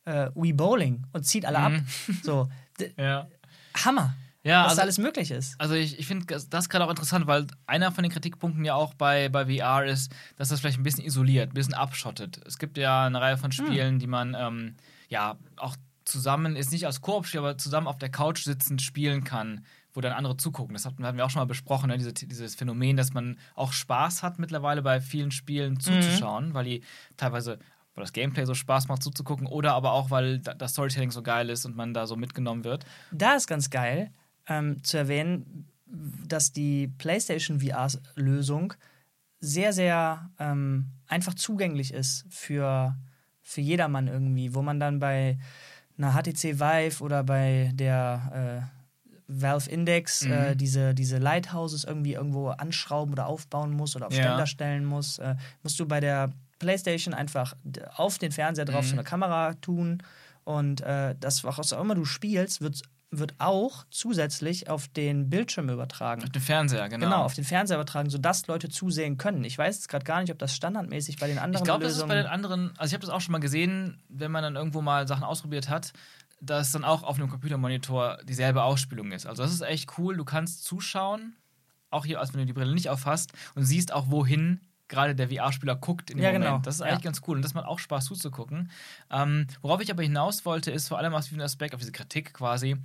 äh, 0.06 0.30
Wii 0.36 0.54
Bowling 0.54 1.04
und 1.14 1.26
zieht 1.26 1.46
alle 1.46 1.60
mhm. 1.60 1.66
ab. 1.66 1.84
So, 2.24 2.50
ja. 2.98 3.28
Hammer. 3.86 4.16
Ja, 4.44 4.64
was 4.64 4.72
also, 4.72 4.82
alles 4.82 4.98
möglich 4.98 5.30
ist. 5.30 5.60
Also 5.60 5.76
ich, 5.76 6.00
ich 6.00 6.08
finde 6.08 6.40
das 6.50 6.70
gerade 6.70 6.86
auch 6.86 6.90
interessant, 6.90 7.28
weil 7.28 7.46
einer 7.68 7.92
von 7.92 8.04
den 8.04 8.12
Kritikpunkten 8.12 8.66
ja 8.66 8.74
auch 8.74 8.96
bei, 8.96 9.30
bei 9.30 9.46
VR 9.46 9.86
ist, 9.86 10.12
dass 10.38 10.50
das 10.50 10.60
vielleicht 10.60 10.80
ein 10.80 10.84
bisschen 10.84 11.06
isoliert, 11.06 11.52
ein 11.52 11.54
bisschen 11.54 11.76
abschottet. 11.76 12.42
Es 12.46 12.58
gibt 12.58 12.78
ja 12.78 13.06
eine 13.06 13.22
Reihe 13.22 13.38
von 13.38 13.52
hm. 13.52 13.66
Spielen, 13.66 13.94
hm. 13.94 14.00
die 14.00 14.08
man 14.08 14.36
ähm, 14.38 14.76
ja 15.10 15.38
auch 15.58 15.76
zusammen, 16.06 16.56
ist 16.56 16.72
nicht 16.72 16.88
als 16.88 17.02
Koop-Spiel, 17.02 17.40
aber 17.40 17.58
zusammen 17.58 17.88
auf 17.88 18.00
der 18.00 18.10
Couch 18.10 18.44
sitzend 18.44 18.82
spielen 18.82 19.24
kann, 19.24 19.64
wo 19.94 20.02
dann 20.02 20.14
andere 20.14 20.38
zugucken. 20.38 20.74
Das 20.74 20.86
hatten, 20.86 21.06
hatten 21.06 21.18
wir 21.18 21.26
auch 21.26 21.30
schon 21.30 21.42
mal 21.42 21.46
besprochen, 21.46 21.90
ne? 21.90 21.98
Diese, 21.98 22.12
dieses 22.14 22.56
Phänomen, 22.56 22.98
dass 22.98 23.14
man 23.14 23.38
auch 23.54 23.74
Spaß 23.74 24.24
hat 24.24 24.40
mittlerweile 24.40 24.82
bei 24.82 25.02
vielen 25.02 25.32
Spielen 25.32 25.74
mhm. 25.74 25.80
zuzuschauen, 25.80 26.50
mhm. 26.50 26.54
weil 26.56 26.66
die 26.66 26.84
teilweise 27.16 27.60
weil 28.02 28.06
das 28.06 28.14
Gameplay 28.14 28.46
so 28.46 28.56
Spaß 28.56 28.88
macht 28.88 29.04
zuzugucken 29.04 29.48
oder 29.48 29.74
aber 29.74 29.94
auch, 29.94 30.10
weil 30.10 30.40
das 30.40 30.72
Storytelling 30.72 31.12
so 31.12 31.22
geil 31.22 31.50
ist 31.50 31.66
und 31.66 31.76
man 31.76 31.94
da 31.94 32.08
so 32.08 32.16
mitgenommen 32.16 32.64
wird. 32.64 32.84
Da 33.12 33.36
ist 33.36 33.48
ganz 33.48 33.70
geil 33.70 34.12
ähm, 34.48 34.84
zu 34.84 34.98
erwähnen, 34.98 35.68
dass 35.86 36.52
die 36.52 36.88
PlayStation 36.88 37.60
VR-Lösung 37.60 38.74
sehr, 39.40 39.72
sehr 39.74 40.30
ähm, 40.40 40.88
einfach 41.08 41.36
zugänglich 41.36 41.94
ist 41.94 42.26
für, 42.30 42.96
für 43.42 43.62
jedermann 43.62 44.08
irgendwie, 44.08 44.56
wo 44.56 44.62
man 44.62 44.80
dann 44.80 45.00
bei 45.00 45.38
einer 45.98 46.14
HTC 46.14 46.60
Vive 46.60 47.04
oder 47.04 47.24
bei 47.24 47.72
der 47.74 48.68
äh, 48.68 48.82
Valve 49.28 49.70
Index 49.70 50.24
äh, 50.24 50.28
mhm. 50.28 50.34
äh, 50.34 50.56
diese, 50.56 50.96
diese 50.96 51.18
Lighthouses 51.20 51.84
irgendwie 51.84 52.14
irgendwo 52.14 52.50
anschrauben 52.50 53.14
oder 53.14 53.28
aufbauen 53.28 53.72
muss 53.72 53.96
oder 53.96 54.08
auf 54.08 54.14
Ständer 54.14 54.40
ja. 54.40 54.46
stellen 54.48 54.86
muss, 54.86 55.20
äh, 55.20 55.36
musst 55.62 55.80
du 55.80 55.88
bei 55.88 56.00
der 56.00 56.32
PlayStation 56.62 57.14
einfach 57.14 57.56
auf 57.96 58.18
den 58.18 58.32
Fernseher 58.32 58.66
drauf 58.66 58.86
mhm. 58.86 58.90
so 58.90 58.94
eine 58.94 59.04
Kamera 59.04 59.54
tun 59.56 60.02
und 60.44 60.82
äh, 60.82 61.16
das, 61.20 61.44
was 61.44 61.74
auch 61.74 61.82
immer 61.82 61.96
du 61.96 62.06
spielst, 62.06 62.62
wird, 62.62 62.84
wird 63.10 63.34
auch 63.40 63.84
zusätzlich 63.90 64.70
auf 64.70 64.88
den 64.88 65.30
Bildschirm 65.30 65.70
übertragen. 65.70 66.24
Auf 66.24 66.30
den 66.30 66.42
Fernseher, 66.42 66.88
genau. 66.88 67.06
Genau, 67.06 67.24
auf 67.24 67.34
den 67.34 67.44
Fernseher 67.44 67.78
übertragen, 67.78 68.10
sodass 68.10 68.48
Leute 68.48 68.70
zusehen 68.70 69.18
können. 69.18 69.44
Ich 69.44 69.58
weiß 69.58 69.76
jetzt 69.76 69.90
gerade 69.90 70.06
gar 70.06 70.22
nicht, 70.22 70.32
ob 70.32 70.40
das 70.40 70.56
standardmäßig 70.56 71.18
bei 71.18 71.28
den 71.28 71.38
anderen 71.38 71.64
Ich 71.64 71.66
glaube, 71.66 71.84
das 71.84 71.98
ist 71.98 72.08
bei 72.08 72.16
den 72.16 72.28
anderen, 72.28 72.72
also 72.78 72.90
ich 72.90 72.94
habe 72.94 73.06
das 73.06 73.10
auch 73.10 73.22
schon 73.22 73.34
mal 73.34 73.40
gesehen, 73.40 74.02
wenn 74.08 74.32
man 74.32 74.44
dann 74.44 74.56
irgendwo 74.56 74.82
mal 74.82 75.08
Sachen 75.08 75.24
ausprobiert 75.24 75.70
hat, 75.70 75.94
dass 76.40 76.72
dann 76.72 76.84
auch 76.84 77.04
auf 77.04 77.18
einem 77.18 77.30
Computermonitor 77.30 78.20
dieselbe 78.24 78.64
Ausspielung 78.64 79.12
ist. 79.12 79.28
Also 79.28 79.44
das 79.44 79.52
ist 79.52 79.62
echt 79.62 79.98
cool, 79.98 80.18
du 80.18 80.26
kannst 80.26 80.64
zuschauen, 80.64 81.36
auch 81.92 82.06
hier, 82.06 82.20
als 82.20 82.34
wenn 82.34 82.40
du 82.40 82.46
die 82.46 82.54
Brille 82.54 82.74
nicht 82.74 82.90
aufhast 82.90 83.34
und 83.54 83.64
siehst 83.64 83.94
auch, 83.94 84.10
wohin 84.10 84.60
gerade 84.92 85.16
der 85.16 85.30
VR-Spieler 85.30 85.76
guckt 85.76 86.12
in 86.12 86.18
dem 86.18 86.24
ja, 86.24 86.32
Moment. 86.32 86.46
Genau. 86.46 86.60
Das 86.60 86.76
ist 86.76 86.82
eigentlich 86.82 87.00
ja. 87.00 87.06
ganz 87.06 87.22
cool 87.28 87.38
und 87.38 87.42
das 87.42 87.56
macht 87.56 87.66
auch 87.66 87.80
Spaß 87.80 88.06
zuzugucken. 88.06 88.70
Ähm, 89.10 89.48
worauf 89.62 89.82
ich 89.82 89.90
aber 89.90 90.04
hinaus 90.04 90.46
wollte, 90.46 90.70
ist 90.70 90.90
vor 90.90 91.00
allem 91.00 91.16
aus 91.16 91.26
diesem 91.26 91.42
Aspekt, 91.42 91.74
auf 91.74 91.80
diese 91.80 91.92
Kritik 91.94 92.34
quasi, 92.34 92.78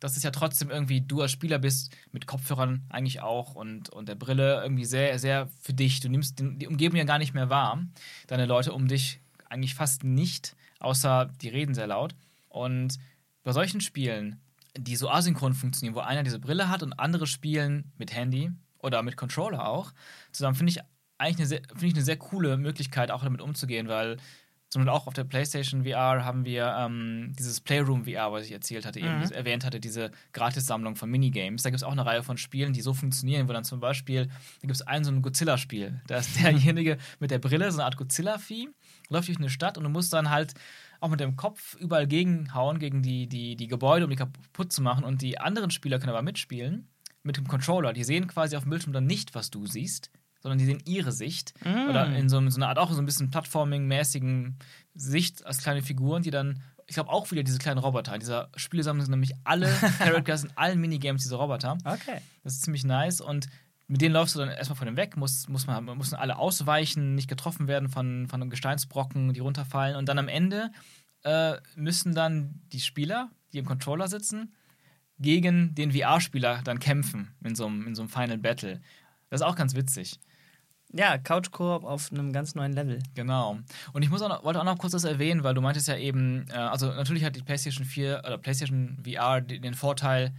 dass 0.00 0.16
es 0.16 0.24
ja 0.24 0.32
trotzdem 0.32 0.70
irgendwie 0.70 1.00
du 1.00 1.22
als 1.22 1.30
Spieler 1.30 1.58
bist, 1.58 1.96
mit 2.10 2.26
Kopfhörern 2.26 2.82
eigentlich 2.90 3.22
auch 3.22 3.54
und, 3.54 3.88
und 3.88 4.08
der 4.08 4.16
Brille 4.16 4.60
irgendwie 4.62 4.84
sehr, 4.84 5.18
sehr 5.18 5.48
für 5.60 5.72
dich. 5.72 6.00
Du 6.00 6.08
nimmst 6.08 6.40
die 6.40 6.66
Umgebung 6.66 6.98
ja 6.98 7.04
gar 7.04 7.18
nicht 7.18 7.32
mehr 7.32 7.48
wahr. 7.48 7.80
Deine 8.26 8.46
Leute 8.46 8.72
um 8.72 8.88
dich 8.88 9.20
eigentlich 9.48 9.76
fast 9.76 10.02
nicht, 10.02 10.56
außer 10.80 11.30
die 11.40 11.48
reden 11.48 11.74
sehr 11.74 11.86
laut. 11.86 12.14
Und 12.48 12.98
bei 13.44 13.52
solchen 13.52 13.80
Spielen, 13.80 14.40
die 14.76 14.96
so 14.96 15.08
asynchron 15.08 15.54
funktionieren, 15.54 15.94
wo 15.94 16.00
einer 16.00 16.24
diese 16.24 16.40
Brille 16.40 16.68
hat 16.68 16.82
und 16.82 16.94
andere 16.94 17.26
spielen 17.28 17.92
mit 17.96 18.12
Handy 18.12 18.50
oder 18.78 19.02
mit 19.04 19.16
Controller 19.16 19.68
auch, 19.68 19.92
zusammen 20.32 20.56
finde 20.56 20.72
ich 20.72 20.80
eigentlich 21.18 21.38
eine 21.38 21.46
sehr, 21.46 21.62
find 21.68 21.84
ich 21.84 21.94
eine 21.94 22.04
sehr 22.04 22.16
coole 22.16 22.56
Möglichkeit, 22.56 23.10
auch 23.10 23.22
damit 23.22 23.40
umzugehen, 23.40 23.88
weil 23.88 24.16
sondern 24.72 24.88
auch 24.88 25.06
auf 25.06 25.12
der 25.12 25.24
PlayStation 25.24 25.84
VR 25.84 26.24
haben 26.24 26.46
wir 26.46 26.74
ähm, 26.78 27.34
dieses 27.38 27.60
Playroom 27.60 28.06
VR, 28.06 28.32
was 28.32 28.46
ich 28.46 28.52
erzählt 28.52 28.86
hatte, 28.86 29.00
eben 29.00 29.18
mhm. 29.18 29.30
erwähnt 29.30 29.66
hatte, 29.66 29.80
diese 29.80 30.10
Gratissammlung 30.32 30.96
von 30.96 31.10
Minigames. 31.10 31.62
Da 31.62 31.68
gibt 31.68 31.76
es 31.76 31.82
auch 31.82 31.92
eine 31.92 32.06
Reihe 32.06 32.22
von 32.22 32.38
Spielen, 32.38 32.72
die 32.72 32.80
so 32.80 32.94
funktionieren, 32.94 33.48
wo 33.48 33.52
dann 33.52 33.64
zum 33.64 33.80
Beispiel, 33.80 34.28
da 34.28 34.60
gibt 34.62 34.72
es 34.72 34.80
ein 34.80 35.04
so 35.04 35.10
ein 35.10 35.20
Godzilla-Spiel. 35.20 36.00
Da 36.06 36.16
ist 36.16 36.40
derjenige 36.42 36.96
mit 37.20 37.30
der 37.30 37.38
Brille, 37.38 37.70
so 37.70 37.78
eine 37.78 37.84
Art 37.84 37.98
Godzilla-Vieh, 37.98 38.70
läuft 39.10 39.28
durch 39.28 39.36
eine 39.36 39.50
Stadt 39.50 39.76
und 39.76 39.84
du 39.84 39.90
musst 39.90 40.10
dann 40.14 40.30
halt 40.30 40.54
auch 41.00 41.10
mit 41.10 41.20
dem 41.20 41.36
Kopf 41.36 41.74
überall 41.74 42.06
gegenhauen, 42.06 42.78
gegen 42.78 43.02
die, 43.02 43.26
die, 43.26 43.56
die 43.56 43.68
Gebäude, 43.68 44.06
um 44.06 44.10
die 44.10 44.16
kaputt 44.16 44.72
zu 44.72 44.80
machen. 44.80 45.04
Und 45.04 45.20
die 45.20 45.38
anderen 45.38 45.70
Spieler 45.70 45.98
können 45.98 46.10
aber 46.10 46.22
mitspielen 46.22 46.88
mit 47.22 47.36
dem 47.36 47.46
Controller. 47.46 47.92
Die 47.92 48.04
sehen 48.04 48.26
quasi 48.26 48.56
auf 48.56 48.62
dem 48.62 48.70
Bildschirm 48.70 48.94
dann 48.94 49.04
nicht, 49.04 49.34
was 49.34 49.50
du 49.50 49.66
siehst 49.66 50.10
sondern 50.42 50.58
die 50.58 50.64
sehen 50.64 50.82
ihre 50.84 51.12
Sicht. 51.12 51.54
Mm. 51.64 51.88
Oder 51.88 52.06
in 52.16 52.28
so, 52.28 52.46
so 52.50 52.56
einer 52.56 52.68
Art 52.68 52.78
auch 52.78 52.92
so 52.92 53.00
ein 53.00 53.06
bisschen 53.06 53.30
Plattforming-mäßigen 53.30 54.56
Sicht 54.94 55.46
als 55.46 55.58
kleine 55.58 55.82
Figuren, 55.82 56.22
die 56.22 56.30
dann, 56.30 56.60
ich 56.86 56.94
glaube 56.94 57.10
auch 57.10 57.30
wieder 57.30 57.42
diese 57.42 57.58
kleinen 57.58 57.78
Roboter. 57.78 58.12
In 58.14 58.20
dieser 58.20 58.50
Spielesammlung 58.56 59.04
sind 59.04 59.12
nämlich 59.12 59.34
alle 59.44 59.68
Characters 59.98 60.44
in 60.44 60.50
allen 60.56 60.80
Minigames 60.80 61.22
diese 61.22 61.36
Roboter. 61.36 61.78
Okay. 61.84 62.20
Das 62.42 62.54
ist 62.54 62.64
ziemlich 62.64 62.84
nice 62.84 63.20
und 63.20 63.48
mit 63.86 64.00
denen 64.00 64.14
läufst 64.14 64.34
du 64.34 64.38
dann 64.38 64.48
erstmal 64.48 64.76
von 64.76 64.86
dem 64.86 64.96
weg, 64.96 65.16
muss, 65.16 65.48
muss 65.48 65.66
man, 65.66 65.84
müssen 65.84 66.14
alle 66.14 66.38
ausweichen, 66.38 67.14
nicht 67.14 67.28
getroffen 67.28 67.68
werden 67.68 67.88
von, 67.88 68.26
von 68.26 68.48
Gesteinsbrocken, 68.48 69.32
die 69.34 69.40
runterfallen. 69.40 69.96
Und 69.96 70.08
dann 70.08 70.18
am 70.18 70.28
Ende 70.28 70.70
äh, 71.24 71.56
müssen 71.76 72.14
dann 72.14 72.62
die 72.72 72.80
Spieler, 72.80 73.30
die 73.52 73.58
im 73.58 73.66
Controller 73.66 74.08
sitzen, 74.08 74.54
gegen 75.18 75.74
den 75.74 75.92
VR-Spieler 75.92 76.62
dann 76.64 76.80
kämpfen 76.80 77.34
in 77.44 77.54
so 77.54 77.66
einem, 77.66 77.86
in 77.86 77.94
so 77.94 78.02
einem 78.02 78.08
Final 78.08 78.38
Battle. 78.38 78.80
Das 79.30 79.40
ist 79.40 79.46
auch 79.46 79.56
ganz 79.56 79.74
witzig. 79.74 80.18
Ja, 80.94 81.16
Couch 81.16 81.50
Koop 81.50 81.84
auf 81.84 82.12
einem 82.12 82.32
ganz 82.32 82.54
neuen 82.54 82.72
Level. 82.72 83.02
Genau. 83.14 83.58
Und 83.92 84.02
ich 84.02 84.10
muss 84.10 84.20
auch 84.22 84.28
noch, 84.28 84.44
wollte 84.44 84.60
auch 84.60 84.64
noch 84.64 84.78
kurz 84.78 84.92
das 84.92 85.04
erwähnen, 85.04 85.42
weil 85.42 85.54
du 85.54 85.60
meintest 85.60 85.88
ja 85.88 85.96
eben, 85.96 86.46
äh, 86.50 86.54
also 86.54 86.86
natürlich 86.86 87.24
hat 87.24 87.34
die 87.34 87.42
PlayStation 87.42 87.86
4 87.86 88.22
oder 88.26 88.38
PlayStation 88.38 88.98
VR 89.04 89.40
den 89.40 89.74
Vorteil, 89.74 90.34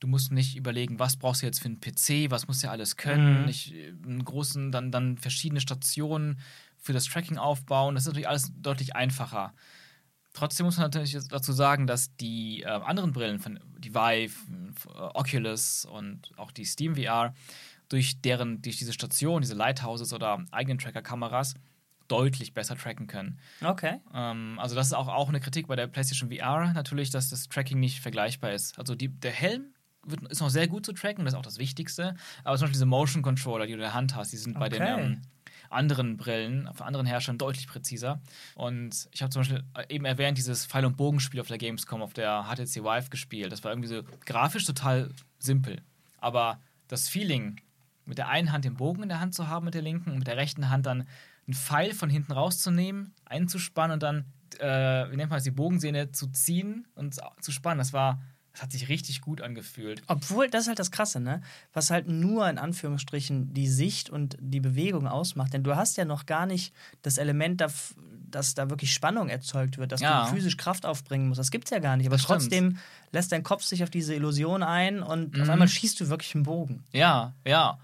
du 0.00 0.06
musst 0.06 0.32
nicht 0.32 0.56
überlegen, 0.56 0.98
was 0.98 1.16
brauchst 1.16 1.42
du 1.42 1.46
jetzt 1.46 1.60
für 1.60 1.66
einen 1.66 1.80
PC, 1.80 2.30
was 2.30 2.48
muss 2.48 2.62
ja 2.62 2.70
alles 2.70 2.96
können, 2.96 3.40
mhm. 3.40 3.46
nicht 3.46 3.74
äh, 3.74 3.92
einen 4.04 4.24
großen, 4.24 4.72
dann, 4.72 4.90
dann 4.90 5.18
verschiedene 5.18 5.60
Stationen 5.60 6.40
für 6.78 6.92
das 6.92 7.04
Tracking 7.04 7.36
aufbauen. 7.36 7.94
Das 7.94 8.04
ist 8.04 8.08
natürlich 8.08 8.28
alles 8.28 8.52
deutlich 8.56 8.96
einfacher. 8.96 9.52
Trotzdem 10.32 10.66
muss 10.66 10.76
man 10.76 10.84
natürlich 10.84 11.16
dazu 11.28 11.52
sagen, 11.52 11.86
dass 11.86 12.14
die 12.16 12.62
äh, 12.62 12.66
anderen 12.66 13.12
Brillen 13.12 13.40
von 13.40 13.58
die 13.78 13.94
Vive, 13.94 14.34
äh, 14.94 15.00
Oculus 15.14 15.86
und 15.86 16.30
auch 16.36 16.50
die 16.50 16.64
Steam 16.64 16.96
VR 16.96 17.34
durch 17.88 18.20
deren, 18.20 18.62
durch 18.62 18.76
diese 18.76 18.92
Station, 18.92 19.42
diese 19.42 19.54
Lighthouses 19.54 20.12
oder 20.12 20.44
eigenen 20.50 20.78
Tracker-Kameras 20.78 21.54
deutlich 22.08 22.54
besser 22.54 22.76
tracken 22.76 23.06
können. 23.06 23.38
Okay. 23.62 24.00
Ähm, 24.14 24.58
also 24.58 24.74
das 24.74 24.88
ist 24.88 24.92
auch, 24.92 25.08
auch 25.08 25.28
eine 25.28 25.40
Kritik 25.40 25.66
bei 25.66 25.76
der 25.76 25.86
PlayStation 25.86 26.30
VR 26.30 26.72
natürlich, 26.72 27.10
dass 27.10 27.30
das 27.30 27.48
Tracking 27.48 27.80
nicht 27.80 28.00
vergleichbar 28.00 28.52
ist. 28.52 28.78
Also 28.78 28.94
die, 28.94 29.08
der 29.08 29.32
Helm 29.32 29.74
wird, 30.04 30.22
ist 30.30 30.40
noch 30.40 30.50
sehr 30.50 30.68
gut 30.68 30.86
zu 30.86 30.92
tracken, 30.92 31.24
das 31.24 31.34
ist 31.34 31.38
auch 31.38 31.42
das 31.42 31.58
Wichtigste. 31.58 32.14
Aber 32.44 32.56
zum 32.56 32.64
Beispiel 32.64 32.74
diese 32.74 32.86
Motion 32.86 33.22
Controller, 33.22 33.66
die 33.66 33.72
du 33.72 33.78
in 33.78 33.82
der 33.82 33.94
Hand 33.94 34.14
hast, 34.14 34.32
die 34.32 34.36
sind 34.36 34.56
okay. 34.56 34.60
bei 34.60 34.68
den 34.68 34.82
ähm, 34.82 35.22
anderen 35.70 36.16
Brillen, 36.16 36.68
von 36.74 36.86
anderen 36.86 37.06
Herstellern 37.06 37.38
deutlich 37.38 37.66
präziser. 37.66 38.20
Und 38.54 39.08
ich 39.12 39.22
habe 39.22 39.30
zum 39.30 39.40
Beispiel 39.40 39.64
eben 39.88 40.04
erwähnt, 40.04 40.38
dieses 40.38 40.64
Pfeil- 40.66 40.84
und 40.84 40.96
Bogenspiel 40.96 41.40
auf 41.40 41.48
der 41.48 41.58
Gamescom, 41.58 42.02
auf 42.02 42.12
der 42.12 42.44
HTC 42.44 42.84
Vive 42.84 43.10
gespielt. 43.10 43.50
Das 43.50 43.64
war 43.64 43.72
irgendwie 43.72 43.88
so 43.88 44.02
grafisch 44.24 44.64
total 44.64 45.10
simpel. 45.38 45.82
Aber 46.18 46.60
das 46.88 47.08
Feeling, 47.08 47.60
mit 48.06 48.18
der 48.18 48.28
einen 48.28 48.52
Hand 48.52 48.64
den 48.64 48.74
Bogen 48.74 49.02
in 49.02 49.08
der 49.08 49.20
Hand 49.20 49.34
zu 49.34 49.48
haben, 49.48 49.64
mit 49.64 49.74
der 49.74 49.82
linken, 49.82 50.12
und 50.12 50.18
mit 50.18 50.26
der 50.26 50.36
rechten 50.36 50.70
Hand 50.70 50.86
dann 50.86 51.06
einen 51.46 51.54
Pfeil 51.54 51.92
von 51.92 52.10
hinten 52.10 52.32
rauszunehmen, 52.32 53.14
einzuspannen 53.24 53.94
und 53.94 54.02
dann, 54.02 54.24
äh, 54.58 55.10
wie 55.10 55.16
nennt 55.16 55.30
man 55.30 55.36
das, 55.36 55.44
die 55.44 55.50
Bogensehne 55.50 56.12
zu 56.12 56.28
ziehen 56.28 56.86
und 56.94 57.20
zu 57.40 57.52
spannen. 57.52 57.78
Das 57.78 57.92
war, 57.92 58.20
das 58.52 58.62
hat 58.62 58.72
sich 58.72 58.88
richtig 58.88 59.20
gut 59.20 59.40
angefühlt. 59.40 60.02
Obwohl, 60.06 60.48
das 60.48 60.62
ist 60.62 60.68
halt 60.68 60.78
das 60.78 60.90
Krasse, 60.90 61.20
ne? 61.20 61.42
Was 61.72 61.90
halt 61.90 62.08
nur 62.08 62.48
in 62.48 62.58
Anführungsstrichen 62.58 63.54
die 63.54 63.68
Sicht 63.68 64.10
und 64.10 64.36
die 64.40 64.60
Bewegung 64.60 65.06
ausmacht. 65.06 65.52
Denn 65.52 65.62
du 65.62 65.76
hast 65.76 65.96
ja 65.96 66.04
noch 66.04 66.26
gar 66.26 66.46
nicht 66.46 66.74
das 67.02 67.18
Element, 67.18 67.60
dass 67.60 68.54
da 68.54 68.70
wirklich 68.70 68.92
Spannung 68.92 69.28
erzeugt 69.28 69.78
wird, 69.78 69.92
dass 69.92 70.00
ja. 70.00 70.24
du 70.24 70.34
physisch 70.34 70.56
Kraft 70.56 70.84
aufbringen 70.84 71.28
musst. 71.28 71.38
Das 71.38 71.50
gibt 71.50 71.66
es 71.66 71.70
ja 71.70 71.78
gar 71.78 71.96
nicht. 71.96 72.06
Aber 72.06 72.18
trotzdem 72.18 72.78
lässt 73.12 73.30
dein 73.30 73.44
Kopf 73.44 73.62
sich 73.62 73.84
auf 73.84 73.90
diese 73.90 74.14
Illusion 74.14 74.62
ein 74.62 75.02
und 75.02 75.36
mhm. 75.36 75.42
auf 75.42 75.48
einmal 75.48 75.68
schießt 75.68 76.00
du 76.00 76.08
wirklich 76.08 76.34
einen 76.34 76.44
Bogen. 76.44 76.82
Ja, 76.92 77.34
ja 77.46 77.78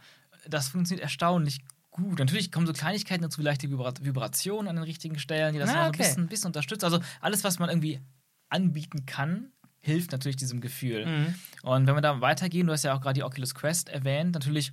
das 0.49 0.69
funktioniert 0.69 1.03
erstaunlich 1.03 1.61
gut. 1.91 2.19
Natürlich 2.19 2.51
kommen 2.51 2.67
so 2.67 2.73
Kleinigkeiten 2.73 3.23
dazu, 3.23 3.41
wie 3.41 3.45
leichte 3.45 3.71
Vibrationen 3.71 4.69
an 4.69 4.77
den 4.77 4.85
richtigen 4.85 5.19
Stellen, 5.19 5.53
die 5.53 5.59
das 5.59 5.71
ah, 5.71 5.87
okay. 5.87 5.87
ein 5.87 5.93
bisschen, 5.93 6.23
ein 6.25 6.29
bisschen 6.29 6.47
unterstützt. 6.47 6.85
Also 6.85 7.01
alles, 7.21 7.45
was 7.45 7.59
man 7.59 7.69
irgendwie 7.69 8.01
anbieten 8.49 9.07
kann, 9.07 9.53
hilft 9.79 10.13
natürlich 10.13 10.37
diesem 10.37 10.61
Gefühl. 10.61 11.07
Mhm. 11.07 11.35
Und 11.63 11.87
wenn 11.87 11.95
wir 11.95 12.01
da 12.01 12.21
weitergehen, 12.21 12.67
du 12.67 12.73
hast 12.73 12.85
ja 12.85 12.95
auch 12.95 13.01
gerade 13.01 13.15
die 13.15 13.25
Oculus 13.25 13.55
Quest 13.55 13.89
erwähnt, 13.89 14.35
natürlich 14.35 14.73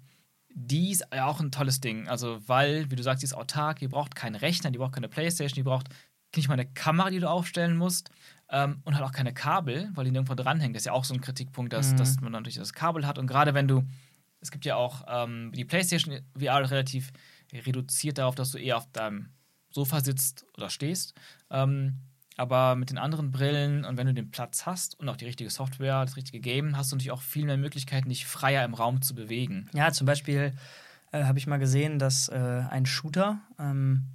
die 0.51 0.91
ist 0.91 1.05
ja 1.13 1.25
auch 1.25 1.39
ein 1.39 1.51
tolles 1.51 1.79
Ding. 1.79 2.07
Also, 2.07 2.39
weil, 2.47 2.89
wie 2.89 2.95
du 2.95 3.03
sagst, 3.03 3.21
die 3.21 3.25
ist 3.25 3.33
autark, 3.33 3.79
die 3.79 3.87
braucht 3.87 4.15
keinen 4.15 4.35
Rechner, 4.35 4.71
die 4.71 4.79
braucht 4.79 4.93
keine 4.93 5.07
Playstation, 5.07 5.55
die 5.55 5.63
braucht 5.63 5.89
nicht 6.35 6.47
mal 6.47 6.55
eine 6.55 6.65
Kamera, 6.65 7.09
die 7.09 7.19
du 7.19 7.29
aufstellen 7.29 7.77
musst. 7.77 8.09
Ähm, 8.51 8.81
und 8.83 8.95
halt 8.95 9.05
auch 9.05 9.11
keine 9.11 9.33
Kabel, 9.33 9.89
weil 9.93 10.05
die 10.05 10.11
nirgendwo 10.11 10.33
dranhängt. 10.33 10.75
Das 10.75 10.81
ist 10.81 10.85
ja 10.87 10.93
auch 10.93 11.03
so 11.03 11.13
ein 11.13 11.21
Kritikpunkt, 11.21 11.71
dass, 11.71 11.91
mhm. 11.91 11.97
dass 11.97 12.19
man 12.19 12.31
natürlich 12.31 12.55
das 12.55 12.73
Kabel 12.73 13.05
hat. 13.05 13.19
Und 13.19 13.27
gerade 13.27 13.53
wenn 13.53 13.67
du 13.67 13.83
es 14.41 14.51
gibt 14.51 14.65
ja 14.65 14.75
auch 14.75 15.03
ähm, 15.07 15.51
die 15.53 15.65
PlayStation 15.65 16.19
VR 16.37 16.69
relativ 16.69 17.11
reduziert 17.53 18.17
darauf, 18.17 18.35
dass 18.35 18.51
du 18.51 18.57
eher 18.57 18.77
auf 18.77 18.91
deinem 18.91 19.29
Sofa 19.71 20.01
sitzt 20.01 20.45
oder 20.55 20.69
stehst. 20.69 21.13
Ähm, 21.49 21.97
aber 22.37 22.75
mit 22.75 22.89
den 22.89 22.97
anderen 22.97 23.31
Brillen 23.31 23.83
und 23.83 23.97
wenn 23.97 24.07
du 24.07 24.13
den 24.13 24.31
Platz 24.31 24.65
hast 24.65 24.97
und 24.97 25.09
auch 25.09 25.17
die 25.17 25.25
richtige 25.25 25.49
Software, 25.49 26.05
das 26.05 26.15
richtige 26.15 26.39
Game, 26.39 26.77
hast 26.77 26.91
du 26.91 26.95
natürlich 26.95 27.11
auch 27.11 27.21
viel 27.21 27.45
mehr 27.45 27.57
Möglichkeiten, 27.57 28.07
dich 28.07 28.25
freier 28.25 28.63
im 28.63 28.73
Raum 28.73 29.01
zu 29.01 29.13
bewegen. 29.13 29.69
Ja, 29.73 29.91
zum 29.91 30.07
Beispiel 30.07 30.53
äh, 31.11 31.23
habe 31.25 31.37
ich 31.37 31.47
mal 31.47 31.57
gesehen, 31.57 31.99
dass 31.99 32.29
äh, 32.29 32.63
ein 32.69 32.85
Shooter 32.85 33.39
ähm, 33.59 34.05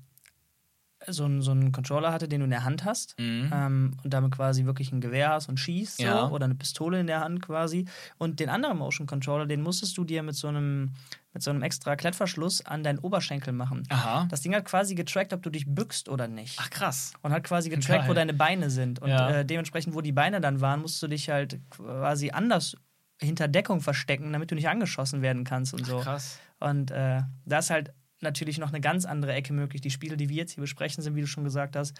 so, 1.08 1.24
einen, 1.24 1.42
so 1.42 1.50
einen 1.50 1.72
Controller 1.72 2.12
hatte, 2.12 2.28
den 2.28 2.40
du 2.40 2.44
in 2.44 2.50
der 2.50 2.64
Hand 2.64 2.84
hast 2.84 3.18
mhm. 3.18 3.50
ähm, 3.52 3.96
und 4.02 4.12
damit 4.12 4.32
quasi 4.32 4.64
wirklich 4.64 4.92
ein 4.92 5.00
Gewehr 5.00 5.30
hast 5.30 5.48
und 5.48 5.58
schießt 5.58 5.98
so, 5.98 6.04
ja. 6.04 6.28
oder 6.28 6.44
eine 6.44 6.54
Pistole 6.54 7.00
in 7.00 7.06
der 7.06 7.20
Hand 7.20 7.42
quasi. 7.42 7.86
Und 8.18 8.40
den 8.40 8.48
anderen 8.48 8.78
Motion 8.78 9.06
Controller, 9.06 9.46
den 9.46 9.62
musstest 9.62 9.96
du 9.96 10.04
dir 10.04 10.22
mit 10.22 10.34
so 10.34 10.48
einem 10.48 10.94
mit 11.34 11.42
so 11.42 11.50
einem 11.50 11.62
extra 11.62 11.96
Klettverschluss 11.96 12.64
an 12.64 12.84
deinen 12.84 13.00
Oberschenkel 13.00 13.52
machen. 13.52 13.82
Aha. 13.88 14.28
Das 14.30 14.40
Ding 14.40 14.54
hat 14.54 14.64
quasi 14.64 14.94
getrackt, 14.94 15.32
ob 15.32 15.42
du 15.42 15.50
dich 15.50 15.66
bückst 15.66 16.08
oder 16.08 16.28
nicht. 16.28 16.56
Ach 16.62 16.70
krass. 16.70 17.12
Und 17.22 17.32
hat 17.32 17.42
quasi 17.42 17.70
getrackt, 17.70 18.02
Geil. 18.02 18.08
wo 18.08 18.14
deine 18.14 18.34
Beine 18.34 18.70
sind. 18.70 19.00
Und 19.00 19.08
ja. 19.08 19.30
äh, 19.30 19.44
dementsprechend, 19.44 19.96
wo 19.96 20.00
die 20.00 20.12
Beine 20.12 20.40
dann 20.40 20.60
waren, 20.60 20.80
musst 20.80 21.02
du 21.02 21.08
dich 21.08 21.30
halt 21.30 21.58
quasi 21.70 22.30
anders 22.30 22.76
hinter 23.20 23.48
Deckung 23.48 23.80
verstecken, 23.80 24.32
damit 24.32 24.52
du 24.52 24.54
nicht 24.54 24.68
angeschossen 24.68 25.22
werden 25.22 25.42
kannst 25.42 25.74
und 25.74 25.82
Ach, 25.82 25.88
so. 25.88 25.98
Krass. 25.98 26.38
Und 26.60 26.92
äh, 26.92 27.22
das 27.44 27.66
ist 27.66 27.70
halt 27.70 27.92
natürlich 28.20 28.58
noch 28.58 28.68
eine 28.68 28.80
ganz 28.80 29.04
andere 29.04 29.32
Ecke 29.32 29.52
möglich. 29.52 29.80
Die 29.80 29.90
Spiele, 29.90 30.16
die 30.16 30.28
wir 30.28 30.36
jetzt 30.36 30.52
hier 30.52 30.62
besprechen, 30.62 31.02
sind, 31.02 31.14
wie 31.14 31.20
du 31.20 31.26
schon 31.26 31.44
gesagt 31.44 31.76
hast, 31.76 31.94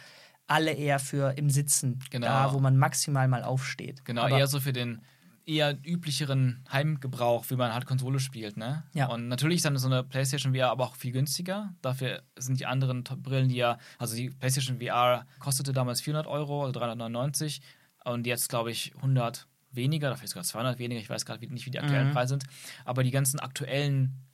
alle 0.47 0.73
eher 0.73 0.99
für 0.99 1.37
im 1.37 1.51
Sitzen. 1.51 1.99
Genau. 2.11 2.27
Da, 2.27 2.53
wo 2.53 2.61
man 2.61 2.77
maximal 2.77 3.29
mal 3.29 3.45
aufsteht. 3.45 4.05
Genau, 4.05 4.23
Aber 4.23 4.39
eher 4.39 4.47
so 4.47 4.61
für 4.61 4.73
den 4.73 5.01
eher 5.47 5.79
üblicheren 5.85 6.65
Heimgebrauch, 6.73 7.45
wie 7.51 7.57
man 7.57 7.73
halt 7.73 7.87
Konsole 7.87 8.19
spielt, 8.19 8.57
ne? 8.57 8.85
Ja. 8.95 9.09
Und 9.09 9.29
natürlich 9.29 9.57
ist 9.57 9.67
dann 9.67 9.77
so 9.77 9.89
eine 9.89 10.03
PlayStation 10.03 10.55
VR 10.55 10.71
aber 10.71 10.85
auch 10.85 10.97
viel 10.97 11.13
günstiger. 11.13 11.75
Dafür 11.83 12.23
sind 12.37 12.61
die 12.61 12.67
anderen 12.67 13.05
Brillen, 13.05 13.49
die 13.49 13.57
ja, 13.57 13.79
also 13.99 14.17
die 14.17 14.31
PlayStation 14.31 14.81
VR 14.81 15.27
kostete 15.39 15.73
damals 15.73 16.01
400 16.01 16.27
Euro, 16.27 16.63
also 16.63 16.73
399 16.73 17.61
und 18.05 18.27
jetzt 18.27 18.49
glaube 18.49 18.71
ich 18.71 18.95
100 18.97 19.47
weniger, 19.73 20.11
dafür 20.11 20.29
sogar 20.29 20.45
200 20.45 20.79
weniger. 20.79 21.01
Ich 21.01 21.11
weiß 21.11 21.27
gerade 21.27 21.47
nicht, 21.47 21.67
wie 21.67 21.71
die 21.71 21.81
aktuellen 21.81 22.09
mhm. 22.09 22.13
Preise 22.13 22.31
sind. 22.31 22.45
Aber 22.85 23.03
die 23.03 23.11
ganzen 23.11 23.41
aktuellen 23.41 24.25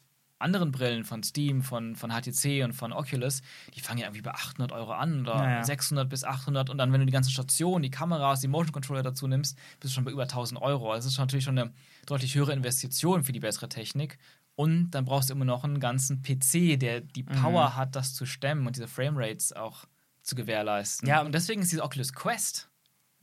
anderen 0.40 0.72
Brillen 0.72 1.04
von 1.04 1.22
Steam, 1.22 1.62
von, 1.62 1.96
von 1.96 2.10
HTC 2.10 2.64
und 2.64 2.72
von 2.72 2.92
Oculus, 2.92 3.42
die 3.74 3.80
fangen 3.80 3.98
ja 3.98 4.06
irgendwie 4.06 4.22
bei 4.22 4.32
800 4.32 4.72
Euro 4.72 4.92
an 4.92 5.22
oder 5.22 5.36
naja. 5.36 5.64
600 5.64 6.08
bis 6.08 6.24
800 6.24 6.70
und 6.70 6.78
dann, 6.78 6.92
wenn 6.92 7.00
du 7.00 7.06
die 7.06 7.12
ganze 7.12 7.30
Station, 7.30 7.82
die 7.82 7.90
Kameras, 7.90 8.40
die 8.40 8.48
Motion 8.48 8.72
Controller 8.72 9.02
dazu 9.02 9.26
nimmst, 9.26 9.56
bist 9.80 9.92
du 9.92 9.94
schon 9.96 10.04
bei 10.04 10.10
über 10.10 10.22
1000 10.22 10.60
Euro. 10.60 10.94
Das 10.94 11.06
ist 11.06 11.18
natürlich 11.18 11.44
schon 11.44 11.58
eine 11.58 11.72
deutlich 12.06 12.34
höhere 12.34 12.52
Investition 12.52 13.24
für 13.24 13.32
die 13.32 13.40
bessere 13.40 13.68
Technik. 13.68 14.18
Und 14.56 14.90
dann 14.90 15.04
brauchst 15.04 15.30
du 15.30 15.34
immer 15.34 15.44
noch 15.44 15.64
einen 15.64 15.80
ganzen 15.80 16.22
PC, 16.22 16.78
der 16.78 17.00
die 17.00 17.22
mhm. 17.22 17.28
Power 17.40 17.70
mhm. 17.70 17.76
hat, 17.76 17.96
das 17.96 18.14
zu 18.14 18.26
stemmen 18.26 18.66
und 18.66 18.76
diese 18.76 18.88
Framerates 18.88 19.52
auch 19.52 19.84
zu 20.22 20.34
gewährleisten. 20.34 21.08
Ja, 21.08 21.22
und 21.22 21.32
deswegen 21.32 21.62
ist 21.62 21.72
diese 21.72 21.82
Oculus 21.82 22.12
Quest 22.12 22.70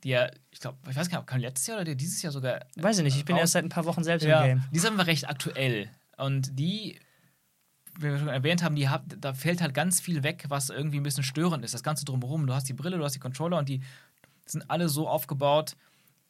die 0.03 0.09
ja, 0.09 0.30
ich 0.51 0.59
glaube, 0.59 0.78
ich 0.89 0.95
weiß 0.95 1.09
gar 1.09 1.18
nicht, 1.18 1.24
ob 1.24 1.28
kam 1.28 1.39
letztes 1.39 1.68
Jahr 1.68 1.82
oder 1.82 1.95
dieses 1.95 2.22
Jahr 2.22 2.32
sogar. 2.32 2.65
Weiß 2.76 2.97
ich 2.97 3.03
nicht, 3.03 3.18
ich 3.18 3.26
bin 3.26 3.36
erst 3.36 3.53
seit 3.53 3.63
ein 3.63 3.70
paar 3.70 3.86
Wochen 3.86 4.03
selbst 4.03 4.26
ja, 4.26 4.43
im 4.43 4.59
Game. 4.59 4.63
Die 4.72 4.80
sind 4.80 4.95
wir 4.95 5.07
recht 5.07 5.28
aktuell. 5.28 5.89
Und 6.18 6.57
die, 6.57 6.99
wie 7.98 8.04
wir 8.04 8.18
schon 8.18 8.28
erwähnt 8.28 8.64
haben, 8.64 8.76
die 8.76 8.88
da 9.20 9.34
fällt 9.34 9.62
halt 9.62 9.74
ganz 9.74 10.00
viel 10.00 10.24
weg, 10.24 10.45
was 10.50 10.70
irgendwie 10.70 10.98
ein 10.98 11.04
bisschen 11.04 11.24
störend 11.24 11.64
ist. 11.66 11.74
Das 11.74 11.84
Ganze 11.84 12.06
drumherum. 12.06 12.48
Du 12.48 12.54
hast 12.54 12.70
die 12.70 12.74
Brille, 12.74 12.98
du 12.98 13.04
hast 13.04 13.14
die 13.14 13.20
Controller 13.20 13.58
und 13.58 13.70
die 13.70 13.82
sind 14.45 14.70
alle 14.70 14.89
so 14.89 15.08
aufgebaut, 15.08 15.76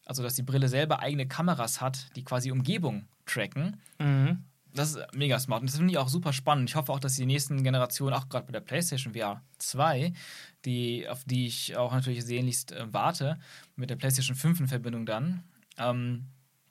also 0.06 0.24
dass 0.24 0.36
die 0.36 0.44
Brille 0.44 0.70
selber 0.70 1.00
eigene 1.00 1.28
Kameras 1.28 1.82
hat, 1.82 2.16
die 2.16 2.24
quasi 2.24 2.52
Umgebung 2.52 3.08
tracken. 3.26 3.82
Mhm. 4.00 4.44
Das 4.74 4.96
ist 4.96 5.00
mega 5.14 5.40
smart 5.40 5.62
und 5.62 5.70
das 5.70 5.78
finde 5.78 5.92
ich 5.92 5.98
auch 5.98 6.08
super 6.08 6.34
spannend. 6.34 6.70
Ich 6.70 6.76
hoffe 6.76 6.92
auch, 6.92 7.00
dass 7.00 7.16
die 7.16 7.26
nächsten 7.26 7.64
Generationen, 7.64 8.14
auch 8.14 8.30
gerade 8.30 8.46
bei 8.46 8.52
der 8.52 8.60
PlayStation 8.60 9.14
VR 9.14 9.42
2, 9.58 10.14
die, 10.66 11.08
auf 11.08 11.24
die 11.26 11.48
ich 11.48 11.76
auch 11.76 11.94
natürlich 11.94 12.24
sehnlichst 12.24 12.74
äh, 12.74 12.86
warte, 12.94 13.40
mit 13.76 13.90
der 13.90 13.96
PlayStation 13.96 14.36
5 14.36 14.62
in 14.62 14.68
Verbindung 14.68 15.06
dann, 15.06 15.44
ähm, 15.78 16.28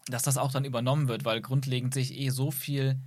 dass 0.07 0.23
das 0.23 0.39
auch 0.39 0.53
dann 0.53 0.65
übernommen 0.65 1.09
wird, 1.09 1.25
weil 1.25 1.41
grundlegend 1.41 1.95
sehe 1.95 2.05
ich 2.05 2.17
eh 2.17 2.29
so 2.29 2.51
viel 2.51 3.01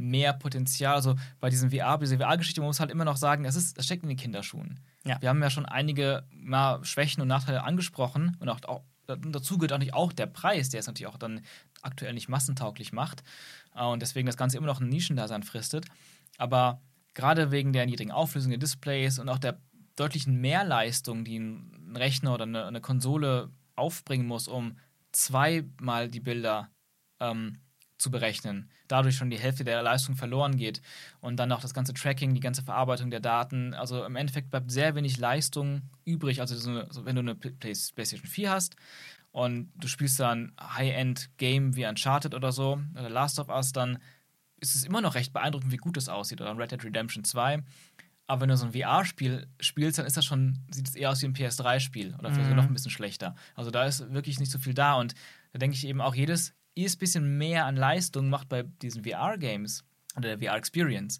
mehr 0.00 0.32
Potenzial. 0.32 0.94
Also 0.94 1.16
bei 1.40 1.50
diesem 1.50 1.70
VR, 1.70 1.98
diese 1.98 2.18
VR-Geschichte, 2.18 2.60
man 2.60 2.68
muss 2.68 2.80
halt 2.80 2.90
immer 2.90 3.04
noch 3.04 3.16
sagen, 3.16 3.44
es, 3.44 3.56
ist, 3.56 3.78
es 3.78 3.84
steckt 3.84 4.02
in 4.02 4.08
den 4.08 4.18
Kinderschuhen. 4.18 4.80
Ja. 5.04 5.20
Wir 5.20 5.28
haben 5.28 5.42
ja 5.42 5.50
schon 5.50 5.66
einige 5.66 6.24
ja, 6.48 6.80
Schwächen 6.82 7.20
und 7.22 7.28
Nachteile 7.28 7.62
angesprochen 7.64 8.36
und 8.40 8.48
auch, 8.48 8.60
auch 8.64 8.82
dazu 9.06 9.58
gehört 9.58 9.72
auch 9.72 9.78
nicht 9.78 9.94
auch 9.94 10.12
der 10.12 10.26
Preis, 10.26 10.68
der 10.68 10.80
es 10.80 10.86
natürlich 10.86 11.12
auch 11.12 11.18
dann 11.18 11.40
aktuell 11.82 12.12
nicht 12.14 12.28
massentauglich 12.28 12.92
macht 12.92 13.22
äh, 13.74 13.84
und 13.84 14.02
deswegen 14.02 14.26
das 14.26 14.36
Ganze 14.36 14.56
immer 14.56 14.66
noch 14.66 14.80
ein 14.80 14.88
Nischendasein 14.88 15.42
fristet. 15.42 15.86
Aber 16.38 16.80
gerade 17.14 17.50
wegen 17.50 17.72
der 17.72 17.86
niedrigen 17.86 18.12
Auflösung 18.12 18.50
der 18.50 18.58
Displays 18.58 19.18
und 19.18 19.28
auch 19.28 19.38
der 19.38 19.58
deutlichen 19.96 20.40
Mehrleistung, 20.40 21.24
die 21.24 21.38
ein 21.38 21.94
Rechner 21.96 22.34
oder 22.34 22.44
eine, 22.44 22.66
eine 22.66 22.80
Konsole 22.80 23.50
aufbringen 23.76 24.26
muss, 24.26 24.48
um 24.48 24.78
zweimal 25.12 26.08
die 26.08 26.20
Bilder 26.20 26.70
ähm, 27.18 27.58
zu 28.00 28.10
berechnen, 28.10 28.70
dadurch 28.88 29.16
schon 29.16 29.30
die 29.30 29.38
Hälfte 29.38 29.64
der 29.64 29.82
Leistung 29.82 30.16
verloren 30.16 30.56
geht 30.56 30.80
und 31.20 31.36
dann 31.36 31.52
auch 31.52 31.60
das 31.60 31.74
ganze 31.74 31.92
Tracking, 31.92 32.34
die 32.34 32.40
ganze 32.40 32.62
Verarbeitung 32.62 33.10
der 33.10 33.20
Daten. 33.20 33.74
Also 33.74 34.04
im 34.04 34.16
Endeffekt 34.16 34.50
bleibt 34.50 34.70
sehr 34.70 34.94
wenig 34.94 35.18
Leistung 35.18 35.82
übrig. 36.04 36.40
Also 36.40 36.56
so, 36.56 36.90
so, 36.90 37.04
wenn 37.04 37.16
du 37.16 37.20
eine 37.20 37.34
PlayStation 37.34 38.26
4 38.26 38.50
hast 38.50 38.76
und 39.32 39.70
du 39.76 39.88
spielst 39.88 40.18
dann 40.18 40.52
High-End-Game 40.60 41.76
wie 41.76 41.86
Uncharted 41.86 42.34
oder 42.34 42.52
so 42.52 42.80
oder 42.94 43.10
Last 43.10 43.38
of 43.38 43.48
Us, 43.48 43.72
dann 43.72 43.98
ist 44.60 44.74
es 44.74 44.84
immer 44.84 45.00
noch 45.00 45.14
recht 45.14 45.32
beeindruckend, 45.32 45.72
wie 45.72 45.78
gut 45.78 45.96
es 45.96 46.08
aussieht. 46.08 46.40
Oder 46.40 46.56
Red 46.56 46.72
Dead 46.72 46.84
Redemption 46.84 47.24
2. 47.24 47.62
Aber 48.26 48.42
wenn 48.42 48.48
du 48.48 48.56
so 48.56 48.66
ein 48.66 48.72
VR-Spiel 48.72 49.48
spielst, 49.58 49.98
dann 49.98 50.06
ist 50.06 50.16
das 50.16 50.24
schon, 50.24 50.60
sieht 50.70 50.86
es 50.86 50.94
eher 50.94 51.10
aus 51.10 51.20
wie 51.20 51.26
ein 51.26 51.34
PS3-Spiel 51.34 52.14
oder 52.16 52.30
vielleicht 52.30 52.50
mhm. 52.50 52.56
noch 52.56 52.64
ein 52.64 52.72
bisschen 52.72 52.92
schlechter. 52.92 53.34
Also 53.56 53.72
da 53.72 53.84
ist 53.84 54.12
wirklich 54.12 54.38
nicht 54.38 54.52
so 54.52 54.58
viel 54.60 54.72
da. 54.72 54.94
Und 54.94 55.14
da 55.52 55.58
denke 55.58 55.76
ich 55.76 55.84
eben 55.84 56.00
auch, 56.00 56.14
jedes 56.14 56.54
ist 56.74 56.98
bisschen 56.98 57.38
mehr 57.38 57.66
an 57.66 57.76
Leistung 57.76 58.28
macht 58.28 58.48
bei 58.48 58.62
diesen 58.62 59.04
VR-Games 59.04 59.84
oder 60.16 60.36
der 60.36 60.38
VR-Experience 60.38 61.18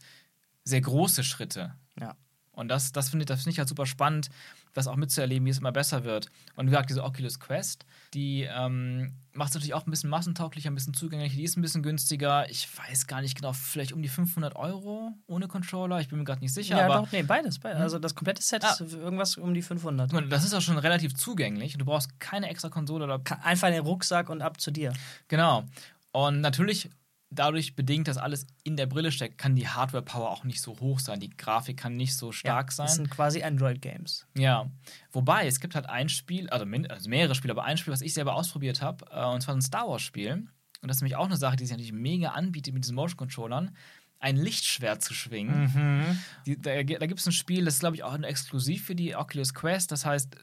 sehr 0.65 0.81
große 0.81 1.25
Schritte. 1.25 1.75
Ja. 1.99 2.17
Und 2.53 2.69
das, 2.69 2.93
das 2.93 3.11
finde 3.11 3.25
ich, 3.25 3.27
das 3.27 3.43
find 3.43 3.55
ich 3.55 3.59
halt 3.59 3.69
super 3.69 3.87
spannend, 3.87 4.29
das 4.73 4.87
auch 4.87 4.97
mitzuerleben, 4.97 5.45
wie 5.47 5.51
es 5.51 5.59
immer 5.59 5.73
besser 5.73 6.05
wird. 6.05 6.29
Und 6.55 6.67
wie 6.67 6.71
gesagt, 6.71 6.91
diese 6.91 7.03
Oculus 7.03 7.41
Quest, 7.41 7.85
die 8.15 8.43
ähm, 8.43 9.15
macht 9.33 9.51
es 9.51 9.55
natürlich 9.55 9.75
auch 9.75 9.87
ein 9.87 9.91
bisschen 9.91 10.11
massentauglicher, 10.11 10.71
ein 10.71 10.75
bisschen 10.75 10.95
zugänglicher, 10.95 11.37
die 11.37 11.43
ist 11.43 11.57
ein 11.57 11.63
bisschen 11.63 11.83
günstiger. 11.83 12.49
Ich 12.51 12.69
weiß 12.79 13.07
gar 13.07 13.21
nicht 13.21 13.37
genau, 13.37 13.53
vielleicht 13.53 13.93
um 13.93 14.03
die 14.03 14.09
500 14.09 14.55
Euro 14.55 15.13
ohne 15.27 15.49
Controller, 15.49 16.01
ich 16.01 16.09
bin 16.09 16.19
mir 16.19 16.25
gerade 16.25 16.41
nicht 16.41 16.55
sicher. 16.55 16.77
Ja, 16.77 16.85
aber, 16.87 17.07
doch, 17.07 17.13
nee, 17.13 17.23
beides. 17.23 17.59
beides. 17.59 17.79
Hm? 17.79 17.83
Also 17.83 17.99
das 17.99 18.15
komplette 18.15 18.43
Set 18.43 18.63
ja. 18.63 18.71
ist 18.71 18.95
irgendwas 18.95 19.37
um 19.37 19.55
die 19.55 19.63
500. 19.63 20.13
Das 20.31 20.45
ist 20.45 20.55
auch 20.55 20.61
schon 20.61 20.79
relativ 20.79 21.15
zugänglich 21.15 21.77
du 21.81 21.85
brauchst 21.85 22.21
keine 22.21 22.49
extra 22.49 22.69
Konsole. 22.69 23.05
Oder 23.05 23.21
Einfach 23.43 23.69
in 23.69 23.75
den 23.75 23.83
Rucksack 23.83 24.29
und 24.29 24.43
ab 24.43 24.61
zu 24.61 24.71
dir. 24.71 24.93
Genau. 25.29 25.65
Und 26.13 26.41
natürlich 26.41 26.91
dadurch 27.31 27.77
bedingt, 27.77 28.09
dass 28.09 28.17
alles 28.17 28.47
in 28.65 28.77
der 28.77 28.87
Brille 28.87 29.13
steckt, 29.13 29.39
kann 29.39 29.55
die 29.55 29.69
Hardware-Power 29.69 30.31
auch 30.31 30.45
nicht 30.45 30.61
so 30.61 30.79
hoch 30.81 30.99
sein. 30.99 31.21
Die 31.21 31.31
Grafik 31.31 31.77
kann 31.77 31.97
nicht 31.97 32.17
so 32.17 32.33
stark 32.33 32.71
ja, 32.71 32.75
sein. 32.75 32.87
Das 32.87 32.97
sind 32.97 33.11
quasi 33.11 33.43
Android-Games. 33.43 34.27
Ja. 34.37 34.71
Wobei, 35.13 35.47
es 35.47 35.61
gibt 35.61 35.75
halt 35.75 35.87
ein 35.87 36.09
Spiel, 36.09 36.51
also, 36.51 36.67
also 36.89 37.09
mehrere 37.09 37.35
Spiele, 37.35 37.53
aber 37.53 37.65
ein 37.65 37.79
Spiel, 37.79 37.93
was 37.93 38.03
ich 38.03 38.15
selber 38.15 38.35
ausprobiert 38.35 38.83
habe, 38.83 39.07
äh, 39.11 39.25
und 39.25 39.43
zwar 39.43 39.55
ein 39.55 39.63
Star 39.63 39.89
Wars-Spiel. 39.89 40.49
Und 40.83 40.89
das 40.89 40.97
ist 40.97 41.03
nämlich 41.03 41.17
auch 41.17 41.27
eine 41.27 41.37
Sache, 41.37 41.57
die 41.57 41.65
sich 41.65 41.73
natürlich 41.73 41.93
mega 41.93 42.31
anbietet 42.31 42.75
mit 42.75 42.85
diesen 42.85 42.97
Motion-Controllern 42.97 43.77
ein 44.19 44.37
Lichtschwert 44.37 45.03
zu 45.03 45.15
schwingen. 45.15 45.73
Mhm. 45.75 46.19
Die, 46.47 46.61
da 46.61 46.83
da 46.83 47.07
gibt 47.07 47.21
es 47.21 47.27
ein 47.27 47.33
Spiel, 47.33 47.65
das 47.65 47.75
ist, 47.75 47.81
glaube 47.81 47.97
ich, 47.97 48.03
auch 48.03 48.19
exklusiv 48.23 48.85
für 48.85 48.95
die 48.95 49.17
Oculus 49.17 49.55
Quest, 49.55 49.93
das 49.93 50.05
heißt 50.05 50.37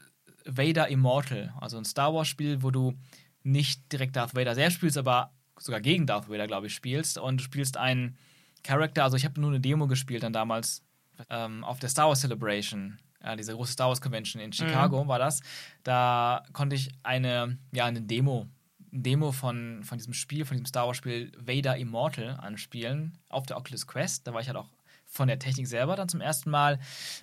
Vader 0.44 0.88
Immortal. 0.88 1.54
Also 1.60 1.78
ein 1.78 1.84
Star 1.84 2.12
Wars-Spiel, 2.12 2.62
wo 2.62 2.70
du 2.70 2.98
nicht 3.44 3.92
direkt 3.92 4.16
Darth 4.16 4.34
Vader 4.34 4.54
selbst 4.54 4.76
spielst, 4.76 4.98
aber 4.98 5.32
sogar 5.58 5.80
gegen 5.80 6.06
Darth 6.06 6.28
Vader, 6.28 6.46
glaube 6.46 6.66
ich, 6.66 6.74
spielst. 6.74 7.18
Und 7.18 7.38
du 7.38 7.44
spielst 7.44 7.76
einen 7.76 8.16
Charakter, 8.62 9.04
also 9.04 9.16
ich 9.16 9.24
habe 9.24 9.40
nur 9.40 9.50
eine 9.50 9.60
Demo 9.60 9.86
gespielt 9.86 10.22
dann 10.22 10.32
damals 10.32 10.82
ähm, 11.30 11.64
auf 11.64 11.78
der 11.78 11.88
Star 11.88 12.08
Wars 12.08 12.20
Celebration, 12.20 12.98
äh, 13.20 13.36
diese 13.36 13.54
große 13.54 13.72
Star 13.72 13.88
Wars 13.88 14.00
Convention 14.00 14.42
in 14.42 14.52
Chicago 14.52 15.04
mhm. 15.04 15.08
war 15.08 15.18
das. 15.18 15.40
Da 15.82 16.44
konnte 16.52 16.76
ich 16.76 16.90
eine, 17.02 17.58
ja, 17.72 17.86
eine 17.86 18.02
Demo, 18.02 18.46
Demo 18.90 19.32
von, 19.32 19.82
von 19.84 19.98
diesem 19.98 20.14
Spiel, 20.14 20.44
von 20.44 20.56
diesem 20.56 20.66
Star 20.66 20.86
Wars 20.86 20.96
Spiel 20.96 21.32
Vader 21.38 21.76
Immortal 21.76 22.38
anspielen 22.40 23.18
auf 23.28 23.46
der 23.46 23.56
Oculus 23.56 23.86
Quest. 23.86 24.26
Da 24.26 24.32
war 24.32 24.40
ich 24.40 24.48
halt 24.48 24.56
auch 24.56 24.68
von 25.06 25.28
der 25.28 25.38
Technik 25.38 25.66
selber 25.66 25.96
dann 25.96 26.08
zum 26.08 26.20
ersten 26.20 26.50
Mal 26.50 26.78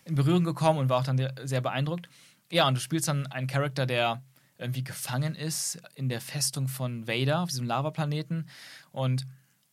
in 0.06 0.16
Berührung 0.16 0.44
gekommen 0.44 0.80
und 0.80 0.90
war 0.90 1.00
auch 1.00 1.04
dann 1.04 1.32
sehr 1.44 1.62
beeindruckt. 1.62 2.10
Ja, 2.52 2.68
und 2.68 2.76
du 2.76 2.82
spielst 2.82 3.08
dann 3.08 3.28
einen 3.28 3.48
Charakter, 3.48 3.86
der 3.86 4.22
irgendwie 4.58 4.84
gefangen 4.84 5.36
ist 5.36 5.82
in 5.96 6.10
der 6.10 6.22
Festung 6.22 6.68
von 6.68 7.08
Vader 7.08 7.42
auf 7.42 7.50
diesem 7.50 7.66
Lavaplaneten 7.66 8.48
und 8.92 9.26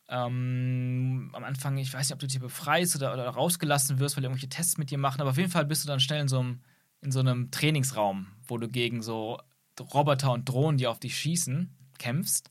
ähm, 0.09 1.29
am 1.33 1.43
Anfang, 1.43 1.77
ich 1.77 1.93
weiß 1.93 2.07
nicht, 2.07 2.13
ob 2.13 2.19
du 2.19 2.27
dich 2.27 2.39
befreist 2.39 2.95
oder, 2.95 3.13
oder 3.13 3.27
rausgelassen 3.29 3.99
wirst, 3.99 4.17
weil 4.17 4.23
irgendwelche 4.23 4.49
Tests 4.49 4.77
mit 4.77 4.91
dir 4.91 4.97
machen, 4.97 5.21
aber 5.21 5.31
auf 5.31 5.37
jeden 5.37 5.49
Fall 5.49 5.65
bist 5.65 5.83
du 5.83 5.87
dann 5.87 5.99
schnell 5.99 6.21
in 6.21 6.27
so 6.27 6.39
einem, 6.39 6.61
in 7.01 7.11
so 7.11 7.19
einem 7.19 7.51
Trainingsraum, 7.51 8.27
wo 8.47 8.57
du 8.57 8.67
gegen 8.67 9.01
so 9.01 9.39
Roboter 9.79 10.31
und 10.33 10.47
Drohnen, 10.47 10.77
die 10.77 10.87
auf 10.87 10.99
dich 10.99 11.17
schießen, 11.17 11.75
kämpfst. 11.97 12.49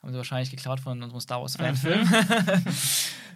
Haben 0.00 0.12
sie 0.12 0.16
wahrscheinlich 0.16 0.50
geklaut 0.50 0.80
von 0.80 1.02
unserem 1.02 1.20
Star 1.20 1.40
Wars-Fanfilm. 1.40 2.00
Mhm. 2.02 2.64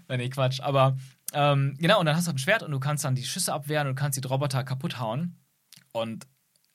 nee, 0.17 0.29
Quatsch. 0.31 0.61
Aber 0.61 0.97
ähm, 1.33 1.77
genau, 1.79 2.01
und 2.01 2.07
dann 2.07 2.17
hast 2.17 2.27
du 2.27 2.33
ein 2.33 2.39
Schwert 2.39 2.63
und 2.63 2.71
du 2.71 2.81
kannst 2.81 3.05
dann 3.05 3.15
die 3.15 3.25
Schüsse 3.25 3.53
abwehren 3.53 3.87
und 3.89 3.97
du 3.97 4.01
kannst 4.01 4.23
die 4.23 4.27
Roboter 4.27 4.65
kaputt 4.65 4.99
hauen. 4.99 5.37
Und 5.93 6.27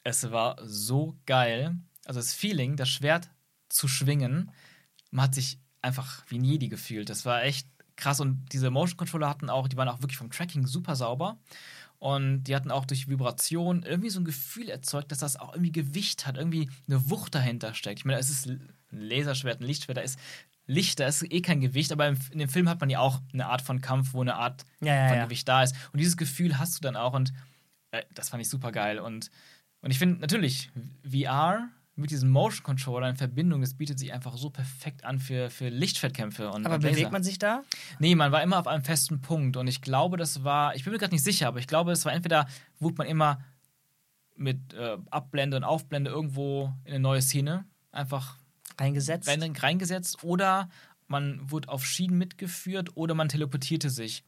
es 0.03 0.31
war 0.31 0.57
so 0.63 1.17
geil. 1.25 1.75
Also 2.05 2.19
das 2.19 2.33
Feeling, 2.33 2.75
das 2.75 2.89
Schwert 2.89 3.29
zu 3.69 3.87
schwingen, 3.87 4.51
man 5.11 5.25
hat 5.25 5.35
sich 5.35 5.59
einfach 5.81 6.23
wie 6.27 6.39
ein 6.39 6.43
Jedi 6.43 6.69
gefühlt. 6.69 7.09
Das 7.09 7.25
war 7.25 7.43
echt 7.43 7.67
krass. 7.95 8.19
Und 8.19 8.51
diese 8.51 8.69
Motion 8.69 8.97
Controller 8.97 9.29
hatten 9.29 9.49
auch, 9.49 9.67
die 9.67 9.77
waren 9.77 9.87
auch 9.87 10.01
wirklich 10.01 10.17
vom 10.17 10.31
Tracking 10.31 10.65
super 10.65 10.95
sauber. 10.95 11.37
Und 11.99 12.45
die 12.45 12.55
hatten 12.55 12.71
auch 12.71 12.85
durch 12.85 13.07
Vibration 13.07 13.83
irgendwie 13.83 14.09
so 14.09 14.19
ein 14.19 14.25
Gefühl 14.25 14.69
erzeugt, 14.69 15.11
dass 15.11 15.19
das 15.19 15.37
auch 15.37 15.53
irgendwie 15.53 15.71
Gewicht 15.71 16.25
hat, 16.25 16.35
irgendwie 16.35 16.69
eine 16.87 17.09
Wucht 17.11 17.35
dahinter 17.35 17.75
steckt. 17.75 17.99
Ich 17.99 18.05
meine, 18.05 18.19
es 18.19 18.31
ist 18.31 18.47
ein 18.47 18.73
Laserschwert, 18.89 19.61
ein 19.61 19.67
Lichtschwert, 19.67 19.97
da 19.97 20.01
ist 20.01 20.17
Licht, 20.65 20.99
da 20.99 21.05
ist 21.05 21.23
eh 21.23 21.41
kein 21.41 21.61
Gewicht, 21.61 21.91
aber 21.91 22.07
in 22.07 22.39
dem 22.39 22.49
Film 22.49 22.69
hat 22.69 22.79
man 22.79 22.89
ja 22.89 22.99
auch 22.99 23.19
eine 23.33 23.45
Art 23.47 23.61
von 23.61 23.81
Kampf, 23.81 24.13
wo 24.13 24.21
eine 24.21 24.35
Art 24.35 24.65
ja, 24.79 24.95
ja, 24.95 25.07
von 25.09 25.17
ja. 25.17 25.23
Gewicht 25.25 25.47
da 25.47 25.61
ist. 25.61 25.75
Und 25.91 25.99
dieses 25.99 26.17
Gefühl 26.17 26.57
hast 26.57 26.77
du 26.77 26.81
dann 26.81 26.95
auch 26.95 27.13
und 27.13 27.33
äh, 27.91 28.03
das 28.15 28.29
fand 28.29 28.41
ich 28.41 28.49
super 28.49 28.71
geil. 28.71 28.99
Und 28.99 29.29
und 29.81 29.91
ich 29.91 29.99
finde 29.99 30.21
natürlich, 30.21 30.71
VR 31.03 31.69
mit 31.95 32.11
diesem 32.11 32.29
Motion 32.29 32.63
Controller 32.63 33.09
in 33.09 33.15
Verbindung, 33.15 33.61
das 33.61 33.73
bietet 33.73 33.99
sich 33.99 34.13
einfach 34.13 34.37
so 34.37 34.49
perfekt 34.49 35.03
an 35.03 35.19
für, 35.19 35.49
für 35.49 35.69
Lichtschwertkämpfe. 35.69 36.49
Und, 36.49 36.65
aber 36.65 36.75
und 36.75 36.81
bewegt 36.81 37.11
man 37.11 37.23
sich 37.23 37.37
da? 37.37 37.63
Nee, 37.99 38.15
man 38.15 38.31
war 38.31 38.41
immer 38.41 38.59
auf 38.59 38.67
einem 38.67 38.83
festen 38.83 39.21
Punkt. 39.21 39.57
Und 39.57 39.67
ich 39.67 39.81
glaube, 39.81 40.17
das 40.17 40.43
war, 40.43 40.75
ich 40.75 40.83
bin 40.83 40.93
mir 40.93 40.99
gerade 40.99 41.13
nicht 41.13 41.23
sicher, 41.23 41.47
aber 41.47 41.59
ich 41.59 41.67
glaube, 41.67 41.91
es 41.91 42.05
war 42.05 42.13
entweder, 42.13 42.47
wurde 42.79 42.95
man 42.97 43.07
immer 43.07 43.43
mit 44.35 44.73
äh, 44.73 44.97
Abblende 45.09 45.57
und 45.57 45.63
Aufblende 45.63 46.09
irgendwo 46.09 46.73
in 46.85 46.91
eine 46.93 46.99
neue 46.99 47.21
Szene 47.21 47.65
einfach 47.91 48.37
reingesetzt. 48.79 49.29
reingesetzt 49.61 50.23
oder 50.23 50.69
man 51.07 51.51
wurde 51.51 51.69
auf 51.69 51.85
Schienen 51.85 52.17
mitgeführt 52.17 52.95
oder 52.95 53.13
man 53.13 53.29
teleportierte 53.29 53.89
sich 53.89 54.23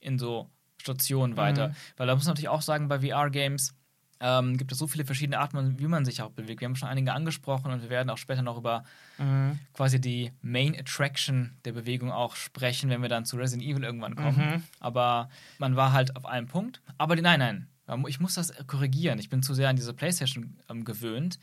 in 0.00 0.18
so 0.18 0.48
Stationen 0.80 1.36
weiter. 1.36 1.68
Mhm. 1.68 1.74
Weil 1.96 2.06
da 2.06 2.14
muss 2.14 2.24
man 2.24 2.32
natürlich 2.32 2.48
auch 2.48 2.62
sagen, 2.62 2.88
bei 2.88 3.00
VR-Games, 3.00 3.74
ähm, 4.20 4.56
gibt 4.56 4.72
es 4.72 4.78
so 4.78 4.86
viele 4.86 5.04
verschiedene 5.04 5.38
Arten, 5.38 5.78
wie 5.78 5.86
man 5.86 6.04
sich 6.04 6.22
auch 6.22 6.30
bewegt. 6.30 6.60
Wir 6.60 6.66
haben 6.66 6.76
schon 6.76 6.88
einige 6.88 7.12
angesprochen 7.12 7.70
und 7.70 7.82
wir 7.82 7.90
werden 7.90 8.10
auch 8.10 8.18
später 8.18 8.42
noch 8.42 8.56
über 8.56 8.84
mhm. 9.18 9.58
quasi 9.72 10.00
die 10.00 10.32
Main 10.42 10.74
Attraction 10.78 11.56
der 11.64 11.72
Bewegung 11.72 12.10
auch 12.10 12.34
sprechen, 12.34 12.90
wenn 12.90 13.02
wir 13.02 13.08
dann 13.08 13.24
zu 13.24 13.36
Resident 13.36 13.68
Evil 13.68 13.84
irgendwann 13.84 14.16
kommen. 14.16 14.38
Mhm. 14.38 14.62
Aber 14.80 15.28
man 15.58 15.76
war 15.76 15.92
halt 15.92 16.16
auf 16.16 16.26
einem 16.26 16.48
Punkt. 16.48 16.82
Aber 16.98 17.14
nein, 17.16 17.38
nein, 17.38 17.68
ich 18.08 18.20
muss 18.20 18.34
das 18.34 18.52
korrigieren. 18.66 19.18
Ich 19.18 19.30
bin 19.30 19.42
zu 19.42 19.54
sehr 19.54 19.68
an 19.68 19.76
diese 19.76 19.94
PlayStation 19.94 20.58
ähm, 20.68 20.84
gewöhnt. 20.84 21.38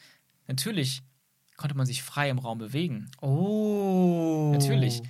Natürlich 0.47 1.01
konnte 1.57 1.75
man 1.75 1.85
sich 1.85 2.03
frei 2.03 2.29
im 2.29 2.39
Raum 2.39 2.57
bewegen. 2.57 3.09
Oh. 3.21 4.51
Natürlich. 4.53 5.01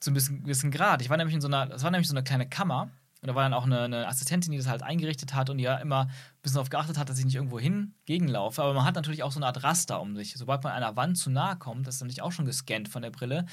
Zu 0.00 0.10
einem 0.10 0.42
gewissen 0.42 0.70
Grad. 0.70 1.00
Ich 1.02 1.10
war 1.10 1.16
nämlich 1.16 1.34
in 1.34 1.40
so 1.40 1.48
einer, 1.48 1.66
das 1.66 1.82
war 1.82 1.90
nämlich 1.90 2.08
so 2.08 2.14
eine 2.14 2.22
kleine 2.22 2.48
Kammer 2.48 2.90
Und 3.20 3.26
da 3.26 3.34
war 3.34 3.42
dann 3.42 3.54
auch 3.54 3.64
eine, 3.64 3.82
eine, 3.82 4.06
Assistentin, 4.06 4.52
die 4.52 4.58
das 4.58 4.68
halt 4.68 4.82
eingerichtet 4.82 5.34
hat 5.34 5.50
und 5.50 5.58
die 5.58 5.64
ja 5.64 5.76
immer 5.76 6.02
ein 6.02 6.10
bisschen 6.42 6.56
darauf 6.56 6.70
geachtet 6.70 6.98
hat, 6.98 7.08
dass 7.08 7.18
ich 7.18 7.24
nicht 7.24 7.34
irgendwo 7.34 7.58
hin 7.58 7.94
gegenlaufe. 8.04 8.62
Aber 8.62 8.74
man 8.74 8.84
hat 8.84 8.94
natürlich 8.94 9.24
auch 9.24 9.32
so 9.32 9.40
eine 9.40 9.46
Art 9.46 9.64
Raster 9.64 10.00
um 10.00 10.14
sich. 10.14 10.34
Sobald 10.34 10.62
man 10.62 10.72
einer 10.72 10.96
Wand 10.96 11.18
zu 11.18 11.30
nahe 11.30 11.56
kommt, 11.56 11.86
das 11.86 11.96
ist 11.96 12.00
nämlich 12.00 12.22
auch 12.22 12.30
schon 12.30 12.44
gescannt 12.44 12.88
von 12.88 13.02
der 13.02 13.10
Brille, 13.10 13.46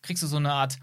kriegst 0.00 0.22
du 0.22 0.26
so 0.26 0.38
eine 0.38 0.52
Art 0.52 0.78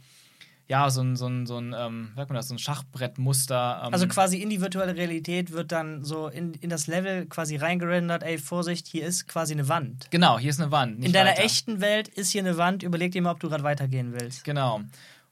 ja, 0.70 0.90
so 0.90 1.02
ein, 1.02 1.16
so 1.16 1.28
ein, 1.28 1.46
so 1.46 1.58
ein, 1.58 1.74
ähm, 1.78 2.12
sagt 2.16 2.30
man 2.30 2.36
das, 2.36 2.50
so 2.50 2.56
ein 2.56 2.60
Schachbrettmuster. 2.60 3.84
Ähm. 3.86 3.94
Also 3.94 4.08
quasi 4.08 4.42
in 4.42 4.50
die 4.50 4.60
virtuelle 4.60 4.96
Realität 4.96 5.52
wird 5.52 5.72
dann 5.72 6.04
so 6.04 6.28
in, 6.28 6.54
in 6.56 6.70
das 6.70 6.88
Level 6.88 7.26
quasi 7.26 7.56
reingerendert, 7.56 8.24
ey, 8.24 8.38
Vorsicht, 8.38 8.88
hier 8.88 9.06
ist 9.06 9.28
quasi 9.28 9.54
eine 9.54 9.70
Wand. 9.70 10.12
Genau, 10.12 10.38
hier 10.38 10.50
ist 10.50 10.60
eine 10.60 10.72
Wand. 10.72 11.04
in 11.04 11.14
deiner 11.14 11.32
weiter. 11.32 11.44
echten 11.44 11.80
Welt 11.80 12.10
ist 12.10 12.32
hier 12.32 12.42
eine 12.42 12.58
Wand, 12.58 12.84
überleg 12.84 13.14
dir 13.14 13.22
mal, 13.22 13.32
ob 13.32 13.40
du 13.40 13.48
gerade 13.48 13.64
weitergehen 13.64 14.12
willst. 14.12 14.44
Genau. 14.44 14.82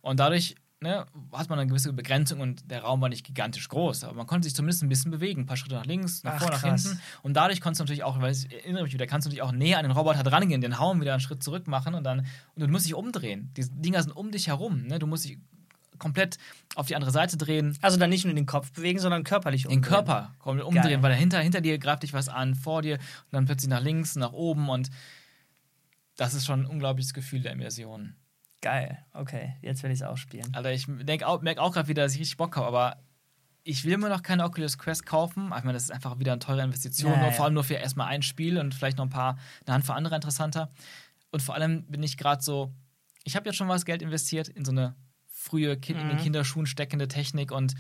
Und 0.02 0.20
dadurch 0.22 0.56
ne, 0.86 1.06
hat 1.34 1.50
man 1.50 1.60
eine 1.60 1.68
gewisse 1.68 1.92
Begrenzung 1.92 2.40
und 2.40 2.70
der 2.70 2.84
Raum 2.84 3.02
war 3.02 3.10
nicht 3.10 3.26
gigantisch 3.26 3.68
groß, 3.68 4.04
aber 4.04 4.14
man 4.14 4.28
konnte 4.28 4.46
sich 4.46 4.56
zumindest 4.56 4.84
ein 4.84 4.90
bisschen 4.90 5.12
bewegen, 5.12 5.42
ein 5.42 5.46
paar 5.46 5.58
Schritte 5.58 5.76
nach 5.76 5.86
links, 5.86 6.24
nach 6.24 6.38
vorne, 6.38 6.56
nach 6.56 6.64
hinten. 6.64 7.02
Und 7.24 7.34
dadurch 7.34 7.60
konntest 7.60 7.80
du 7.80 7.84
natürlich 7.84 8.04
auch, 8.04 8.22
weil 8.22 8.32
ich 8.32 8.52
erinnere 8.52 8.84
mich 8.84 8.94
wieder, 8.94 9.08
kannst 9.08 9.26
du 9.26 9.30
natürlich 9.30 9.42
auch 9.42 9.52
näher 9.52 9.80
an 9.80 9.84
den 9.84 9.92
Roboter 9.92 10.24
dran 10.24 10.48
gehen, 10.48 10.62
den 10.62 10.80
Hauen 10.80 11.02
wieder 11.02 11.14
einen 11.14 11.22
Schritt 11.22 11.44
zurück 11.44 11.68
machen 11.68 11.96
und 11.96 12.04
dann 12.04 12.20
und 12.20 12.62
du 12.62 12.68
musst 12.68 12.86
dich 12.86 12.94
umdrehen. 12.94 13.52
Die 13.58 13.68
Dinger 13.70 14.02
sind 14.02 14.12
um 14.12 14.32
dich 14.32 14.48
herum, 14.48 14.84
ne? 14.84 15.00
Du 15.00 15.08
musst 15.08 15.26
dich 15.26 15.38
komplett 15.98 16.38
auf 16.76 16.88
die 16.88 16.96
andere 16.96 17.12
Seite 17.12 17.38
drehen. 17.38 17.78
Also 17.82 17.98
dann 17.98 18.10
nicht 18.10 18.26
nur 18.26 18.34
den 18.34 18.46
Kopf 18.46 18.72
bewegen, 18.74 19.00
sondern 19.00 19.24
körperlich 19.24 19.66
umdrehen. 19.66 19.82
Den 19.82 19.90
Körper 19.90 20.34
komplett 20.40 20.68
umdrehen, 20.68 20.84
Geil. 20.84 21.04
weil 21.04 21.12
dahinter 21.12 21.40
hinter 21.40 21.62
dir 21.62 21.78
greift 21.80 22.04
dich 22.04 22.14
was 22.14 22.30
an, 22.30 22.54
vor 22.54 22.82
dir 22.82 22.96
und 22.96 23.32
dann 23.32 23.46
plötzlich 23.46 23.70
nach 23.70 23.82
links, 23.82 24.16
nach 24.16 24.34
oben 24.34 24.70
und 24.70 24.90
das 26.18 26.34
ist 26.34 26.46
schon 26.46 26.62
ein 26.62 26.66
unglaubliches 26.66 27.14
Gefühl 27.14 27.42
der 27.42 27.52
Immersion. 27.54 28.16
Geil, 28.66 28.98
okay, 29.14 29.54
jetzt 29.62 29.84
will 29.84 29.92
ich 29.92 30.00
es 30.00 30.02
auch 30.02 30.18
spielen. 30.18 30.52
Alter, 30.56 30.72
ich 30.72 30.88
merke 30.88 31.28
auch, 31.28 31.40
merk 31.44 31.60
auch 31.60 31.72
gerade 31.72 31.88
wieder, 31.88 32.02
dass 32.02 32.16
ich 32.16 32.22
richtig 32.22 32.38
Bock 32.38 32.56
habe, 32.56 32.66
aber 32.66 32.98
ich 33.64 33.86
will 33.86 34.00
mir 34.00 34.10
noch 34.10 34.24
keine 34.24 34.44
Oculus 34.44 34.80
Quest 34.80 35.06
kaufen. 35.06 35.54
Ich 35.56 35.64
meine, 35.64 35.74
das 35.74 35.84
ist 35.84 35.92
einfach 35.92 36.18
wieder 36.18 36.32
eine 36.32 36.40
teure 36.40 36.64
Investition, 36.64 37.12
ja, 37.12 37.18
nur, 37.20 37.28
ja. 37.28 37.32
vor 37.34 37.46
allem 37.46 37.54
nur 37.54 37.64
für 37.64 37.76
erstmal 37.76 38.08
ein 38.08 38.24
Spiel 38.24 38.58
und 38.58 38.74
vielleicht 38.74 38.98
noch 38.98 39.06
ein 39.06 39.12
paar, 39.12 39.38
eine 39.68 39.76
Handvoll 39.76 39.96
andere 39.96 40.16
interessanter. 40.16 40.72
Und 41.30 41.44
vor 41.44 41.54
allem 41.54 41.84
bin 41.84 42.02
ich 42.02 42.18
gerade 42.18 42.42
so, 42.42 42.74
ich 43.24 43.36
habe 43.36 43.48
jetzt 43.48 43.56
schon 43.56 43.68
was 43.68 43.86
Geld 43.86 44.02
investiert 44.02 44.48
in 44.48 44.66
so 44.66 44.72
eine 44.72 44.96
frühe 45.28 45.78
kind, 45.78 46.00
mhm. 46.00 46.10
in 46.10 46.18
den. 46.18 46.24
Kinderschuhen 46.24 46.66
steckende 46.66 47.08
Technik 47.08 47.52
und 47.52 47.76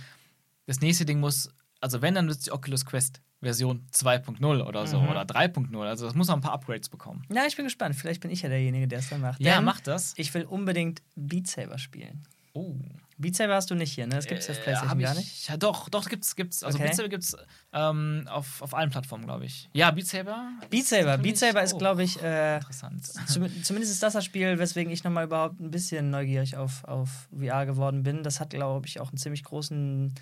das 0.68 0.82
nächste 0.82 1.06
Ding 1.06 1.20
muss, 1.20 1.50
also 1.82 2.04
wenn, 2.04 2.14
dann 2.14 2.28
wird 2.28 2.38
es 2.38 2.44
die 2.44 2.52
Oculus 2.52 2.86
Quest 2.86 3.24
Version 3.46 3.86
2.0 3.94 4.66
oder 4.66 4.88
so 4.88 5.00
mhm. 5.00 5.10
oder 5.10 5.22
3.0. 5.22 5.78
Also 5.82 6.06
das 6.06 6.16
muss 6.16 6.28
noch 6.28 6.36
ein 6.36 6.42
paar 6.42 6.54
Upgrades 6.54 6.90
bekommen. 6.90 7.24
Ja, 7.32 7.44
ich 7.48 7.56
bin 7.56 7.66
gespannt. 7.66 7.96
Vielleicht 7.96 8.22
bin 8.22 8.32
ich 8.32 8.42
ja 8.42 8.50
derjenige, 8.50 8.88
der 8.88 9.00
es 9.00 9.10
dann 9.10 9.22
macht. 9.22 9.40
Ja, 9.40 9.62
mach 9.62 9.80
das. 9.80 10.14
Ich 10.18 10.34
will 10.34 10.44
unbedingt 10.44 11.02
Beat 11.16 11.48
Saber 11.48 11.78
spielen. 11.78 12.28
Oh. 12.54 12.76
Beat 13.18 13.36
Saber 13.36 13.56
hast 13.56 13.70
du 13.70 13.76
nicht 13.76 13.94
hier, 13.94 14.08
ne? 14.08 14.16
Das 14.16 14.26
gibt 14.26 14.42
es 14.42 14.50
auf 14.50 14.58
äh, 14.58 14.62
PlayStation 14.62 15.00
gar 15.00 15.14
nicht. 15.14 15.48
Ja, 15.48 15.58
doch, 15.58 15.88
doch, 15.90 16.10
gibt's, 16.10 16.36
gibt's. 16.36 16.64
Also 16.64 16.78
okay. 16.78 16.88
Beat 16.88 16.96
Saber 16.96 17.10
gibt's 17.10 17.38
ähm, 17.72 18.28
auf, 18.30 18.62
auf 18.62 18.74
allen 18.74 18.90
Plattformen, 18.90 19.26
glaube 19.26 19.46
ich. 19.46 19.70
Ja, 19.74 19.92
Beat 19.92 20.08
Saber. 20.08 20.52
Beat 20.70 20.86
Saber. 20.86 21.18
Beat 21.18 21.38
Saber 21.38 21.64
ist, 21.64 21.78
glaube 21.78 22.04
ich, 22.04 22.22
äh, 22.22 22.58
interessant. 22.58 23.06
zumindest 23.28 23.92
ist 23.92 24.04
das 24.04 24.14
das 24.14 24.26
Spiel, 24.26 24.58
weswegen 24.58 24.92
ich 24.92 25.04
nochmal 25.04 25.26
überhaupt 25.26 25.60
ein 25.60 25.72
bisschen 25.72 26.10
neugierig 26.10 26.58
auf, 26.58 26.84
auf 26.86 27.30
VR 27.38 27.66
geworden 27.66 28.04
bin. 28.04 28.24
Das 28.24 28.40
hat, 28.40 28.50
glaube 28.50 28.88
ich, 28.88 29.00
auch 29.00 29.10
einen 29.10 29.18
ziemlich 29.18 29.44
großen 29.44 30.14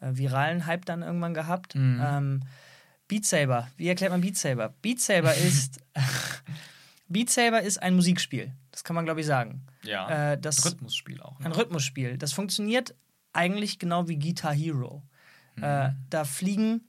äh, 0.00 0.10
viralen 0.12 0.66
Hype 0.66 0.84
dann 0.84 1.02
irgendwann 1.02 1.34
gehabt. 1.34 1.74
Mhm. 1.74 2.02
Ähm, 2.04 2.40
Beat 3.08 3.24
Saber. 3.24 3.68
Wie 3.76 3.88
erklärt 3.88 4.12
man 4.12 4.20
Beat 4.20 4.36
Saber? 4.36 4.74
Beat 4.82 5.00
Saber 5.00 5.34
ist 5.36 5.80
Beat 7.08 7.30
Saber 7.30 7.62
ist 7.62 7.82
ein 7.82 7.96
Musikspiel. 7.96 8.52
Das 8.70 8.84
kann 8.84 8.94
man, 8.94 9.04
glaube 9.04 9.20
ich, 9.20 9.26
sagen. 9.26 9.62
Ja. 9.82 10.32
Äh, 10.32 10.40
das, 10.40 10.64
Rhythmusspiel 10.64 11.20
auch. 11.20 11.38
Ne? 11.40 11.46
Ein 11.46 11.52
Rhythmusspiel. 11.52 12.18
Das 12.18 12.32
funktioniert 12.32 12.94
eigentlich 13.32 13.78
genau 13.78 14.08
wie 14.08 14.18
Guitar 14.18 14.54
Hero. 14.54 15.02
Mhm. 15.56 15.64
Äh, 15.64 15.90
da 16.10 16.24
fliegen 16.24 16.88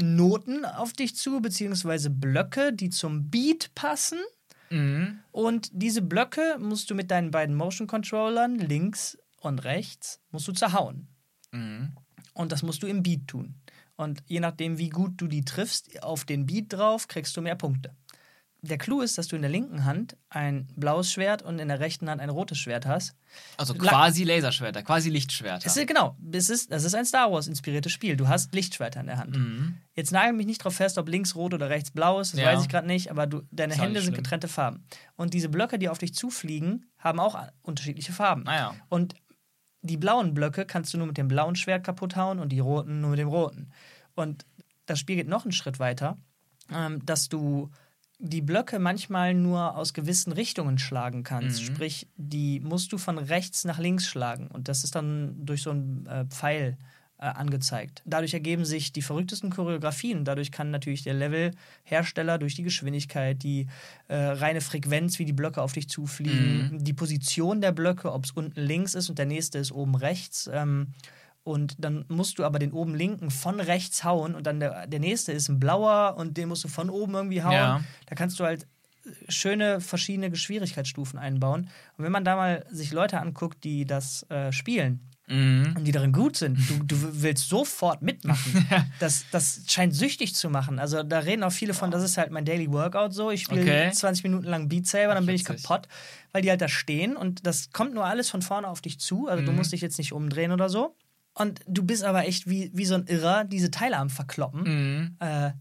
Noten 0.00 0.64
auf 0.64 0.94
dich 0.94 1.14
zu, 1.14 1.40
beziehungsweise 1.40 2.08
Blöcke, 2.08 2.72
die 2.72 2.88
zum 2.88 3.30
Beat 3.30 3.74
passen. 3.74 4.18
Mhm. 4.70 5.20
Und 5.30 5.68
diese 5.72 6.00
Blöcke 6.00 6.56
musst 6.58 6.90
du 6.90 6.94
mit 6.94 7.10
deinen 7.10 7.30
beiden 7.30 7.54
Motion 7.54 7.86
Controllern 7.86 8.58
links 8.58 9.18
und 9.36 9.64
rechts 9.64 10.20
musst 10.30 10.48
du 10.48 10.52
zerhauen. 10.52 11.08
Mhm. 11.50 11.92
Und 12.32 12.50
das 12.52 12.62
musst 12.62 12.82
du 12.82 12.86
im 12.86 13.02
Beat 13.02 13.28
tun. 13.28 13.54
Und 14.02 14.22
je 14.26 14.40
nachdem, 14.40 14.78
wie 14.78 14.90
gut 14.90 15.12
du 15.16 15.26
die 15.26 15.44
triffst 15.44 16.02
auf 16.02 16.24
den 16.24 16.46
Beat 16.46 16.72
drauf, 16.72 17.08
kriegst 17.08 17.36
du 17.36 17.40
mehr 17.40 17.56
Punkte 17.56 17.94
der 18.64 18.78
Clou 18.78 19.00
ist, 19.00 19.18
dass 19.18 19.26
du 19.26 19.34
in 19.34 19.42
der 19.42 19.50
linken 19.50 19.84
Hand 19.84 20.16
ein 20.30 20.68
blaues 20.76 21.12
Schwert 21.12 21.42
und 21.42 21.58
in 21.58 21.66
der 21.66 21.80
rechten 21.80 22.08
Hand 22.08 22.20
ein 22.20 22.30
rotes 22.30 22.58
Schwert 22.58 22.86
hast. 22.86 23.16
Also 23.56 23.74
quasi 23.74 24.22
Laserschwerter, 24.22 24.84
quasi 24.84 25.10
Lichtschwerter. 25.10 25.66
Es 25.66 25.76
ist, 25.76 25.88
genau, 25.88 26.16
es 26.32 26.48
ist, 26.48 26.70
das 26.70 26.84
ist 26.84 26.94
ein 26.94 27.04
Star 27.04 27.32
Wars-inspiriertes 27.32 27.90
Spiel. 27.90 28.16
Du 28.16 28.28
hast 28.28 28.54
Lichtschwerter 28.54 29.00
in 29.00 29.06
der 29.06 29.18
Hand. 29.18 29.36
Mhm. 29.36 29.78
Jetzt 29.94 30.12
nagel 30.12 30.32
mich 30.32 30.46
nicht 30.46 30.60
darauf 30.60 30.76
fest, 30.76 30.96
ob 30.96 31.08
links 31.08 31.34
rot 31.34 31.54
oder 31.54 31.70
rechts 31.70 31.90
blau 31.90 32.20
ist, 32.20 32.34
das 32.34 32.40
ja. 32.40 32.46
weiß 32.46 32.62
ich 32.62 32.68
gerade 32.68 32.86
nicht, 32.86 33.10
aber 33.10 33.26
du, 33.26 33.42
deine 33.50 33.74
Hände 33.74 34.00
sind 34.00 34.14
getrennte 34.14 34.46
Farben. 34.46 34.84
Und 35.16 35.34
diese 35.34 35.48
Blöcke, 35.48 35.80
die 35.80 35.88
auf 35.88 35.98
dich 35.98 36.14
zufliegen, 36.14 36.86
haben 36.98 37.18
auch 37.18 37.36
unterschiedliche 37.62 38.12
Farben. 38.12 38.46
Ah, 38.46 38.56
ja. 38.56 38.74
Und 38.88 39.16
die 39.80 39.96
blauen 39.96 40.34
Blöcke 40.34 40.66
kannst 40.66 40.94
du 40.94 40.98
nur 40.98 41.08
mit 41.08 41.18
dem 41.18 41.26
blauen 41.26 41.56
Schwert 41.56 41.82
kaputt 41.82 42.14
hauen 42.14 42.38
und 42.38 42.50
die 42.50 42.60
roten 42.60 43.00
nur 43.00 43.10
mit 43.10 43.18
dem 43.18 43.28
roten. 43.28 43.72
Und 44.14 44.44
das 44.86 44.98
Spiel 44.98 45.16
geht 45.16 45.28
noch 45.28 45.44
einen 45.44 45.52
Schritt 45.52 45.78
weiter, 45.78 46.18
ähm, 46.72 47.04
dass 47.04 47.28
du 47.28 47.70
die 48.18 48.40
Blöcke 48.40 48.78
manchmal 48.78 49.34
nur 49.34 49.76
aus 49.76 49.94
gewissen 49.94 50.32
Richtungen 50.32 50.78
schlagen 50.78 51.24
kannst. 51.24 51.60
Mhm. 51.60 51.66
Sprich, 51.66 52.08
die 52.16 52.60
musst 52.60 52.92
du 52.92 52.98
von 52.98 53.18
rechts 53.18 53.64
nach 53.64 53.78
links 53.78 54.06
schlagen. 54.06 54.46
Und 54.46 54.68
das 54.68 54.84
ist 54.84 54.94
dann 54.94 55.44
durch 55.44 55.62
so 55.62 55.70
einen 55.70 56.06
äh, 56.06 56.24
Pfeil 56.26 56.78
äh, 57.22 57.26
angezeigt. 57.26 58.02
Dadurch 58.04 58.34
ergeben 58.34 58.64
sich 58.64 58.92
die 58.92 59.02
verrücktesten 59.02 59.50
Choreografien. 59.50 60.24
Dadurch 60.24 60.52
kann 60.52 60.70
natürlich 60.70 61.02
der 61.02 61.14
Levelhersteller 61.14 62.38
durch 62.38 62.54
die 62.54 62.62
Geschwindigkeit, 62.62 63.42
die 63.42 63.66
äh, 64.08 64.16
reine 64.16 64.60
Frequenz, 64.60 65.18
wie 65.18 65.24
die 65.24 65.32
Blöcke 65.32 65.62
auf 65.62 65.72
dich 65.72 65.88
zufliegen, 65.88 66.70
mhm. 66.72 66.84
die 66.84 66.92
Position 66.92 67.60
der 67.60 67.72
Blöcke, 67.72 68.12
ob 68.12 68.24
es 68.24 68.30
unten 68.32 68.60
links 68.60 68.94
ist 68.94 69.08
und 69.08 69.18
der 69.18 69.26
nächste 69.26 69.58
ist 69.58 69.72
oben 69.72 69.94
rechts. 69.94 70.50
Ähm, 70.52 70.94
und 71.44 71.74
dann 71.78 72.04
musst 72.08 72.38
du 72.38 72.44
aber 72.44 72.58
den 72.58 72.72
oben 72.72 72.94
linken 72.94 73.30
von 73.30 73.60
rechts 73.60 74.04
hauen 74.04 74.34
und 74.34 74.46
dann 74.46 74.60
der, 74.60 74.86
der 74.86 75.00
nächste 75.00 75.32
ist 75.32 75.48
ein 75.48 75.58
blauer 75.58 76.16
und 76.16 76.36
den 76.36 76.48
musst 76.48 76.64
du 76.64 76.68
von 76.68 76.90
oben 76.90 77.14
irgendwie 77.14 77.42
hauen. 77.42 77.52
Ja. 77.52 77.84
Da 78.06 78.14
kannst 78.14 78.38
du 78.38 78.44
halt 78.44 78.66
schöne 79.28 79.80
verschiedene 79.80 80.34
Schwierigkeitsstufen 80.34 81.18
einbauen. 81.18 81.68
Und 81.96 82.04
wenn 82.04 82.12
man 82.12 82.24
da 82.24 82.36
mal 82.36 82.64
sich 82.70 82.92
Leute 82.92 83.20
anguckt, 83.20 83.64
die 83.64 83.84
das 83.84 84.24
äh, 84.30 84.52
spielen, 84.52 85.00
Mhm. 85.28 85.74
und 85.76 85.84
die 85.84 85.92
darin 85.92 86.12
gut 86.12 86.36
sind. 86.36 86.58
Du, 86.68 86.84
du 86.84 87.22
willst 87.22 87.48
sofort 87.48 88.02
mitmachen. 88.02 88.66
das, 88.98 89.24
das 89.30 89.62
scheint 89.66 89.94
süchtig 89.94 90.34
zu 90.34 90.50
machen. 90.50 90.78
Also 90.78 91.02
da 91.02 91.20
reden 91.20 91.42
auch 91.44 91.52
viele 91.52 91.74
von, 91.74 91.90
das 91.90 92.02
ist 92.02 92.18
halt 92.18 92.30
mein 92.32 92.44
Daily 92.44 92.70
Workout 92.70 93.14
so. 93.14 93.30
Ich 93.30 93.44
spiele 93.44 93.62
okay. 93.62 93.90
20 93.92 94.24
Minuten 94.24 94.46
lang 94.46 94.68
Beat 94.68 94.86
Saber, 94.86 95.14
dann 95.14 95.24
bin 95.24 95.34
ich 95.34 95.44
kaputt, 95.44 95.88
weil 96.32 96.42
die 96.42 96.50
halt 96.50 96.60
da 96.60 96.68
stehen 96.68 97.16
und 97.16 97.46
das 97.46 97.70
kommt 97.72 97.94
nur 97.94 98.04
alles 98.04 98.30
von 98.30 98.42
vorne 98.42 98.66
auf 98.66 98.80
dich 98.80 98.98
zu. 98.98 99.28
Also 99.28 99.42
mhm. 99.42 99.46
du 99.46 99.52
musst 99.52 99.72
dich 99.72 99.80
jetzt 99.80 99.96
nicht 99.96 100.12
umdrehen 100.12 100.52
oder 100.52 100.68
so. 100.68 100.96
Und 101.34 101.60
du 101.66 101.82
bist 101.82 102.04
aber 102.04 102.26
echt 102.26 102.48
wie, 102.48 102.70
wie 102.74 102.84
so 102.84 102.94
ein 102.94 103.06
Irrer, 103.06 103.44
diese 103.44 103.70
Teile 103.70 103.96
am 103.96 104.10
Verkloppen. 104.10 104.62
Mhm. 104.62 105.16
Äh, 105.18 105.52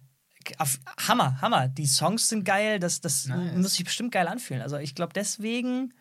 Hammer, 1.08 1.40
Hammer. 1.42 1.68
Die 1.68 1.86
Songs 1.86 2.28
sind 2.28 2.44
geil, 2.44 2.80
das, 2.80 3.00
das 3.00 3.28
nice. 3.28 3.56
muss 3.56 3.76
sich 3.76 3.86
bestimmt 3.86 4.12
geil 4.12 4.28
anfühlen. 4.28 4.62
Also 4.62 4.78
ich 4.78 4.96
glaube, 4.96 5.14
deswegen 5.14 5.94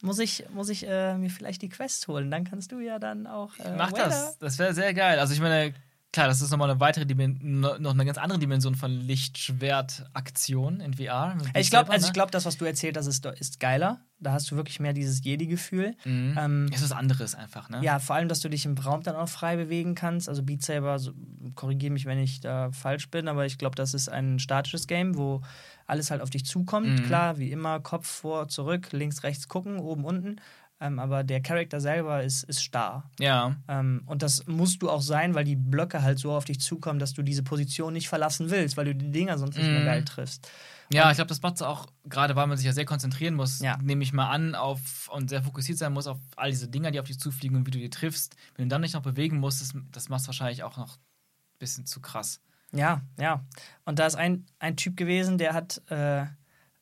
muss 0.00 0.18
ich, 0.18 0.44
muss 0.54 0.68
ich 0.68 0.86
äh, 0.86 1.16
mir 1.18 1.30
vielleicht 1.30 1.60
die 1.62 1.68
Quest 1.68 2.06
holen. 2.08 2.30
Dann 2.30 2.44
kannst 2.44 2.72
du 2.72 2.78
ja 2.78 2.98
dann 2.98 3.26
auch. 3.26 3.58
Äh, 3.58 3.74
Mach 3.76 3.92
das, 3.92 4.38
das 4.38 4.58
wäre 4.58 4.74
sehr 4.74 4.94
geil. 4.94 5.18
Also 5.18 5.34
ich 5.34 5.40
meine, 5.40 5.74
klar, 6.12 6.28
das 6.28 6.40
ist 6.40 6.50
nochmal 6.50 6.70
eine 6.70 6.80
weitere 6.80 7.06
Dimension, 7.06 7.60
noch 7.60 7.92
eine 7.92 8.04
ganz 8.04 8.18
andere 8.18 8.38
Dimension 8.38 8.74
von 8.74 8.90
Lichtschwertaktion 8.90 10.80
in 10.80 10.94
VR. 10.94 11.36
Ich 11.54 11.70
glaube, 11.70 11.90
also 11.90 12.04
ne? 12.04 12.08
ich 12.08 12.12
glaube, 12.12 12.30
das, 12.30 12.44
was 12.44 12.56
du 12.56 12.64
erzählt 12.64 12.96
hast, 12.96 13.06
ist, 13.06 13.24
ist 13.24 13.60
geiler. 13.60 14.00
Da 14.18 14.32
hast 14.32 14.50
du 14.50 14.56
wirklich 14.56 14.80
mehr 14.80 14.92
dieses 14.92 15.24
Jedi-Gefühl. 15.24 15.96
Mhm. 16.04 16.36
Ähm, 16.38 16.66
ist 16.72 16.82
was 16.82 16.92
anderes 16.92 17.34
einfach, 17.34 17.70
ne? 17.70 17.80
Ja, 17.82 17.98
vor 17.98 18.16
allem, 18.16 18.28
dass 18.28 18.40
du 18.40 18.50
dich 18.50 18.66
im 18.66 18.76
Raum 18.76 19.02
dann 19.02 19.16
auch 19.16 19.28
frei 19.28 19.56
bewegen 19.56 19.94
kannst. 19.94 20.28
Also 20.28 20.42
Beat 20.42 20.62
Saber, 20.62 20.98
so, 20.98 21.12
korrigiere 21.54 21.92
mich, 21.92 22.04
wenn 22.04 22.18
ich 22.18 22.40
da 22.40 22.70
falsch 22.72 23.08
bin, 23.10 23.28
aber 23.28 23.46
ich 23.46 23.56
glaube, 23.56 23.76
das 23.76 23.94
ist 23.94 24.08
ein 24.08 24.38
statisches 24.38 24.86
Game, 24.86 25.16
wo 25.16 25.40
alles 25.86 26.10
halt 26.10 26.20
auf 26.20 26.30
dich 26.30 26.44
zukommt. 26.44 26.88
Mhm. 26.88 27.06
Klar, 27.06 27.38
wie 27.38 27.50
immer, 27.50 27.80
Kopf 27.80 28.06
vor, 28.06 28.48
zurück, 28.48 28.92
links, 28.92 29.22
rechts 29.22 29.48
gucken, 29.48 29.78
oben, 29.78 30.04
unten. 30.04 30.36
Ähm, 30.82 30.98
aber 30.98 31.24
der 31.24 31.42
Charakter 31.42 31.78
selber 31.78 32.22
ist, 32.22 32.42
ist 32.44 32.64
starr. 32.64 33.10
Ja. 33.18 33.56
Ähm, 33.68 34.02
und 34.06 34.22
das 34.22 34.46
musst 34.46 34.80
du 34.80 34.88
auch 34.88 35.02
sein, 35.02 35.34
weil 35.34 35.44
die 35.44 35.56
Blöcke 35.56 36.02
halt 36.02 36.18
so 36.18 36.32
auf 36.32 36.46
dich 36.46 36.58
zukommen, 36.60 36.98
dass 36.98 37.12
du 37.12 37.22
diese 37.22 37.42
Position 37.42 37.92
nicht 37.92 38.08
verlassen 38.08 38.50
willst, 38.50 38.78
weil 38.78 38.86
du 38.86 38.94
die 38.94 39.10
Dinger 39.10 39.36
sonst 39.36 39.56
nicht 39.56 39.68
mehr 39.68 39.80
mhm. 39.80 39.84
geil 39.84 40.04
triffst. 40.04 40.50
Ja, 40.92 41.04
und 41.04 41.10
ich 41.10 41.16
glaube, 41.16 41.28
das 41.28 41.42
macht 41.42 41.56
es 41.56 41.62
auch, 41.62 41.86
gerade 42.04 42.34
weil 42.34 42.46
man 42.46 42.56
sich 42.56 42.66
ja 42.66 42.72
sehr 42.72 42.86
konzentrieren 42.86 43.34
muss, 43.34 43.60
ja. 43.60 43.76
nehme 43.82 44.02
ich 44.02 44.12
mal 44.12 44.30
an, 44.30 44.54
auf 44.54 45.08
und 45.12 45.28
sehr 45.28 45.42
fokussiert 45.42 45.78
sein 45.78 45.92
muss 45.92 46.06
auf 46.06 46.18
all 46.36 46.50
diese 46.50 46.66
Dinger, 46.66 46.90
die 46.90 46.98
auf 46.98 47.06
dich 47.06 47.20
zufliegen 47.20 47.56
und 47.56 47.66
wie 47.66 47.70
du 47.70 47.78
die 47.78 47.90
triffst. 47.90 48.34
Wenn 48.56 48.68
du 48.68 48.72
dann 48.72 48.80
nicht 48.80 48.94
noch 48.94 49.02
bewegen 49.02 49.38
musst, 49.38 49.60
das, 49.60 49.72
das 49.92 50.08
macht 50.08 50.22
es 50.22 50.26
wahrscheinlich 50.28 50.62
auch 50.62 50.78
noch 50.78 50.96
ein 50.96 51.58
bisschen 51.58 51.84
zu 51.84 52.00
krass. 52.00 52.40
Ja, 52.72 53.02
ja. 53.18 53.44
Und 53.84 53.98
da 53.98 54.06
ist 54.06 54.14
ein, 54.14 54.46
ein 54.58 54.76
Typ 54.76 54.96
gewesen, 54.96 55.36
der 55.36 55.52
hat. 55.52 55.82
Äh, 55.90 56.26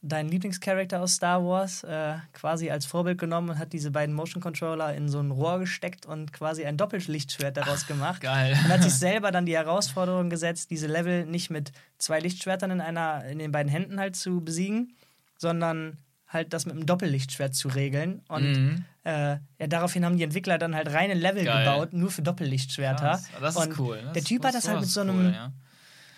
deinen 0.00 0.28
Lieblingscharakter 0.28 1.00
aus 1.00 1.14
Star 1.14 1.44
Wars 1.44 1.82
äh, 1.82 2.14
quasi 2.32 2.70
als 2.70 2.86
Vorbild 2.86 3.18
genommen 3.18 3.50
und 3.50 3.58
hat 3.58 3.72
diese 3.72 3.90
beiden 3.90 4.14
Motion 4.14 4.40
Controller 4.40 4.94
in 4.94 5.08
so 5.08 5.18
ein 5.18 5.32
Rohr 5.32 5.58
gesteckt 5.58 6.06
und 6.06 6.32
quasi 6.32 6.64
ein 6.64 6.76
Doppellichtschwert 6.76 7.56
daraus 7.56 7.82
Ach, 7.84 7.88
gemacht. 7.88 8.20
Geil. 8.20 8.52
Und 8.52 8.68
hat 8.68 8.82
sich 8.82 8.94
selber 8.98 9.32
dann 9.32 9.44
die 9.44 9.56
Herausforderung 9.56 10.30
gesetzt, 10.30 10.70
diese 10.70 10.86
Level 10.86 11.26
nicht 11.26 11.50
mit 11.50 11.72
zwei 11.98 12.20
Lichtschwertern 12.20 12.70
in 12.70 12.80
einer 12.80 13.24
in 13.24 13.38
den 13.38 13.50
beiden 13.50 13.70
Händen 13.70 13.98
halt 13.98 14.14
zu 14.14 14.40
besiegen, 14.40 14.94
sondern 15.36 15.98
halt 16.28 16.52
das 16.52 16.66
mit 16.66 16.76
einem 16.76 16.86
Doppellichtschwert 16.86 17.54
zu 17.54 17.68
regeln. 17.68 18.22
Und 18.28 18.52
mhm. 18.52 18.84
äh, 19.02 19.38
ja, 19.58 19.66
daraufhin 19.66 20.04
haben 20.04 20.16
die 20.16 20.22
Entwickler 20.22 20.58
dann 20.58 20.76
halt 20.76 20.92
reine 20.92 21.14
Level 21.14 21.44
Geil. 21.44 21.64
gebaut, 21.64 21.92
nur 21.92 22.10
für 22.10 22.22
Doppellichtschwerter. 22.22 23.02
Krass. 23.02 23.28
Das 23.40 23.56
ist 23.56 23.66
und 23.66 23.78
cool. 23.80 24.00
Das 24.04 24.12
der 24.12 24.24
Typ 24.24 24.44
hat 24.44 24.54
das 24.54 24.68
halt 24.68 24.80
mit 24.80 24.88
so 24.88 25.00
einem. 25.00 25.26
Cool, 25.26 25.32
ja. 25.32 25.52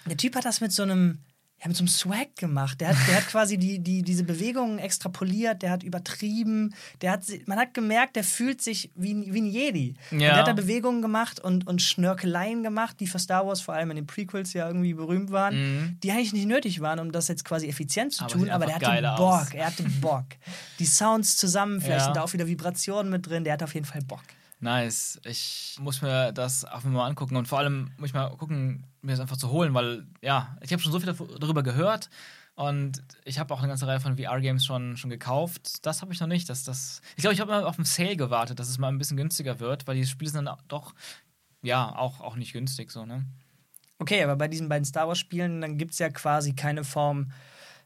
Der 0.07 0.17
Typ 0.17 0.37
hat 0.37 0.45
das 0.45 0.61
mit 0.61 0.73
so 0.73 0.83
einem 0.83 1.21
ja, 1.63 1.69
mit 1.69 1.77
so 1.77 1.83
einem 1.83 1.89
Swag 1.89 2.37
gemacht. 2.37 2.81
Der 2.81 2.89
hat, 2.89 2.97
der 3.07 3.17
hat 3.17 3.29
quasi 3.29 3.59
die, 3.59 3.81
die, 3.81 4.03
diese 4.03 4.25
Bewegungen 4.25 4.79
extrapoliert, 4.79 5.61
der 5.61 5.71
hat 5.71 5.83
übertrieben, 5.83 6.75
der 7.03 7.13
hat, 7.13 7.25
man 7.47 7.59
hat 7.59 7.75
gemerkt, 7.75 8.17
der 8.17 8.25
fühlt 8.25 8.63
sich 8.63 8.91
wie, 8.95 9.33
wie 9.33 9.43
ein 9.43 9.47
Jedi. 9.47 9.95
Ja. 10.11 10.17
Und 10.17 10.21
der 10.21 10.37
hat 10.37 10.49
da 10.49 10.53
Bewegungen 10.55 11.03
gemacht 11.03 11.39
und, 11.39 11.67
und 11.67 11.83
Schnörkeleien 11.83 12.63
gemacht, 12.63 12.97
die 13.01 13.07
für 13.07 13.19
Star 13.19 13.47
Wars 13.47 13.61
vor 13.61 13.75
allem 13.75 13.91
in 13.91 13.97
den 13.97 14.07
Prequels 14.07 14.55
ja 14.55 14.67
irgendwie 14.67 14.95
berühmt 14.95 15.33
waren, 15.33 15.55
mhm. 15.55 15.99
die 16.03 16.11
eigentlich 16.13 16.33
nicht 16.33 16.47
nötig 16.47 16.81
waren, 16.81 16.99
um 16.99 17.13
das 17.13 17.29
jetzt 17.29 17.45
quasi 17.45 17.69
effizient 17.69 18.15
zu 18.15 18.25
aber 18.25 18.33
tun, 18.33 18.51
aber 18.51 18.67
der 18.67 18.77
hatte 18.77 19.17
Bock, 19.19 19.43
aus. 19.43 19.53
er 19.53 19.67
hatte 19.67 19.83
Bock. 20.01 20.25
Die 20.79 20.87
Sounds 20.87 21.37
zusammen, 21.37 21.81
vielleicht 21.81 22.01
ja. 22.01 22.05
sind 22.07 22.17
da 22.17 22.23
auch 22.23 22.33
wieder 22.33 22.47
Vibrationen 22.47 23.13
mit 23.13 23.27
drin, 23.27 23.45
der 23.45 23.55
hat 23.55 23.63
auf 23.63 23.75
jeden 23.75 23.87
Fall 23.87 24.01
Bock. 24.03 24.23
Nice. 24.61 25.19
Ich 25.25 25.77
muss 25.81 26.03
mir 26.03 26.33
das 26.33 26.65
auch 26.65 26.85
mal 26.85 27.07
angucken 27.07 27.37
und 27.37 27.49
vor 27.49 27.59
allem 27.59 27.91
muss 27.97 28.11
ich 28.11 28.15
mal 28.15 28.29
gucken, 28.37 28.85
mir 29.03 29.13
das 29.13 29.21
einfach 29.21 29.37
zu 29.37 29.51
holen, 29.51 29.75
weil 29.75 30.07
ja, 30.23 30.57
ich 30.61 30.73
habe 30.73 30.83
schon 30.83 30.93
so 30.93 31.01
viel 31.01 31.15
darüber 31.39 31.63
gehört 31.63 32.11
und 32.55 33.03
ich 33.25 33.39
habe 33.39 33.55
auch 33.55 33.61
eine 33.61 33.69
ganze 33.69 33.87
Reihe 33.87 34.01
von 34.01 34.19
VR-Games 34.19 34.65
schon, 34.65 34.97
schon 34.97 35.09
gekauft. 35.09 35.87
Das 35.87 36.03
habe 36.03 36.13
ich 36.13 36.21
noch 36.21 36.27
nicht. 36.27 36.49
Das, 36.49 36.65
das, 36.65 37.01
ich 37.17 37.23
glaube, 37.23 37.35
ich 37.35 37.41
habe 37.41 37.51
mal 37.51 37.65
auf 37.65 37.79
einen 37.79 37.87
Sale 37.87 38.17
gewartet, 38.17 38.59
dass 38.59 38.69
es 38.69 38.79
mal 38.79 38.89
ein 38.89 38.99
bisschen 38.99 39.17
günstiger 39.17 39.61
wird, 39.61 39.87
weil 39.87 39.97
die 39.97 40.07
Spiele 40.07 40.31
sind 40.31 40.45
dann 40.45 40.59
doch 40.69 40.95
ja 41.63 41.95
auch, 41.97 42.21
auch 42.21 42.37
nicht 42.37 42.53
günstig 42.53 42.91
so, 42.91 43.07
ne? 43.07 43.25
Okay, 43.99 44.23
aber 44.23 44.37
bei 44.37 44.49
diesen 44.49 44.69
beiden 44.69 44.85
Star 44.85 45.09
Wars-Spielen, 45.09 45.61
dann 45.61 45.77
gibt 45.77 45.93
es 45.93 45.99
ja 45.99 46.09
quasi 46.09 46.55
keine 46.55 46.85
Form 46.85 47.33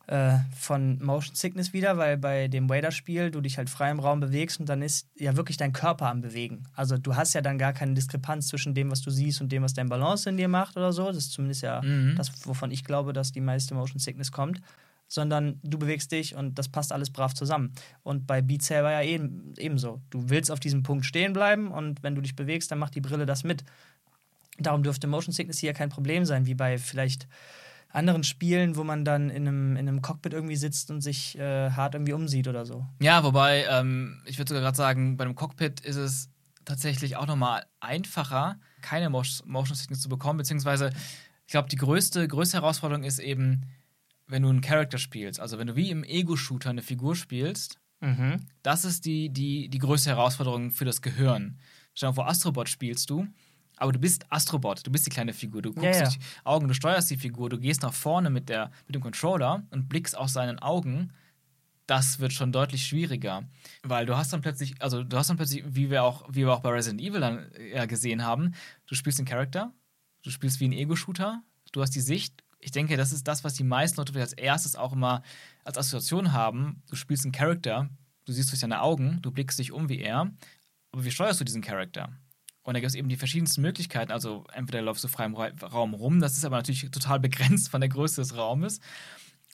äh, 0.06 0.36
von 0.54 1.02
Motion 1.02 1.34
Sickness 1.34 1.72
wieder, 1.72 1.96
weil 1.96 2.18
bei 2.18 2.48
dem 2.48 2.68
Wader-Spiel 2.68 3.30
du 3.30 3.40
dich 3.40 3.56
halt 3.56 3.70
frei 3.70 3.90
im 3.90 4.00
Raum 4.00 4.20
bewegst 4.20 4.60
und 4.60 4.68
dann 4.68 4.82
ist 4.82 5.08
ja 5.16 5.34
wirklich 5.36 5.56
dein 5.56 5.72
Körper 5.72 6.10
am 6.10 6.20
Bewegen. 6.20 6.64
Also 6.74 6.98
du 6.98 7.16
hast 7.16 7.32
ja 7.32 7.40
dann 7.40 7.58
gar 7.58 7.72
keine 7.72 7.94
Diskrepanz 7.94 8.48
zwischen 8.48 8.74
dem, 8.74 8.90
was 8.90 9.00
du 9.00 9.10
siehst 9.10 9.40
und 9.40 9.50
dem, 9.50 9.62
was 9.62 9.72
dein 9.72 9.88
Balance 9.88 10.28
in 10.28 10.36
dir 10.36 10.48
macht 10.48 10.76
oder 10.76 10.92
so. 10.92 11.06
Das 11.06 11.16
ist 11.16 11.32
zumindest 11.32 11.62
ja 11.62 11.80
mhm. 11.80 12.14
das, 12.16 12.30
wovon 12.46 12.70
ich 12.70 12.84
glaube, 12.84 13.14
dass 13.14 13.32
die 13.32 13.40
meiste 13.40 13.74
Motion 13.74 13.98
Sickness 13.98 14.30
kommt. 14.30 14.60
Sondern 15.06 15.60
du 15.62 15.78
bewegst 15.78 16.12
dich 16.12 16.34
und 16.34 16.58
das 16.58 16.68
passt 16.68 16.90
alles 16.90 17.10
brav 17.10 17.34
zusammen. 17.34 17.72
Und 18.02 18.26
bei 18.26 18.40
Beat 18.40 18.62
Saber 18.62 18.90
ja 18.90 19.02
eben, 19.02 19.52
ebenso. 19.58 20.00
Du 20.10 20.30
willst 20.30 20.50
auf 20.50 20.60
diesem 20.60 20.82
Punkt 20.82 21.04
stehen 21.04 21.34
bleiben 21.34 21.70
und 21.70 22.02
wenn 22.02 22.14
du 22.14 22.22
dich 22.22 22.34
bewegst, 22.34 22.70
dann 22.70 22.78
macht 22.78 22.94
die 22.94 23.02
Brille 23.02 23.26
das 23.26 23.44
mit. 23.44 23.64
Darum 24.58 24.82
dürfte 24.82 25.06
Motion 25.06 25.32
Sickness 25.32 25.58
hier 25.58 25.74
kein 25.74 25.90
Problem 25.90 26.24
sein, 26.24 26.46
wie 26.46 26.54
bei 26.54 26.78
vielleicht 26.78 27.28
anderen 27.94 28.24
Spielen, 28.24 28.76
wo 28.76 28.84
man 28.84 29.04
dann 29.04 29.30
in 29.30 29.46
einem, 29.46 29.76
in 29.76 29.88
einem 29.88 30.02
Cockpit 30.02 30.32
irgendwie 30.32 30.56
sitzt 30.56 30.90
und 30.90 31.00
sich 31.00 31.38
äh, 31.38 31.70
hart 31.70 31.94
irgendwie 31.94 32.12
umsieht 32.12 32.48
oder 32.48 32.66
so. 32.66 32.84
Ja, 33.00 33.22
wobei, 33.22 33.66
ähm, 33.70 34.20
ich 34.26 34.38
würde 34.38 34.48
sogar 34.48 34.62
gerade 34.62 34.76
sagen, 34.76 35.16
bei 35.16 35.24
einem 35.24 35.36
Cockpit 35.36 35.80
ist 35.80 35.96
es 35.96 36.28
tatsächlich 36.64 37.16
auch 37.16 37.26
nochmal 37.26 37.64
einfacher, 37.80 38.58
keine 38.82 39.10
Motion 39.10 39.76
Sickness 39.76 40.00
zu 40.00 40.08
bekommen, 40.08 40.38
beziehungsweise 40.38 40.90
ich 41.46 41.52
glaube, 41.52 41.68
die 41.68 41.76
größte, 41.76 42.26
größte 42.26 42.56
Herausforderung 42.56 43.04
ist 43.04 43.20
eben, 43.20 43.66
wenn 44.26 44.42
du 44.42 44.48
einen 44.48 44.60
Charakter 44.60 44.98
spielst, 44.98 45.38
also 45.38 45.58
wenn 45.58 45.68
du 45.68 45.76
wie 45.76 45.90
im 45.90 46.02
Ego-Shooter 46.02 46.70
eine 46.70 46.82
Figur 46.82 47.14
spielst, 47.14 47.78
mhm. 48.00 48.46
das 48.62 48.84
ist 48.84 49.04
die, 49.04 49.28
die, 49.30 49.68
die 49.68 49.78
größte 49.78 50.10
Herausforderung 50.10 50.70
für 50.70 50.84
das 50.84 51.00
Gehirn. 51.00 51.58
Stell 51.94 52.08
dir 52.08 52.14
vor, 52.14 52.28
Astrobot 52.28 52.68
spielst 52.68 53.08
du 53.10 53.28
aber 53.76 53.92
du 53.92 53.98
bist 53.98 54.30
Astrobot, 54.30 54.86
du 54.86 54.90
bist 54.90 55.06
die 55.06 55.10
kleine 55.10 55.32
Figur. 55.32 55.62
Du 55.62 55.72
guckst 55.72 55.84
ja, 55.84 55.92
ja. 55.92 56.02
durch 56.04 56.18
die 56.18 56.24
Augen, 56.44 56.68
du 56.68 56.74
steuerst 56.74 57.10
die 57.10 57.16
Figur, 57.16 57.50
du 57.50 57.58
gehst 57.58 57.82
nach 57.82 57.92
vorne 57.92 58.30
mit, 58.30 58.48
der, 58.48 58.70
mit 58.86 58.94
dem 58.94 59.02
Controller 59.02 59.64
und 59.70 59.88
blickst 59.88 60.16
aus 60.16 60.32
seinen 60.32 60.58
Augen. 60.58 61.12
Das 61.86 62.18
wird 62.18 62.32
schon 62.32 62.52
deutlich 62.52 62.86
schwieriger. 62.86 63.44
Weil 63.82 64.06
du 64.06 64.16
hast 64.16 64.32
dann 64.32 64.40
plötzlich, 64.40 64.80
also 64.80 65.02
du 65.02 65.16
hast 65.16 65.28
dann 65.28 65.36
plötzlich, 65.36 65.64
wie 65.66 65.90
wir 65.90 66.04
auch, 66.04 66.24
wie 66.28 66.46
wir 66.46 66.52
auch 66.52 66.60
bei 66.60 66.70
Resident 66.70 67.00
Evil 67.00 67.20
dann 67.20 67.50
ja 67.72 67.86
gesehen 67.86 68.24
haben, 68.24 68.54
du 68.86 68.94
spielst 68.94 69.18
den 69.18 69.26
Charakter, 69.26 69.72
du 70.22 70.30
spielst 70.30 70.60
wie 70.60 70.68
ein 70.68 70.72
Ego-Shooter, 70.72 71.42
du 71.72 71.82
hast 71.82 71.90
die 71.90 72.00
Sicht. 72.00 72.42
Ich 72.60 72.70
denke, 72.70 72.96
das 72.96 73.12
ist 73.12 73.28
das, 73.28 73.44
was 73.44 73.54
die 73.54 73.64
meisten 73.64 73.98
Leute 73.98 74.18
als 74.18 74.32
erstes 74.32 74.76
auch 74.76 74.94
immer 74.94 75.22
als 75.64 75.76
Assoziation 75.76 76.32
haben. 76.32 76.82
Du 76.88 76.96
spielst 76.96 77.24
einen 77.24 77.32
Charakter, 77.32 77.90
du 78.24 78.32
siehst 78.32 78.50
durch 78.50 78.60
seine 78.60 78.80
Augen, 78.80 79.18
du 79.20 79.30
blickst 79.30 79.58
dich 79.58 79.72
um 79.72 79.90
wie 79.90 79.98
er. 79.98 80.30
Aber 80.92 81.04
wie 81.04 81.10
steuerst 81.10 81.40
du 81.40 81.44
diesen 81.44 81.60
Charakter? 81.60 82.08
Und 82.64 82.74
da 82.74 82.80
gibt 82.80 82.88
es 82.88 82.94
eben 82.94 83.08
die 83.08 83.16
verschiedensten 83.16 83.60
Möglichkeiten. 83.60 84.10
Also 84.10 84.44
entweder 84.52 84.82
läufst 84.82 85.04
du 85.04 85.08
frei 85.08 85.26
im 85.26 85.34
Raum 85.34 85.94
rum, 85.94 86.20
das 86.20 86.36
ist 86.36 86.44
aber 86.44 86.56
natürlich 86.56 86.90
total 86.90 87.20
begrenzt 87.20 87.70
von 87.70 87.80
der 87.80 87.90
Größe 87.90 88.20
des 88.20 88.36
Raumes. 88.36 88.80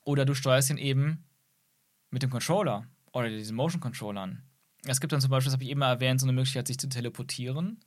Oder 0.04 0.24
du 0.24 0.34
steuerst 0.34 0.70
ihn 0.70 0.78
eben 0.78 1.24
mit 2.10 2.22
dem 2.22 2.30
Controller 2.30 2.86
oder 3.12 3.28
diesen 3.28 3.56
Motion 3.56 3.80
Controllern. 3.80 4.42
Es 4.86 5.00
gibt 5.00 5.12
dann 5.12 5.20
zum 5.20 5.30
Beispiel, 5.30 5.46
das 5.46 5.54
habe 5.54 5.64
ich 5.64 5.70
eben 5.70 5.82
erwähnt, 5.82 6.20
so 6.20 6.26
eine 6.26 6.32
Möglichkeit, 6.32 6.68
sich 6.68 6.78
zu 6.78 6.88
teleportieren. 6.88 7.80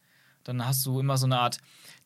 Dann 0.44 0.66
hast 0.66 0.86
du 0.86 1.00
immer 1.00 1.18
so 1.18 1.26
eine 1.26 1.40
Art 1.40 1.58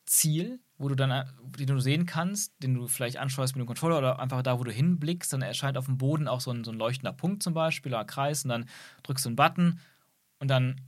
Ziel, 0.06 0.60
wo 0.78 0.88
du 0.88 0.94
dann, 0.94 1.28
den 1.58 1.66
du 1.66 1.80
sehen 1.80 2.06
kannst, 2.06 2.54
den 2.62 2.74
du 2.74 2.86
vielleicht 2.86 3.16
ansteuerst 3.16 3.56
mit 3.56 3.64
dem 3.64 3.66
Controller 3.66 3.98
oder 3.98 4.20
einfach 4.20 4.42
da, 4.42 4.58
wo 4.58 4.64
du 4.64 4.70
hinblickst, 4.70 5.32
dann 5.32 5.42
erscheint 5.42 5.76
auf 5.76 5.86
dem 5.86 5.98
Boden 5.98 6.28
auch 6.28 6.40
so 6.40 6.52
ein, 6.52 6.62
so 6.62 6.70
ein 6.70 6.78
leuchtender 6.78 7.12
Punkt 7.12 7.42
zum 7.42 7.52
Beispiel 7.52 7.92
oder 7.92 8.00
ein 8.00 8.06
Kreis 8.06 8.44
und 8.44 8.50
dann 8.50 8.68
drückst 9.02 9.24
du 9.24 9.30
einen 9.30 9.36
Button 9.36 9.80
und 10.38 10.48
dann 10.48 10.80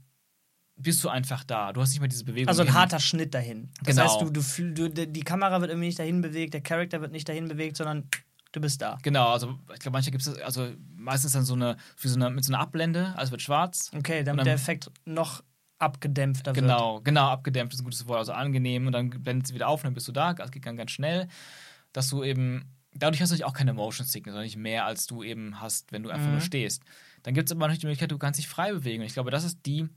bist 0.81 1.03
du 1.03 1.09
einfach 1.09 1.43
da. 1.43 1.73
Du 1.73 1.81
hast 1.81 1.91
nicht 1.91 1.99
mehr 1.99 2.09
diese 2.09 2.25
Bewegung. 2.25 2.47
Also 2.47 2.61
ein 2.63 2.73
harter 2.73 2.99
Schnitt 2.99 3.33
dahin. 3.33 3.69
Das 3.83 3.95
genau. 3.95 4.19
heißt, 4.19 4.21
du, 4.21 4.73
du, 4.73 4.89
du, 4.89 5.07
die 5.07 5.21
Kamera 5.21 5.61
wird 5.61 5.71
irgendwie 5.71 5.87
nicht 5.87 5.99
dahin 5.99 6.21
bewegt, 6.21 6.53
der 6.53 6.61
Charakter 6.61 7.01
wird 7.01 7.11
nicht 7.11 7.27
dahin 7.27 7.47
bewegt, 7.47 7.77
sondern 7.77 8.09
du 8.51 8.61
bist 8.61 8.81
da. 8.81 8.97
Genau, 9.03 9.29
also 9.29 9.57
ich 9.73 9.79
glaube, 9.79 9.93
manche 9.93 10.11
gibt 10.11 10.25
es, 10.25 10.37
also 10.39 10.69
meistens 10.95 11.33
dann 11.33 11.45
so 11.45 11.53
eine, 11.53 11.77
für 11.95 12.09
so 12.09 12.15
eine, 12.15 12.29
mit 12.29 12.43
so 12.43 12.53
einer 12.53 12.61
Abblende, 12.61 13.13
also 13.15 13.31
wird 13.31 13.41
schwarz. 13.41 13.91
Okay, 13.95 14.23
damit 14.23 14.39
dann, 14.39 14.45
der 14.45 14.55
Effekt 14.55 14.91
noch 15.05 15.43
abgedämpfter 15.79 16.53
genau, 16.53 16.95
wird. 16.95 17.05
Genau, 17.05 17.21
genau, 17.21 17.31
abgedämpft 17.31 17.73
ist 17.73 17.81
ein 17.81 17.85
gutes 17.85 18.07
Wort, 18.07 18.19
also 18.19 18.33
angenehm 18.33 18.87
und 18.87 18.93
dann 18.93 19.09
blendet 19.09 19.47
sie 19.47 19.53
wieder 19.53 19.67
auf 19.67 19.81
und 19.81 19.85
dann 19.85 19.93
bist 19.93 20.07
du 20.07 20.11
da, 20.11 20.33
das 20.33 20.51
geht 20.51 20.65
dann 20.65 20.77
ganz 20.77 20.91
schnell, 20.91 21.27
dass 21.93 22.09
du 22.09 22.23
eben, 22.23 22.65
dadurch 22.93 23.21
hast 23.21 23.29
du 23.29 23.33
natürlich 23.33 23.45
auch 23.45 23.57
keine 23.57 23.73
Motion 23.73 24.05
Sickness, 24.05 24.33
sondern 24.33 24.45
nicht 24.45 24.57
mehr, 24.57 24.85
als 24.85 25.07
du 25.07 25.23
eben 25.23 25.59
hast, 25.59 25.91
wenn 25.91 26.03
du 26.03 26.09
einfach 26.09 26.27
mhm. 26.27 26.33
nur 26.33 26.41
stehst. 26.41 26.83
Dann 27.23 27.33
gibt 27.33 27.49
es 27.49 27.51
aber 27.51 27.61
natürlich 27.61 27.79
die 27.81 27.87
Möglichkeit, 27.87 28.11
du 28.11 28.17
kannst 28.17 28.39
dich 28.39 28.47
frei 28.47 28.71
bewegen 28.71 29.01
und 29.01 29.07
ich 29.07 29.13
glaube, 29.13 29.31
das 29.31 29.43
ist 29.43 29.59
die 29.65 29.87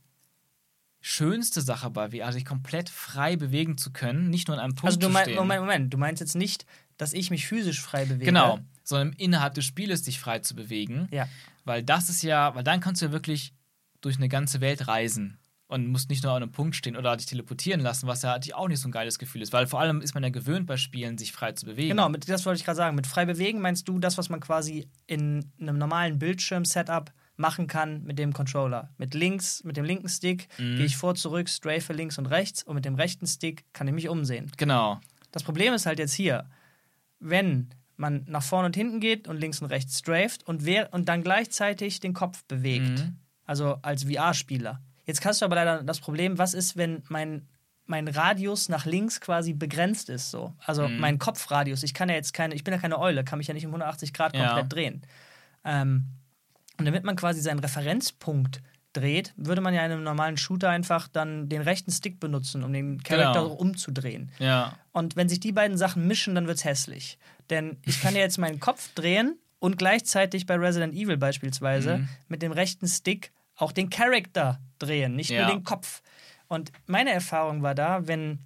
schönste 1.07 1.61
Sache 1.61 1.91
bei 1.91 2.11
VR, 2.11 2.33
sich 2.33 2.47
komplett 2.47 2.89
frei 2.89 3.37
bewegen 3.37 3.77
zu 3.77 3.93
können, 3.93 4.31
nicht 4.31 4.49
nur 4.49 4.57
an 4.57 4.65
einem 4.65 4.75
Punkt 4.75 4.87
also 4.87 4.99
du 4.99 5.11
mein, 5.11 5.25
zu 5.25 5.31
stehen. 5.33 5.39
Moment, 5.39 5.61
Moment, 5.61 5.93
du 5.93 5.99
meinst 5.99 6.21
jetzt 6.21 6.35
nicht, 6.35 6.65
dass 6.97 7.13
ich 7.13 7.31
mich 7.31 7.47
physisch 7.47 7.83
frei 7.83 8.07
bewege. 8.07 8.25
Genau, 8.25 8.59
sondern 8.85 9.13
innerhalb 9.13 9.53
des 9.53 9.67
Spieles 9.67 10.03
dich 10.03 10.19
frei 10.19 10.39
zu 10.39 10.55
bewegen. 10.57 11.09
Ja. 11.11 11.29
Weil 11.65 11.83
das 11.83 12.09
ist 12.09 12.23
ja, 12.23 12.55
weil 12.55 12.65
dann 12.65 12.81
kannst 12.81 13.03
du 13.03 13.07
ja 13.07 13.13
wirklich 13.13 13.53
durch 14.01 14.17
eine 14.17 14.31
ganze 14.31 14.63
Welt 14.63 14.89
reisen 14.89 15.37
und 15.67 15.89
musst 15.89 16.09
nicht 16.09 16.25
nur 16.25 16.33
an 16.33 16.43
einem 16.43 16.53
Punkt 16.53 16.75
stehen 16.75 16.97
oder 16.97 17.15
dich 17.19 17.27
teleportieren 17.27 17.81
lassen, 17.81 18.07
was 18.07 18.23
ja 18.23 18.31
natürlich 18.31 18.55
auch 18.55 18.69
nicht 18.69 18.81
so 18.81 18.89
ein 18.89 18.93
geiles 18.93 19.19
Gefühl 19.19 19.43
ist, 19.43 19.53
weil 19.53 19.67
vor 19.67 19.81
allem 19.81 20.01
ist 20.01 20.15
man 20.15 20.23
ja 20.23 20.31
gewöhnt 20.31 20.67
bei 20.67 20.79
Spielen, 20.79 21.19
sich 21.19 21.33
frei 21.33 21.53
zu 21.53 21.67
bewegen. 21.67 21.91
Genau, 21.91 22.09
mit, 22.09 22.27
das 22.27 22.47
wollte 22.47 22.61
ich 22.61 22.65
gerade 22.65 22.77
sagen. 22.77 22.97
Mit 22.97 23.07
frei 23.07 23.27
bewegen 23.27 23.61
meinst 23.61 23.87
du 23.89 23.99
das, 23.99 24.17
was 24.17 24.31
man 24.31 24.41
quasi 24.41 24.89
in 25.07 25.53
einem 25.61 25.77
normalen 25.77 26.19
Bildschirm-Setup 26.19 27.13
machen 27.37 27.67
kann 27.67 28.05
mit 28.05 28.19
dem 28.19 28.33
Controller. 28.33 28.91
Mit 28.97 29.15
links, 29.15 29.65
mit 29.65 29.77
dem 29.77 29.85
linken 29.85 30.09
Stick 30.09 30.49
mhm. 30.59 30.77
gehe 30.77 30.87
ich 30.87 30.97
vor, 30.97 31.15
zurück, 31.15 31.49
strafe 31.49 31.93
links 31.93 32.19
und 32.19 32.27
rechts 32.27 32.63
und 32.63 32.75
mit 32.75 32.85
dem 32.85 32.95
rechten 32.95 33.27
Stick 33.27 33.65
kann 33.73 33.89
ich 33.89 33.95
mich 33.95 34.09
umsehen. 34.09 34.51
Genau. 34.57 35.01
Das 35.33 35.43
Problem 35.43 35.75
ist 35.75 35.87
halt 35.87 35.99
jetzt 35.99 36.15
hier, 36.15 36.49
wenn 37.19 37.71
man 37.97 38.25
nach 38.27 38.43
vorne 38.43 38.67
und 38.67 38.77
hinten 38.77 39.01
geht 39.01 39.29
und 39.29 39.37
links 39.37 39.61
und 39.61 39.67
rechts 39.67 39.99
straft 39.99 40.47
und, 40.47 40.65
wer, 40.65 40.93
und 40.93 41.09
dann 41.09 41.23
gleichzeitig 41.23 42.01
den 42.01 42.13
Kopf 42.13 42.45
bewegt. 42.45 43.01
Mhm. 43.01 43.17
Also 43.45 43.79
als 43.83 44.05
VR-Spieler. 44.05 44.81
Jetzt 45.07 45.25
hast 45.25 45.43
du 45.43 45.45
aber 45.45 45.57
leider 45.57 45.83
das 45.83 46.01
Problem, 46.01 46.39
was 46.39 46.55
ist, 46.55 46.77
wenn 46.77 47.03
mein, 47.09 47.47
mein 47.87 48.09
Radius 48.09 48.69
nach 48.69 48.87
links 48.87 49.21
quasi 49.21 49.53
begrenzt 49.53 50.09
ist 50.09 50.31
so. 50.31 50.55
Also 50.65 50.89
mhm. 50.89 50.99
mein 50.99 51.19
Kopfradius. 51.19 51.83
Ich 51.83 51.95
kann 51.95 52.09
ja 52.09 52.15
jetzt 52.15 52.33
keine, 52.33 52.55
ich 52.55 52.65
bin 52.65 52.73
ja 52.73 52.81
keine 52.81 52.99
Eule, 52.99 53.25
kann 53.25 53.39
mich 53.39 53.49
ja 53.49 53.55
nicht 53.55 53.67
um 53.67 53.73
180 53.73 54.13
Grad 54.13 54.33
komplett 54.33 54.57
ja. 54.57 54.63
drehen. 54.63 55.03
Ähm, 55.65 56.07
und 56.79 56.85
damit 56.85 57.05
man 57.05 57.17
quasi 57.17 57.41
seinen 57.41 57.61
Referenzpunkt 57.61 58.61
dreht, 58.93 59.33
würde 59.37 59.61
man 59.61 59.75
ja 59.75 59.85
in 59.85 59.93
einem 59.93 60.05
normalen 60.05 60.37
Shooter 60.37 60.71
einfach 60.71 61.09
dann 61.09 61.49
den 61.49 61.63
rechten 61.63 61.91
Stick 61.91 62.21
benutzen, 62.21 62.63
um 62.63 62.73
den 62.73 63.03
Charakter 63.03 63.43
genau. 63.43 63.55
umzudrehen. 63.55 64.31
Ja. 64.39 64.79
Und 64.93 65.17
wenn 65.17 65.29
sich 65.29 65.41
die 65.41 65.53
beiden 65.53 65.77
Sachen 65.77 66.07
mischen, 66.07 66.35
dann 66.35 66.47
wird 66.47 66.59
es 66.59 66.65
hässlich. 66.65 67.19
Denn 67.51 67.77
ich 67.85 68.01
kann 68.01 68.15
ja 68.15 68.21
jetzt 68.21 68.39
meinen 68.39 68.61
Kopf 68.61 68.95
drehen 68.95 69.37
und 69.59 69.79
gleichzeitig 69.79 70.47
bei 70.47 70.55
Resident 70.57 70.95
Evil 70.95 71.17
beispielsweise 71.17 71.99
mhm. 71.99 72.09
mit 72.29 72.43
dem 72.43 72.53
rechten 72.53 72.87
Stick 72.87 73.33
auch 73.57 73.73
den 73.73 73.91
Charakter 73.91 74.61
drehen, 74.79 75.17
nicht 75.17 75.31
ja. 75.31 75.47
nur 75.47 75.57
den 75.57 75.65
Kopf. 75.65 76.03
Und 76.49 76.73
meine 76.87 77.11
Erfahrung 77.11 77.63
war 77.63 77.75
da, 77.75 78.07
wenn 78.07 78.39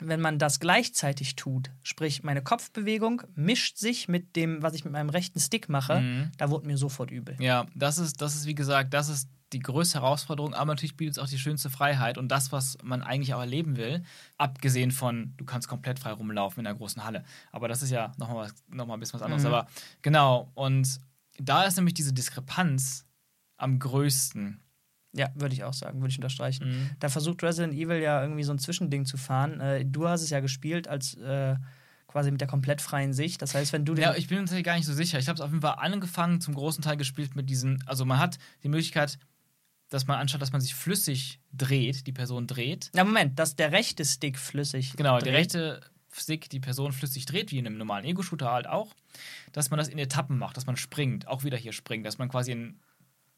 wenn 0.00 0.20
man 0.20 0.38
das 0.38 0.60
gleichzeitig 0.60 1.36
tut, 1.36 1.70
sprich 1.82 2.22
meine 2.22 2.42
Kopfbewegung 2.42 3.22
mischt 3.34 3.78
sich 3.78 4.08
mit 4.08 4.36
dem, 4.36 4.62
was 4.62 4.74
ich 4.74 4.84
mit 4.84 4.92
meinem 4.92 5.10
rechten 5.10 5.40
Stick 5.40 5.68
mache, 5.68 6.00
mhm. 6.00 6.32
da 6.36 6.50
wurde 6.50 6.66
mir 6.66 6.76
sofort 6.76 7.10
übel. 7.10 7.36
Ja, 7.40 7.66
das 7.74 7.98
ist, 7.98 8.20
das 8.20 8.34
ist 8.34 8.46
wie 8.46 8.54
gesagt, 8.54 8.94
das 8.94 9.08
ist 9.08 9.28
die 9.52 9.60
größte 9.60 10.00
Herausforderung, 10.00 10.54
aber 10.54 10.72
natürlich 10.72 10.96
bietet 10.96 11.16
es 11.16 11.18
auch 11.18 11.28
die 11.28 11.38
schönste 11.38 11.70
Freiheit 11.70 12.18
und 12.18 12.28
das, 12.28 12.52
was 12.52 12.76
man 12.82 13.02
eigentlich 13.02 13.34
auch 13.34 13.40
erleben 13.40 13.76
will, 13.76 14.02
abgesehen 14.36 14.90
von, 14.90 15.32
du 15.36 15.44
kannst 15.44 15.68
komplett 15.68 15.98
frei 15.98 16.12
rumlaufen 16.12 16.60
in 16.60 16.66
einer 16.66 16.76
großen 16.76 17.04
Halle. 17.04 17.24
Aber 17.50 17.68
das 17.68 17.82
ist 17.82 17.90
ja 17.90 18.12
nochmal 18.18 18.50
noch 18.68 18.86
mal 18.86 18.94
ein 18.94 19.00
bisschen 19.00 19.20
was 19.20 19.22
anderes. 19.22 19.42
Mhm. 19.42 19.48
Aber 19.48 19.68
genau, 20.02 20.50
und 20.54 21.00
da 21.38 21.64
ist 21.64 21.76
nämlich 21.76 21.94
diese 21.94 22.12
Diskrepanz 22.12 23.06
am 23.56 23.78
größten. 23.78 24.60
Ja, 25.18 25.28
würde 25.34 25.54
ich 25.54 25.64
auch 25.64 25.74
sagen, 25.74 26.00
würde 26.00 26.10
ich 26.10 26.18
unterstreichen. 26.18 26.68
Mhm. 26.68 26.90
Da 27.00 27.08
versucht 27.08 27.42
Resident 27.42 27.74
Evil 27.74 27.98
ja 27.98 28.22
irgendwie 28.22 28.44
so 28.44 28.52
ein 28.52 28.58
Zwischending 28.58 29.04
zu 29.04 29.16
fahren. 29.16 29.60
Äh, 29.60 29.84
du 29.84 30.08
hast 30.08 30.22
es 30.22 30.30
ja 30.30 30.40
gespielt 30.40 30.88
als 30.88 31.14
äh, 31.14 31.56
quasi 32.06 32.30
mit 32.30 32.40
der 32.40 32.48
komplett 32.48 32.80
freien 32.80 33.12
Sicht. 33.12 33.42
Das 33.42 33.54
heißt, 33.54 33.72
wenn 33.72 33.84
du 33.84 33.94
Ja, 33.94 34.14
ich 34.14 34.28
bin 34.28 34.44
mir 34.44 34.62
gar 34.62 34.76
nicht 34.76 34.86
so 34.86 34.94
sicher. 34.94 35.18
Ich 35.18 35.28
habe 35.28 35.36
es 35.36 35.40
auf 35.40 35.50
jeden 35.50 35.60
Fall 35.60 35.76
angefangen, 35.78 36.40
zum 36.40 36.54
großen 36.54 36.82
Teil 36.82 36.96
gespielt 36.96 37.36
mit 37.36 37.48
diesen. 37.50 37.82
Also, 37.86 38.04
man 38.04 38.18
hat 38.18 38.38
die 38.62 38.68
Möglichkeit, 38.68 39.18
dass 39.90 40.06
man 40.06 40.18
anstatt, 40.18 40.42
dass 40.42 40.52
man 40.52 40.60
sich 40.60 40.74
flüssig 40.74 41.40
dreht, 41.52 42.06
die 42.06 42.12
Person 42.12 42.46
dreht. 42.46 42.90
Na, 42.94 43.04
Moment, 43.04 43.38
dass 43.38 43.56
der 43.56 43.72
rechte 43.72 44.04
Stick 44.04 44.38
flüssig. 44.38 44.94
Genau, 44.96 45.18
dreht. 45.18 45.26
der 45.26 45.32
rechte 45.34 45.80
Stick 46.12 46.50
die 46.50 46.60
Person 46.60 46.92
flüssig 46.92 47.26
dreht, 47.26 47.52
wie 47.52 47.58
in 47.58 47.66
einem 47.66 47.78
normalen 47.78 48.04
Ego-Shooter 48.04 48.50
halt 48.50 48.66
auch, 48.66 48.94
dass 49.52 49.70
man 49.70 49.78
das 49.78 49.88
in 49.88 49.98
Etappen 49.98 50.38
macht, 50.38 50.56
dass 50.56 50.66
man 50.66 50.76
springt, 50.76 51.28
auch 51.28 51.44
wieder 51.44 51.56
hier 51.56 51.72
springt, 51.72 52.06
dass 52.06 52.18
man 52.18 52.28
quasi 52.28 52.52
in 52.52 52.80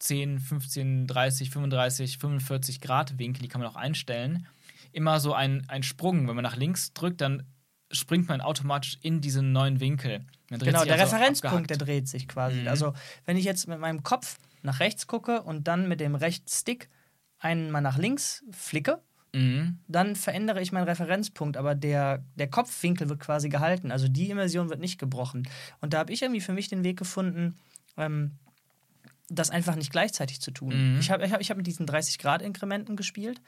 10, 0.01 0.41
15, 0.41 1.07
30, 1.07 1.51
35, 1.51 2.19
45 2.19 2.81
Grad 2.81 3.19
Winkel, 3.19 3.43
die 3.43 3.49
kann 3.49 3.61
man 3.61 3.71
auch 3.71 3.77
einstellen, 3.77 4.47
immer 4.93 5.21
so 5.21 5.35
ein, 5.35 5.65
ein 5.69 5.83
Sprung. 5.83 6.27
Wenn 6.27 6.35
man 6.35 6.43
nach 6.43 6.57
links 6.57 6.93
drückt, 6.93 7.21
dann 7.21 7.45
springt 7.93 8.29
man 8.29 8.41
automatisch 8.41 8.99
in 9.03 9.21
diesen 9.21 9.53
neuen 9.53 9.81
Winkel. 9.81 10.25
Genau, 10.49 10.85
der 10.85 10.95
also 10.95 11.17
Referenzpunkt, 11.17 11.45
abgehackt. 11.45 11.71
der 11.71 11.77
dreht 11.79 12.09
sich 12.09 12.27
quasi. 12.27 12.63
Mhm. 12.63 12.69
Also, 12.69 12.95
wenn 13.25 13.37
ich 13.37 13.45
jetzt 13.45 13.69
mit 13.69 13.79
meinem 13.79 14.03
Kopf 14.03 14.39
nach 14.63 14.81
rechts 14.81 15.07
gucke 15.07 15.43
und 15.43 15.69
dann 15.69 15.89
mit 15.89 16.01
dem 16.01 16.15
Rechtsstick 16.15 16.89
einen 17.39 17.71
mal 17.71 17.81
nach 17.81 17.99
links 17.99 18.45
flicke, 18.51 19.01
mhm. 19.33 19.79
dann 19.87 20.17
verändere 20.17 20.61
ich 20.61 20.73
meinen 20.73 20.89
Referenzpunkt, 20.89 21.57
aber 21.57 21.75
der, 21.75 22.25
der 22.35 22.49
Kopfwinkel 22.49 23.09
wird 23.09 23.21
quasi 23.21 23.49
gehalten. 23.49 23.93
Also 23.93 24.09
die 24.09 24.31
Immersion 24.31 24.71
wird 24.71 24.81
nicht 24.81 24.99
gebrochen. 24.99 25.49
Und 25.81 25.93
da 25.93 25.99
habe 25.99 26.13
ich 26.13 26.23
irgendwie 26.23 26.41
für 26.41 26.53
mich 26.53 26.69
den 26.69 26.85
Weg 26.85 26.99
gefunden, 26.99 27.57
ähm, 27.97 28.33
das 29.31 29.51
einfach 29.51 29.77
nicht 29.77 29.93
gleichzeitig 29.93 30.41
zu 30.41 30.51
tun. 30.51 30.95
Mhm. 30.95 31.01
Ich 31.01 31.11
habe 31.11 31.25
ich 31.25 31.33
hab, 31.33 31.41
ich 31.41 31.51
hab 31.51 31.57
mit 31.57 31.67
diesen 31.67 31.87
30-Grad-Inkrementen 31.87 32.97
gespielt. 32.97 33.41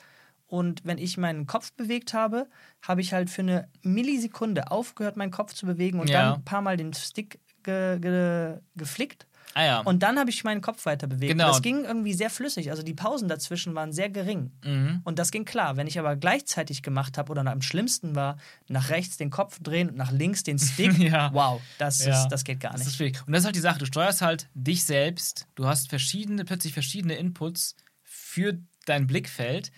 Und 0.47 0.85
wenn 0.85 0.99
ich 0.99 1.17
meinen 1.17 1.47
Kopf 1.47 1.73
bewegt 1.73 2.13
habe, 2.13 2.47
habe 2.83 3.01
ich 3.01 3.15
halt 3.15 3.31
für 3.31 3.41
eine 3.41 3.69
Millisekunde 3.83 4.71
aufgehört, 4.71 5.17
meinen 5.17 5.31
Kopf 5.31 5.55
zu 5.55 5.67
bewegen 5.67 5.99
und 5.99 6.11
ja. 6.11 6.23
dann 6.23 6.35
ein 6.35 6.45
paar 6.45 6.61
Mal 6.61 6.77
den 6.77 6.93
Stick 6.93 7.41
ge 7.63 7.99
ge 7.99 8.59
geflickt. 8.77 9.27
Ah, 9.55 9.65
ja. 9.65 9.81
Und 9.81 10.03
dann 10.03 10.19
habe 10.19 10.31
ich 10.31 10.45
meinen 10.45 10.61
Kopf 10.61 10.87
weiter 10.87 11.07
bewegt. 11.07 11.33
Genau. 11.33 11.49
Das 11.49 11.63
ging 11.63 11.85
irgendwie 11.85 12.15
sehr 12.15 12.31
flüssig. 12.31 12.71
Also 12.71 12.83
die 12.83 12.95
Pausen 12.95 13.29
dazwischen 13.29 13.75
waren 13.75 13.93
sehr 13.93 14.09
gering. 14.09 14.53
Mhm. 14.65 15.01
Und 15.05 15.19
das 15.19 15.31
ging 15.31 15.45
klar. 15.45 15.77
Wenn 15.77 15.87
ich 15.87 15.99
aber 15.99 16.17
gleichzeitig 16.17 16.83
gemacht 16.83 17.19
habe 17.19 17.31
oder 17.31 17.45
am 17.47 17.63
schlimmsten 17.63 18.15
war, 18.15 18.39
nach 18.69 18.91
rechts 18.91 19.17
den 19.17 19.31
Kopf 19.31 19.59
drehen 19.61 19.91
und 19.91 19.97
nach 19.97 20.11
links 20.11 20.43
den 20.43 20.59
Stick, 20.59 20.99
ja. 20.99 21.31
wow, 21.33 21.61
das, 21.79 22.05
ja. 22.05 22.23
ist, 22.23 22.29
das 22.29 22.45
geht 22.45 22.61
gar 22.61 22.73
nicht. 22.73 22.87
Das 22.87 22.95
ist 22.95 23.01
und 23.01 23.33
das 23.33 23.41
ist 23.41 23.45
halt 23.47 23.57
die 23.57 23.61
Sache. 23.61 23.79
Du 23.79 23.87
steuerst 23.87 24.23
halt 24.23 24.49
dich 24.55 24.85
selbst. 24.85 25.47
Du 25.55 25.67
hast 25.67 25.89
verschiedene, 25.89 26.45
plötzlich 26.45 26.73
verschiedene 26.73 27.15
Inputs 27.15 27.77
für 28.03 28.59
dein 28.87 29.07
Blickfeld 29.07 29.71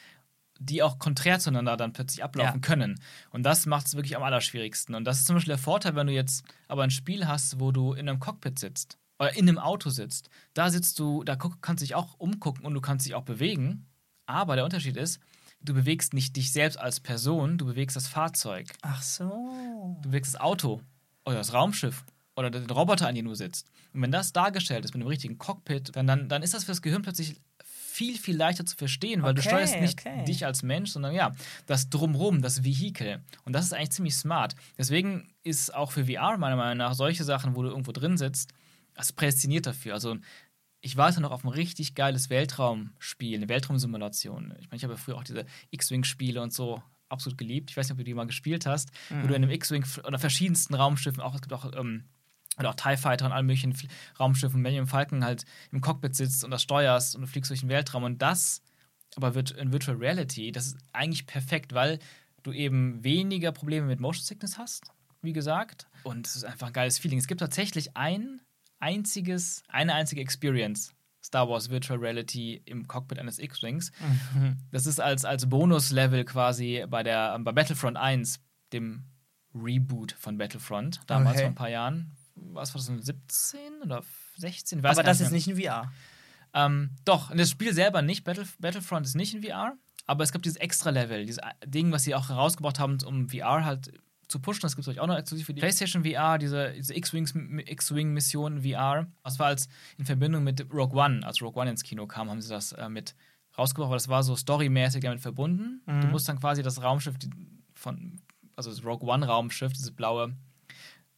die 0.61 0.85
auch 0.85 1.01
konträr 1.01 1.41
zueinander 1.41 1.77
dann 1.77 1.93
plötzlich 1.93 2.23
ablaufen 2.23 2.61
ja. 2.63 2.67
können. 2.67 3.01
Und 3.31 3.43
das 3.43 3.67
macht 3.67 3.89
es 3.89 3.97
wirklich 3.97 4.17
am 4.17 4.23
allerschwierigsten. 4.23 4.95
Und 4.95 5.05
das 5.05 5.19
ist 5.19 5.27
zum 5.27 5.35
Beispiel 5.35 5.51
der 5.51 5.59
Vorteil, 5.59 5.97
wenn 5.97 6.07
du 6.07 6.13
jetzt 6.13 6.45
aber 6.69 6.85
ein 6.85 6.93
Spiel 6.93 7.27
hast, 7.27 7.59
wo 7.59 7.73
du 7.73 7.93
in 7.93 8.09
einem 8.09 8.21
Cockpit 8.21 8.59
sitzt 8.59 8.97
oder 9.19 9.37
in 9.37 9.49
einem 9.49 9.59
Auto 9.59 9.91
sitzt, 9.91 10.29
da 10.55 10.71
sitzt 10.71 10.99
du, 10.99 11.23
da 11.25 11.37
kannst 11.37 11.83
du 11.83 11.87
dich 11.87 11.95
auch 11.95 12.15
umgucken 12.19 12.65
und 12.65 12.75
du 12.75 12.81
kannst 12.81 13.07
dich 13.07 13.15
auch 13.15 13.23
bewegen. 13.23 13.87
Aber 14.27 14.57
der 14.57 14.65
Unterschied 14.65 14.97
ist, 14.97 15.21
du 15.61 15.75
bewegst 15.75 16.15
nicht 16.15 16.37
dich 16.37 16.53
selbst 16.53 16.79
als 16.79 17.01
Person, 17.01 17.59
du 17.59 17.67
bewegst 17.67 17.97
das 17.97 18.09
Fahrzeug. 18.09 18.69
Ach 18.83 19.03
so. 19.03 19.99
Du 20.03 20.09
bewegst 20.09 20.35
das 20.35 20.41
Auto 20.41 20.81
oder 21.25 21.37
das 21.37 21.53
Raumschiff 21.53 22.05
oder 22.37 22.51
den 22.51 22.69
Roboter, 22.69 23.09
an 23.09 23.15
dem 23.15 23.27
du 23.27 23.35
sitzt. 23.35 23.71
Und 23.93 24.03
wenn 24.03 24.11
das 24.11 24.33
dargestellt 24.33 24.85
ist 24.85 24.93
mit 24.93 25.03
einem 25.03 25.09
richtigen 25.09 25.39
Cockpit, 25.39 25.95
dann, 25.95 26.07
dann, 26.07 26.29
dann 26.29 26.43
ist 26.43 26.55
das 26.55 26.65
für 26.65 26.73
das 26.73 26.83
Gehirn 26.83 27.03
plötzlich 27.03 27.41
viel, 27.65 28.19
viel 28.19 28.37
leichter 28.37 28.67
zu 28.67 28.77
verstehen, 28.77 29.23
weil 29.23 29.31
okay, 29.31 29.43
du 29.43 29.49
steuerst 29.49 29.81
nicht 29.81 30.01
okay. 30.01 30.25
dich 30.25 30.45
als 30.45 30.65
Mensch, 30.65 30.91
sondern 30.91 31.15
ja, 31.15 31.33
das 31.67 31.91
Drumrum, 31.91 32.43
das 32.43 32.65
Vehikel. 32.65 33.23
Und 33.45 33.53
das 33.53 33.67
ist 33.67 33.73
eigentlich 33.73 33.93
ziemlich 33.93 34.17
smart. 34.17 34.57
Deswegen 34.77 35.33
ist 35.45 35.73
auch 35.73 35.93
für 35.93 36.07
VR 36.07 36.37
meiner 36.39 36.57
Meinung 36.57 36.79
nach 36.79 36.95
solche 36.95 37.23
Sachen, 37.23 37.55
wo 37.55 37.63
du 37.63 37.69
irgendwo 37.69 37.93
drin 37.93 38.17
sitzt, 38.17 38.53
das 38.95 39.13
prädestiniert 39.13 39.67
dafür. 39.67 39.95
Also 39.95 40.17
ich 40.81 40.97
warte 40.97 41.21
noch 41.21 41.31
auf 41.31 41.45
ein 41.45 41.49
richtig 41.49 41.95
geiles 41.95 42.31
Weltraumspiel, 42.31 43.37
eine 43.37 43.49
Weltraumsimulation. 43.49 44.55
Ich 44.61 44.71
meine, 44.71 44.77
ich 44.77 44.85
habe 44.85 44.95
ja 44.95 44.99
früher 44.99 45.17
auch 45.17 45.25
diese 45.25 45.47
X-Wing-Spiele 45.71 46.43
und 46.43 46.53
so 46.53 46.83
absolut 47.09 47.39
geliebt. 47.39 47.71
Ich 47.71 47.77
weiß 47.77 47.87
nicht, 47.87 47.93
ob 47.93 47.99
du 47.99 48.05
die 48.05 48.15
mal 48.15 48.27
gespielt 48.27 48.67
hast, 48.67 48.91
mhm. 49.09 49.23
wo 49.23 49.27
du 49.29 49.35
in 49.35 49.43
einem 49.43 49.51
X-Wing 49.51 49.85
oder 50.05 50.19
verschiedensten 50.19 50.75
Raumschiffen, 50.75 51.23
auch 51.23 51.35
es 51.35 51.41
gibt 51.41 51.53
auch 51.53 51.73
ähm, 51.75 52.05
oder 52.59 52.71
auch 52.71 52.75
TIE 52.75 52.97
Fighter 52.97 53.27
und 53.27 53.33
allen 53.33 53.47
möglichen 53.47 53.75
Raumschiffen, 54.19 54.61
Millennium 54.61 54.87
Falcon 54.87 55.25
halt 55.25 55.45
im 55.73 55.81
Cockpit 55.81 56.15
sitzt 56.15 56.45
und 56.45 56.51
das 56.51 56.63
steuerst 56.63 57.15
und 57.15 57.23
du 57.23 57.27
fliegst 57.27 57.51
durch 57.51 57.61
den 57.61 57.69
Weltraum. 57.69 58.05
Und 58.05 58.23
das 58.23 58.63
aber 59.17 59.35
wird 59.35 59.53
in 59.53 59.73
Virtual 59.73 59.97
Reality, 59.97 60.53
das 60.53 60.67
ist 60.67 60.77
eigentlich 60.93 61.27
perfekt, 61.27 61.73
weil 61.73 61.99
du 62.43 62.53
eben 62.53 63.03
weniger 63.03 63.53
Probleme 63.53 63.87
mit 63.87 64.01
Motion 64.01 64.25
Sickness 64.25 64.59
hast, 64.59 64.85
wie 65.23 65.33
gesagt. 65.33 65.87
Und 66.03 66.27
es 66.27 66.37
ist 66.37 66.45
einfach 66.45 66.69
ein 66.69 66.73
geiles 66.73 66.99
Feeling. 66.99 67.19
Es 67.19 67.27
gibt 67.27 67.41
tatsächlich 67.41 67.97
ein 67.97 68.41
einziges, 68.81 69.63
eine 69.69 69.95
einzige 69.95 70.21
Experience. 70.21 70.95
Star 71.25 71.49
Wars 71.49 71.71
Virtual 71.71 71.99
Reality 71.99 72.61
im 72.67 72.87
Cockpit 72.87 73.19
eines 73.19 73.39
X-Wings. 73.39 73.93
Mhm. 74.35 74.59
Das 74.71 74.87
ist 74.87 75.01
als, 75.01 75.25
als 75.25 75.49
Bonus-Level 75.49 76.25
quasi 76.25 76.85
bei, 76.89 77.03
der, 77.03 77.39
bei 77.39 77.53
Battlefront 77.53 77.97
1, 77.97 78.41
dem 78.75 79.05
Reboot 79.55 80.13
von 80.13 80.37
Battlefront, 80.37 81.01
damals 81.07 81.37
okay. 81.37 81.41
vor 81.41 81.49
ein 81.49 81.55
paar 81.55 81.71
Jahren. 81.71 82.13
Was 82.35 82.75
war 82.75 82.81
das, 82.81 83.07
17 83.07 83.83
oder 83.83 84.03
16? 84.37 84.85
Aber 84.85 85.03
das 85.03 85.21
ist 85.21 85.31
nicht 85.31 85.49
in 85.49 85.57
VR. 85.57 85.91
Ähm, 86.53 86.91
doch, 87.05 87.35
das 87.35 87.51
Spiel 87.51 87.73
selber 87.73 88.03
nicht. 88.03 88.25
Battle, 88.25 88.47
Battlefront 88.59 89.07
ist 89.07 89.15
nicht 89.15 89.35
in 89.35 89.43
VR. 89.43 89.77
Aber 90.07 90.25
es 90.25 90.33
gibt 90.33 90.45
dieses 90.45 90.59
Extra-Level, 90.59 91.25
dieses 91.25 91.43
Ding, 91.65 91.91
was 91.91 92.05
sie 92.05 92.15
auch 92.15 92.29
herausgebracht 92.29 92.79
haben, 92.79 92.99
um 93.05 93.31
VR 93.31 93.65
halt 93.65 93.93
zu 94.29 94.39
pushen. 94.39 94.63
Das 94.63 94.77
gibt 94.77 94.87
es 94.87 94.95
euch 94.95 95.01
auch 95.01 95.07
noch 95.07 95.17
exklusiv 95.17 95.47
für 95.47 95.55
die 95.55 95.61
PlayStation 95.61 96.05
VR, 96.05 96.39
diese, 96.39 96.73
diese 96.73 96.97
X-Wing-Mission 96.97 98.63
VR. 98.63 99.07
Das 99.23 99.39
war 99.39 99.47
als 99.47 99.69
in 99.99 100.05
Verbindung 100.05 100.45
mit 100.45 100.73
Rogue 100.73 100.99
One, 100.99 101.27
als 101.27 101.43
Rogue 101.43 101.61
One 101.61 101.71
ins 101.71 101.83
Kino 101.83 102.07
kam, 102.07 102.31
haben 102.31 102.41
sie 102.41 102.49
das 102.49 102.73
äh, 102.73 102.89
mit 102.89 103.15
rausgebracht, 103.57 103.91
weil 103.91 103.97
das 103.97 104.09
war 104.09 104.23
so 104.23 104.37
storymäßig 104.37 105.03
damit 105.03 105.21
verbunden. 105.21 105.83
Mhm. 105.87 106.01
Du 106.01 106.07
musst 106.09 106.29
dann 106.29 106.41
quasi 106.41 106.63
das 106.63 106.83
Raumschiff 106.83 107.15
von, 107.75 108.21
also 108.57 108.71
das 108.71 108.85
Rogue 108.85 109.09
One-Raumschiff, 109.09 109.73
dieses 109.73 109.93
blaue, 109.93 110.35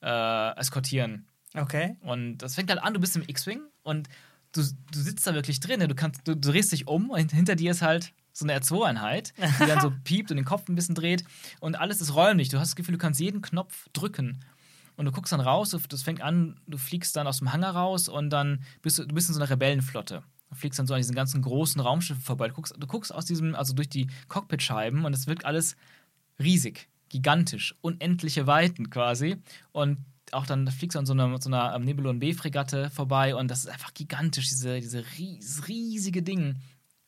äh, 0.03 0.57
eskortieren. 0.59 1.27
Okay. 1.55 1.97
Und 2.03 2.39
das 2.39 2.55
fängt 2.55 2.71
halt 2.71 2.83
an, 2.83 2.95
du 2.95 3.01
bist 3.01 3.17
im 3.17 3.23
X-Wing 3.27 3.63
und 3.83 4.09
du, 4.53 4.63
du 4.93 4.99
sitzt 4.99 5.27
da 5.27 5.35
wirklich 5.35 5.61
drin, 5.61 5.81
du, 5.81 5.95
kannst, 5.95 6.27
du, 6.27 6.35
du 6.37 6.51
drehst 6.51 6.73
dich 6.73 6.87
um 6.87 7.11
und 7.11 7.33
hinter 7.33 7.57
dir 7.57 7.71
ist 7.71 7.83
halt 7.83 8.13
so 8.37 8.45
eine 8.45 8.59
R2-Einheit, 8.59 9.33
die 9.61 9.67
dann 9.67 9.81
so 9.81 9.93
piept 10.05 10.31
und 10.31 10.37
den 10.37 10.45
Kopf 10.45 10.69
ein 10.69 10.75
bisschen 10.75 10.95
dreht 10.95 11.25
und 11.61 11.79
alles 11.79 12.01
ist 12.01 12.15
räumlich. 12.15 12.49
Du 12.49 12.59
hast 12.59 12.71
das 12.71 12.77
Gefühl, 12.77 12.93
du 12.93 12.99
kannst 12.99 13.21
jeden 13.21 13.43
Knopf 13.43 13.89
drücken. 13.93 14.45
Und 14.97 15.05
du 15.05 15.13
guckst 15.13 15.33
dann 15.33 15.41
raus, 15.41 15.77
das 15.91 16.03
fängt 16.03 16.23
an, 16.23 16.59
du 16.67 16.79
fliegst 16.79 17.17
dann 17.17 17.27
aus 17.27 17.39
dem 17.39 17.53
Hangar 17.53 17.77
raus 17.77 18.09
und 18.09 18.31
dann 18.31 18.63
bist 18.81 18.99
du, 18.99 19.05
du 19.05 19.15
bist 19.15 19.29
in 19.29 19.35
so 19.35 19.41
einer 19.41 19.51
Rebellenflotte. 19.51 20.23
Du 20.49 20.57
fliegst 20.57 20.79
dann 20.79 20.87
so 20.87 20.95
an 20.95 21.01
diesen 21.01 21.15
ganzen 21.15 21.43
großen 21.43 21.81
Raumschiffen 21.81 22.23
vorbei. 22.23 22.49
Du 22.49 22.55
guckst, 22.55 22.75
du 22.79 22.87
guckst 22.87 23.15
aus 23.15 23.27
diesem, 23.27 23.55
also 23.55 23.75
durch 23.75 23.91
die 23.91 24.07
Cockpitscheiben 24.29 25.05
und 25.05 25.13
es 25.13 25.27
wirkt 25.27 25.45
alles 25.45 25.77
riesig, 26.39 26.89
gigantisch, 27.11 27.75
unendliche 27.83 28.47
Weiten 28.47 28.89
quasi. 28.89 29.37
Und 29.73 29.99
auch 30.33 30.47
dann 30.47 30.67
fliegst 30.69 30.95
du 30.95 30.99
an 30.99 31.07
so 31.07 31.13
einer, 31.13 31.39
so 31.41 31.51
einer 31.51 31.79
Nebulon 31.79 32.19
B-Fregatte 32.19 32.89
vorbei 32.91 33.35
und 33.35 33.51
das 33.51 33.61
ist 33.61 33.69
einfach 33.69 33.93
gigantisch, 33.93 34.49
diese, 34.49 34.81
diese 34.81 35.05
ries, 35.19 35.69
riesige 35.69 36.23
Ding. 36.23 36.57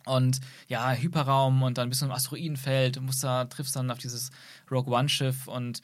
Und 0.09 0.41
ja, 0.69 0.93
Hyperraum 0.93 1.63
und 1.63 1.79
dann 1.79 1.89
bist 1.89 2.03
du 2.03 2.07
im 2.07 2.13
Asteroidenfeld, 2.13 2.97
du 2.97 3.01
musst 3.03 3.23
da, 3.23 3.45
triffst 3.45 3.77
dann 3.77 3.91
auf 3.91 3.99
dieses 3.99 4.31
Rogue 4.71 4.93
One-Schiff 4.93 5.47
und, 5.47 5.83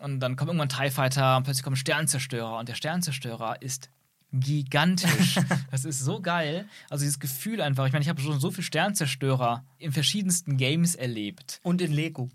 und 0.00 0.20
dann 0.20 0.36
kommt 0.36 0.48
irgendwann 0.48 0.68
ein 0.68 0.88
TIE 0.88 0.90
Fighter 0.90 1.36
und 1.36 1.44
plötzlich 1.44 1.62
kommt 1.62 1.76
ein 1.76 1.80
Sternzerstörer 1.80 2.58
und 2.58 2.68
der 2.68 2.74
Sternzerstörer 2.74 3.60
ist 3.62 3.90
gigantisch. 4.32 5.38
das 5.70 5.84
ist 5.84 6.00
so 6.00 6.20
geil. 6.20 6.68
Also 6.90 7.02
dieses 7.04 7.18
Gefühl 7.18 7.60
einfach, 7.60 7.86
ich 7.86 7.92
meine, 7.92 8.02
ich 8.02 8.08
habe 8.08 8.20
schon 8.20 8.40
so 8.40 8.50
viele 8.50 8.64
Sternzerstörer 8.64 9.64
in 9.78 9.92
verschiedensten 9.92 10.56
Games 10.56 10.94
erlebt. 10.94 11.60
Und 11.62 11.80
in 11.80 11.92
Lego. 11.92 12.30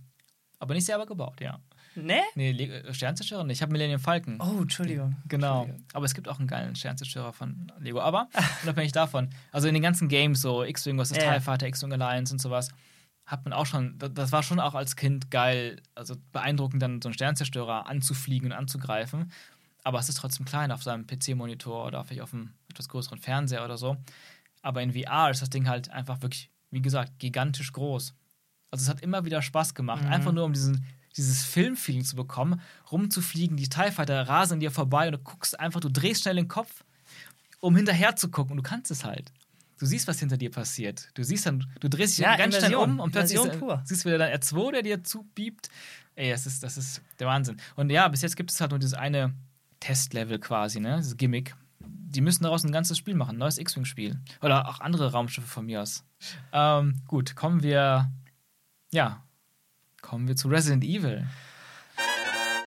Aber 0.59 0.73
nicht 0.73 0.85
selber 0.85 1.05
gebaut, 1.05 1.41
ja. 1.41 1.59
Ne? 1.95 2.21
Nee, 2.35 2.51
äh, 2.51 2.93
Sternzerstörer 2.93 3.43
nicht. 3.43 3.57
Ich 3.57 3.61
habe 3.61 3.71
Millennium 3.71 3.99
Falcon. 3.99 4.39
Oh, 4.39 4.61
Entschuldigung. 4.61 5.17
Genau. 5.27 5.61
Entschuldigung. 5.61 5.87
Aber 5.93 6.05
es 6.05 6.13
gibt 6.13 6.27
auch 6.27 6.39
einen 6.39 6.47
geilen 6.47 6.75
Sternzerstörer 6.75 7.33
von 7.33 7.71
Lego. 7.79 7.99
Aber 7.99 8.29
unabhängig 8.63 8.91
davon, 8.91 9.29
also 9.51 9.67
in 9.67 9.73
den 9.73 9.83
ganzen 9.83 10.07
Games, 10.07 10.41
so 10.41 10.63
X-Wing 10.63 11.03
vs. 11.03 11.17
Ja. 11.17 11.33
TIE 11.33 11.41
Fighter, 11.41 11.67
X-Wing 11.67 11.93
Alliance 11.93 12.33
und 12.33 12.39
sowas, 12.39 12.69
hat 13.25 13.45
man 13.45 13.53
auch 13.53 13.65
schon, 13.65 13.97
das 13.97 14.31
war 14.31 14.43
schon 14.43 14.59
auch 14.59 14.73
als 14.73 14.95
Kind 14.95 15.31
geil, 15.31 15.81
also 15.95 16.15
beeindruckend, 16.31 16.81
dann 16.81 17.01
so 17.01 17.09
einen 17.09 17.13
Sternzerstörer 17.13 17.87
anzufliegen 17.87 18.51
und 18.51 18.57
anzugreifen. 18.57 19.31
Aber 19.83 19.99
es 19.99 20.09
ist 20.09 20.17
trotzdem 20.17 20.45
klein 20.45 20.71
auf 20.71 20.83
seinem 20.83 21.07
PC-Monitor 21.07 21.85
oder 21.85 22.03
vielleicht 22.03 22.21
auf 22.21 22.33
einem 22.33 22.53
etwas 22.69 22.89
größeren 22.89 23.19
Fernseher 23.19 23.65
oder 23.65 23.77
so. 23.77 23.97
Aber 24.61 24.81
in 24.81 24.93
VR 24.93 25.31
ist 25.31 25.41
das 25.41 25.49
Ding 25.49 25.67
halt 25.67 25.89
einfach 25.89 26.21
wirklich, 26.21 26.51
wie 26.69 26.81
gesagt, 26.81 27.19
gigantisch 27.19 27.71
groß. 27.71 28.13
Also 28.69 28.83
es 28.83 28.89
hat 28.89 29.01
immer 29.01 29.25
wieder 29.25 29.41
Spaß 29.41 29.73
gemacht, 29.73 30.03
mhm. 30.03 30.11
einfach 30.11 30.31
nur 30.31 30.45
um 30.45 30.53
diesen, 30.53 30.85
dieses 31.17 31.43
Filmfeeling 31.43 32.03
zu 32.03 32.15
bekommen, 32.15 32.61
rumzufliegen, 32.91 33.57
die 33.57 33.69
TIE 33.69 33.91
Fighter 33.91 34.27
rasen 34.27 34.55
an 34.55 34.59
dir 34.59 34.71
vorbei 34.71 35.07
und 35.07 35.13
du 35.13 35.17
guckst 35.19 35.59
einfach, 35.59 35.79
du 35.79 35.89
drehst 35.89 36.23
schnell 36.23 36.35
den 36.35 36.47
Kopf, 36.47 36.83
um 37.59 37.75
hinterher 37.75 38.15
zu 38.15 38.29
gucken 38.29 38.51
und 38.51 38.57
du 38.57 38.63
kannst 38.63 38.91
es 38.91 39.03
halt. 39.03 39.31
Du 39.77 39.87
siehst, 39.87 40.07
was 40.07 40.19
hinter 40.19 40.37
dir 40.37 40.51
passiert. 40.51 41.09
Du 41.15 41.23
siehst 41.23 41.45
dann, 41.47 41.65
du 41.79 41.89
drehst 41.89 42.17
dich 42.17 42.23
ja, 42.23 42.35
ganz 42.37 42.55
schnell 42.55 42.75
um 42.75 42.99
und 42.99 43.11
plötzlich 43.11 43.39
ist, 43.39 43.59
siehst 43.85 44.05
du 44.05 44.09
wieder 44.09 44.19
dann 44.19 44.31
R2, 44.31 44.71
der 44.73 44.83
dir 44.83 45.03
zubiebt. 45.03 45.69
Ey, 46.15 46.29
das 46.29 46.45
ist, 46.45 46.61
das 46.61 46.77
ist 46.77 47.01
der 47.19 47.25
Wahnsinn. 47.25 47.57
Und 47.75 47.89
ja, 47.89 48.07
bis 48.07 48.21
jetzt 48.21 48.35
gibt 48.35 48.51
es 48.51 48.61
halt 48.61 48.71
nur 48.71 48.79
dieses 48.79 48.93
eine 48.93 49.33
Testlevel 49.79 50.39
quasi, 50.39 50.79
ne? 50.79 50.97
Dieses 50.97 51.17
Gimmick. 51.17 51.55
Die 51.79 52.21
müssen 52.21 52.43
daraus 52.43 52.63
ein 52.63 52.71
ganzes 52.71 52.97
Spiel 52.97 53.15
machen, 53.15 53.37
ein 53.37 53.39
neues 53.39 53.57
X-Wing-Spiel. 53.57 54.19
Oder 54.41 54.67
auch 54.67 54.81
andere 54.81 55.13
Raumschiffe 55.13 55.47
von 55.47 55.65
mir 55.65 55.81
aus. 55.81 56.03
Ähm, 56.51 57.01
gut, 57.07 57.35
kommen 57.35 57.63
wir. 57.63 58.11
Ja, 58.91 59.23
kommen 60.11 60.27
wir 60.27 60.35
zu 60.35 60.49
Resident 60.49 60.83
Evil. 60.83 61.25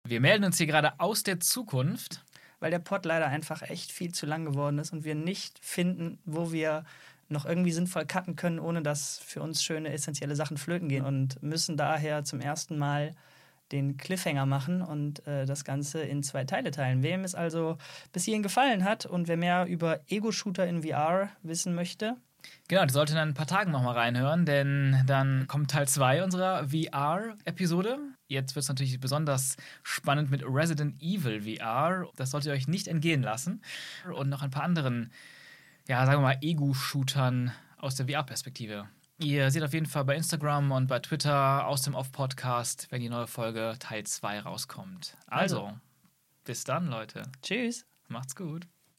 Wir 0.09 0.23
melden 0.23 0.45
uns 0.45 0.57
hier 0.57 0.67
gerade 0.67 0.99
aus 0.99 1.25
der 1.25 1.41
Zukunft. 1.41 2.25
Weil 2.59 2.71
der 2.71 2.79
Pod 2.79 3.05
leider 3.05 3.27
einfach 3.27 3.61
echt 3.61 3.93
viel 3.93 4.13
zu 4.13 4.25
lang 4.25 4.47
geworden 4.47 4.79
ist 4.79 4.95
und 4.95 5.05
wir 5.05 5.15
nicht 5.15 5.63
finden, 5.63 6.19
wo 6.25 6.53
wir 6.53 6.87
noch 7.29 7.45
irgendwie 7.45 7.73
sinnvoll 7.73 8.07
cutten 8.07 8.35
können, 8.37 8.59
ohne 8.59 8.81
dass 8.81 9.19
für 9.19 9.43
uns 9.43 9.63
schöne 9.63 9.93
essentielle 9.93 10.37
Sachen 10.37 10.57
flöten 10.57 10.89
gehen. 10.89 11.05
Und 11.05 11.43
müssen 11.43 11.77
daher 11.77 12.25
zum 12.25 12.41
ersten 12.41 12.79
Mal 12.79 13.15
den 13.73 13.99
Cliffhanger 13.99 14.47
machen 14.47 14.81
und 14.81 15.27
äh, 15.27 15.45
das 15.45 15.67
Ganze 15.67 16.01
in 16.01 16.23
zwei 16.23 16.45
Teile 16.45 16.71
teilen. 16.71 17.03
Wem 17.03 17.25
es 17.25 17.35
also 17.35 17.77
bis 18.15 18.25
hierhin 18.25 18.43
gefallen 18.43 18.85
hat 18.85 19.05
und 19.05 19.29
wer 19.29 19.37
mehr 19.37 19.67
über 19.67 20.01
Ego-Shooter 20.09 20.67
in 20.67 20.83
VR 20.83 21.29
wissen 21.43 21.75
möchte, 21.75 22.17
Genau, 22.69 22.85
die 22.87 22.93
sollte 22.93 23.13
in 23.13 23.19
ein 23.19 23.35
paar 23.35 23.47
Tagen 23.47 23.71
nochmal 23.71 23.95
reinhören, 23.95 24.47
denn 24.47 25.03
dann 25.07 25.47
kommt 25.47 25.71
Teil 25.71 25.87
2 25.87 26.25
unserer 26.25 26.69
VR-Episode. 26.69 27.99
Jetzt 28.27 28.55
wird 28.55 28.63
es 28.63 28.69
natürlich 28.69 28.99
besonders 29.01 29.57
spannend 29.83 30.31
mit 30.31 30.43
Resident 30.47 31.01
Evil 31.03 31.43
VR. 31.43 32.09
Das 32.17 32.31
solltet 32.31 32.49
ihr 32.49 32.55
euch 32.55 32.67
nicht 32.67 32.89
entgehen 32.89 33.23
lassen. 33.23 33.63
Und 34.15 34.31
noch 34.31 34.43
ein 34.43 34.51
paar 34.51 34.63
anderen, 34.63 35.13
ja, 35.87 36.07
sagen 36.07 36.19
wir 36.23 36.29
mal, 36.29 36.39
Ego-Shootern 36.41 37.53
aus 37.77 37.97
der 37.97 38.09
VR-Perspektive. 38.09 38.89
Ihr 39.19 39.51
seht 39.51 39.63
auf 39.63 39.73
jeden 39.73 39.87
Fall 39.87 40.05
bei 40.05 40.17
Instagram 40.17 40.73
und 40.73 40.89
bei 40.89 40.99
Twitter 40.99 41.67
aus 41.67 41.83
dem 41.83 41.95
Off-Podcast, 41.95 42.89
wenn 42.91 43.01
die 43.01 43.09
neue 43.09 43.27
Folge 43.27 43.77
Teil 43.79 44.05
2 44.05 44.41
rauskommt. 44.41 45.17
Also, 45.27 45.67
also, 45.67 45.79
bis 46.45 46.65
dann, 46.65 46.89
Leute. 46.89 47.23
Tschüss. 47.43 47.87
Macht's 48.09 48.35
gut. 48.35 48.67